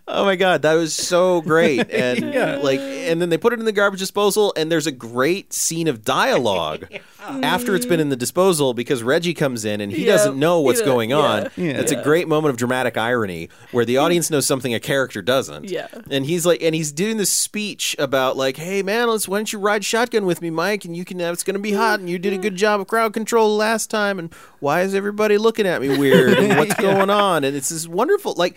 Oh 0.07 0.25
my 0.25 0.37
god, 0.37 0.63
that 0.63 0.75
was 0.75 0.95
so 0.95 1.41
great. 1.41 1.91
And 1.91 2.33
Yeah. 2.35 2.57
like 2.57 2.81
and 2.81 3.21
then 3.21 3.29
they 3.31 3.39
put 3.39 3.53
it 3.53 3.59
in 3.59 3.65
the 3.65 3.73
garbage 3.73 4.01
disposal 4.01 4.53
and 4.57 4.71
there's 4.71 4.87
a 4.87 4.93
great 4.93 5.53
scene 5.53 5.89
of 5.89 6.05
dialogue 6.05 6.87
after 7.21 7.75
it's 7.77 7.87
been 7.87 8.01
in 8.01 8.09
the 8.09 8.17
disposal 8.17 8.75
because 8.75 9.03
Reggie 9.03 9.35
comes 9.35 9.65
in 9.65 9.81
and 9.81 9.91
he 9.93 10.05
Yeah, 10.07 10.13
doesn't 10.13 10.39
know 10.39 10.61
what's 10.61 10.81
doesn't- 10.81 10.93
going 10.93 11.13
on. 11.13 11.51
yeah. 11.57 11.73
It's 11.81 11.93
a 11.93 12.03
great 12.03 12.29
moment 12.29 12.51
of 12.51 12.57
dramatic 12.57 12.97
irony 12.97 13.49
where 13.73 13.85
the 13.85 13.97
audience 13.99 14.31
knows 14.31 14.47
something 14.47 14.75
a 14.75 14.81
character 14.81 15.23
doesn't. 15.23 15.69
Yeah. 15.71 15.87
And 16.11 16.27
he's 16.27 16.45
like 16.45 16.63
and 16.63 16.75
he's 16.75 16.93
doing 16.93 17.17
this 17.17 17.31
speech 17.31 17.97
about 17.99 18.37
like, 18.37 18.50
"Hey 18.57 18.83
man, 18.83 19.09
let's 19.09 19.29
why 19.29 19.39
don't 19.39 19.53
you 19.53 19.59
ride 19.59 19.85
shotgun 19.85 20.27
with 20.27 20.43
me, 20.43 20.51
Mike, 20.51 20.85
and 20.85 20.97
you 20.97 21.05
can 21.05 21.19
have 21.21 21.35
it's 21.35 21.43
going 21.43 21.55
to 21.55 21.61
be 21.61 21.73
hot 21.73 22.01
and 22.01 22.09
you 22.09 22.19
did 22.19 22.33
a 22.33 22.39
good 22.39 22.57
job 22.57 22.81
of 22.81 22.87
crowd 22.87 23.13
control 23.13 23.57
last 23.57 23.91
time 23.91 24.19
and 24.19 24.33
why 24.61 24.83
is 24.83 24.95
everybody 24.95 25.39
looking 25.39 25.67
at 25.67 25.81
me 25.81 25.97
weird 25.97 26.39
and 26.39 26.59
what's 26.59 26.75
going 26.81 27.11
on?" 27.11 27.45
And 27.45 27.57
it's 27.57 27.69
this 27.69 27.87
wonderful 27.89 28.35
like 28.37 28.57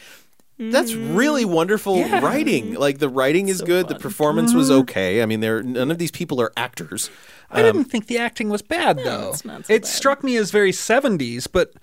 that's 0.58 0.94
really 0.94 1.46
mm. 1.46 1.50
wonderful 1.50 2.04
writing. 2.20 2.76
Like 2.76 3.00
the 3.00 3.10
writing 3.10 3.50
is 3.50 3.60
So 3.60 3.66
good. 3.66 3.88
The 3.88 3.96
fun. 3.96 4.02
performance 4.02 4.54
was 4.54 4.70
mm-hmm. 4.70 4.82
okay. 4.82 5.22
I 5.22 5.26
mean, 5.26 5.40
there 5.40 5.64
none 5.64 5.90
of 5.90 5.98
these 5.98 6.12
people 6.12 6.40
are 6.42 6.52
actors. 6.56 7.10
I 7.50 7.62
didn't 7.62 7.82
um, 7.82 7.86
think 7.86 8.08
the 8.08 8.18
acting 8.18 8.50
was 8.50 8.62
bad 8.62 8.98
though. 8.98 9.30
it's 9.30 9.46
not 9.46 9.66
so 9.66 9.74
it 9.74 9.84
bad. 9.84 9.88
struck 9.88 10.24
me 10.24 10.38
as 10.38 10.52
very 10.52 10.72
70s, 10.72 11.48
but 11.52 11.74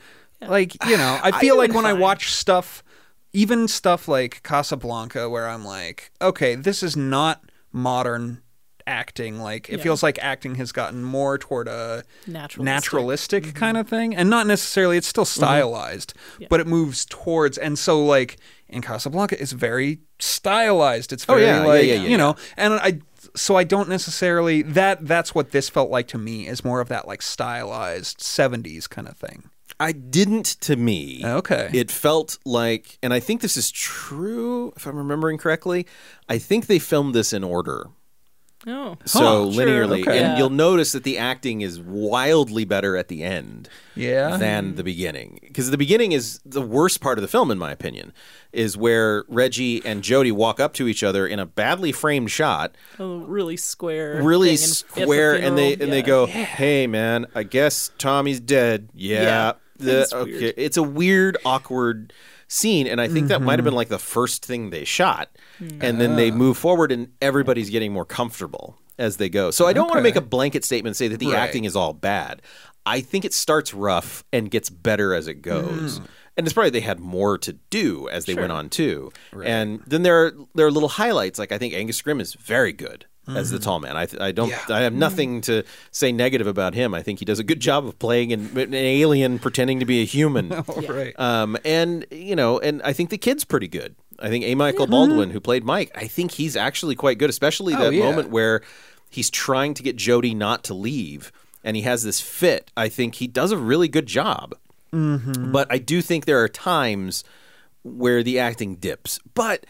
like, 0.40 0.82
you 0.86 0.96
know, 0.96 1.20
I 1.22 1.38
feel 1.40 1.56
like 1.56 1.74
when 1.74 1.86
I 1.86 1.92
watch 1.92 2.32
stuff 2.32 2.82
even 3.32 3.68
stuff 3.68 4.08
like 4.08 4.42
Casablanca 4.42 5.28
where 5.28 5.48
I'm 5.48 5.64
like, 5.64 6.11
okay, 6.20 6.54
this 6.54 6.82
is 6.82 6.96
not 6.96 7.44
modern 7.72 8.42
acting. 8.86 9.40
Like 9.40 9.68
it 9.68 9.76
Yeah. 9.78 9.82
feels 9.82 10.02
like 10.02 10.18
acting 10.20 10.56
has 10.56 10.72
gotten 10.72 11.04
more 11.04 11.38
toward 11.38 11.68
a 11.68 12.02
Naturalistic. 12.26 12.64
naturalistic 12.64 13.44
mm-hmm. 13.44 13.56
kind 13.58 13.76
of 13.76 13.88
thing 13.88 14.16
and 14.16 14.28
not 14.28 14.46
necessarily 14.46 14.96
it's 14.96 15.06
still 15.06 15.24
mm-hmm. 15.24 15.40
stylized, 15.40 16.14
Yeah. 16.38 16.48
but 16.50 16.60
it 16.60 16.66
moves 16.66 17.04
towards 17.04 17.56
and 17.58 17.78
so 17.78 18.04
like 18.04 18.38
in 18.68 18.82
Casablanca 18.82 19.40
it's 19.40 19.52
very 19.52 20.00
stylized. 20.18 21.12
It's 21.12 21.24
Oh, 21.28 21.34
very 21.34 21.46
yeah, 21.46 21.60
yeah, 21.60 21.66
like 21.66 22.08
you 22.10 22.18
know, 22.18 22.36
and 22.56 22.74
I 22.74 23.00
so 23.36 23.54
I 23.54 23.64
don't 23.64 23.88
necessarily 23.88 24.62
that 24.62 25.06
that's 25.06 25.34
what 25.34 25.50
this 25.52 25.68
felt 25.68 25.90
like 25.90 26.08
to 26.08 26.18
me 26.18 26.48
is 26.48 26.64
more 26.64 26.80
of 26.80 26.88
that 26.88 27.06
like 27.06 27.22
stylized 27.22 28.18
70s 28.18 28.88
kind 28.88 29.06
of 29.06 29.16
thing. 29.16 29.49
I 29.80 29.92
didn't 29.92 30.44
to 30.60 30.76
me. 30.76 31.22
Oh, 31.24 31.38
okay. 31.38 31.70
It 31.72 31.90
felt 31.90 32.38
like, 32.44 32.98
and 33.02 33.12
I 33.14 33.18
think 33.20 33.40
this 33.40 33.56
is 33.56 33.70
true 33.70 34.72
if 34.76 34.86
I'm 34.86 34.96
remembering 34.96 35.38
correctly. 35.38 35.86
I 36.28 36.38
think 36.38 36.66
they 36.66 36.78
filmed 36.78 37.14
this 37.14 37.32
in 37.32 37.42
order. 37.42 37.86
Oh. 38.66 38.98
So 39.06 39.20
Huh, 39.20 39.56
linearly, 39.58 40.02
okay. 40.02 40.18
and 40.18 40.32
Yeah. 40.32 40.36
you'll 40.36 40.50
notice 40.50 40.92
that 40.92 41.02
the 41.02 41.16
acting 41.16 41.62
is 41.62 41.80
wildly 41.80 42.66
better 42.66 42.94
at 42.94 43.08
the 43.08 43.22
end 43.24 43.70
Yeah. 43.96 44.36
than 44.36 44.74
the 44.74 44.84
beginning. 44.84 45.38
Because 45.42 45.70
the 45.70 45.78
beginning 45.78 46.12
is 46.12 46.40
the 46.44 46.60
worst 46.60 47.00
part 47.00 47.16
of 47.16 47.22
the 47.22 47.28
film, 47.28 47.50
in 47.50 47.56
my 47.56 47.72
opinion, 47.72 48.12
is 48.52 48.76
where 48.76 49.24
Reggie 49.28 49.80
and 49.86 50.02
Jody 50.02 50.30
walk 50.30 50.60
up 50.60 50.74
to 50.74 50.88
each 50.88 51.02
other 51.02 51.26
in 51.26 51.38
a 51.38 51.46
badly 51.46 51.90
framed 51.90 52.30
shot, 52.30 52.74
A 52.98 53.06
really 53.06 53.56
square. 53.56 54.20
really 54.22 54.54
thing 54.58 54.64
in- 54.64 54.68
the 54.68 54.74
square, 55.04 55.34
and 55.36 55.56
they 55.56 55.68
funeral. 55.68 55.82
and 55.84 55.92
they 55.94 56.02
go, 56.02 56.26
"Hey, 56.26 56.86
man, 56.86 57.24
I 57.34 57.44
guess 57.44 57.92
Tommy's 57.96 58.40
dead." 58.40 58.90
Yeah, 58.94 59.22
Yeah. 59.22 59.52
The- 59.80 60.00
It's 60.02 60.12
okay, 60.12 60.30
weird. 60.30 60.54
it's 60.56 60.76
a 60.76 60.82
weird, 60.82 61.38
awkward 61.44 62.12
scene, 62.48 62.86
and 62.86 63.00
I 63.00 63.08
think 63.08 63.28
that 63.28 63.40
might 63.40 63.58
have 63.58 63.64
been 63.64 63.70
mm-hmm. 63.72 63.76
like 63.76 63.88
the 63.88 63.98
first 63.98 64.44
thing 64.44 64.70
they 64.70 64.84
shot, 64.84 65.30
hmm. 65.58 65.78
and 65.80 66.00
then 66.00 66.16
they 66.16 66.30
ah. 66.30 66.34
move 66.34 66.58
forward, 66.58 66.90
and 66.92 67.08
everybody's 67.22 67.70
getting 67.70 67.92
more 67.92 68.04
comfortable 68.04 68.76
as 68.98 69.16
they 69.16 69.28
go. 69.28 69.50
So 69.50 69.66
I 69.66 69.72
don't 69.72 69.88
want 69.88 69.98
to 69.98 70.02
make 70.02 70.16
a 70.16 70.20
blanket 70.20 70.64
statement 70.64 70.90
and 70.90 70.96
say 70.96 71.08
that 71.08 71.18
the 71.18 71.28
Right. 71.28 71.38
acting 71.38 71.64
is 71.64 71.74
all 71.74 71.92
bad. 71.94 72.42
I 72.84 73.00
think 73.00 73.24
it 73.24 73.32
starts 73.32 73.72
rough 73.72 74.24
and 74.32 74.50
gets 74.50 74.68
better 74.68 75.14
as 75.14 75.26
it 75.26 75.42
goes. 75.42 75.98
Hmm. 75.98 76.04
And 76.36 76.46
it's 76.46 76.54
probably 76.54 76.70
they 76.70 76.80
had 76.80 77.00
more 77.00 77.36
to 77.38 77.52
do 77.52 78.08
as 78.08 78.24
they 78.24 78.34
went 78.34 78.52
on 78.52 78.70
too. 78.70 79.12
And 79.44 79.82
then 79.86 80.02
there 80.02 80.24
are 80.24 80.32
there 80.54 80.66
are 80.66 80.70
little 80.70 80.88
highlights. 80.88 81.38
Like 81.38 81.52
I 81.52 81.58
think 81.58 81.74
Angus 81.74 82.00
Scrimm 82.00 82.20
is 82.20 82.34
very 82.34 82.72
good. 82.72 83.04
As 83.36 83.50
the 83.50 83.58
tall 83.58 83.80
man. 83.80 83.96
I 83.96 84.06
I 84.20 84.32
don't 84.32 84.48
Yeah. 84.48 84.60
I 84.70 84.80
have 84.80 84.92
nothing 84.92 85.40
to 85.42 85.62
say 85.90 86.12
negative 86.12 86.46
about 86.46 86.74
him. 86.74 86.94
I 86.94 87.02
think 87.02 87.18
he 87.18 87.24
does 87.24 87.38
a 87.38 87.44
good 87.44 87.60
job 87.60 87.86
of 87.86 87.98
playing 87.98 88.32
an, 88.32 88.56
an 88.58 88.74
alien 88.74 89.38
pretending 89.38 89.80
to 89.80 89.86
be 89.86 90.02
a 90.02 90.04
human. 90.04 90.52
Oh, 90.68 90.82
right. 90.88 91.18
Um, 91.18 91.56
and 91.64 92.06
you 92.10 92.36
know, 92.36 92.58
and 92.58 92.80
I 92.82 92.92
think 92.92 93.10
the 93.10 93.18
kid's 93.18 93.44
pretty 93.44 93.68
good. 93.68 93.94
I 94.18 94.28
think 94.28 94.44
A. 94.44 94.54
Michael 94.54 94.86
Baldwin, 94.86 95.30
who 95.30 95.40
played 95.40 95.64
Mike, 95.64 95.90
I 95.94 96.06
think 96.06 96.32
he's 96.32 96.54
actually 96.56 96.94
quite 96.94 97.18
good, 97.18 97.30
especially 97.30 97.74
Oh, 97.74 97.78
that 97.84 97.92
yeah. 97.94 98.04
moment 98.04 98.28
where 98.30 98.60
he's 99.08 99.30
trying 99.30 99.72
to 99.74 99.82
get 99.82 99.96
Jody 99.96 100.34
not 100.34 100.62
to 100.64 100.74
leave, 100.74 101.32
and 101.64 101.74
he 101.76 101.82
has 101.82 102.02
this 102.02 102.20
fit. 102.20 102.70
I 102.76 102.88
think 102.90 103.14
he 103.16 103.26
does 103.26 103.50
a 103.50 103.56
really 103.56 103.88
good 103.88 104.06
job. 104.06 104.54
Mm-hmm. 104.92 105.52
But 105.52 105.68
I 105.72 105.78
do 105.78 106.02
think 106.02 106.24
there 106.26 106.42
are 106.42 106.48
times 106.48 107.24
where 107.82 108.22
the 108.22 108.38
acting 108.38 108.76
dips. 108.76 109.18
But 109.34 109.64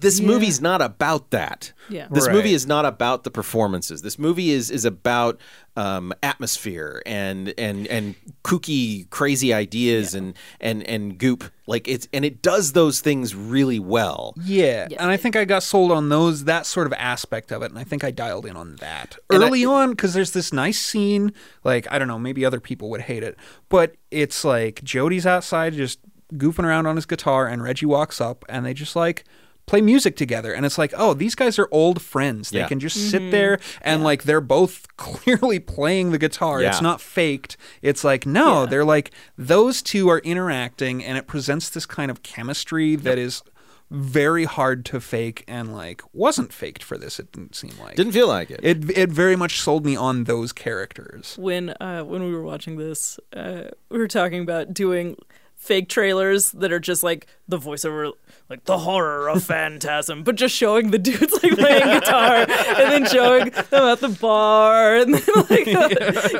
this 0.00 0.20
movie's 0.20 0.60
not 0.60 0.80
about 0.80 1.30
that. 1.30 1.72
Yeah. 1.88 2.06
This 2.10 2.26
Right. 2.26 2.34
movie 2.36 2.52
is 2.54 2.66
not 2.66 2.84
about 2.84 3.24
the 3.24 3.30
performances. 3.30 4.02
This 4.02 4.18
movie 4.18 4.50
is 4.50 4.70
is 4.70 4.84
about 4.84 5.40
um, 5.76 6.12
atmosphere 6.22 7.02
and 7.06 7.52
and 7.58 7.86
and 7.86 8.14
kooky, 8.44 9.08
crazy 9.10 9.52
ideas 9.52 10.14
and 10.14 10.34
and 10.60 10.82
and 10.84 11.18
goop. 11.18 11.44
Like 11.66 11.88
it's 11.88 12.06
and 12.12 12.24
it 12.24 12.42
does 12.42 12.72
those 12.72 13.00
things 13.00 13.34
really 13.34 13.78
well. 13.78 14.34
Yeah. 14.42 14.86
Yeah. 14.90 15.02
and 15.02 15.10
I 15.10 15.16
think 15.16 15.34
I 15.36 15.44
got 15.44 15.62
sold 15.62 15.90
on 15.92 16.08
those 16.08 16.44
that 16.44 16.66
sort 16.66 16.86
of 16.86 16.92
aspect 16.94 17.50
of 17.52 17.62
it, 17.62 17.70
and 17.70 17.78
I 17.78 17.84
think 17.84 18.04
I 18.04 18.10
dialed 18.10 18.46
in 18.46 18.56
on 18.56 18.76
that 18.76 19.16
And 19.30 19.42
I- 19.42 19.46
early 19.46 19.64
on 19.64 19.90
because 19.90 20.14
there's 20.14 20.32
this 20.32 20.52
nice 20.52 20.78
scene. 20.80 21.32
Like 21.64 21.86
I 21.90 21.98
don't 21.98 22.08
know, 22.08 22.18
maybe 22.18 22.44
other 22.44 22.60
people 22.60 22.90
would 22.90 23.02
hate 23.02 23.22
it, 23.22 23.36
but 23.68 23.96
it's 24.10 24.44
like 24.44 24.82
Jody's 24.84 25.26
outside 25.26 25.74
just 25.74 25.98
goofing 26.34 26.64
around 26.64 26.86
on 26.86 26.96
his 26.96 27.06
guitar, 27.06 27.46
and 27.46 27.62
Reggie 27.62 27.86
walks 27.86 28.20
up, 28.20 28.44
and 28.48 28.66
they 28.66 28.74
just 28.74 28.94
like 28.94 29.24
play 29.68 29.80
music 29.80 30.16
together 30.16 30.52
and 30.52 30.66
it's 30.66 30.78
like 30.78 30.92
oh 30.96 31.14
these 31.14 31.34
guys 31.36 31.58
are 31.58 31.68
old 31.70 32.02
friends 32.02 32.50
they 32.50 32.58
Yeah. 32.58 32.66
can 32.68 32.80
just 32.80 33.10
sit 33.10 33.30
there 33.30 33.60
and 33.82 34.02
like 34.02 34.24
they're 34.24 34.40
both 34.40 34.86
clearly 34.96 35.60
playing 35.60 36.10
the 36.10 36.18
guitar 36.18 36.60
it's 36.62 36.78
Yeah. 36.78 36.82
not 36.90 37.00
faked 37.00 37.56
it's 37.82 38.02
like 38.02 38.26
no 38.26 38.62
Yeah. 38.62 38.66
they're 38.70 38.84
like 38.84 39.10
those 39.36 39.82
two 39.82 40.08
are 40.08 40.20
interacting 40.20 41.04
and 41.04 41.16
it 41.18 41.26
presents 41.26 41.68
this 41.70 41.86
kind 41.86 42.10
of 42.10 42.22
chemistry 42.22 42.96
that 42.96 43.18
is 43.18 43.42
very 43.90 44.44
hard 44.44 44.84
to 44.84 45.00
fake 45.00 45.44
and 45.48 45.74
like 45.74 46.02
wasn't 46.12 46.52
faked 46.52 46.82
for 46.82 46.98
this 46.98 47.18
it 47.18 47.30
didn't 47.32 47.54
seem 47.54 47.72
like 47.80 47.96
Didn't 47.96 48.12
feel 48.12 48.28
like 48.28 48.50
it. 48.50 48.60
it 48.62 48.98
it 48.98 49.08
very 49.10 49.34
much 49.36 49.60
sold 49.60 49.84
me 49.86 49.96
on 49.96 50.24
those 50.24 50.52
characters 50.52 51.36
when 51.38 51.70
uh, 51.80 52.02
when 52.02 52.22
we 52.24 52.32
were 52.34 52.42
watching 52.42 52.76
this, 52.76 53.18
uh, 53.34 53.64
we 53.90 53.98
were 53.98 54.08
talking 54.08 54.40
about 54.42 54.74
doing 54.74 55.16
fake 55.56 55.88
trailers 55.88 56.52
that 56.52 56.70
are 56.70 56.78
just 56.80 57.02
like 57.02 57.26
the 57.48 57.58
voiceover, 57.58 58.12
like 58.50 58.64
the 58.64 58.78
horror 58.78 59.28
of 59.28 59.42
Phantasm, 59.42 60.22
but 60.22 60.34
just 60.36 60.54
showing 60.54 60.90
the 60.90 60.98
dudes 60.98 61.32
like 61.42 61.52
playing 61.56 61.82
guitar 62.00 62.36
and 62.46 62.48
then 62.48 63.06
showing 63.06 63.44
them 63.50 63.84
at 63.88 64.00
the 64.00 64.08
bar 64.20 64.96
and 64.96 65.14
then 65.14 65.22
like 65.36 65.48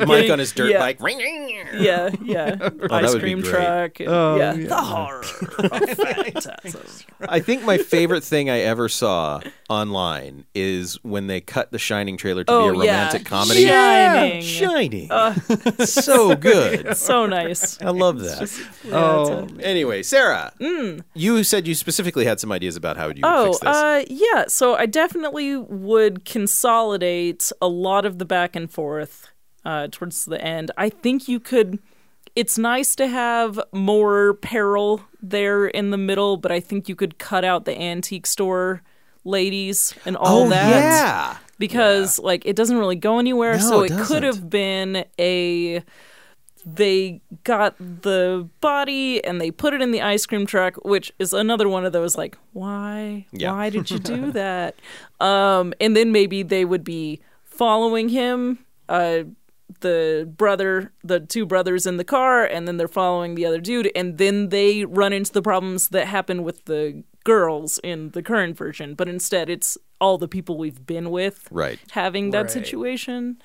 Mike 0.06 0.08
getting- 0.08 0.30
on 0.32 0.38
his 0.38 0.52
dirt 0.52 0.70
yeah, 0.70 0.78
bike. 0.78 0.98
Yeah, 1.00 2.10
yeah, 2.22 2.56
oh, 2.60 2.68
that 2.68 2.92
ice 2.92 3.14
cream 3.14 3.42
truck. 3.42 4.00
and- 4.00 4.08
Oh, 4.08 4.36
yeah. 4.36 4.52
yeah. 4.54 4.66
the 4.68 4.76
horror 4.76 5.20
of 5.20 5.90
Phantasm. 5.98 6.82
I 7.20 7.40
think 7.40 7.64
my 7.64 7.78
favorite 7.78 8.22
thing 8.24 8.50
I 8.50 8.58
ever 8.60 8.88
saw 8.88 9.40
online 9.70 10.44
is 10.54 11.02
when 11.02 11.26
they 11.26 11.40
cut 11.40 11.72
the 11.72 11.78
Shining 11.78 12.16
trailer 12.16 12.44
to 12.44 12.52
Oh, 12.52 12.72
be 12.72 12.80
a 12.80 12.84
yeah. 12.84 12.92
romantic 13.00 13.24
comedy. 13.26 13.64
Shining. 13.66 14.42
Shining. 14.42 15.10
Uh, 15.10 15.34
so 15.84 16.34
good. 16.36 16.96
So 16.96 17.26
nice. 17.26 17.80
I 17.80 17.90
love 17.90 18.20
that. 18.20 18.38
Yeah, 18.38 18.42
it's 18.44 18.60
oh, 18.92 19.48
a- 19.58 19.62
Anyway, 19.62 20.02
Sarah, 20.02 20.52
mm. 20.60 20.97
You 21.14 21.42
said 21.44 21.66
you 21.66 21.74
specifically 21.74 22.24
had 22.24 22.40
some 22.40 22.52
ideas 22.52 22.76
about 22.76 22.96
how 22.96 23.08
you 23.08 23.14
would 23.16 23.24
Oh, 23.24 23.44
fix 23.52 23.58
this. 23.60 23.68
uh, 23.76 24.04
yeah. 24.08 24.44
So 24.48 24.74
I 24.74 24.86
definitely 24.86 25.56
would 25.56 26.24
consolidate 26.24 27.50
a 27.60 27.68
lot 27.68 28.04
of 28.04 28.18
the 28.18 28.24
back 28.24 28.56
and 28.56 28.70
forth 28.70 29.28
uh, 29.64 29.88
towards 29.90 30.24
the 30.24 30.40
end. 30.42 30.70
I 30.76 30.88
think 30.88 31.28
you 31.28 31.40
could. 31.40 31.78
It's 32.36 32.56
nice 32.58 32.94
to 32.96 33.08
have 33.08 33.58
more 33.72 34.34
peril 34.34 35.00
there 35.20 35.66
in 35.66 35.90
the 35.90 35.98
middle, 35.98 36.36
but 36.36 36.52
I 36.52 36.60
think 36.60 36.88
you 36.88 36.94
could 36.94 37.18
cut 37.18 37.44
out 37.44 37.64
the 37.64 37.76
antique 37.80 38.26
store 38.26 38.82
ladies 39.24 39.94
and 40.06 40.16
all 40.16 40.44
oh 40.44 40.48
that 40.48 40.70
yeah. 40.70 41.36
because 41.58 42.18
like 42.18 42.46
it 42.46 42.54
doesn't 42.56 42.78
really 42.78 42.96
go 42.96 43.18
anywhere. 43.18 43.56
No, 43.58 43.68
so 43.68 43.82
it 43.82 43.90
it, 43.90 43.98
could 44.06 44.22
have 44.22 44.48
been 44.48 45.04
a 45.18 45.82
they 46.74 47.20
got 47.44 47.76
the 47.78 48.48
body 48.60 49.24
and 49.24 49.40
they 49.40 49.50
put 49.50 49.74
it 49.74 49.80
in 49.80 49.90
the 49.90 50.02
ice 50.02 50.26
cream 50.26 50.46
truck, 50.46 50.76
which 50.84 51.12
is 51.18 51.32
another 51.32 51.68
one 51.68 51.84
of 51.84 51.92
those 51.92 52.16
like 52.16 52.36
why 52.52 53.26
Yeah. 53.32 53.52
why 53.52 53.70
did 53.70 53.90
you 53.90 53.98
do 53.98 54.32
that? 54.42 54.80
um, 55.20 55.72
and 55.80 55.96
then 55.96 56.12
maybe 56.12 56.42
they 56.42 56.64
would 56.64 56.84
be 56.84 57.20
following 57.44 58.08
him. 58.10 58.58
Uh, 58.88 59.24
the 59.80 60.26
brother, 60.36 60.92
the 61.04 61.20
two 61.20 61.44
brothers 61.44 61.86
in 61.86 61.98
the 61.98 62.04
car, 62.04 62.42
and 62.44 62.66
then 62.66 62.78
they're 62.78 62.88
following 62.88 63.34
the 63.34 63.44
other 63.44 63.60
dude, 63.60 63.90
and 63.94 64.16
then 64.16 64.48
they 64.48 64.84
run 64.86 65.12
into 65.12 65.30
the 65.30 65.42
problems 65.42 65.90
that 65.90 66.06
happen 66.06 66.42
with 66.42 66.64
the 66.64 67.04
girls 67.22 67.78
in 67.84 68.10
the 68.12 68.22
current 68.22 68.56
version. 68.56 68.94
But 68.94 69.08
instead, 69.08 69.50
it's 69.50 69.76
all 70.00 70.16
the 70.16 70.26
people 70.26 70.56
we've 70.56 70.86
been 70.86 71.10
with 71.10 71.46
Right. 71.50 71.78
having 71.90 72.30
that 72.30 72.44
Right. 72.44 72.50
situation. 72.50 73.36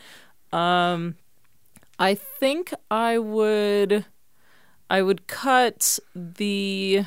Um, 0.53 1.15
I 1.99 2.15
think 2.15 2.73
I 2.89 3.17
would, 3.19 4.05
I 4.89 5.01
would 5.01 5.27
cut 5.27 5.99
the, 6.15 7.05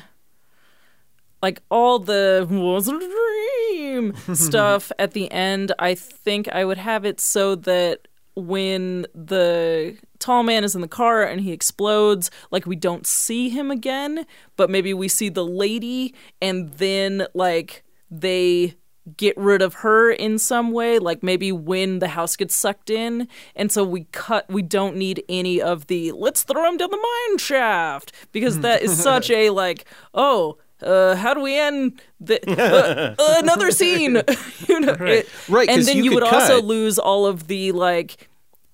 like 1.41 1.61
all 1.69 1.99
the 1.99 2.47
was 2.49 2.87
a 2.87 2.99
dream 2.99 4.13
stuff 4.33 4.91
at 4.97 5.11
the 5.11 5.31
end. 5.31 5.71
I 5.77 5.95
think 5.95 6.47
I 6.49 6.65
would 6.65 6.77
have 6.77 7.05
it 7.05 7.19
so 7.19 7.55
that 7.55 8.07
when 8.35 9.05
the 9.15 9.97
tall 10.19 10.43
man 10.43 10.63
is 10.63 10.75
in 10.75 10.81
the 10.81 10.87
car 10.87 11.23
and 11.23 11.41
he 11.41 11.51
explodes, 11.51 12.29
like 12.51 12.65
we 12.65 12.75
don't 12.75 13.05
see 13.05 13.49
him 13.49 13.71
again, 13.71 14.25
but 14.55 14.69
maybe 14.69 14.93
we 14.93 15.07
see 15.07 15.29
the 15.29 15.45
lady 15.45 16.13
and 16.41 16.69
then 16.73 17.27
like 17.33 17.83
they 18.09 18.76
get 19.15 19.37
rid 19.37 19.61
of 19.61 19.75
her 19.75 20.11
in 20.11 20.37
some 20.37 20.71
way 20.71 20.99
like 20.99 21.23
maybe 21.23 21.51
when 21.51 21.99
the 21.99 22.09
house 22.09 22.35
gets 22.35 22.53
sucked 22.53 22.89
in 22.89 23.27
and 23.55 23.71
so 23.71 23.83
we 23.83 24.03
cut 24.11 24.49
we 24.49 24.61
don't 24.61 24.97
need 24.97 25.23
any 25.29 25.61
of 25.61 25.87
the 25.87 26.11
let's 26.11 26.43
throw 26.43 26.67
him 26.69 26.75
down 26.77 26.89
the 26.91 26.97
mine 27.29 27.37
shaft 27.37 28.11
because 28.33 28.59
that 28.59 28.81
is 28.81 29.01
such 29.01 29.29
a 29.31 29.49
like 29.49 29.85
oh 30.13 30.57
uh, 30.83 31.15
how 31.15 31.33
do 31.33 31.41
we 31.41 31.57
end 31.57 31.99
the, 32.19 32.37
uh, 32.51 33.15
another 33.39 33.71
scene? 33.71 34.21
you 34.67 34.79
know, 34.79 34.93
it- 34.99 35.27
Right, 35.49 35.67
And 35.67 35.81
then 35.83 35.97
you 35.97 36.03
you, 36.03 36.13
would 36.13 36.21
also 36.21 36.61
lose 36.61 36.99
all 36.99 37.25
of 37.25 37.47
the 37.47 37.71
like, 37.71 38.29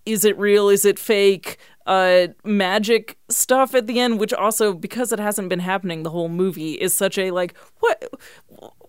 is 0.06 0.26
it 0.26 0.38
real? 0.38 0.68
Is 0.68 0.84
it 0.84 1.00
fake? 1.00 1.58
Uh, 1.86 2.28
magic 2.44 3.18
stuff 3.30 3.74
at 3.74 3.88
the 3.88 4.00
end, 4.02 4.20
which 4.20 4.34
also 4.34 4.74
because 4.74 5.12
it 5.14 5.20
hasn't 5.20 5.48
been 5.50 5.60
happening 5.60 6.04
the 6.04 6.10
whole 6.10 6.28
movie, 6.30 6.74
is 6.74 6.94
such 6.94 7.18
a 7.18 7.32
like 7.32 7.54
what. 7.80 8.04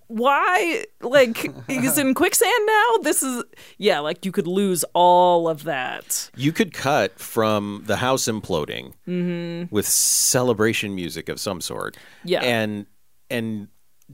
Why? 0.09 0.84
Like, 1.00 1.50
he's 1.68 1.98
in 1.98 2.14
quicksand 2.14 2.52
now? 2.66 2.84
This 3.02 3.22
is, 3.22 3.42
yeah, 3.78 4.00
like 4.00 4.24
you 4.24 4.32
could 4.32 4.46
lose 4.46 4.84
all 4.94 5.48
of 5.48 5.64
that. 5.64 6.30
You 6.36 6.52
could 6.52 6.72
cut 6.72 7.18
from 7.18 7.82
the 7.86 7.96
house 7.96 8.24
imploding 8.24 8.92
Mm-hmm. 9.09 9.74
with 9.74 9.86
celebration 9.86 10.94
music 10.94 11.28
of 11.28 11.40
some 11.40 11.61
sort. 11.61 11.96
Yeah. 12.24 12.40
And 12.42 12.86
and 13.30 13.68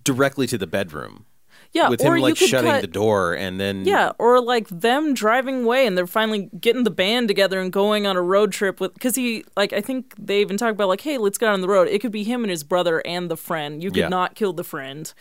directly 0.05 0.47
to 0.47 0.59
the 0.59 0.67
bedroom. 0.67 1.27
Yeah, 1.73 1.89
with 1.89 2.01
him 2.01 2.17
like 2.17 2.37
shutting 2.37 2.69
cut, 2.69 2.81
the 2.81 2.89
door 2.89 3.33
and 3.33 3.61
then 3.61 3.85
Yeah, 3.85 4.11
or 4.19 4.41
like 4.43 4.67
them 4.69 5.15
driving 5.15 5.63
away 5.63 5.87
and 5.87 5.97
they're 5.97 6.09
finally 6.09 6.51
getting 6.61 6.83
the 6.83 6.91
band 6.91 7.29
together 7.29 7.61
and 7.61 7.73
going 7.73 8.09
on 8.09 8.17
a 8.17 8.23
road 8.23 8.51
trip 8.51 8.81
with 8.81 8.93
because 8.95 9.15
he 9.15 9.45
like 9.57 9.73
I 9.73 9.81
think 9.81 10.15
they 10.19 10.41
even 10.41 10.57
talk 10.57 10.73
about 10.73 10.89
like 10.89 11.03
hey 11.03 11.17
let's 11.17 11.39
get 11.39 11.49
on 11.49 11.61
the 11.61 11.69
road. 11.69 11.87
It 11.87 12.01
could 12.01 12.11
be 12.11 12.25
him 12.25 12.43
and 12.43 12.51
his 12.51 12.65
brother 12.65 13.01
and 13.07 13.31
the 13.31 13.37
friend. 13.37 13.81
You 13.85 13.91
could 13.91 13.99
Yeah. 14.01 14.09
not 14.09 14.35
kill 14.35 14.53
the 14.53 14.65
friend. 14.65 15.13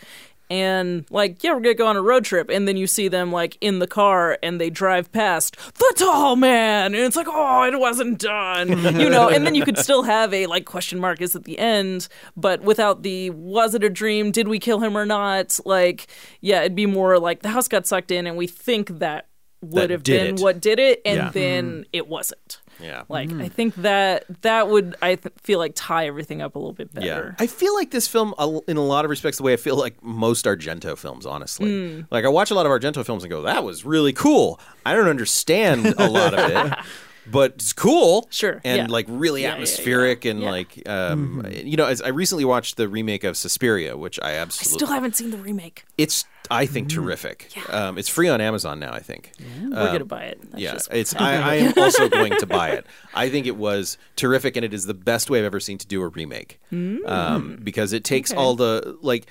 And 0.50 1.06
like 1.10 1.42
yeah 1.44 1.52
we're 1.54 1.60
gonna 1.60 1.74
go 1.74 1.86
on 1.86 1.96
a 1.96 2.02
road 2.02 2.24
trip. 2.24 2.50
And 2.50 2.66
then 2.66 2.76
you 2.76 2.86
see 2.88 3.06
them 3.08 3.30
like 3.30 3.56
in 3.60 3.78
the 3.78 3.86
car 3.86 4.36
and 4.42 4.60
they 4.60 4.68
drive 4.68 5.12
past 5.12 5.56
the 5.78 5.94
tall 5.96 6.34
man. 6.36 6.86
And 6.94 7.04
it's 7.04 7.16
like 7.16 7.28
oh 7.30 7.62
it 7.64 7.78
wasn't 7.78 8.18
done 8.18 8.68
you 9.00 9.08
know? 9.08 9.28
And 9.28 9.46
then 9.46 9.54
you 9.54 9.64
could 9.64 9.78
still 9.78 10.02
have 10.02 10.34
a 10.34 10.46
like 10.46 10.64
question 10.64 10.98
mark 10.98 11.20
is 11.20 11.36
at 11.36 11.44
the 11.44 11.58
end 11.58 12.08
but 12.36 12.62
without 12.62 13.02
the 13.04 13.30
was 13.30 13.74
it 13.74 13.84
a 13.84 13.90
dream? 13.90 14.32
Did 14.32 14.48
we 14.48 14.58
kill 14.58 14.80
him 14.80 14.96
or 14.96 15.06
not? 15.06 15.58
Like 15.64 16.08
yeah 16.40 16.60
it'd 16.60 16.74
be 16.74 16.86
more 16.86 17.18
like 17.18 17.42
the 17.42 17.50
house 17.50 17.68
got 17.68 17.86
sucked 17.86 18.10
in 18.10 18.26
and 18.26 18.36
we 18.36 18.46
think 18.48 18.98
that 18.98 19.28
would 19.62 19.82
That 19.82 19.90
have 19.90 20.02
been 20.04 20.34
it. 20.36 20.40
what 20.40 20.60
did 20.60 20.78
it 20.78 21.00
and 21.04 21.16
Yeah. 21.16 21.30
then 21.32 21.70
mm-hmm. 21.70 21.82
it 21.92 22.08
wasn't 22.08 22.60
Yeah. 22.82 23.02
like 23.08 23.32
i 23.32 23.48
think 23.48 23.74
that 23.76 24.24
that 24.42 24.68
would 24.68 24.96
i 25.02 25.14
th- 25.16 25.34
feel 25.42 25.58
like 25.58 25.72
tie 25.74 26.06
everything 26.06 26.40
up 26.42 26.54
a 26.54 26.58
little 26.58 26.72
bit 26.72 26.92
better. 26.92 27.06
Yeah. 27.06 27.14
better 27.14 27.36
I 27.38 27.46
feel 27.46 27.74
like 27.74 27.90
this 27.90 28.06
film, 28.06 28.34
in 28.66 28.76
a 28.76 28.84
lot 28.84 29.04
of 29.04 29.10
respects, 29.10 29.38
the 29.38 29.42
way 29.42 29.52
I 29.52 29.56
feel 29.56 29.76
like 29.76 30.02
most 30.02 30.44
Argento 30.46 30.96
films, 30.96 31.26
honestly. 31.26 31.70
Hmm. 31.96 32.00
Like, 32.10 32.24
I 32.24 32.28
watch 32.28 32.50
a 32.50 32.54
lot 32.54 32.66
of 32.66 32.72
Argento 32.72 33.04
films 33.04 33.22
and 33.24 33.30
go, 33.30 33.42
that 33.42 33.64
was 33.64 33.84
really 33.84 34.12
cool. 34.12 34.60
I 34.84 34.94
don't 34.94 35.08
understand 35.08 35.86
a 35.86 36.08
lot 36.08 36.34
of 36.34 36.50
it. 36.50 36.78
but 37.26 37.52
it's 37.54 37.72
cool. 37.72 38.26
Sure, 38.30 38.60
and 38.64 38.76
yeah. 38.78 38.86
like 38.92 39.06
really 39.08 39.42
Yeah, 39.42 39.48
yeah, 39.48 39.54
atmospheric 39.54 40.24
and 40.24 40.40
yeah. 40.40 40.50
like 40.50 40.88
um, 40.88 41.46
you 41.52 41.76
know. 41.76 41.86
As 41.86 42.00
I 42.02 42.08
recently 42.08 42.44
watched 42.44 42.76
the 42.76 42.88
remake 42.88 43.24
of 43.24 43.36
Suspiria, 43.36 43.96
which 43.96 44.18
I 44.20 44.32
absolutely 44.32 44.38
I 44.38 44.42
absolutely 44.42 44.78
still 44.78 44.94
haven't 44.94 45.16
seen 45.16 45.30
the 45.30 45.38
remake. 45.38 45.84
it's 45.98 46.24
I 46.52 46.66
think 46.66 46.88
terrific. 46.88 47.52
Um, 47.72 47.96
it's 47.98 48.08
free 48.08 48.28
on 48.28 48.40
Amazon 48.40 48.80
now. 48.80 48.92
I 48.92 49.00
think. 49.00 49.32
We're 49.62 49.70
gonna 49.70 50.04
buy 50.04 50.24
it. 50.24 50.40
That's 50.42 50.54
Um, 50.54 50.58
Yeah, 50.60 50.78
it's. 50.98 51.14
I, 51.14 51.34
I 51.36 51.54
am 51.56 51.72
also 51.76 52.08
going 52.18 52.36
to 52.38 52.46
buy 52.46 52.70
it. 52.70 52.86
I 53.14 53.28
think 53.30 53.46
it 53.46 53.56
was 53.56 53.98
terrific, 54.16 54.56
and 54.56 54.64
it 54.64 54.74
is 54.74 54.86
the 54.86 54.94
best 54.94 55.30
way 55.30 55.38
I've 55.38 55.44
ever 55.44 55.60
seen 55.60 55.78
to 55.78 55.86
do 55.86 56.02
a 56.02 56.08
remake. 56.08 56.58
Um, 56.72 57.58
because 57.62 57.92
it 57.92 58.02
takes 58.04 58.30
Mm. 58.30 58.34
Okay. 58.34 58.40
all 58.42 58.54
the 58.56 58.98
like. 59.02 59.26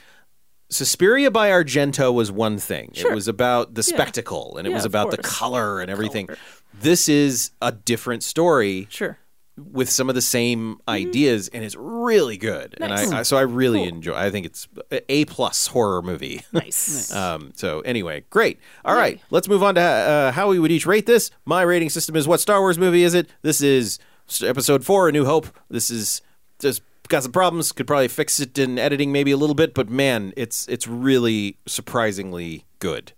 Suspiria 0.71 1.31
by 1.31 1.49
Argento 1.49 2.13
was 2.13 2.31
one 2.31 2.59
thing. 2.59 2.91
It 2.93 3.11
was 3.11 3.27
about 3.27 3.73
the 3.73 3.81
spectacle, 3.81 4.55
and 4.57 4.67
it 4.67 4.69
Yeah, 4.69 4.75
was 4.75 4.85
about 4.85 5.09
the 5.09 5.17
color 5.17 5.79
and 5.81 5.89
everything. 5.89 6.27
color. 6.27 6.37
This 6.81 7.09
is 7.09 7.51
a 7.61 7.71
different 7.71 8.23
story 8.23 8.87
sure. 8.89 9.17
with 9.57 9.89
some 9.89 10.07
of 10.09 10.15
the 10.15 10.21
same 10.21 10.79
ideas, 10.87 11.47
and 11.49 11.63
it's 11.63 11.75
really 11.75 12.37
good. 12.37 12.71
Mm-hmm. 12.79 12.89
Nice. 12.89 13.05
And 13.07 13.15
I, 13.15 13.19
I 13.19 13.23
so 13.23 13.37
I 13.37 13.41
really 13.41 13.79
Cool. 13.79 13.87
enjoy. 13.89 14.15
I 14.15 14.29
think 14.31 14.45
it's 14.45 14.67
a 14.91 15.11
A 15.11 15.25
plus 15.25 15.67
horror 15.67 16.01
movie. 16.01 16.41
Nice. 16.53 17.13
Um, 17.13 17.51
so 17.55 17.81
anyway, 17.81 18.23
great. 18.29 18.59
All 18.85 18.95
right, 18.95 19.19
let's 19.29 19.47
move 19.47 19.63
on 19.63 19.75
to 19.75 19.81
uh, 19.81 20.31
how 20.31 20.49
we 20.49 20.59
would 20.59 20.71
each 20.71 20.85
rate 20.85 21.05
this. 21.05 21.31
My 21.45 21.61
rating 21.63 21.89
system 21.89 22.15
is 22.15 22.27
what 22.27 22.39
Star 22.39 22.59
Wars 22.61 22.77
movie 22.77 23.03
is 23.03 23.13
it? 23.13 23.29
This 23.41 23.61
is 23.61 23.99
Episode 24.43 24.85
Four, 24.85 25.09
A 25.09 25.11
New 25.11 25.25
Hope. 25.25 25.47
This 25.69 25.89
is 25.91 26.21
just 26.59 26.81
got 27.07 27.23
some 27.23 27.31
problems. 27.31 27.71
Could 27.71 27.87
probably 27.87 28.07
fix 28.07 28.39
it 28.39 28.57
in 28.57 28.77
editing 28.79 29.11
maybe 29.11 29.31
a 29.31 29.37
little 29.37 29.55
bit, 29.55 29.73
but 29.73 29.89
man, 29.89 30.33
it's 30.37 30.67
it's 30.67 30.87
really 30.87 31.57
surprisingly 31.65 32.65
good. 32.79 33.11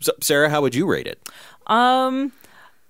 So, 0.00 0.12
Sarah, 0.20 0.50
how 0.50 0.60
would 0.60 0.74
you 0.74 0.86
rate 0.86 1.06
it? 1.06 1.26
Um, 1.68 2.32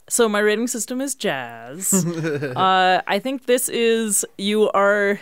so 0.08 0.28
my 0.28 0.38
rating 0.38 0.66
system 0.66 1.00
is 1.00 1.14
jazz. 1.14 1.92
uh, 2.56 3.02
I 3.06 3.18
think 3.18 3.46
this 3.46 3.68
is 3.68 4.24
you 4.38 4.70
are 4.70 5.20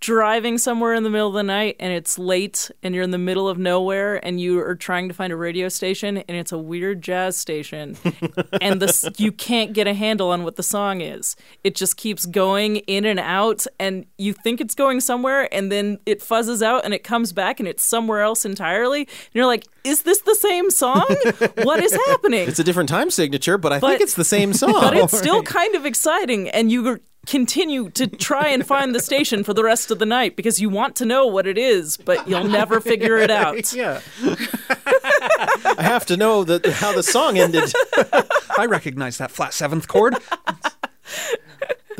driving 0.00 0.56
somewhere 0.56 0.94
in 0.94 1.02
the 1.02 1.10
middle 1.10 1.28
of 1.28 1.34
the 1.34 1.42
night 1.42 1.76
and 1.78 1.92
it's 1.92 2.18
late 2.18 2.70
and 2.82 2.94
you're 2.94 3.04
in 3.04 3.10
the 3.10 3.18
middle 3.18 3.48
of 3.50 3.58
nowhere 3.58 4.16
and 4.24 4.40
you 4.40 4.58
are 4.58 4.74
trying 4.74 5.08
to 5.08 5.14
find 5.14 5.30
a 5.30 5.36
radio 5.36 5.68
station 5.68 6.16
and 6.16 6.36
it's 6.38 6.52
a 6.52 6.58
weird 6.58 7.02
jazz 7.02 7.36
station 7.36 7.96
and 8.62 8.80
this 8.80 9.04
you 9.18 9.30
can't 9.30 9.74
get 9.74 9.86
a 9.86 9.92
handle 9.92 10.30
on 10.30 10.42
what 10.42 10.56
the 10.56 10.62
song 10.62 11.02
is. 11.02 11.36
It 11.64 11.74
just 11.74 11.98
keeps 11.98 12.24
going 12.24 12.76
in 12.76 13.04
and 13.04 13.20
out 13.20 13.66
and 13.78 14.06
you 14.16 14.32
think 14.32 14.62
it's 14.62 14.74
going 14.74 15.00
somewhere 15.02 15.52
and 15.54 15.70
then 15.70 15.98
it 16.06 16.20
fuzzes 16.20 16.62
out 16.62 16.86
and 16.86 16.94
it 16.94 17.04
comes 17.04 17.34
back 17.34 17.60
and 17.60 17.68
it's 17.68 17.84
somewhere 17.84 18.22
else 18.22 18.46
entirely. 18.46 19.00
And 19.02 19.34
you're 19.34 19.46
like, 19.46 19.66
is 19.84 20.02
this 20.02 20.22
the 20.22 20.34
same 20.34 20.70
song? 20.70 21.04
what 21.62 21.82
is 21.82 21.92
happening? 22.06 22.48
It's 22.48 22.58
a 22.58 22.64
different 22.64 22.88
time 22.88 23.10
signature, 23.10 23.58
but 23.58 23.72
I 23.72 23.80
think 23.80 23.92
But- 23.92 24.00
it's 24.00 24.14
the 24.14 24.24
same 24.24 24.54
song. 24.54 24.72
but 24.80 24.96
it's 24.96 25.16
still 25.16 25.42
kind 25.42 25.74
of 25.74 25.84
exciting 25.84 26.48
and 26.48 26.72
you 26.72 27.00
continue 27.26 27.90
to 27.90 28.06
try 28.06 28.48
and 28.48 28.66
find 28.66 28.94
the 28.94 29.00
station 29.00 29.44
for 29.44 29.52
the 29.54 29.62
rest 29.62 29.90
of 29.90 29.98
the 29.98 30.06
night 30.06 30.36
because 30.36 30.60
you 30.60 30.68
want 30.70 30.96
to 30.96 31.04
know 31.04 31.26
what 31.26 31.46
it 31.46 31.58
is 31.58 31.96
but 31.98 32.26
you'll 32.26 32.44
never 32.44 32.80
figure 32.80 33.18
it 33.18 33.30
out 33.30 33.72
Yeah. 33.74 34.00
I 34.22 35.82
have 35.82 36.06
to 36.06 36.16
know 36.16 36.44
that 36.44 36.64
how 36.66 36.92
the 36.92 37.02
song 37.02 37.38
ended. 37.38 37.72
I 38.58 38.66
recognize 38.66 39.18
that 39.18 39.30
flat 39.30 39.52
seventh 39.54 39.86
chord. 39.88 40.16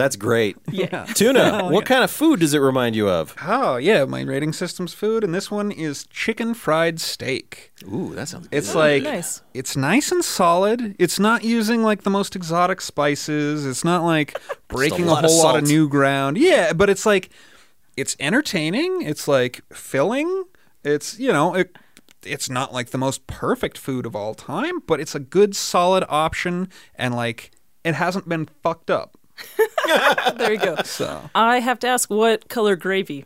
That's 0.00 0.16
great. 0.16 0.56
yeah 0.72 1.04
Tuna, 1.04 1.60
oh, 1.64 1.68
what 1.70 1.84
kind 1.84 2.02
of 2.02 2.10
food 2.10 2.40
does 2.40 2.54
it 2.54 2.58
remind 2.58 2.96
you 2.96 3.06
of? 3.06 3.36
Oh, 3.42 3.76
yeah. 3.76 4.06
My 4.06 4.22
rating 4.22 4.54
system's 4.54 4.94
food, 4.94 5.22
and 5.22 5.34
this 5.34 5.50
one 5.50 5.70
is 5.70 6.06
chicken 6.06 6.54
fried 6.54 6.98
steak. 7.02 7.70
Ooh, 7.86 8.14
that 8.14 8.26
sounds 8.28 8.48
It's 8.50 8.74
like 8.74 9.02
nice. 9.02 9.42
it's 9.52 9.76
nice 9.76 10.10
and 10.10 10.24
solid. 10.24 10.96
It's 10.98 11.18
not 11.18 11.44
using 11.44 11.82
like 11.82 12.04
the 12.04 12.08
most 12.08 12.34
exotic 12.34 12.80
spices. 12.80 13.66
It's 13.66 13.84
not 13.84 14.02
like 14.02 14.40
breaking 14.68 15.04
a, 15.04 15.08
lot 15.08 15.26
of 15.26 15.30
whole 15.30 15.42
lot 15.42 15.56
of 15.58 15.64
new 15.64 15.86
ground. 15.86 16.38
Yeah, 16.38 16.72
but 16.72 16.88
it's 16.88 17.04
like 17.04 17.28
it's 17.94 18.16
entertaining. 18.18 19.02
It's 19.02 19.28
like 19.28 19.60
filling. 19.70 20.44
It's 20.82 21.18
you 21.18 21.30
know 21.30 21.54
it. 21.54 21.76
It's 22.24 22.48
not 22.48 22.72
like 22.72 22.88
the 22.88 22.96
most 22.98 23.26
perfect 23.26 23.76
food 23.76 24.06
of 24.06 24.16
all 24.16 24.34
time, 24.34 24.80
but 24.86 24.98
it's 24.98 25.14
a 25.14 25.20
good 25.20 25.54
solid 25.54 26.04
option, 26.08 26.70
and 26.94 27.14
like 27.14 27.50
it 27.84 27.96
hasn't 27.96 28.30
been 28.30 28.48
fucked 28.62 28.90
up. 28.90 29.18
there 30.36 30.52
you 30.52 30.58
go 30.58 30.76
So 30.84 31.30
i 31.34 31.60
have 31.60 31.78
to 31.80 31.88
ask 31.88 32.10
what 32.10 32.48
color 32.48 32.76
gravy 32.76 33.24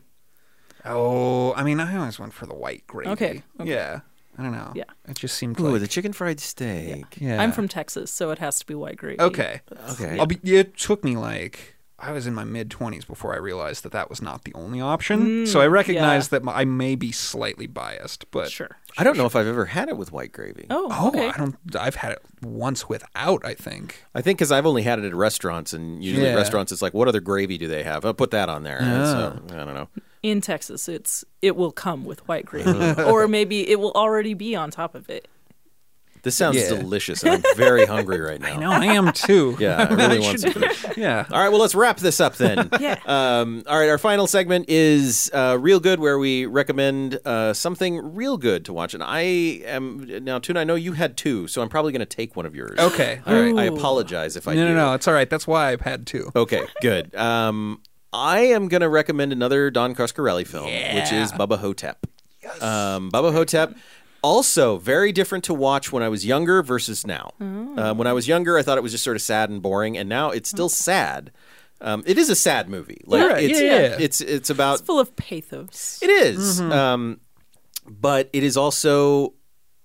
oh, 0.84 1.54
I 1.54 1.62
mean, 1.62 1.80
I 1.80 1.96
always 1.96 2.18
went 2.18 2.34
for 2.34 2.46
the 2.46 2.54
white 2.54 2.86
gravy. 2.86 3.10
Okay, 3.10 3.42
okay. 3.60 3.70
Yeah. 3.70 4.00
I 4.36 4.42
don't 4.42 4.52
know. 4.52 4.72
Yeah. 4.74 4.84
It 5.08 5.16
just 5.16 5.36
seemed 5.36 5.58
Ooh, 5.60 5.70
like 5.70 5.80
the 5.80 5.86
chicken 5.86 6.12
fried 6.12 6.40
steak. 6.40 7.04
yeah. 7.18 7.40
i'm 7.40 7.52
from 7.52 7.68
texas 7.68 8.10
so 8.10 8.30
it 8.32 8.38
has 8.38 8.58
to 8.58 8.66
be 8.66 8.74
white 8.74 8.96
gravy 8.96 9.20
Okay. 9.20 9.60
Okay. 9.90 10.18
I'll 10.18 10.26
be, 10.26 10.40
it 10.42 10.76
took 10.76 11.04
me 11.04 11.16
like 11.16 11.76
I 11.98 12.10
was 12.12 12.26
in 12.26 12.34
my 12.34 12.44
mid 12.44 12.70
twenties 12.70 13.04
before 13.04 13.34
I 13.34 13.38
realized 13.38 13.84
that 13.84 13.92
that 13.92 14.10
was 14.10 14.20
not 14.20 14.44
the 14.44 14.52
only 14.54 14.80
option. 14.80 15.44
Mm, 15.44 15.48
so 15.48 15.60
I 15.60 15.66
recognized 15.68 16.30
that 16.32 16.42
my, 16.42 16.52
I 16.52 16.64
may 16.64 16.96
be 16.96 17.12
slightly 17.12 17.66
biased, 17.66 18.30
but 18.30 18.50
sure 18.50 18.78
I 18.98 19.04
don't 19.04 19.16
know 19.16 19.26
if 19.26 19.36
I've 19.36 19.46
ever 19.46 19.66
had 19.66 19.88
it 19.88 19.96
with 19.96 20.10
white 20.12 20.32
gravy. 20.32 20.66
oh, 20.70 20.88
Oh, 20.90 21.08
okay 21.08 21.28
I 21.28 21.36
don't. 21.36 21.56
I've 21.78 21.94
had 21.96 22.12
it 22.12 22.22
once 22.42 22.88
without. 22.88 23.44
I 23.44 23.54
think. 23.54 24.04
I 24.14 24.22
think 24.22 24.38
because 24.38 24.50
I've 24.52 24.66
only 24.66 24.82
had 24.82 24.98
it 24.98 25.04
at 25.04 25.14
restaurants, 25.14 25.72
and 25.72 26.02
usually 26.04 26.26
Yeah. 26.26 26.34
restaurants, 26.34 26.72
it's 26.72 26.82
like, 26.82 26.94
what 26.94 27.06
other 27.08 27.20
gravy 27.20 27.58
do 27.58 27.68
they 27.68 27.84
have? 27.84 28.04
I'll 28.04 28.12
put 28.14 28.32
that 28.32 28.48
on 28.48 28.64
there. 28.64 28.78
And 28.80 29.06
So, 29.06 29.40
ah. 29.50 29.54
I 29.60 29.64
don't 29.64 29.74
know. 29.74 29.88
in 30.22 30.40
texas 30.40 30.88
it's 30.88 31.22
it 31.42 31.54
will 31.54 31.70
come 31.72 32.04
with 32.06 32.26
white 32.26 32.46
gravy 32.46 33.02
or 33.02 33.28
maybe 33.28 33.68
it 33.70 33.78
will 33.78 33.92
already 33.92 34.32
be 34.34 34.56
on 34.56 34.70
top 34.70 34.94
of 34.94 35.08
it 35.10 35.28
This 36.24 36.34
sounds 36.34 36.56
Yeah. 36.56 36.70
delicious. 36.70 37.24
I'm 37.24 37.42
very 37.56 37.86
hungry 37.94 38.20
right 38.20 38.40
now. 38.40 38.54
I 38.54 38.56
know 38.56 38.70
I 38.72 38.84
am 38.86 39.12
too. 39.12 39.56
Yeah, 39.60 39.86
I 39.88 39.94
really 39.94 40.18
want 40.20 40.40
some 40.40 40.52
food. 40.52 40.72
Yeah. 40.96 41.24
All 41.30 41.38
right, 41.40 41.48
well, 41.50 41.60
let's 41.60 41.74
wrap 41.74 41.98
this 41.98 42.18
up 42.20 42.34
then. 42.36 42.68
Yeah. 42.80 42.98
Um, 43.06 43.62
all 43.68 43.78
right, 43.78 43.88
our 43.88 43.98
final 43.98 44.26
segment 44.26 44.64
is 44.68 45.30
uh, 45.32 45.56
Real 45.60 45.78
Good, 45.80 46.00
where 46.00 46.18
we 46.18 46.46
recommend 46.46 47.18
uh, 47.24 47.52
something 47.52 48.14
real 48.14 48.36
good 48.36 48.64
to 48.64 48.72
watch. 48.72 48.94
And 48.94 49.02
I 49.02 49.20
am, 49.66 50.06
now, 50.24 50.38
Tuna, 50.38 50.60
I 50.60 50.64
know 50.64 50.74
you 50.74 50.92
had 50.94 51.16
two, 51.16 51.46
so 51.46 51.62
I'm 51.62 51.68
probably 51.68 51.92
going 51.92 52.00
to 52.00 52.06
take 52.06 52.34
one 52.36 52.46
of 52.46 52.54
yours. 52.54 52.78
Okay. 52.78 53.20
All 53.26 53.34
right. 53.34 53.54
I 53.56 53.64
apologize 53.64 54.36
if 54.36 54.48
I 54.48 54.54
No, 54.54 54.62
do. 54.66 54.74
no, 54.74 54.86
no. 54.88 54.94
It's 54.94 55.06
all 55.06 55.14
right. 55.14 55.28
That's 55.30 55.46
why 55.46 55.70
I've 55.72 55.82
had 55.82 56.06
two. 56.06 56.32
Okay, 56.34 56.62
good. 56.80 57.14
Um, 57.14 57.80
I 58.12 58.40
am 58.40 58.68
going 58.68 58.80
to 58.80 58.88
recommend 58.88 59.32
another 59.32 59.70
Don 59.70 59.94
Coscarelli 59.94 60.46
film, 60.46 60.66
which 60.66 61.12
is 61.12 61.32
Bubba 61.32 61.58
Ho-Tep. 61.58 62.06
Um, 62.60 63.10
Bubba 63.10 63.32
Ho-Tep, 63.32 63.74
also 64.24 64.78
very 64.78 65.12
different 65.12 65.44
to 65.44 65.54
watch 65.54 65.92
when 65.92 66.02
I 66.02 66.08
was 66.08 66.24
younger 66.24 66.62
versus 66.62 67.06
now. 67.06 67.32
Um, 67.40 67.98
when 67.98 68.06
I 68.06 68.14
was 68.14 68.26
younger, 68.26 68.56
I 68.56 68.62
thought 68.62 68.78
it 68.78 68.82
was 68.82 68.92
just 68.92 69.04
sort 69.04 69.16
of 69.16 69.22
sad 69.22 69.50
and 69.50 69.60
boring, 69.60 69.98
and 69.98 70.08
now 70.08 70.30
it's 70.30 70.48
still 70.48 70.70
sad. 70.70 71.30
Um, 71.82 72.02
it 72.06 72.16
is 72.16 72.30
a 72.30 72.34
sad 72.34 72.70
movie. 72.70 73.02
Like 73.04 73.20
Yeah, 73.20 73.36
it's, 73.36 73.60
yeah, 73.60 73.66
yeah. 73.68 73.96
it's 74.00 74.20
it's 74.22 74.48
about 74.48 74.78
it's 74.78 74.86
full 74.86 74.98
of 74.98 75.14
pathos 75.16 75.98
it 76.02 76.08
is. 76.08 76.60
Um, 76.60 77.20
but 77.86 78.30
it 78.32 78.42
is 78.42 78.56
also 78.56 79.34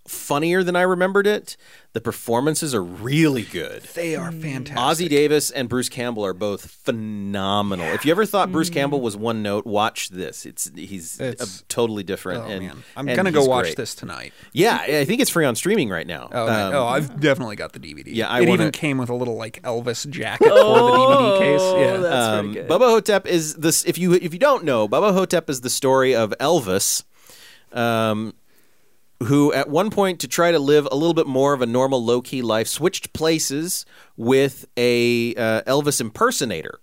funnier 0.10 0.64
than 0.64 0.76
I 0.76 0.82
remembered 0.82 1.28
it. 1.28 1.56
The 1.94 2.02
performances 2.02 2.76
are 2.76 2.84
really 2.84 3.42
good. 3.44 3.82
They 3.96 4.16
are 4.16 4.32
fantastic. 4.32 5.08
Ossie 5.08 5.10
Davis 5.10 5.50
and 5.50 5.68
Bruce 5.68 5.90
Campbell 5.90 6.24
are 6.24 6.34
both 6.34 6.70
phenomenal. 6.70 7.88
If 7.88 8.06
you 8.06 8.12
ever 8.12 8.26
thought 8.28 8.52
Bruce 8.52 8.70
Campbell 8.70 9.02
was 9.02 9.18
one 9.18 9.42
note, 9.42 9.66
watch 9.66 10.10
this. 10.10 10.46
It's 10.46 10.70
he's 10.76 11.20
It's- 11.20 11.62
uh, 11.62 11.64
totally 11.68 12.04
different. 12.04 12.44
Oh 12.44 12.48
and, 12.48 12.66
man, 12.68 12.84
I'm 12.96 13.08
and 13.08 13.16
gonna 13.16 13.32
go 13.32 13.44
watch 13.46 13.66
great. 13.66 13.78
this 13.78 13.96
tonight. 13.96 14.34
Yeah, 14.54 14.78
I 14.78 15.04
think 15.06 15.20
it's 15.20 15.32
free 15.32 15.46
on 15.46 15.56
streaming 15.56 15.90
right 15.90 16.06
now. 16.06 16.30
Oh. 16.32 16.48
Um, 16.48 16.74
oh, 16.76 16.86
I've 16.86 17.20
definitely 17.20 17.56
got 17.56 17.74
the 17.74 17.80
DVD. 17.80 18.04
yeah, 18.08 18.30
I 18.30 18.42
it 18.42 18.50
wanna- 18.50 18.62
even 18.64 18.72
came 18.72 18.98
with 19.00 19.10
a 19.10 19.16
little 19.16 19.36
like 19.36 19.60
Elvis 19.64 20.08
jacket 20.10 20.48
for 20.48 20.54
the 20.54 20.62
DVD 20.62 21.40
case. 21.40 21.62
Oh, 21.64 21.80
Yeah. 21.80 21.98
that's 21.98 22.28
um, 22.28 22.54
very 22.54 22.68
good. 22.68 22.68
Bubba 22.70 22.90
Ho-Tep 22.90 23.26
is 23.26 23.56
this. 23.56 23.84
If 23.86 23.98
you 23.98 24.14
if 24.14 24.32
you 24.34 24.40
don't 24.40 24.64
know, 24.64 24.88
Bubba 24.88 25.12
Ho-Tep 25.14 25.50
is 25.50 25.62
the 25.62 25.70
story 25.72 26.14
of 26.16 26.34
Elvis, 26.40 27.04
um, 27.74 28.34
who 29.24 29.52
at 29.54 29.70
one 29.70 29.90
point 29.90 30.20
to 30.20 30.28
try 30.28 30.52
to 30.52 30.60
live 30.60 30.88
a 30.92 30.96
little 30.96 31.14
bit 31.14 31.28
more 31.28 31.54
of 31.54 31.62
a 31.62 31.66
normal 31.66 32.04
low 32.04 32.22
key 32.22 32.42
life 32.42 32.68
switched 32.68 33.14
places 33.14 33.86
with 34.16 34.66
a 34.78 35.36
uh, 35.36 35.62
Elvis 35.64 36.00
impersonator. 36.00 36.80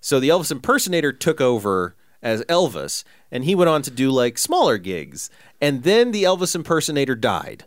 So 0.00 0.20
the 0.20 0.28
Elvis 0.28 0.50
impersonator 0.50 1.12
took 1.12 1.40
over 1.40 1.94
as 2.22 2.42
Elvis, 2.44 3.04
and 3.30 3.44
he 3.44 3.54
went 3.54 3.68
on 3.68 3.82
to 3.82 3.90
do 3.90 4.10
like 4.10 4.38
smaller 4.38 4.78
gigs. 4.78 5.30
And 5.60 5.82
then 5.82 6.10
the 6.10 6.24
Elvis 6.24 6.54
impersonator 6.54 7.14
died 7.14 7.64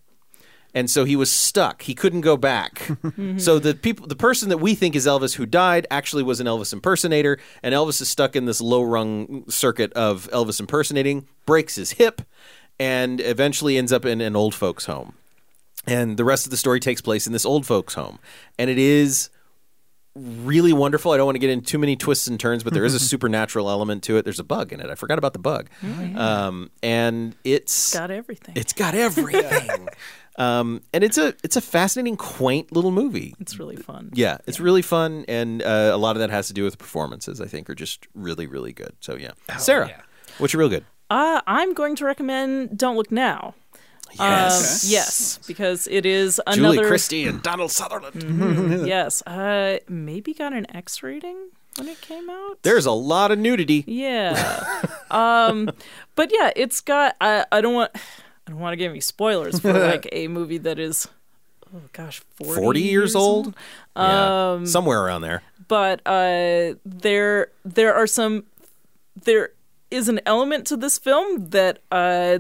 and 0.76 0.90
so 0.90 1.06
he 1.06 1.16
was 1.16 1.32
stuck. 1.32 1.84
He 1.84 1.96
couldn't 1.96 2.22
go 2.22 2.36
back. 2.36 2.92
so 3.38 3.58
the 3.58 3.74
people, 3.74 4.06
the 4.08 4.16
person 4.16 4.50
that 4.50 4.58
we 4.58 4.76
think 4.76 4.94
is 4.94 5.08
Elvis 5.08 5.36
who 5.36 5.46
died, 5.46 5.88
actually 5.90 6.22
was 6.22 6.42
an 6.42 6.48
Elvis 6.48 6.74
impersonator, 6.74 7.40
and 7.64 7.74
Elvis 7.74 8.02
is 8.02 8.10
stuck 8.10 8.36
in 8.36 8.46
this 8.46 8.60
low 8.60 8.84
rung 8.84 9.50
circuit 9.50 9.94
of 9.94 10.30
Elvis 10.32 10.60
impersonating, 10.60 11.28
breaks 11.46 11.76
his 11.76 11.92
hip, 11.94 12.22
and 12.80 13.22
eventually 13.22 13.78
ends 13.78 13.92
up 13.92 14.06
in 14.06 14.22
an 14.22 14.36
old 14.36 14.54
folks' 14.54 14.86
home. 14.86 15.14
And 15.88 16.18
the 16.18 16.26
rest 16.26 16.46
of 16.46 16.52
the 16.52 16.58
story 16.58 16.80
takes 16.80 17.02
place 17.02 17.28
in 17.28 17.34
this 17.34 17.46
old 17.46 17.66
folks' 17.66 17.94
home, 17.94 18.20
and 18.58 18.70
it 18.70 18.80
is 18.80 19.30
really 20.16 20.74
wonderful. 20.74 21.12
I 21.12 21.18
don't 21.18 21.26
want 21.26 21.36
to 21.36 21.40
get 21.40 21.50
into 21.50 21.66
too 21.66 21.78
many 21.78 21.96
twists 21.96 22.28
and 22.28 22.40
turns, 22.40 22.64
but 22.64 22.74
there 22.74 22.86
is 22.86 22.96
a 22.96 23.00
supernatural 23.12 23.70
element 23.70 24.04
to 24.04 24.18
it. 24.18 24.24
There's 24.24 24.40
a 24.40 24.44
bug 24.44 24.74
in 24.74 24.80
it. 24.80 24.90
I 24.90 24.96
forgot 24.96 25.18
about 25.20 25.34
the 25.34 25.40
bug, 25.40 25.70
um, 26.16 26.72
and 26.82 27.36
it's 27.44 27.94
got 27.94 28.12
everything 28.12 28.56
it's 28.56 28.74
got 28.74 28.96
everything. 28.96 29.90
Um, 30.38 30.82
and 30.94 31.02
it's 31.02 31.18
a 31.18 31.34
it's 31.44 31.56
a 31.56 31.62
fascinating, 31.62 32.18
quaint 32.18 32.74
little 32.74 32.92
movie. 32.92 33.34
It's 33.40 33.58
really 33.58 33.78
fun. 33.78 34.10
Yeah, 34.14 34.40
it's 34.46 34.60
really 34.60 34.82
fun, 34.82 35.24
and 35.30 35.62
uh, 35.64 35.92
a 35.94 35.98
lot 35.98 36.18
of 36.18 36.20
that 36.20 36.30
has 36.30 36.48
to 36.48 36.54
do 36.54 36.66
with 36.66 36.74
the 36.74 36.78
performances. 36.78 37.40
I 37.40 37.46
think 37.46 37.70
are 37.70 37.76
just 37.76 38.06
really, 38.14 38.46
really 38.46 38.74
good. 38.74 38.94
So 39.00 39.16
yeah, 39.16 39.32
Sarah, 39.58 39.88
yeah. 39.88 40.02
what's 40.38 40.52
your 40.52 40.60
real 40.60 40.68
good? 40.68 40.84
Uh, 41.10 41.42
I'm 41.46 41.74
going 41.74 41.96
to 41.98 42.06
recommend 42.06 42.78
Don't 42.78 42.96
Look 42.96 43.12
Now. 43.12 43.54
Yes, 44.18 44.86
Um, 44.86 44.92
yes, 44.92 45.40
because 45.46 45.88
it 45.88 46.06
is 46.06 46.42
another. 46.48 46.76
Julie. 46.76 46.88
Christie 46.88 47.28
and 47.28 47.42
Donald 47.44 47.72
Sutherland. 47.72 48.88
yes, 48.88 49.22
uh, 49.28 49.80
maybe 49.90 50.34
got 50.34 50.54
an 50.54 50.66
X 50.74 51.04
rating 51.04 51.36
when 51.78 51.90
it 51.90 52.00
came 52.00 52.30
out. 52.30 52.60
There's 52.62 52.86
a 52.86 52.92
lot 52.94 53.32
of 53.32 53.40
nudity. 53.40 53.84
Yeah. 53.86 54.86
um, 55.12 55.70
but 56.16 56.32
yeah, 56.32 56.52
it's 56.56 56.80
got. 56.80 57.16
I 57.20 57.46
I 57.52 57.60
don't 57.60 57.74
want. 57.74 57.92
I 58.48 58.52
don't 58.52 58.60
want 58.60 58.72
to 58.72 58.78
give 58.78 58.90
any 58.92 59.02
spoilers 59.02 59.60
for 59.60 59.74
like 59.92 60.08
a 60.14 60.30
movie 60.30 60.60
that 60.60 60.80
is. 60.80 61.10
Oh 61.76 61.82
gosh, 61.92 62.22
40, 62.38 62.62
40 62.62 62.82
years 62.82 63.16
old? 63.16 63.54
Yeah, 63.98 64.52
Um, 64.54 64.66
somewhere 64.66 65.02
around 65.04 65.22
there. 65.24 65.42
but 65.68 66.00
uh, 66.06 66.76
there 66.86 67.48
there 67.66 67.94
are 67.94 68.08
some 68.08 68.46
there 69.26 69.50
is 69.96 70.10
an 70.10 70.20
element 70.26 70.68
to 70.68 70.78
this 70.78 70.98
film 70.98 71.50
that 71.50 71.80
uh, 71.92 72.40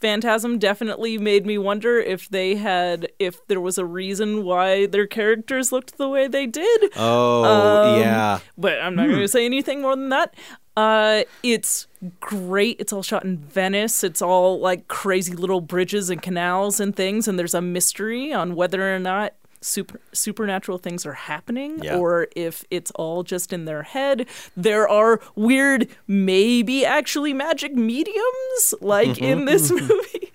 Phantasm 0.00 0.58
definitely 0.58 1.16
made 1.18 1.46
me 1.46 1.58
wonder 1.58 1.98
if 1.98 2.28
they 2.28 2.56
had 2.56 3.12
if 3.18 3.46
there 3.46 3.60
was 3.60 3.78
a 3.78 3.84
reason 3.84 4.44
why 4.44 4.86
their 4.86 5.06
characters 5.06 5.70
looked 5.70 5.96
the 5.96 6.08
way 6.08 6.26
they 6.26 6.46
did. 6.46 6.90
Oh 6.96 7.44
Um, 7.44 8.00
yeah, 8.00 8.40
But 8.58 8.80
I'm 8.80 8.96
not 8.96 9.06
going 9.08 9.20
to 9.20 9.28
say 9.28 9.44
anything 9.44 9.82
more 9.82 9.94
than 9.94 10.08
that. 10.08 10.34
Uh, 10.76 11.22
it's 11.42 11.86
great. 12.18 12.80
It's 12.80 12.92
all 12.92 13.02
shot 13.02 13.24
in 13.24 13.36
Venice. 13.38 14.02
It's 14.02 14.22
all 14.22 14.58
like 14.58 14.88
crazy 14.88 15.34
little 15.34 15.60
bridges 15.60 16.08
and 16.10 16.20
canals 16.20 16.80
and 16.80 16.96
things, 16.96 17.28
and 17.28 17.38
there's 17.38 17.54
a 17.54 17.60
mystery 17.62 18.32
on 18.32 18.54
whether 18.56 18.94
or 18.94 18.98
not 18.98 19.34
super 19.62 20.00
supernatural 20.12 20.76
things 20.78 21.06
are 21.06 21.12
happening 21.14 21.82
Yeah. 21.82 21.96
or 21.96 22.28
if 22.36 22.64
it's 22.70 22.90
all 22.92 23.22
just 23.22 23.52
in 23.52 23.64
their 23.64 23.84
head. 23.84 24.26
There 24.56 24.88
are 24.88 25.20
weird, 25.36 25.88
maybe 26.06 26.84
actually 26.84 27.32
magic 27.32 27.74
mediums 27.74 28.74
like 28.80 29.20
in 29.22 29.44
this 29.46 29.70
movie. 29.70 30.32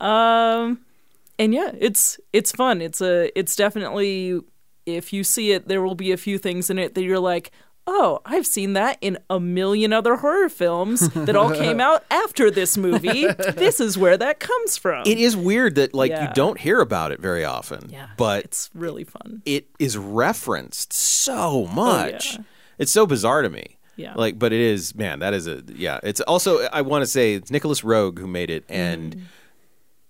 Um, 0.00 0.80
and 1.38 1.54
yeah, 1.54 1.70
it's 1.78 2.18
it's 2.32 2.52
fun. 2.52 2.80
It's 2.80 3.00
a 3.00 3.30
it's 3.38 3.54
definitely 3.56 4.40
if 4.86 5.12
you 5.12 5.22
see 5.22 5.52
it, 5.52 5.68
there 5.68 5.82
will 5.82 5.94
be 5.94 6.10
a 6.12 6.16
few 6.16 6.38
things 6.38 6.68
in 6.70 6.78
it 6.78 6.94
that 6.94 7.02
you're 7.02 7.18
like, 7.20 7.52
oh, 7.86 8.20
I've 8.24 8.46
seen 8.46 8.74
that 8.74 8.98
in 9.00 9.18
a 9.28 9.40
million 9.40 9.92
other 9.92 10.16
horror 10.16 10.48
films 10.48 11.08
that 11.10 11.34
all 11.36 11.50
came 11.50 11.80
out 11.88 12.04
after 12.10 12.50
this 12.50 12.76
movie. 12.78 13.26
this 13.26 13.80
is 13.80 13.98
where 13.98 14.16
that 14.16 14.38
comes 14.40 14.76
from. 14.76 15.02
it 15.06 15.18
is 15.18 15.36
weird 15.36 15.74
that 15.74 15.92
like 15.94 16.12
you 16.12 16.28
don't 16.34 16.58
hear 16.60 16.80
about 16.80 17.12
it 17.12 17.20
very 17.20 17.44
often. 17.44 17.90
yeah, 17.90 18.08
but 18.16 18.44
it's 18.44 18.70
really 18.74 19.04
fun. 19.04 19.42
it 19.44 19.66
is 19.78 19.96
referenced 19.98 20.92
so 20.92 21.66
much. 21.66 22.34
Oh, 22.34 22.38
yeah. 22.38 22.44
It's 22.78 22.92
so 22.92 23.06
bizarre 23.06 23.42
to 23.42 23.50
me. 23.50 23.78
Yeah. 23.96 24.14
Like, 24.14 24.38
but 24.38 24.52
it 24.52 24.60
is, 24.60 24.94
man, 24.94 25.18
that 25.18 25.34
is 25.34 25.46
a, 25.46 25.62
yeah. 25.74 26.00
It's 26.02 26.20
also, 26.22 26.62
I 26.72 26.80
want 26.80 27.02
to 27.02 27.06
say, 27.06 27.34
it's 27.34 27.50
Nicolas 27.50 27.82
Roeg 27.82 28.18
who 28.18 28.26
made 28.26 28.50
it, 28.50 28.64
and 28.68 29.14
Mm. 29.16 29.20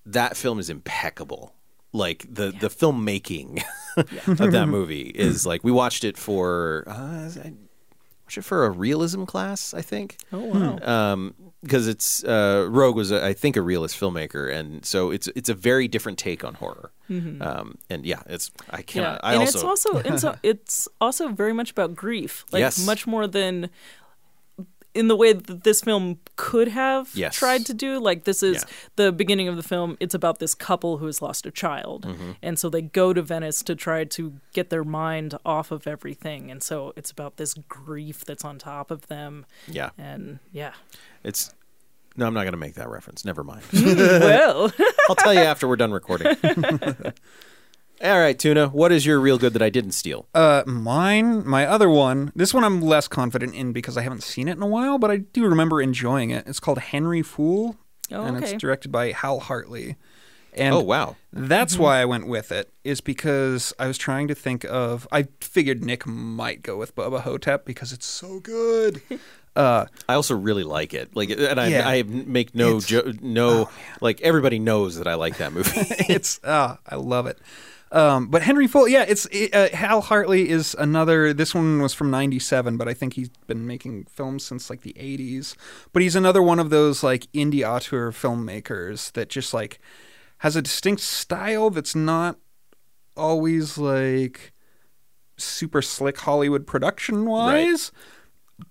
that 0.06 0.36
film 0.36 0.58
is 0.58 0.70
impeccable. 0.70 1.52
Like, 1.92 2.26
the, 2.32 2.52
the 2.52 2.68
filmmaking 2.68 3.62
of 3.96 4.52
that 4.52 4.66
movie 4.76 5.12
is 5.14 5.44
like, 5.46 5.62
we 5.62 5.72
watched 5.72 6.04
it 6.04 6.16
for, 6.16 6.84
uh, 6.86 6.92
I 7.44 7.52
watched 8.24 8.38
it 8.38 8.42
for 8.44 8.64
a 8.64 8.70
realism 8.70 9.24
class, 9.24 9.74
I 9.74 9.82
think 9.82 10.16
Oh 10.32 10.40
wow. 10.44 10.78
um, 11.12 11.34
because 11.62 11.86
it's 11.86 12.24
uh, 12.24 12.66
Roeg 12.70 12.94
was, 12.94 13.12
a, 13.12 13.24
I 13.24 13.34
think, 13.34 13.56
a 13.56 13.62
realist 13.62 14.00
filmmaker, 14.00 14.52
and 14.52 14.84
so 14.84 15.12
it's 15.12 15.28
it's 15.36 15.48
a 15.48 15.54
very 15.54 15.86
different 15.86 16.18
take 16.18 16.42
on 16.44 16.54
horror. 16.54 16.90
Um, 17.08 17.76
and 17.90 18.04
yeah, 18.06 18.22
it's 18.26 18.50
I 18.70 18.78
yeah, 18.78 18.82
cannot. 18.82 19.20
I 19.22 19.32
and 19.34 19.40
also, 19.42 19.58
it's 19.58 19.64
also 19.64 19.98
it's, 19.98 20.24
a- 20.24 20.38
it's 20.42 20.88
also 21.00 21.28
very 21.28 21.52
much 21.52 21.70
about 21.70 21.94
grief, 21.94 22.44
like 22.52 22.60
Yes. 22.60 22.84
much 22.86 23.06
more 23.06 23.26
than 23.28 23.68
in 24.94 25.08
the 25.08 25.16
way 25.16 25.32
that 25.32 25.64
this 25.64 25.80
film 25.80 26.18
could 26.36 26.68
have 26.68 27.10
Yes. 27.14 27.34
tried 27.36 27.64
to 27.66 27.74
do. 27.74 27.98
Like 27.98 28.24
this 28.24 28.42
is 28.42 28.56
Yeah. 28.66 28.74
the 28.96 29.12
beginning 29.12 29.48
of 29.48 29.56
the 29.56 29.62
film. 29.62 29.96
It's 30.00 30.14
about 30.14 30.38
this 30.38 30.54
couple 30.54 30.98
who 30.98 31.06
has 31.06 31.22
lost 31.22 31.46
a 31.46 31.50
child, 31.50 32.04
Mm-hmm. 32.06 32.30
and 32.42 32.58
so 32.58 32.68
they 32.68 32.82
go 32.82 33.12
to 33.12 33.22
Venice 33.22 33.62
to 33.62 33.74
try 33.74 34.04
to 34.04 34.34
get 34.52 34.68
their 34.70 34.84
mind 34.84 35.34
off 35.46 35.70
of 35.70 35.86
everything. 35.86 36.50
And 36.50 36.62
so 36.62 36.92
it's 36.96 37.10
about 37.10 37.36
this 37.38 37.54
grief 37.54 38.24
that's 38.24 38.44
on 38.44 38.58
top 38.58 38.90
of 38.90 39.06
them. 39.08 39.46
yeah, 39.66 39.90
And 39.96 40.38
yeah, 40.52 40.72
it's. 41.24 41.54
No, 42.14 42.26
I'm 42.26 42.34
not 42.34 42.42
going 42.42 42.52
to 42.52 42.58
make 42.58 42.74
that 42.74 42.90
reference. 42.90 43.24
Never 43.24 43.42
mind. 43.42 43.62
well, 43.72 44.70
I'll 45.08 45.14
tell 45.16 45.32
you 45.32 45.40
after 45.40 45.66
we're 45.66 45.76
done 45.76 45.92
recording. 45.92 46.36
All 48.02 48.18
right, 48.18 48.36
Tuna. 48.36 48.66
What 48.68 48.90
is 48.90 49.06
your 49.06 49.20
real 49.20 49.38
good 49.38 49.52
that 49.52 49.62
I 49.62 49.70
didn't 49.70 49.92
steal? 49.92 50.26
Uh, 50.34 50.64
mine, 50.66 51.46
my 51.46 51.64
other 51.66 51.88
one. 51.88 52.32
This 52.34 52.52
one 52.52 52.64
I'm 52.64 52.80
less 52.80 53.06
confident 53.06 53.54
in 53.54 53.72
because 53.72 53.96
I 53.96 54.02
haven't 54.02 54.24
seen 54.24 54.48
it 54.48 54.56
in 54.56 54.62
a 54.62 54.66
while, 54.66 54.98
but 54.98 55.10
I 55.12 55.18
do 55.18 55.44
remember 55.46 55.80
enjoying 55.80 56.30
it. 56.30 56.46
It's 56.48 56.58
called 56.58 56.78
Henry 56.78 57.22
Fool, 57.22 57.76
Oh, 58.10 58.24
and 58.24 58.36
okay. 58.38 58.52
it's 58.54 58.60
directed 58.60 58.90
by 58.90 59.12
Hal 59.12 59.38
Hartley. 59.40 59.96
And 60.54 60.74
oh 60.74 60.80
wow, 60.80 61.16
That's 61.32 61.78
why 61.78 62.00
I 62.02 62.04
went 62.04 62.26
with 62.26 62.52
it. 62.52 62.70
Is 62.84 63.00
because 63.00 63.72
I 63.78 63.86
was 63.86 63.96
trying 63.96 64.28
to 64.28 64.34
think 64.34 64.64
of. 64.64 65.06
I 65.12 65.28
figured 65.40 65.82
Nick 65.84 66.04
might 66.06 66.62
go 66.62 66.76
with 66.76 66.94
Bubba 66.94 67.20
Ho-Tep 67.20 67.64
because 67.64 67.92
it's 67.92 68.06
so 68.06 68.40
good. 68.40 69.00
Uh, 69.54 69.84
I 70.08 70.14
also 70.14 70.34
really 70.34 70.64
like 70.64 70.94
it. 70.94 71.14
Like, 71.14 71.28
and 71.28 71.60
I, 71.60 71.66
Yeah. 71.66 71.86
I 71.86 72.04
make 72.04 72.54
no 72.54 72.68
It's- 72.78 72.86
jo- 72.86 73.12
no 73.20 73.68
like 74.00 74.18
everybody 74.22 74.58
knows 74.58 74.96
that 74.96 75.06
I 75.06 75.12
like 75.16 75.36
that 75.36 75.52
movie. 75.52 75.70
it's 76.08 76.40
ah, 76.44 76.78
I 76.88 76.94
love 76.94 77.26
it. 77.26 77.38
Um, 77.92 78.28
but 78.28 78.40
Henry 78.42 78.66
Fool, 78.66 78.88
yeah, 78.88 79.04
it's 79.06 79.26
it, 79.26 79.54
uh, 79.54 79.68
Hal 79.76 80.00
Hartley 80.00 80.48
is 80.48 80.74
another. 80.78 81.34
This 81.34 81.54
one 81.54 81.82
was 81.82 81.92
from 81.92 82.10
'97, 82.10 82.78
but 82.78 82.88
I 82.88 82.94
think 82.94 83.14
he's 83.14 83.28
been 83.46 83.66
making 83.66 84.06
films 84.06 84.44
since 84.44 84.70
like 84.70 84.80
the 84.80 84.94
'80s. 84.94 85.54
But 85.92 86.00
he's 86.00 86.16
another 86.16 86.42
one 86.42 86.58
of 86.58 86.70
those 86.70 87.02
like 87.02 87.30
indie 87.32 87.68
auteur 87.68 88.10
filmmakers 88.10 89.12
that 89.12 89.28
just 89.28 89.52
like 89.52 89.78
has 90.38 90.56
a 90.56 90.62
distinct 90.62 91.02
style 91.02 91.68
that's 91.68 91.94
not 91.94 92.38
always 93.14 93.76
like 93.76 94.52
super 95.36 95.82
slick 95.82 96.18
Hollywood 96.18 96.66
production 96.66 97.26
wise. 97.26 97.92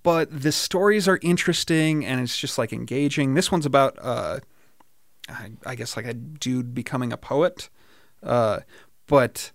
But 0.04 0.42
the 0.42 0.52
stories 0.52 1.08
are 1.08 1.20
interesting 1.22 2.06
and 2.06 2.22
it's 2.22 2.38
just 2.38 2.58
like 2.58 2.74
engaging. 2.74 3.36
This 3.36 3.52
one's 3.52 3.68
about 3.68 3.98
uh, 4.02 4.40
I, 5.30 5.52
I 5.66 5.76
guess 5.76 5.96
like 5.96 6.06
a 6.06 6.14
dude 6.14 6.74
becoming 6.74 7.14
a 7.14 7.18
poet, 7.18 7.70
uh, 8.24 8.62
but 9.12 9.52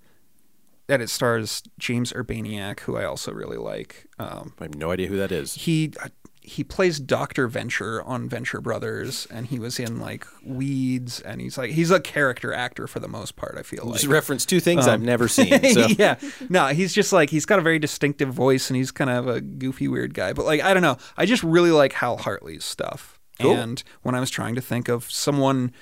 that 0.87 1.01
it 1.01 1.11
stars 1.11 1.63
James 1.79 2.13
Urbaniak, 2.13 2.81
who 2.81 2.97
I 2.97 3.05
also 3.05 3.33
really 3.33 3.57
like. 3.57 4.07
Um, 4.21 4.53
I 4.61 4.65
have 4.65 4.77
no 4.77 4.93
idea 4.93 5.09
who 5.09 5.17
that 5.17 5.33
is. 5.33 5.55
he 5.55 5.93
uh, 6.01 6.09
he 6.43 6.63
plays 6.63 7.01
Doctor 7.01 7.49
Venture 7.49 8.05
on 8.05 8.29
Venture 8.29 8.61
Brothers, 8.61 9.27
and 9.33 9.49
he 9.49 9.59
was 9.59 9.81
in 9.81 9.99
like 9.99 10.25
Weeds, 10.45 11.21
and 11.21 11.41
he's 11.41 11.59
like 11.59 11.73
he's 11.73 11.91
a 11.91 11.99
character 11.99 12.53
actor 12.53 12.87
for 12.87 13.01
the 13.01 13.09
most 13.09 13.35
part. 13.35 13.57
I 13.59 13.63
feel 13.63 13.85
like 13.85 13.95
Just 13.95 14.07
reference 14.07 14.47
two 14.47 14.61
things 14.61 14.87
I've 14.87 15.03
never 15.03 15.27
seen. 15.27 15.49
So. 15.77 15.87
yeah. 15.99 16.17
No, 16.49 16.69
he's 16.69 16.95
just 16.95 17.13
like 17.13 17.31
he's 17.31 17.47
got 17.47 17.59
a 17.59 17.63
very 17.63 17.81
distinctive 17.81 18.33
voice 18.33 18.71
and 18.71 18.77
he's 18.77 18.93
kind 18.93 19.11
of 19.11 19.27
a 19.27 19.41
goofy 19.41 19.89
weird 19.89 20.15
guy. 20.15 20.33
But 20.33 20.47
like 20.47 20.63
I 20.63 20.73
don't 20.73 20.85
know. 20.85 20.99
I 21.17 21.27
just 21.27 21.43
really 21.43 21.73
like 21.73 21.95
Hal 21.95 22.19
Hartley's 22.19 22.65
stuff. 22.65 23.19
Cool. 23.41 23.55
And 23.55 23.83
when 24.03 24.15
I 24.15 24.21
was 24.21 24.31
trying 24.31 24.55
to 24.55 24.61
think 24.61 24.89
of 24.89 25.11
someone 25.11 25.73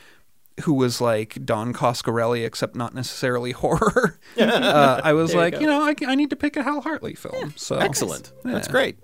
who 0.62 0.74
was 0.74 1.00
like 1.00 1.44
Don 1.44 1.72
Coscarelli 1.72 2.44
except 2.44 2.76
not 2.76 2.94
necessarily 2.94 3.52
horror, 3.62 4.18
uh, 4.38 5.00
I 5.02 5.12
was 5.12 5.30
There 5.32 5.38
you 5.38 5.44
like, 5.44 5.61
you 5.61 5.66
know, 5.66 5.82
I, 5.82 5.94
I 6.07 6.14
need 6.14 6.30
to 6.30 6.36
pick 6.36 6.57
a 6.57 6.62
Hal 6.62 6.80
Hartley 6.80 7.14
film. 7.14 7.55
So 7.57 7.76
Excellent. 7.76 8.32
That's 8.44 8.68
great. 8.68 8.98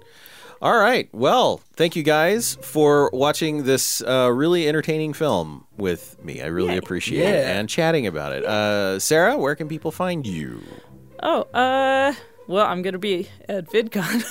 All 0.62 0.78
right. 0.78 1.08
Well, 1.12 1.62
thank 1.74 1.96
you 1.96 2.02
guys 2.02 2.56
for 2.60 3.08
watching 3.14 3.64
this 3.64 4.02
uh, 4.02 4.30
really 4.30 4.68
entertaining 4.68 5.14
film 5.14 5.66
with 5.78 6.22
me. 6.22 6.42
I 6.42 6.46
really 6.46 6.72
Yay. 6.72 6.76
appreciate 6.76 7.34
it 7.34 7.46
and 7.46 7.66
chatting 7.66 8.06
about 8.06 8.32
it. 8.32 8.44
Uh, 8.44 8.98
Sarah, 8.98 9.38
where 9.38 9.54
can 9.54 9.68
people 9.68 9.90
find 9.90 10.26
you? 10.26 10.62
oh, 11.22 11.42
uh, 11.54 12.12
well, 12.50 12.66
I'm 12.66 12.82
gonna 12.82 12.98
be 12.98 13.28
at 13.48 13.66
VidCon. 13.66 14.24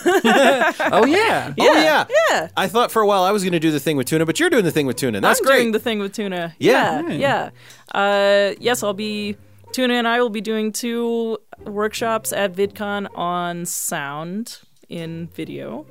Oh 0.92 1.06
yeah. 1.06 1.54
oh 1.60 1.74
yeah, 1.74 2.06
yeah. 2.30 2.48
I 2.58 2.68
thought 2.68 2.92
for 2.92 3.02
a 3.02 3.08
while 3.08 3.24
I 3.24 3.32
was 3.32 3.44
going 3.44 3.54
to 3.54 3.60
do 3.60 3.72
the 3.72 3.80
thing 3.80 3.96
with 3.98 4.08
tuna, 4.08 4.26
but 4.26 4.40
you're 4.40 4.50
doing 4.50 4.66
the 4.66 4.72
thing 4.72 4.86
with 4.86 4.98
tuna. 4.98 5.22
That's 5.22 5.40
I'm 5.40 5.46
great. 5.46 5.58
doing 5.58 5.72
the 5.72 5.80
thing 5.80 6.00
with 6.00 6.14
Tuna. 6.14 6.56
Yeah. 6.60 7.02
yeah, 7.08 7.52
yeah. 7.94 8.00
Uh, 8.00 8.56
yes, 8.60 8.84
I'll 8.84 8.94
be. 8.94 9.38
Tuna 9.72 9.94
and 9.94 10.08
I 10.08 10.20
will 10.20 10.30
be 10.32 10.42
doing 10.42 10.72
two 10.72 11.38
workshops 11.64 12.34
at 12.34 12.54
VidCon 12.54 13.08
on 13.16 13.66
sound 13.66 14.62
in 14.90 15.28
video. 15.28 15.86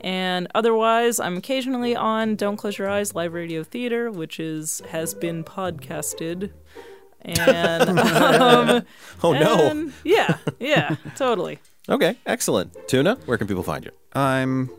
And 0.00 0.48
otherwise, 0.54 1.20
I'm 1.20 1.36
occasionally 1.36 1.94
on 1.96 2.36
Don't 2.36 2.56
Close 2.56 2.78
Your 2.78 2.88
Eyes 2.90 3.14
live 3.14 3.32
radio 3.32 3.62
theater, 3.62 4.10
which 4.10 4.40
is 4.40 4.82
has 4.90 5.14
been 5.14 5.44
podcasted. 5.44 6.50
And 7.26 7.98
um, 7.98 8.82
oh 9.22 9.32
no. 9.32 9.90
yeah, 10.04 10.38
yeah, 10.60 10.96
totally. 11.16 11.58
Okay, 11.88 12.16
excellent. 12.26 12.74
Tuna, 12.88 13.16
where 13.26 13.36
can 13.38 13.46
people 13.46 13.62
find 13.62 13.84
you? 13.84 13.90
I'm 14.12 14.70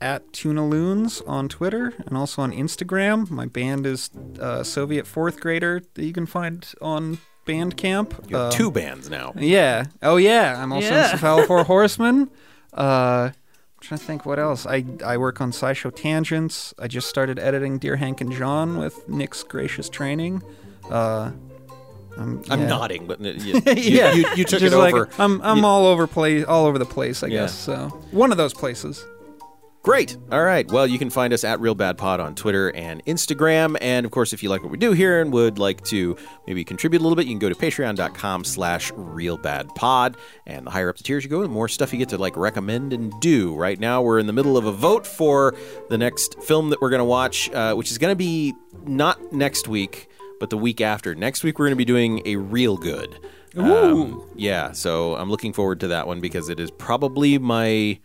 at 0.00 0.32
Tuna 0.32 0.66
Loons 0.66 1.20
on 1.22 1.48
Twitter 1.48 1.94
and 2.06 2.16
also 2.16 2.42
on 2.42 2.52
Instagram. 2.52 3.30
My 3.30 3.46
band 3.46 3.86
is 3.86 4.10
uh, 4.40 4.62
Soviet 4.64 5.06
Fourth 5.06 5.40
Grader 5.40 5.82
that 5.94 6.04
you 6.04 6.12
can 6.12 6.26
find 6.26 6.66
on 6.80 7.18
Bandcamp. 7.46 8.28
You 8.30 8.36
have 8.36 8.46
Uh, 8.46 8.50
two 8.50 8.70
bands 8.70 9.08
now. 9.08 9.32
Yeah. 9.36 9.84
Oh, 10.02 10.16
yeah. 10.16 10.60
I'm 10.62 10.72
also 10.72 10.88
Yeah. 10.88 11.04
in 11.12 11.18
Cephalophore 11.18 11.64
Horsemen. 11.66 12.30
Uh, 12.76 13.30
I'm 13.32 13.80
trying 13.80 13.98
to 13.98 14.04
think 14.04 14.26
what 14.26 14.38
else. 14.38 14.66
I 14.66 14.84
I 15.04 15.16
work 15.18 15.40
on 15.40 15.50
SciShow 15.52 15.94
Tangents. 15.94 16.74
I 16.78 16.86
just 16.88 17.08
started 17.08 17.38
editing 17.38 17.78
Dear 17.78 17.96
Hank 17.96 18.20
and 18.20 18.32
John 18.32 18.78
with 18.78 19.08
Nick's 19.08 19.42
gracious 19.42 19.88
training. 19.88 20.42
Uh, 20.90 21.32
I'm, 22.18 22.42
I'm 22.50 22.60
yeah. 22.60 22.66
nodding, 22.66 23.06
but 23.06 23.20
you, 23.22 23.30
you, 23.54 23.62
yeah, 23.74 24.12
you, 24.12 24.24
you 24.36 24.44
took 24.44 24.60
Just 24.60 24.74
it 24.74 24.78
like, 24.78 24.94
over. 24.94 25.08
I'm 25.18 25.40
I'm 25.42 25.58
You- 25.58 25.66
all 25.66 25.86
over 25.86 26.06
place, 26.06 26.44
all 26.44 26.66
over 26.66 26.78
the 26.78 26.84
place. 26.86 27.22
I 27.22 27.28
Yeah. 27.28 27.40
guess 27.42 27.54
so. 27.54 27.88
One 28.10 28.30
of 28.30 28.36
those 28.38 28.52
places. 28.54 29.04
Great. 29.84 30.16
All 30.30 30.44
right. 30.44 30.70
Well, 30.70 30.86
you 30.86 30.96
can 30.96 31.10
find 31.10 31.32
us 31.32 31.42
at 31.42 31.58
Real 31.58 31.74
Bad 31.74 31.98
Pod 31.98 32.20
on 32.20 32.36
Twitter 32.36 32.68
and 32.70 33.04
Instagram. 33.04 33.76
And 33.80 34.06
of 34.06 34.12
course, 34.12 34.32
if 34.32 34.40
you 34.40 34.48
like 34.48 34.62
what 34.62 34.70
we 34.70 34.78
do 34.78 34.92
here 34.92 35.20
and 35.20 35.32
would 35.32 35.58
like 35.58 35.82
to 35.86 36.16
maybe 36.46 36.62
contribute 36.62 37.00
a 37.00 37.02
little 37.02 37.16
bit, 37.16 37.26
you 37.26 37.32
can 37.32 37.40
go 37.40 37.48
to 37.48 37.54
patreon.com 37.56 38.44
slash 38.44 38.92
realbadpod. 38.92 40.14
And 40.46 40.66
the 40.66 40.70
higher 40.70 40.88
up 40.88 40.98
the 40.98 41.02
tiers 41.02 41.24
you 41.24 41.30
go, 41.30 41.42
the 41.42 41.48
more 41.48 41.66
stuff 41.66 41.92
you 41.92 41.98
get 41.98 42.10
to 42.10 42.18
like 42.18 42.36
recommend 42.36 42.92
and 42.92 43.12
do. 43.20 43.56
Right 43.56 43.80
now, 43.80 44.02
we're 44.02 44.20
in 44.20 44.26
the 44.28 44.32
middle 44.32 44.56
of 44.56 44.66
a 44.66 44.72
vote 44.72 45.04
for 45.04 45.54
the 45.88 45.98
next 45.98 46.40
film 46.42 46.70
that 46.70 46.80
we're 46.80 46.90
going 46.90 47.00
to 47.00 47.04
watch, 47.04 47.50
uh, 47.50 47.74
which 47.74 47.90
is 47.90 47.98
going 47.98 48.12
to 48.12 48.16
be 48.16 48.54
not 48.84 49.32
next 49.32 49.66
week, 49.66 50.08
but 50.42 50.50
the 50.50 50.58
week 50.58 50.80
after. 50.80 51.14
Next 51.14 51.44
week, 51.44 51.56
we're 51.60 51.66
going 51.66 51.74
to 51.74 51.76
be 51.76 51.84
doing 51.84 52.20
a 52.24 52.34
real 52.34 52.76
good. 52.76 53.16
Um, 53.56 54.28
yeah. 54.34 54.72
So 54.72 55.14
I'm 55.14 55.30
looking 55.30 55.52
forward 55.52 55.78
to 55.78 55.86
that 55.86 56.08
one 56.08 56.20
because 56.20 56.48
it 56.48 56.58
is 56.58 56.68
probably 56.68 57.38
my 57.38 58.00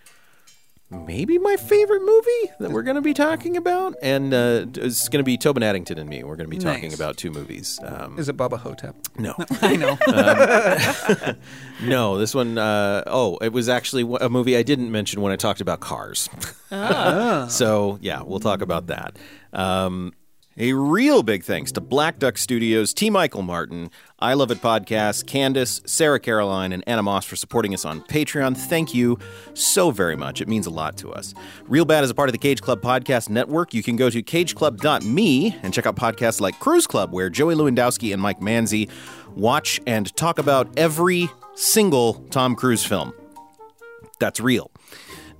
maybe 0.91 1.39
my 1.39 1.55
favorite 1.55 2.03
movie 2.03 2.51
that 2.59 2.69
we're 2.69 2.84
going 2.84 2.93
to 2.95 3.01
be 3.01 3.15
talking 3.15 3.57
about. 3.57 3.95
And 4.03 4.35
uh, 4.35 4.68
it's 4.76 5.09
going 5.09 5.18
to 5.19 5.23
be 5.26 5.35
Tobin 5.35 5.64
Addington 5.64 5.97
and 5.97 6.07
me. 6.07 6.23
We're 6.23 6.35
going 6.35 6.47
to 6.47 6.55
be 6.55 6.61
talking 6.64 6.89
Nice. 6.89 6.95
about 6.95 7.18
two 7.18 7.31
movies. 7.31 7.80
Um, 7.84 8.19
Is 8.19 8.30
it 8.30 8.38
Bubba 8.38 8.59
Ho-Tep? 8.59 8.95
no, 9.18 9.34
I 9.64 9.76
know. 9.76 11.35
no, 11.89 12.19
this 12.19 12.35
one, 12.35 12.59
uh, 12.59 13.01
oh, 13.07 13.38
it 13.38 13.51
was 13.51 13.68
actually 13.68 14.03
a 14.22 14.30
movie 14.30 14.55
I 14.55 14.61
didn't 14.61 14.91
mention 14.91 15.22
when 15.22 15.31
I 15.34 15.38
talked 15.38 15.59
about 15.59 15.80
cars. 15.80 16.30
so, 16.69 17.97
yeah, 17.99 18.22
we'll 18.22 18.39
talk 18.39 18.61
about 18.61 18.85
that. 18.88 19.18
Um, 19.53 20.14
a 20.57 20.73
real 20.73 21.21
big 21.21 21.43
thanks 21.43 21.71
to 21.73 21.81
Black 21.81 22.17
Duck 22.17 22.38
Studios, 22.38 22.93
T. 22.93 23.09
Michael 23.09 23.43
Martin, 23.43 23.91
I 24.19 24.34
Love 24.34 24.49
It 24.49 24.61
Podcast, 24.61 25.27
Candace, 25.27 25.81
Sarah 25.85 26.19
Caroline, 26.19 26.71
and 26.71 26.84
Anna 26.88 27.03
Moss 27.03 27.25
for 27.25 27.35
supporting 27.35 27.73
us 27.75 27.85
on 27.85 28.01
Patreon. 28.01 28.57
Thank 28.57 28.93
you 28.93 29.19
so 29.53 29.91
very 29.91 30.15
much. 30.15 30.41
It 30.41 30.47
means 30.47 30.65
a 30.65 30.71
lot 30.71 30.97
to 30.97 31.11
us. 31.11 31.35
Real 31.67 31.85
Bad 31.85 32.03
is 32.03 32.09
a 32.09 32.15
part 32.15 32.29
of 32.29 32.34
the 32.34 32.39
Cage 32.39 32.61
Club 32.61 32.81
Podcast 32.81 33.29
Network. 33.29 33.73
You 33.73 33.84
can 33.84 33.95
go 33.95 34.09
to 34.09 34.23
cageclub.me 34.23 35.57
and 35.61 35.73
check 35.73 35.85
out 35.85 35.95
podcasts 35.95 36.41
like 36.41 36.59
Cruise 36.59 36.88
Club, 36.88 37.13
where 37.13 37.29
Joey 37.29 37.53
Lewandowski 37.53 38.11
and 38.11 38.21
Mike 38.21 38.39
Manzi 38.39 38.89
watch 39.35 39.79
and 39.85 40.15
talk 40.15 40.39
about 40.39 40.67
every 40.77 41.29
single 41.53 42.15
Tom 42.31 42.55
Cruise 42.55 42.84
film. 42.84 43.13
That's 44.19 44.39
real. 44.39 44.71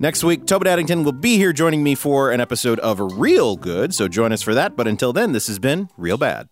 Next 0.00 0.22
week, 0.22 0.46
Tobin 0.46 0.68
Addington 0.68 1.02
will 1.02 1.12
be 1.12 1.36
here 1.36 1.52
joining 1.52 1.82
me 1.82 1.96
for 1.96 2.30
an 2.30 2.40
episode 2.40 2.78
of 2.80 3.00
Real 3.18 3.56
Good, 3.56 3.92
so 3.92 4.06
join 4.06 4.32
us 4.32 4.42
for 4.42 4.54
that. 4.54 4.76
But 4.76 4.86
until 4.86 5.12
then, 5.12 5.32
this 5.32 5.48
has 5.48 5.58
been 5.58 5.88
Real 5.96 6.16
Bad. 6.16 6.48